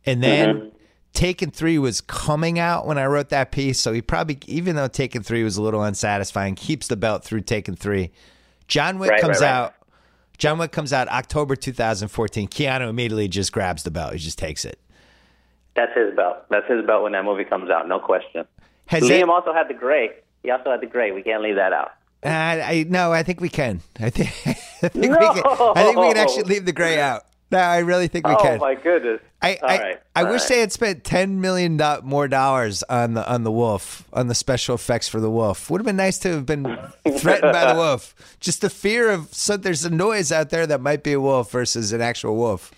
And 0.06 0.24
then 0.24 0.72
Taken 1.14 1.52
Three 1.52 1.77
was 1.77 2.02
coming 2.02 2.57
out 2.60 2.88
when 2.88 2.98
I 2.98 3.06
wrote 3.06 3.30
that 3.30 3.52
piece, 3.52 3.80
so 3.80 3.94
he 3.94 4.02
probably, 4.02 4.40
even 4.48 4.76
though 4.76 4.88
Taken 4.88 5.22
Three 5.23 5.44
was 5.44 5.57
a 5.57 5.61
little 5.61 5.84
unsatisfying, 5.84 6.56
keeps 6.56 6.88
the 6.88 6.95
belt 6.95 7.23
through 7.23 7.41
Taken 7.41 7.76
Three. 7.76 8.11
John 8.68 8.98
Wick 8.98 9.11
Right, 9.11 9.22
comes 9.22 9.40
right, 9.40 9.45
right. 9.48 9.53
out. 9.53 9.73
John 10.40 10.57
Wick 10.57 10.72
comes 10.72 10.91
out 10.91 11.07
October 11.10 11.56
2014. 11.56 12.48
Keanu 12.48 12.90
immediately 12.90 13.27
just 13.27 13.52
grabs 13.52 13.84
the 13.84 13.91
belt. 13.91 14.14
He 14.14 14.19
just 14.19 14.40
takes 14.40 14.65
it. 14.65 14.80
That's 15.76 15.91
his 15.95 16.15
belt. 16.15 16.38
That's 16.49 16.68
his 16.68 16.85
belt 16.85 17.03
when 17.03 17.11
that 17.11 17.23
movie 17.26 17.45
comes 17.45 17.69
out. 17.69 17.88
No 17.88 17.99
question. 17.99 18.45
Has 18.88 19.03
Liam 19.03 19.22
it- 19.23 19.30
also 19.30 19.53
had 19.53 19.68
the 19.69 19.73
Grey. 19.76 20.10
He 20.41 20.49
also 20.52 20.72
had 20.72 20.81
the 20.81 20.88
Grey. 20.88 21.11
We 21.11 21.22
can't 21.22 21.41
leave 21.44 21.56
that 21.56 21.73
out. 21.73 21.91
Uh, 22.26 22.30
I 22.30 22.85
no, 22.88 23.11
I 23.11 23.22
think 23.23 23.40
we 23.41 23.49
can. 23.49 23.81
I 23.99 24.10
think 24.10 24.30
I 24.48 24.88
think 24.88 24.95
we 24.95 25.10
can. 25.10 25.44
I 25.45 25.84
think 25.84 25.98
we 25.98 26.07
can 26.07 26.18
actually 26.18 26.44
leave 26.44 26.65
the 26.65 26.72
Grey 26.73 26.99
out. 26.99 27.23
No, 27.54 27.60
I 27.60 27.78
really 27.80 28.08
think 28.08 28.28
we 28.28 28.34
oh 28.34 28.38
can. 28.42 28.60
my 28.60 28.76
goodness! 28.76 29.22
I 29.42 29.56
All 29.62 29.70
I, 29.70 29.78
right, 29.80 30.02
I 30.16 30.24
wish 30.24 30.42
right. 30.42 30.50
they 30.50 30.60
had 30.60 30.72
spent 30.72 31.04
ten 31.04 31.40
million 31.40 31.80
more 32.04 32.28
dollars 32.28 32.84
on 32.90 33.14
the 33.14 33.32
on 33.32 33.44
the 33.44 33.52
wolf 33.52 34.08
on 34.12 34.28
the 34.28 34.36
special 34.36 34.76
effects 34.76 35.08
for 35.08 35.20
the 35.22 35.30
wolf. 35.30 35.70
Would 35.70 35.80
have 35.80 35.86
been 35.86 35.96
nice 35.96 36.18
to 36.20 36.30
have 36.30 36.46
been 36.46 36.64
threatened 37.18 37.54
by 37.54 37.72
the 37.72 37.76
wolf. 37.80 38.16
Just 38.40 38.62
the 38.62 38.70
fear 38.70 39.10
of 39.12 39.34
so 39.34 39.56
there's 39.56 39.86
a 39.86 39.90
noise 39.90 40.32
out 40.32 40.50
there 40.50 40.66
that 40.68 40.82
might 40.82 41.04
be 41.04 41.14
a 41.14 41.22
wolf 41.22 41.52
versus 41.52 41.94
an 41.94 42.02
actual 42.02 42.36
wolf. 42.36 42.72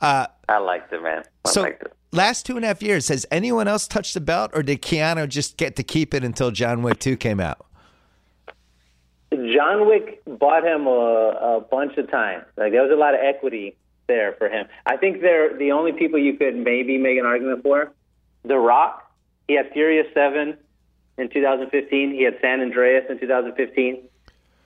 Uh, 0.00 0.26
I 0.48 0.58
liked 0.58 0.92
it, 0.92 1.02
man. 1.02 1.22
I 1.44 1.50
So 1.50 1.62
liked 1.62 1.82
it. 1.82 1.92
last 2.12 2.46
two 2.46 2.56
and 2.56 2.64
a 2.64 2.68
half 2.68 2.82
years, 2.82 3.08
has 3.08 3.26
anyone 3.30 3.68
else 3.68 3.86
touched 3.86 4.14
the 4.14 4.20
belt, 4.20 4.50
or 4.54 4.62
did 4.62 4.82
Keanu 4.82 5.28
just 5.28 5.56
get 5.56 5.76
to 5.76 5.82
keep 5.82 6.14
it 6.14 6.24
until 6.24 6.50
John 6.50 6.82
Wick 6.82 6.98
Two 6.98 7.16
came 7.16 7.40
out? 7.40 7.64
John 9.32 9.86
Wick 9.88 10.22
bought 10.26 10.64
him 10.64 10.86
a, 10.86 10.90
a 10.90 11.60
bunch 11.70 11.96
of 11.98 12.10
times. 12.10 12.44
Like 12.56 12.72
there 12.72 12.82
was 12.82 12.92
a 12.92 12.96
lot 12.96 13.14
of 13.14 13.20
equity 13.20 13.76
there 14.06 14.32
for 14.34 14.48
him. 14.48 14.66
I 14.86 14.96
think 14.96 15.20
they're 15.20 15.56
the 15.56 15.72
only 15.72 15.92
people 15.92 16.18
you 16.18 16.34
could 16.34 16.56
maybe 16.56 16.98
make 16.98 17.18
an 17.18 17.26
argument 17.26 17.62
for. 17.62 17.92
The 18.44 18.56
Rock. 18.58 19.10
He 19.48 19.54
had 19.54 19.70
Furious 19.72 20.06
Seven 20.14 20.56
in 21.18 21.28
2015. 21.30 22.10
He 22.12 22.22
had 22.24 22.34
San 22.40 22.60
Andreas 22.60 23.04
in 23.08 23.18
2015, 23.18 24.02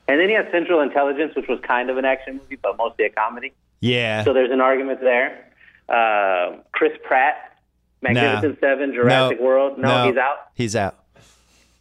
and 0.09 0.21
then 0.21 0.29
he 0.29 0.35
had 0.35 0.49
Central 0.51 0.81
Intelligence, 0.81 1.35
which 1.37 1.49
was 1.49 1.61
kind 1.67 1.91
of 1.91 1.97
an 1.99 2.05
action 2.05 2.37
movie, 2.39 2.57
but 2.57 2.77
mostly 2.77 3.05
a 3.05 3.11
comedy. 3.11 3.53
Yeah. 3.81 4.25
So 4.25 4.33
there's 4.33 4.51
an 4.51 4.61
argument 4.61 5.01
there. 5.01 5.45
Uh, 5.89 6.59
Chris 6.73 6.93
Pratt, 7.05 7.59
Magnificent 8.03 8.59
Seven, 8.61 8.93
Jurassic 8.93 9.39
No. 9.41 9.45
World. 9.47 9.79
No, 9.79 10.07
he's 10.09 10.17
out. 10.17 10.37
He's 10.55 10.77
out. 10.77 11.05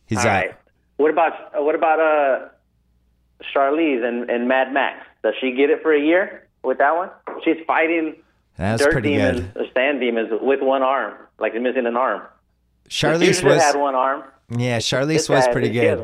He's 0.06 0.20
All 0.20 0.28
out. 0.28 0.34
right. 0.34 0.56
What 0.98 1.12
about 1.12 1.64
what 1.64 1.76
about 1.76 2.00
uh 2.00 2.50
Charlize 3.54 4.04
and, 4.04 4.30
and 4.30 4.48
Mad 4.48 4.74
Max? 4.74 5.06
Does 5.24 5.36
she 5.40 5.52
get 5.52 5.70
it 5.70 5.82
for 5.84 5.94
a 5.94 6.00
year 6.00 6.47
with 6.64 6.78
that 6.80 6.96
one? 6.96 7.10
She's 7.44 7.58
fighting 7.66 8.16
That's 8.58 8.84
dirt 8.84 8.92
pretty 8.92 9.10
demons 9.18 9.42
good. 9.42 9.58
or 9.62 9.66
sand 9.74 10.00
demons 10.00 10.30
with 10.42 10.62
one 10.62 10.82
arm, 10.84 11.14
like 11.40 11.54
missing 11.56 11.86
an 11.86 11.96
arm. 11.98 12.22
Charlize 12.90 13.44
was 13.44 13.62
had 13.62 13.76
one 13.76 13.96
arm. 13.96 14.24
yeah. 14.50 14.80
Charlize 14.80 15.30
was 15.30 15.48
pretty 15.50 15.70
good. 15.70 16.00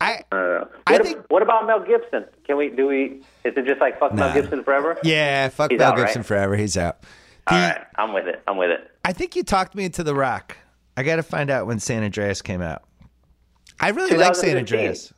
I 0.00 0.22
I 0.30 0.36
don't. 0.36 0.70
I 0.86 0.92
What, 0.92 1.02
think- 1.02 1.24
what 1.28 1.42
about 1.42 1.66
Mel 1.66 1.80
Gibson? 1.80 2.24
Can 2.46 2.56
we 2.56 2.68
do 2.68 2.86
we? 2.88 3.22
Is 3.44 3.54
it 3.56 3.64
just 3.66 3.80
like 3.80 3.98
fuck 3.98 4.12
Nah. 4.12 4.26
Mel 4.26 4.34
Gibson 4.34 4.64
forever? 4.64 4.98
yeah. 5.02 5.48
Fuck 5.48 5.70
He's 5.70 5.78
Mel 5.78 5.92
out, 5.92 5.98
right? 5.98 6.06
Gibson 6.06 6.22
forever. 6.24 6.56
He's 6.56 6.76
out. 6.76 7.00
The, 7.46 7.54
All 7.54 7.58
right, 7.58 7.84
I'm 7.96 8.12
with 8.12 8.26
it. 8.26 8.42
I'm 8.48 8.56
with 8.56 8.70
it. 8.70 8.90
I 9.04 9.12
think 9.12 9.36
you 9.36 9.42
talked 9.44 9.74
me 9.74 9.84
into 9.84 10.02
The 10.02 10.14
Rock. 10.14 10.56
I 10.96 11.02
got 11.02 11.16
to 11.16 11.22
find 11.22 11.50
out 11.50 11.66
when 11.66 11.78
San 11.78 12.02
Andreas 12.02 12.40
came 12.42 12.62
out. 12.62 12.82
I 13.80 13.90
really 13.90 14.16
like 14.16 14.34
San 14.34 14.56
Andreas. 14.56 15.12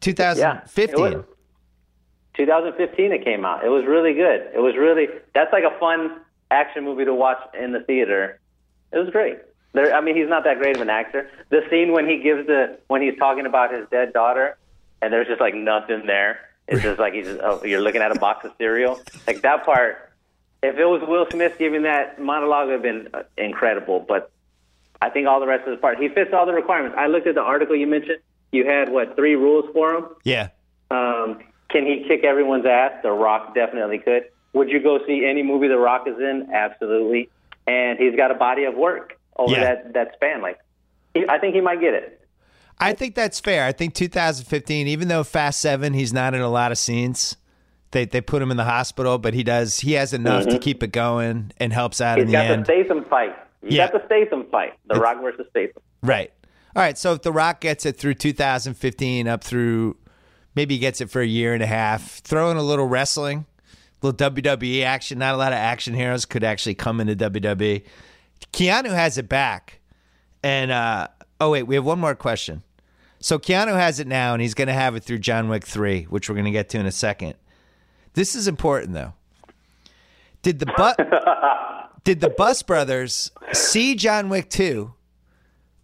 2015. 0.00 0.88
it 0.94 0.98
was. 0.98 1.24
2015 2.36 3.12
it 3.12 3.24
came 3.24 3.44
out. 3.44 3.64
It 3.64 3.68
was 3.68 3.84
really 3.86 4.14
good. 4.14 4.48
It 4.54 4.60
was 4.60 4.76
really 4.76 5.06
that's 5.34 5.52
like 5.52 5.64
a 5.64 5.78
fun 5.78 6.20
action 6.50 6.84
movie 6.84 7.04
to 7.04 7.14
watch 7.14 7.38
in 7.58 7.72
the 7.72 7.80
theater. 7.80 8.40
It 8.92 8.98
was 8.98 9.10
great. 9.10 9.38
There, 9.72 9.94
I 9.94 10.00
mean, 10.00 10.16
he's 10.16 10.28
not 10.28 10.44
that 10.44 10.58
great 10.58 10.76
of 10.76 10.82
an 10.82 10.90
actor. 10.90 11.28
The 11.50 11.62
scene 11.68 11.92
when 11.92 12.08
he 12.08 12.18
gives 12.18 12.46
the 12.46 12.78
when 12.88 13.02
he's 13.02 13.18
talking 13.18 13.46
about 13.46 13.74
his 13.74 13.86
dead 13.90 14.12
daughter, 14.12 14.56
and 15.02 15.12
there's 15.12 15.26
just 15.26 15.40
like 15.40 15.54
nothing 15.54 16.06
there. 16.06 16.40
It's 16.68 16.82
just 16.82 16.98
like 16.98 17.12
he's 17.12 17.28
oh, 17.28 17.62
you're 17.64 17.80
looking 17.80 18.02
at 18.02 18.14
a 18.14 18.18
box 18.18 18.44
of 18.44 18.52
cereal. 18.58 19.00
Like 19.26 19.42
that 19.42 19.64
part. 19.64 20.02
If 20.62 20.76
it 20.78 20.84
was 20.86 21.02
Will 21.06 21.26
Smith 21.30 21.58
giving 21.58 21.82
that 21.82 22.20
monologue, 22.20 22.68
it 22.68 22.70
would 22.70 22.72
have 22.72 22.82
been 22.82 23.08
uh, 23.14 23.22
incredible. 23.36 24.00
But 24.00 24.32
I 25.00 25.10
think 25.10 25.28
all 25.28 25.38
the 25.38 25.46
rest 25.46 25.68
of 25.68 25.72
the 25.72 25.76
part, 25.76 25.98
he 25.98 26.08
fits 26.08 26.32
all 26.32 26.46
the 26.46 26.54
requirements. 26.54 26.96
I 26.98 27.06
looked 27.06 27.26
at 27.26 27.34
the 27.34 27.42
article 27.42 27.76
you 27.76 27.86
mentioned. 27.86 28.18
You 28.52 28.64
had 28.66 28.88
what 28.88 29.14
three 29.14 29.34
rules 29.34 29.66
for 29.74 29.94
him? 29.94 30.06
Yeah. 30.24 30.48
Um, 30.90 31.40
can 31.70 31.84
he 31.86 32.04
kick 32.06 32.24
everyone's 32.24 32.66
ass? 32.66 32.92
The 33.02 33.10
Rock 33.10 33.54
definitely 33.54 33.98
could. 33.98 34.24
Would 34.52 34.68
you 34.70 34.80
go 34.82 34.98
see 35.06 35.26
any 35.28 35.42
movie 35.42 35.68
The 35.68 35.78
Rock 35.78 36.06
is 36.06 36.16
in? 36.18 36.48
Absolutely. 36.52 37.28
And 37.66 37.98
he's 37.98 38.16
got 38.16 38.30
a 38.30 38.34
body 38.34 38.64
of 38.64 38.74
work 38.74 39.18
over 39.36 39.52
Yeah. 39.52 39.60
that 39.64 39.92
that 39.94 40.12
span. 40.14 40.40
Like, 40.42 40.58
he, 41.14 41.24
I 41.28 41.38
think 41.38 41.54
he 41.54 41.60
might 41.60 41.80
get 41.80 41.94
it. 41.94 42.20
I 42.78 42.92
think 42.92 43.14
that's 43.14 43.40
fair. 43.40 43.64
I 43.64 43.72
think 43.72 43.94
2015, 43.94 44.86
even 44.86 45.08
though 45.08 45.24
Fast 45.24 45.60
Seven, 45.60 45.94
he's 45.94 46.12
not 46.12 46.34
in 46.34 46.40
a 46.42 46.48
lot 46.48 46.72
of 46.72 46.78
scenes. 46.78 47.36
They 47.92 48.04
they 48.04 48.20
put 48.20 48.42
him 48.42 48.50
in 48.50 48.56
the 48.56 48.64
hospital, 48.64 49.18
but 49.18 49.34
he 49.34 49.42
does. 49.42 49.80
He 49.80 49.92
has 49.92 50.12
enough 50.12 50.44
to 50.44 50.50
mm-hmm. 50.50 50.58
keep 50.58 50.82
it 50.82 50.92
going 50.92 51.52
and 51.58 51.72
helps 51.72 52.00
out 52.00 52.18
in 52.18 52.26
He's 52.26 52.32
the 52.32 52.38
got 52.38 52.46
end. 52.50 52.62
the 52.62 52.66
Statham 52.66 53.04
fight. 53.04 53.36
He's 53.62 53.74
Yeah. 53.74 53.90
got 53.90 54.00
the 54.00 54.06
Statham 54.06 54.44
fight. 54.50 54.74
The 54.88 55.00
Rock 55.00 55.20
versus 55.22 55.46
Statham. 55.50 55.82
Right. 56.02 56.30
All 56.74 56.82
right. 56.82 56.98
So 56.98 57.14
if 57.14 57.22
The 57.22 57.32
Rock 57.32 57.60
gets 57.60 57.86
it 57.86 57.96
through 57.96 58.14
2015 58.14 59.26
up 59.28 59.42
through 59.42 59.96
maybe 60.56 60.74
he 60.74 60.80
gets 60.80 61.00
it 61.00 61.10
for 61.10 61.20
a 61.20 61.26
year 61.26 61.54
and 61.54 61.62
a 61.62 61.66
half, 61.66 62.18
throw 62.20 62.50
in 62.50 62.56
a 62.56 62.62
little 62.62 62.86
wrestling, 62.86 63.46
a 64.02 64.06
little 64.06 64.32
WWE 64.32 64.82
action. 64.82 65.18
Not 65.18 65.34
a 65.34 65.36
lot 65.36 65.52
of 65.52 65.58
action 65.58 65.94
heroes 65.94 66.24
could 66.24 66.42
actually 66.42 66.74
come 66.74 67.00
into 67.00 67.14
WWE. 67.14 67.84
Keanu 68.52 68.90
has 68.90 69.18
it 69.18 69.28
back. 69.28 69.80
And, 70.42 70.70
uh, 70.70 71.08
oh, 71.40 71.50
wait, 71.50 71.64
we 71.64 71.76
have 71.76 71.84
one 71.84 72.00
more 72.00 72.14
question. 72.14 72.62
So 73.20 73.38
Keanu 73.38 73.74
has 73.74 74.00
it 74.00 74.06
now, 74.06 74.32
and 74.32 74.42
he's 74.42 74.54
going 74.54 74.68
to 74.68 74.74
have 74.74 74.96
it 74.96 75.04
through 75.04 75.18
John 75.18 75.48
Wick 75.48 75.64
3, 75.64 76.04
which 76.04 76.28
we're 76.28 76.34
going 76.34 76.46
to 76.46 76.50
get 76.50 76.68
to 76.70 76.78
in 76.78 76.86
a 76.86 76.92
second. 76.92 77.34
This 78.14 78.34
is 78.34 78.48
important, 78.48 78.94
though. 78.94 79.14
Did 80.42 80.58
the 80.58 80.66
bu- 80.66 81.98
did 82.04 82.20
the 82.20 82.30
Buss 82.30 82.62
Brothers 82.62 83.30
see 83.52 83.94
John 83.94 84.28
Wick 84.28 84.50
2 84.50 84.92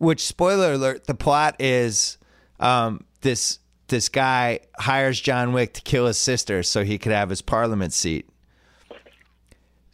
which 0.03 0.27
spoiler 0.27 0.73
alert 0.73 1.07
the 1.07 1.15
plot 1.15 1.55
is 1.61 2.19
um, 2.59 3.05
this 3.21 3.61
this 3.93 4.09
guy 4.09 4.59
hires 4.79 5.21
john 5.21 5.53
wick 5.53 5.75
to 5.75 5.83
kill 5.83 6.07
his 6.07 6.19
sister 6.19 6.63
so 6.65 6.83
he 6.83 6.99
could 6.99 7.13
have 7.13 7.31
his 7.31 7.43
parliament 7.43 7.93
seat. 7.93 8.29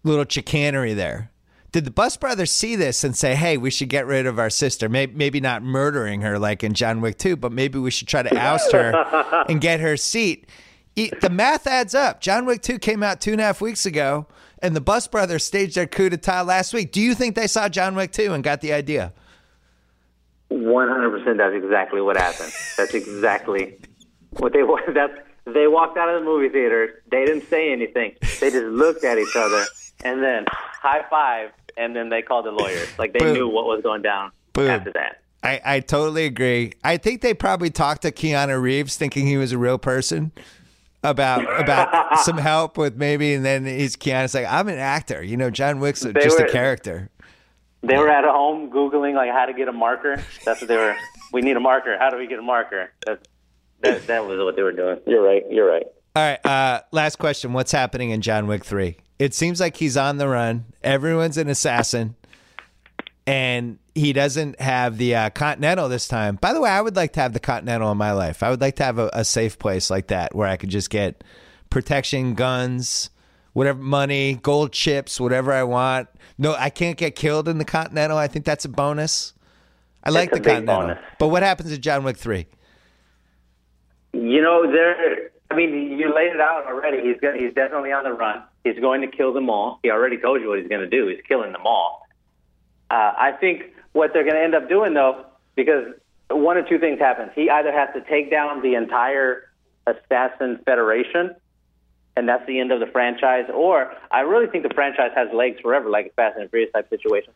Little 0.04 0.24
chicanery 0.26 0.94
there. 0.94 1.30
Did 1.72 1.84
the 1.84 1.90
Buss 1.90 2.16
brothers 2.16 2.50
see 2.50 2.76
this 2.76 3.04
and 3.04 3.14
say 3.14 3.34
hey 3.34 3.58
we 3.58 3.70
should 3.70 3.90
get 3.90 4.06
rid 4.06 4.24
of 4.24 4.38
our 4.38 4.48
sister 4.48 4.88
maybe, 4.88 5.14
maybe 5.14 5.40
not 5.40 5.62
murdering 5.62 6.22
her 6.22 6.38
like 6.38 6.64
in 6.64 6.72
john 6.72 7.00
wick 7.00 7.18
2 7.18 7.36
but 7.36 7.52
maybe 7.52 7.78
we 7.78 7.90
should 7.90 8.08
try 8.08 8.22
to 8.22 8.34
oust 8.38 8.72
her 8.72 9.44
and 9.48 9.60
get 9.60 9.80
her 9.80 9.96
seat. 9.98 10.48
The 10.96 11.30
math 11.30 11.66
adds 11.66 11.94
up. 11.94 12.20
John 12.20 12.46
wick 12.46 12.62
2 12.62 12.78
came 12.78 13.02
out 13.02 13.20
two 13.20 13.32
and 13.32 13.40
a 13.40 13.44
half 13.44 13.60
weeks 13.60 13.84
ago 13.84 14.26
and 14.60 14.74
the 14.74 14.80
Buss 14.80 15.08
brothers 15.08 15.44
staged 15.44 15.76
their 15.76 15.86
coup 15.86 16.08
d'etat 16.08 16.42
last 16.42 16.72
week. 16.72 16.92
Do 16.92 17.00
you 17.00 17.14
think 17.14 17.34
they 17.34 17.48
saw 17.48 17.68
john 17.68 17.96
wick 17.96 18.12
2 18.12 18.32
and 18.32 18.44
got 18.44 18.60
the 18.60 18.72
idea? 18.72 19.12
One 20.48 20.88
hundred 20.88 21.10
percent. 21.10 21.38
That's 21.38 21.54
exactly 21.54 22.00
what 22.00 22.16
happened. 22.16 22.52
That's 22.76 22.94
exactly 22.94 23.76
what 24.38 24.52
they 24.52 24.62
that's 24.92 25.18
they 25.44 25.66
walked 25.66 25.96
out 25.96 26.08
of 26.08 26.20
the 26.20 26.24
movie 26.24 26.48
theater. 26.48 27.02
They 27.10 27.24
didn't 27.24 27.48
say 27.48 27.72
anything. 27.72 28.14
They 28.40 28.50
just 28.50 28.66
looked 28.66 29.04
at 29.04 29.18
each 29.18 29.34
other 29.36 29.64
and 30.04 30.22
then 30.22 30.44
high 30.50 31.04
five, 31.08 31.50
and 31.76 31.94
then 31.96 32.08
they 32.08 32.22
called 32.22 32.44
the 32.46 32.50
lawyers. 32.50 32.88
Like 32.98 33.12
they 33.12 33.20
Boom. 33.20 33.34
knew 33.34 33.48
what 33.48 33.66
was 33.66 33.82
going 33.82 34.02
down 34.02 34.32
Boom. 34.52 34.68
after 34.68 34.92
that. 34.92 35.22
I, 35.42 35.60
I 35.64 35.80
totally 35.80 36.24
agree. 36.24 36.72
I 36.82 36.96
think 36.96 37.20
they 37.20 37.32
probably 37.32 37.70
talked 37.70 38.02
to 38.02 38.10
Keanu 38.10 38.60
Reeves 38.60 38.96
thinking 38.96 39.26
he 39.26 39.36
was 39.36 39.52
a 39.52 39.58
real 39.58 39.78
person 39.78 40.32
about 41.04 41.60
about 41.60 42.18
some 42.24 42.38
help 42.38 42.76
with 42.76 42.96
maybe 42.96 43.32
and 43.32 43.44
then 43.44 43.64
he's 43.64 43.96
Keanu's 43.96 44.34
like, 44.34 44.46
I'm 44.48 44.68
an 44.68 44.78
actor. 44.78 45.22
You 45.22 45.36
know, 45.36 45.50
John 45.50 45.78
Wick's 45.78 46.00
They 46.00 46.12
just 46.12 46.40
a 46.40 46.48
character. 46.48 47.08
They 47.82 47.96
were 47.96 48.08
at 48.08 48.24
home 48.24 48.70
googling 48.70 49.14
like 49.14 49.30
how 49.30 49.46
to 49.46 49.52
get 49.52 49.68
a 49.68 49.72
marker. 49.72 50.20
That's 50.44 50.60
what 50.60 50.66
they 50.66 50.76
were. 50.76 50.96
We 51.32 51.42
need 51.42 51.56
a 51.56 51.60
marker. 51.60 51.96
How 51.96 52.10
do 52.10 52.16
we 52.16 52.26
get 52.26 52.40
a 52.40 52.42
marker? 52.42 52.90
That 53.06 53.20
that, 53.82 54.06
that 54.06 54.26
was 54.26 54.38
what 54.38 54.56
they 54.56 54.62
were 54.62 54.72
doing. 54.72 54.98
You're 55.06 55.22
right. 55.22 55.44
You're 55.50 55.68
right. 55.68 55.86
All 56.16 56.24
right, 56.24 56.44
uh, 56.44 56.80
last 56.90 57.16
question. 57.20 57.52
What's 57.52 57.70
happening 57.70 58.10
in 58.10 58.22
John 58.22 58.48
Wick 58.48 58.64
3? 58.64 58.96
It 59.20 59.34
seems 59.34 59.60
like 59.60 59.76
he's 59.76 59.96
on 59.96 60.16
the 60.16 60.26
run. 60.26 60.64
Everyone's 60.82 61.36
an 61.36 61.48
assassin. 61.48 62.16
And 63.26 63.78
he 63.94 64.12
doesn't 64.12 64.58
have 64.60 64.96
the 64.96 65.14
uh, 65.14 65.30
Continental 65.30 65.88
this 65.88 66.08
time. 66.08 66.36
By 66.36 66.54
the 66.54 66.60
way, 66.60 66.70
I 66.70 66.80
would 66.80 66.96
like 66.96 67.12
to 67.12 67.20
have 67.20 67.34
the 67.34 67.40
Continental 67.40 67.92
in 67.92 67.98
my 67.98 68.12
life. 68.12 68.42
I 68.42 68.50
would 68.50 68.60
like 68.60 68.76
to 68.76 68.84
have 68.84 68.98
a, 68.98 69.10
a 69.12 69.24
safe 69.24 69.58
place 69.58 69.90
like 69.90 70.08
that 70.08 70.34
where 70.34 70.48
I 70.48 70.56
could 70.56 70.70
just 70.70 70.90
get 70.90 71.22
protection, 71.70 72.34
guns, 72.34 73.10
whatever, 73.52 73.78
money, 73.80 74.40
gold 74.42 74.72
chips, 74.72 75.20
whatever 75.20 75.52
I 75.52 75.62
want. 75.62 76.08
No, 76.38 76.54
I 76.58 76.70
can't 76.70 76.96
get 76.96 77.14
killed 77.16 77.48
in 77.48 77.58
the 77.58 77.64
Continental. 77.64 78.16
I 78.16 78.28
think 78.28 78.44
that's 78.44 78.64
a 78.64 78.68
bonus. 78.68 79.34
I 80.02 80.10
like 80.10 80.30
the 80.30 80.40
Continental. 80.40 80.80
bonus. 80.80 80.98
But 81.18 81.28
what 81.28 81.42
happens 81.42 81.70
in 81.70 81.80
John 81.80 82.02
Wick 82.02 82.16
3? 82.16 82.46
You 84.12 84.42
know, 84.42 84.70
there. 84.70 85.30
I 85.50 85.54
mean, 85.54 85.98
you 85.98 86.14
laid 86.14 86.32
it 86.32 86.40
out 86.40 86.64
already. 86.66 87.00
He's 87.00 87.20
got, 87.20 87.34
he's 87.34 87.54
definitely 87.54 87.92
on 87.92 88.04
the 88.04 88.12
run. 88.12 88.42
He's 88.64 88.78
going 88.78 89.00
to 89.00 89.06
kill 89.06 89.32
them 89.32 89.48
all. 89.48 89.80
He 89.82 89.90
already 89.90 90.18
told 90.18 90.42
you 90.42 90.48
what 90.48 90.58
he's 90.58 90.68
going 90.68 90.82
to 90.82 90.88
do. 90.88 91.06
He's 91.06 91.20
killing 91.26 91.52
them 91.52 91.62
all. 91.64 92.06
Uh, 92.90 93.12
I 93.16 93.32
think 93.32 93.72
what 93.92 94.12
they're 94.12 94.24
going 94.24 94.36
to 94.36 94.42
end 94.42 94.54
up 94.54 94.68
doing, 94.68 94.94
though, 94.94 95.24
because 95.54 95.94
one 96.30 96.58
of 96.58 96.68
two 96.68 96.78
things 96.78 96.98
happens. 96.98 97.30
He 97.34 97.48
either 97.48 97.72
has 97.72 97.88
to 97.94 98.02
take 98.08 98.30
down 98.30 98.62
the 98.62 98.74
entire 98.74 99.50
Assassin 99.86 100.60
Federation, 100.64 101.34
and 102.16 102.28
that's 102.28 102.46
the 102.46 102.60
end 102.60 102.72
of 102.72 102.80
the 102.80 102.86
franchise, 102.86 103.46
or 103.52 103.94
I 104.10 104.20
really 104.20 104.48
think 104.48 104.66
the 104.68 104.74
franchise 104.74 105.12
has 105.14 105.28
legs 105.32 105.60
forever, 105.60 105.88
like 105.88 106.06
a 106.06 106.10
Fast 106.10 106.38
and 106.38 106.50
Furious 106.50 106.72
type 106.72 106.90
situation. 106.90 107.32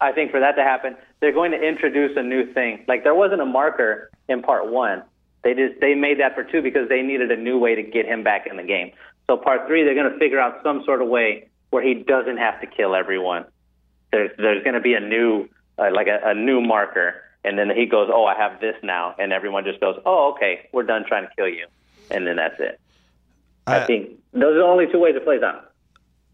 I 0.00 0.12
think 0.12 0.30
for 0.30 0.40
that 0.40 0.52
to 0.56 0.62
happen, 0.62 0.96
they're 1.20 1.32
going 1.32 1.52
to 1.52 1.60
introduce 1.60 2.16
a 2.16 2.22
new 2.22 2.52
thing. 2.52 2.84
Like 2.86 3.02
there 3.02 3.14
wasn't 3.14 3.40
a 3.40 3.46
marker 3.46 4.10
in 4.28 4.42
part 4.42 4.70
one. 4.70 5.02
They 5.46 5.54
just 5.54 5.80
they 5.80 5.94
made 5.94 6.18
that 6.18 6.34
for 6.34 6.42
two 6.42 6.60
because 6.60 6.88
they 6.88 7.02
needed 7.02 7.30
a 7.30 7.36
new 7.36 7.56
way 7.56 7.76
to 7.76 7.82
get 7.84 8.04
him 8.04 8.24
back 8.24 8.48
in 8.50 8.56
the 8.56 8.64
game. 8.64 8.90
So 9.28 9.36
part 9.36 9.68
three, 9.68 9.84
they're 9.84 9.94
going 9.94 10.12
to 10.12 10.18
figure 10.18 10.40
out 10.40 10.58
some 10.64 10.82
sort 10.84 11.00
of 11.00 11.06
way 11.08 11.48
where 11.70 11.84
he 11.84 11.94
doesn't 11.94 12.38
have 12.38 12.60
to 12.62 12.66
kill 12.66 12.96
everyone. 12.96 13.44
There's 14.10 14.32
there's 14.38 14.64
going 14.64 14.74
to 14.74 14.80
be 14.80 14.94
a 14.94 15.00
new 15.00 15.48
uh, 15.78 15.90
like 15.94 16.08
a, 16.08 16.18
a 16.30 16.34
new 16.34 16.60
marker, 16.60 17.22
and 17.44 17.56
then 17.56 17.70
he 17.70 17.86
goes, 17.86 18.08
"Oh, 18.12 18.24
I 18.24 18.34
have 18.36 18.60
this 18.60 18.74
now," 18.82 19.14
and 19.20 19.32
everyone 19.32 19.62
just 19.62 19.78
goes, 19.78 19.96
"Oh, 20.04 20.32
okay, 20.34 20.68
we're 20.72 20.82
done 20.82 21.04
trying 21.06 21.28
to 21.28 21.32
kill 21.36 21.48
you," 21.48 21.66
and 22.10 22.26
then 22.26 22.34
that's 22.36 22.58
it. 22.58 22.80
I 23.68 23.78
Uh, 23.78 23.86
think 23.86 24.10
those 24.32 24.54
are 24.56 24.58
the 24.58 24.64
only 24.64 24.86
two 24.90 24.98
ways 24.98 25.14
it 25.14 25.22
plays 25.24 25.42
out. 25.44 25.70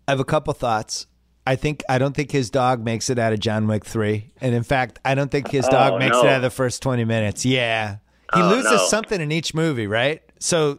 I 0.08 0.12
have 0.12 0.20
a 0.20 0.24
couple 0.24 0.54
thoughts. 0.54 1.06
I 1.46 1.56
think 1.56 1.82
I 1.88 1.98
don't 1.98 2.14
think 2.14 2.30
his 2.30 2.48
dog 2.50 2.82
makes 2.82 3.10
it 3.10 3.18
out 3.18 3.34
of 3.34 3.40
John 3.40 3.66
Wick 3.66 3.84
three, 3.84 4.32
and 4.40 4.54
in 4.54 4.62
fact, 4.62 5.00
I 5.04 5.14
don't 5.14 5.30
think 5.30 5.48
his 5.50 5.68
dog 5.68 5.94
Oh, 5.94 5.98
makes 5.98 6.16
no. 6.16 6.22
it 6.24 6.28
out 6.30 6.36
of 6.36 6.42
the 6.42 6.50
first 6.50 6.82
twenty 6.82 7.04
minutes. 7.04 7.44
Yeah, 7.44 7.96
he 8.34 8.40
Oh, 8.40 8.48
loses 8.48 8.72
no. 8.72 8.86
something 8.86 9.20
in 9.20 9.30
each 9.32 9.54
movie, 9.54 9.86
right? 9.86 10.22
So 10.40 10.78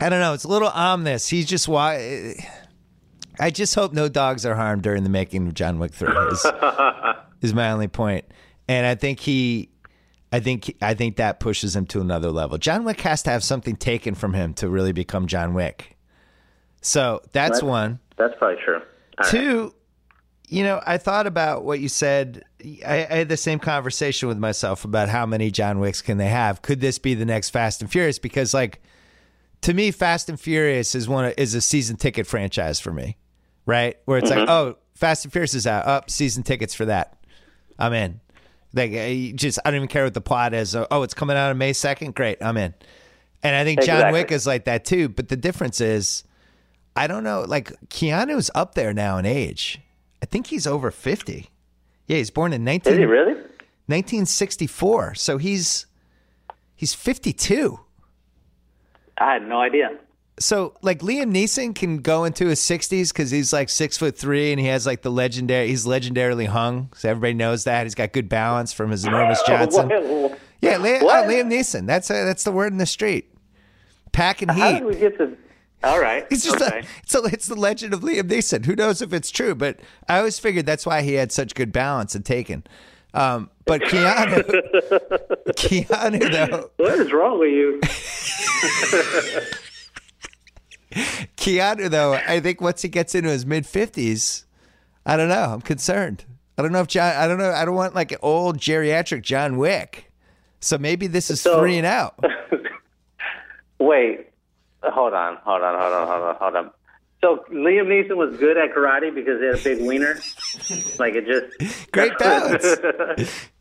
I 0.00 0.08
don't 0.08 0.20
know. 0.20 0.34
It's 0.34 0.44
a 0.44 0.48
little 0.48 0.68
ominous. 0.68 1.28
He's 1.28 1.46
just 1.46 1.68
why. 1.68 2.34
I 3.38 3.50
just 3.50 3.74
hope 3.74 3.92
no 3.92 4.08
dogs 4.08 4.44
are 4.46 4.54
harmed 4.54 4.82
during 4.82 5.02
the 5.04 5.10
making 5.10 5.46
of 5.46 5.54
John 5.54 5.78
Wick 5.78 5.92
three. 5.92 6.14
Is, 6.30 6.46
is 7.42 7.54
my 7.54 7.70
only 7.70 7.88
point. 7.88 8.24
and 8.68 8.86
I 8.86 8.94
think 8.94 9.20
he. 9.20 9.70
I 10.32 10.40
think 10.40 10.74
I 10.82 10.94
think 10.94 11.16
that 11.16 11.38
pushes 11.40 11.74
him 11.76 11.86
to 11.86 12.00
another 12.00 12.30
level. 12.30 12.58
John 12.58 12.84
Wick 12.84 13.00
has 13.02 13.22
to 13.22 13.30
have 13.30 13.44
something 13.44 13.76
taken 13.76 14.14
from 14.14 14.34
him 14.34 14.54
to 14.54 14.68
really 14.68 14.92
become 14.92 15.26
John 15.28 15.54
Wick. 15.54 15.96
So 16.82 17.22
that's 17.32 17.62
What? 17.62 17.68
one. 17.70 17.98
That's 18.16 18.34
probably 18.38 18.62
true. 18.64 18.74
All 18.76 18.82
right. 19.20 19.72
You 20.48 20.62
know, 20.62 20.80
I 20.86 20.98
thought 20.98 21.26
about 21.26 21.64
what 21.64 21.80
you 21.80 21.88
said. 21.88 22.44
I, 22.86 23.06
I 23.10 23.16
had 23.16 23.28
the 23.28 23.36
same 23.36 23.58
conversation 23.58 24.28
with 24.28 24.38
myself 24.38 24.84
about 24.84 25.08
how 25.08 25.26
many 25.26 25.50
John 25.50 25.80
Wicks 25.80 26.00
can 26.00 26.18
they 26.18 26.28
have. 26.28 26.62
Could 26.62 26.80
this 26.80 26.98
be 26.98 27.14
the 27.14 27.24
next 27.24 27.50
Fast 27.50 27.80
and 27.80 27.90
Furious? 27.90 28.18
Because, 28.20 28.54
like, 28.54 28.80
to 29.62 29.74
me, 29.74 29.90
Fast 29.90 30.28
and 30.28 30.38
Furious 30.38 30.94
is 30.94 31.08
one 31.08 31.24
of, 31.24 31.34
is 31.36 31.54
a 31.54 31.60
season 31.60 31.96
ticket 31.96 32.26
franchise 32.26 32.78
for 32.78 32.92
me, 32.92 33.16
right? 33.66 33.96
Where 34.04 34.18
it's 34.18 34.30
like, 34.30 34.40
mm-hmm. 34.40 34.50
oh, 34.50 34.76
Fast 34.94 35.24
and 35.24 35.32
Furious 35.32 35.54
is 35.54 35.66
out, 35.66 35.86
up 35.86 36.10
season 36.10 36.44
tickets 36.44 36.74
for 36.74 36.84
that. 36.84 37.18
I'm 37.78 37.92
in. 37.92 38.20
Like, 38.72 38.92
I 38.94 39.32
just 39.34 39.58
I 39.64 39.70
don't 39.70 39.76
even 39.76 39.88
care 39.88 40.04
what 40.04 40.14
the 40.14 40.20
plot 40.20 40.54
is. 40.54 40.76
Oh, 40.76 40.86
oh 40.90 41.02
it's 41.02 41.14
coming 41.14 41.36
out 41.36 41.50
on 41.50 41.58
May 41.58 41.72
second. 41.72 42.14
Great, 42.14 42.38
I'm 42.40 42.56
in. 42.56 42.72
And 43.42 43.56
I 43.56 43.64
think 43.64 43.82
John 43.82 44.12
Wick 44.12 44.30
is 44.30 44.46
like 44.46 44.64
that 44.66 44.84
too. 44.84 45.08
But 45.08 45.28
the 45.28 45.36
difference 45.36 45.80
is. 45.80 46.22
I 46.98 47.08
don't 47.08 47.24
know. 47.24 47.44
Like 47.46 47.72
Keanu's 47.90 48.50
up 48.54 48.74
there 48.74 48.94
now 48.94 49.18
in 49.18 49.26
age. 49.26 49.80
I 50.26 50.28
think 50.28 50.48
he's 50.48 50.66
over 50.66 50.90
fifty. 50.90 51.50
Yeah, 52.08 52.16
he's 52.16 52.30
born 52.32 52.52
in 52.52 52.64
19, 52.64 52.92
Is 52.92 52.98
he 52.98 53.04
really? 53.04 53.34
1964. 53.86 55.14
So 55.14 55.38
he's 55.38 55.86
he's 56.74 56.92
fifty 56.94 57.32
two. 57.32 57.78
I 59.18 59.34
had 59.34 59.46
no 59.46 59.60
idea. 59.60 59.96
So 60.40 60.74
like 60.82 60.98
Liam 60.98 61.32
Neeson 61.32 61.76
can 61.76 61.98
go 61.98 62.24
into 62.24 62.46
his 62.48 62.60
sixties 62.60 63.12
because 63.12 63.30
he's 63.30 63.52
like 63.52 63.68
six 63.68 63.96
foot 63.96 64.18
three 64.18 64.50
and 64.50 64.58
he 64.60 64.66
has 64.66 64.84
like 64.84 65.02
the 65.02 65.12
legendary. 65.12 65.68
He's 65.68 65.86
legendarily 65.86 66.46
hung, 66.48 66.90
so 66.96 67.08
everybody 67.08 67.34
knows 67.34 67.62
that 67.64 67.84
he's 67.84 67.94
got 67.94 68.12
good 68.12 68.28
balance 68.28 68.72
from 68.72 68.90
his 68.90 69.04
enormous 69.04 69.40
Johnson. 69.46 69.88
Yeah, 70.60 70.78
Liam, 70.78 71.02
What? 71.04 71.24
uh, 71.24 71.28
Liam 71.28 71.52
Neeson. 71.52 71.86
That's 71.86 72.10
uh 72.10 72.24
that's 72.24 72.42
the 72.42 72.50
word 72.52 72.72
in 72.72 72.78
the 72.78 72.86
street. 72.86 73.32
Packing 74.10 74.48
How 74.48 74.72
heat. 74.72 74.78
did 74.80 74.84
we 74.86 74.96
get 74.96 75.16
to? 75.18 75.36
All 75.86 76.00
right. 76.00 76.26
It's 76.30 76.44
just 76.44 76.60
okay. 76.60 76.80
a, 76.80 76.84
it's, 77.02 77.14
a, 77.14 77.22
it's 77.24 77.46
the 77.46 77.54
legend 77.54 77.94
of 77.94 78.00
Liam 78.00 78.22
Neeson. 78.28 78.64
Who 78.64 78.74
knows 78.74 79.00
if 79.02 79.12
it's 79.12 79.30
true? 79.30 79.54
But 79.54 79.78
I 80.08 80.18
always 80.18 80.38
figured 80.38 80.66
that's 80.66 80.84
why 80.84 81.02
he 81.02 81.14
had 81.14 81.30
such 81.30 81.54
good 81.54 81.70
balance 81.72 82.14
and 82.16 82.24
taken. 82.24 82.64
Um, 83.14 83.50
but 83.64 83.82
Keanu, 83.82 84.42
Keanu 85.56 86.32
though, 86.32 86.70
what 86.76 86.98
is 86.98 87.12
wrong 87.12 87.38
with 87.38 87.50
you? 87.50 87.80
Keanu 91.36 91.88
though, 91.90 92.14
I 92.14 92.40
think 92.40 92.60
once 92.60 92.82
he 92.82 92.88
gets 92.88 93.14
into 93.14 93.30
his 93.30 93.46
mid 93.46 93.64
fifties, 93.66 94.44
I 95.04 95.16
don't 95.16 95.28
know. 95.28 95.52
I'm 95.54 95.60
concerned. 95.60 96.24
I 96.58 96.62
don't 96.62 96.72
know 96.72 96.80
if 96.80 96.88
John. 96.88 97.14
I 97.14 97.26
don't 97.26 97.38
know. 97.38 97.52
I 97.52 97.64
don't 97.64 97.74
want 97.74 97.94
like 97.94 98.12
an 98.12 98.18
old 98.22 98.58
geriatric 98.58 99.22
John 99.22 99.56
Wick. 99.56 100.10
So 100.60 100.78
maybe 100.78 101.06
this 101.06 101.30
is 101.30 101.40
So- 101.40 101.58
three 101.60 101.76
and 101.78 101.86
out. 101.86 102.18
Wait, 103.78 104.26
hold 104.82 105.12
on, 105.14 105.36
hold 105.44 105.62
on, 105.62 105.78
hold 105.80 105.92
on, 105.92 106.06
hold 106.06 106.22
on, 106.22 106.36
hold 106.36 106.56
on. 106.56 106.70
So 107.22 107.44
Liam 107.50 107.86
Neeson 107.86 108.16
was 108.16 108.36
good 108.36 108.56
at 108.58 108.74
karate 108.74 109.12
because 109.12 109.40
he 109.40 109.46
had 109.46 109.54
a 109.58 109.64
big 109.64 109.86
wiener. 109.86 110.14
like 110.98 111.14
it 111.14 111.26
just 111.26 111.90
Great 111.90 112.16
balance. 112.18 112.62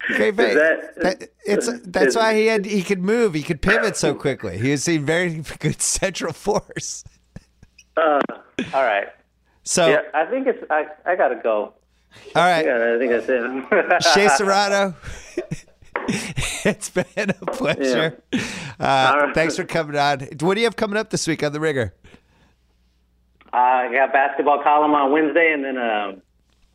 Great 0.08 0.36
balance. 0.36 0.56
that- 0.56 1.20
That- 1.20 1.30
it's 1.46 1.70
that's 1.86 2.08
is- 2.08 2.16
why 2.18 2.34
he 2.36 2.48
had 2.48 2.66
he 2.66 2.84
could 2.84 3.02
move. 3.02 3.34
He 3.34 3.44
could 3.44 3.62
pivot 3.62 3.96
so 3.96 4.14
quickly. 4.14 4.58
He 4.58 4.72
was 4.72 4.88
a 4.90 4.98
very 4.98 5.42
good 5.60 5.82
central 5.82 6.34
force. 6.34 7.04
Uh, 7.96 8.20
all 8.74 8.84
right. 8.84 9.08
So 9.64 9.88
Yeah, 9.88 10.02
I 10.14 10.26
think 10.26 10.48
it's. 10.48 10.64
I 10.70 10.88
I 11.06 11.16
gotta 11.16 11.36
go. 11.42 11.74
all 12.36 12.44
right. 12.44 12.66
Yeah, 12.66 12.94
I 12.96 13.00
think 13.00 13.12
that's 13.12 13.28
it. 13.30 14.04
Shea 14.14 14.28
Serrano. 14.30 14.94
it's 16.70 16.90
been 16.90 17.06
a 17.30 17.46
pleasure. 17.46 18.22
Uh, 18.34 18.38
All 18.80 19.20
right. 19.20 19.36
Thanks 19.36 19.56
for 19.56 19.64
coming 19.64 19.96
on. 19.98 20.20
What 20.42 20.56
do 20.56 20.62
you 20.62 20.66
have 20.66 20.76
coming 20.76 20.98
up 20.98 21.10
this 21.12 21.28
week 21.28 21.44
on 21.44 21.54
the 21.54 21.60
Ringer? 21.60 21.94
I 23.54 23.90
got 23.94 24.12
basketball 24.12 24.62
column 24.64 24.94
on 24.94 25.12
Wednesday, 25.12 25.52
and 25.54 25.64
then 25.64 25.78
a 25.78 26.16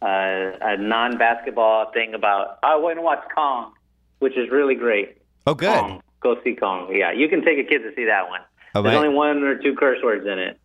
a, 0.02 0.52
a 0.62 0.76
non-basketball 0.78 1.92
thing 1.92 2.14
about. 2.14 2.58
I 2.62 2.76
went 2.76 2.98
and 2.98 3.04
watched 3.04 3.28
Kong, 3.34 3.72
which 4.20 4.36
is 4.36 4.50
really 4.50 4.74
great. 4.74 5.18
Oh, 5.46 5.54
good. 5.54 5.74
Kong. 5.78 6.02
Go 6.20 6.36
see 6.42 6.54
Kong. 6.54 6.88
Yeah, 6.94 7.12
you 7.12 7.28
can 7.28 7.44
take 7.44 7.58
a 7.58 7.64
kid 7.64 7.80
to 7.80 7.92
see 7.94 8.04
that 8.06 8.28
one. 8.28 8.40
Oh, 8.74 8.82
There's 8.82 8.94
only 8.96 9.08
one 9.08 9.42
or 9.42 9.56
two 9.60 9.74
curse 9.74 9.98
words 10.02 10.26
in 10.26 10.38
it, 10.38 10.58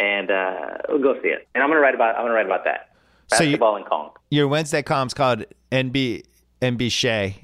and 0.00 0.30
uh, 0.30 0.78
we'll 0.88 0.98
go 1.02 1.14
see 1.22 1.28
it. 1.28 1.46
And 1.54 1.62
I'm 1.62 1.70
gonna 1.70 1.80
write 1.80 1.94
about. 1.94 2.16
I'm 2.16 2.22
gonna 2.24 2.34
write 2.34 2.46
about 2.46 2.64
that. 2.64 2.90
So 3.32 3.44
you- 3.44 3.50
Basketball 3.52 3.76
and 3.76 3.86
Kong. 3.86 4.10
Your 4.30 4.48
Wednesday 4.48 4.82
column's 4.82 5.14
called 5.14 5.44
NB 5.70 6.24
NB 6.60 6.90
Shea. 6.90 7.36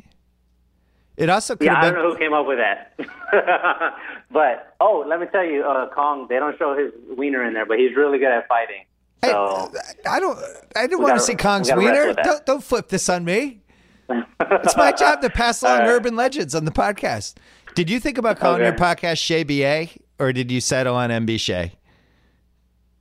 It 1.18 1.28
also 1.28 1.56
could 1.56 1.64
Yeah, 1.66 1.78
I 1.78 1.82
don't 1.82 1.94
been. 1.94 2.02
know 2.04 2.12
who 2.12 2.18
came 2.18 2.32
up 2.32 2.46
with 2.46 2.58
that. 2.58 2.94
but 4.30 4.74
oh, 4.80 5.04
let 5.06 5.20
me 5.20 5.26
tell 5.32 5.44
you, 5.44 5.64
uh, 5.64 5.88
Kong. 5.92 6.26
They 6.28 6.36
don't 6.36 6.56
show 6.58 6.76
his 6.76 6.92
wiener 7.16 7.44
in 7.44 7.54
there, 7.54 7.66
but 7.66 7.78
he's 7.78 7.96
really 7.96 8.18
good 8.18 8.30
at 8.30 8.46
fighting. 8.48 8.84
So 9.24 9.72
I 10.08 10.20
don't. 10.20 10.38
I 10.76 10.86
didn't 10.86 11.00
want 11.02 11.10
to 11.10 11.14
gotta- 11.14 11.20
see 11.20 11.32
we 11.32 11.36
Kong's 11.36 11.72
wiener. 11.74 12.14
Don't 12.14 12.46
don't 12.46 12.62
flip 12.62 12.88
this 12.88 13.08
on 13.08 13.24
me. 13.24 13.60
It's 14.50 14.76
my 14.78 14.92
job 14.92 15.20
to 15.20 15.28
pass 15.28 15.60
along 15.60 15.80
right. 15.80 15.88
urban 15.88 16.16
legends 16.16 16.54
on 16.54 16.64
the 16.64 16.70
podcast. 16.70 17.34
Did 17.74 17.90
you 17.90 18.00
think 18.00 18.16
about 18.16 18.38
calling 18.38 18.62
your 18.62 18.72
podcast 18.72 19.18
Shea 19.18 19.42
BA, 19.42 19.88
or 20.18 20.32
did 20.32 20.50
you 20.50 20.62
settle 20.62 20.94
on 20.94 21.10
MB 21.10 21.38
Shea? 21.38 21.72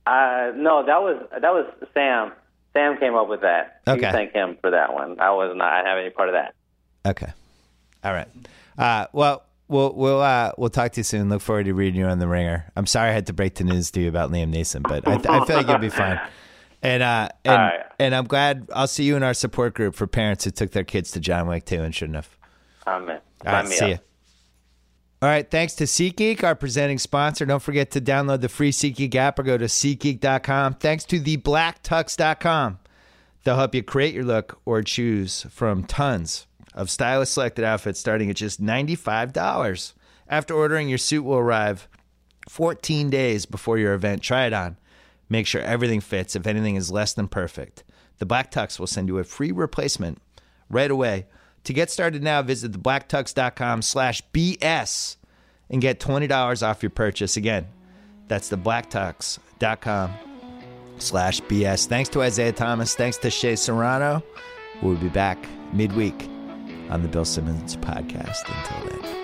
Uh, 0.06 0.52
no, 0.56 0.84
that 0.84 1.00
was 1.00 1.22
that 1.32 1.52
was 1.52 1.66
Sam. 1.94 2.32
Sam 2.74 2.98
came 2.98 3.14
up 3.14 3.28
with 3.28 3.40
that. 3.40 3.80
Okay. 3.88 4.00
can 4.00 4.12
thank 4.12 4.32
him 4.32 4.58
for 4.60 4.70
that 4.70 4.92
one. 4.92 5.18
I 5.20 5.30
was 5.30 5.54
not. 5.56 5.72
I 5.72 5.88
have 5.88 5.98
any 5.98 6.10
part 6.10 6.28
of 6.28 6.34
that. 6.34 6.54
Okay. 7.06 7.32
All 8.04 8.12
right. 8.12 8.28
Uh, 8.76 9.06
well, 9.12 9.44
we'll 9.68 9.92
we'll 9.92 10.20
uh, 10.20 10.52
we'll 10.58 10.70
talk 10.70 10.92
to 10.92 11.00
you 11.00 11.04
soon. 11.04 11.28
Look 11.28 11.42
forward 11.42 11.64
to 11.66 11.74
reading 11.74 12.00
you 12.00 12.06
on 12.06 12.18
the 12.18 12.28
Ringer. 12.28 12.70
I'm 12.76 12.86
sorry 12.86 13.10
I 13.10 13.12
had 13.12 13.26
to 13.26 13.32
break 13.32 13.54
the 13.54 13.64
news 13.64 13.90
to 13.92 14.00
you 14.00 14.08
about 14.08 14.30
Liam 14.30 14.54
Neeson, 14.54 14.82
but 14.82 15.06
I, 15.06 15.14
I 15.14 15.44
feel 15.46 15.56
like 15.56 15.68
you'll 15.68 15.78
be 15.78 15.90
fine. 15.90 16.20
And 16.82 17.02
uh, 17.02 17.28
and 17.44 17.56
right. 17.56 17.80
and 17.98 18.14
I'm 18.14 18.26
glad 18.26 18.68
I'll 18.72 18.86
see 18.86 19.04
you 19.04 19.16
in 19.16 19.22
our 19.22 19.34
support 19.34 19.74
group 19.74 19.94
for 19.94 20.06
parents 20.06 20.44
who 20.44 20.50
took 20.50 20.70
their 20.70 20.84
kids 20.84 21.10
to 21.12 21.20
John 21.20 21.48
Wick 21.48 21.64
too 21.64 21.82
and 21.82 21.94
shouldn't 21.94 22.16
have. 22.16 22.36
Amen. 22.86 23.20
All 23.44 23.52
right, 23.52 23.68
see 23.68 23.84
up. 23.84 23.90
you. 23.90 23.98
All 25.20 25.28
right, 25.28 25.50
thanks 25.50 25.74
to 25.74 25.84
SeatGeek, 25.84 26.44
our 26.44 26.54
presenting 26.54 26.98
sponsor. 26.98 27.44
Don't 27.44 27.62
forget 27.62 27.90
to 27.92 28.00
download 28.00 28.40
the 28.40 28.48
free 28.48 28.70
SeatGeek 28.70 29.16
app 29.16 29.40
or 29.40 29.42
go 29.42 29.58
to 29.58 29.64
SeatGeek.com. 29.64 30.74
Thanks 30.74 31.04
to 31.06 31.18
the 31.18 31.36
BlackTux.com. 31.38 32.78
They'll 33.42 33.56
help 33.56 33.74
you 33.74 33.82
create 33.82 34.14
your 34.14 34.24
look 34.24 34.60
or 34.64 34.82
choose 34.82 35.42
from 35.50 35.82
tons 35.82 36.46
of 36.78 36.88
stylish 36.88 37.30
selected 37.30 37.64
outfits 37.64 37.98
starting 37.98 38.30
at 38.30 38.36
just 38.36 38.62
$95. 38.62 39.92
After 40.28 40.54
ordering, 40.54 40.88
your 40.88 40.96
suit 40.96 41.24
will 41.24 41.36
arrive 41.36 41.88
14 42.48 43.10
days 43.10 43.46
before 43.46 43.78
your 43.78 43.94
event. 43.94 44.22
Try 44.22 44.46
it 44.46 44.52
on. 44.52 44.76
Make 45.28 45.48
sure 45.48 45.60
everything 45.60 46.00
fits. 46.00 46.36
If 46.36 46.46
anything 46.46 46.76
is 46.76 46.92
less 46.92 47.12
than 47.12 47.26
perfect, 47.26 47.82
the 48.18 48.26
Black 48.26 48.52
Tux 48.52 48.78
will 48.78 48.86
send 48.86 49.08
you 49.08 49.18
a 49.18 49.24
free 49.24 49.50
replacement 49.50 50.18
right 50.70 50.90
away. 50.90 51.26
To 51.64 51.72
get 51.72 51.90
started 51.90 52.22
now, 52.22 52.42
visit 52.42 52.70
theblacktux.com 52.72 53.82
slash 53.82 54.22
BS 54.32 55.16
and 55.68 55.82
get 55.82 55.98
$20 55.98 56.66
off 56.66 56.82
your 56.82 56.90
purchase. 56.90 57.36
Again, 57.36 57.66
that's 58.28 58.50
theblacktux.com 58.50 60.12
slash 60.98 61.40
BS. 61.42 61.86
Thanks 61.86 62.08
to 62.10 62.22
Isaiah 62.22 62.52
Thomas. 62.52 62.94
Thanks 62.94 63.18
to 63.18 63.30
Shea 63.30 63.56
Serrano. 63.56 64.22
We'll 64.80 64.94
be 64.94 65.08
back 65.08 65.44
midweek 65.72 66.28
on 66.90 67.02
the 67.02 67.08
Bill 67.08 67.24
Simmons 67.24 67.76
podcast. 67.76 68.48
Until 68.48 69.02
then. 69.02 69.17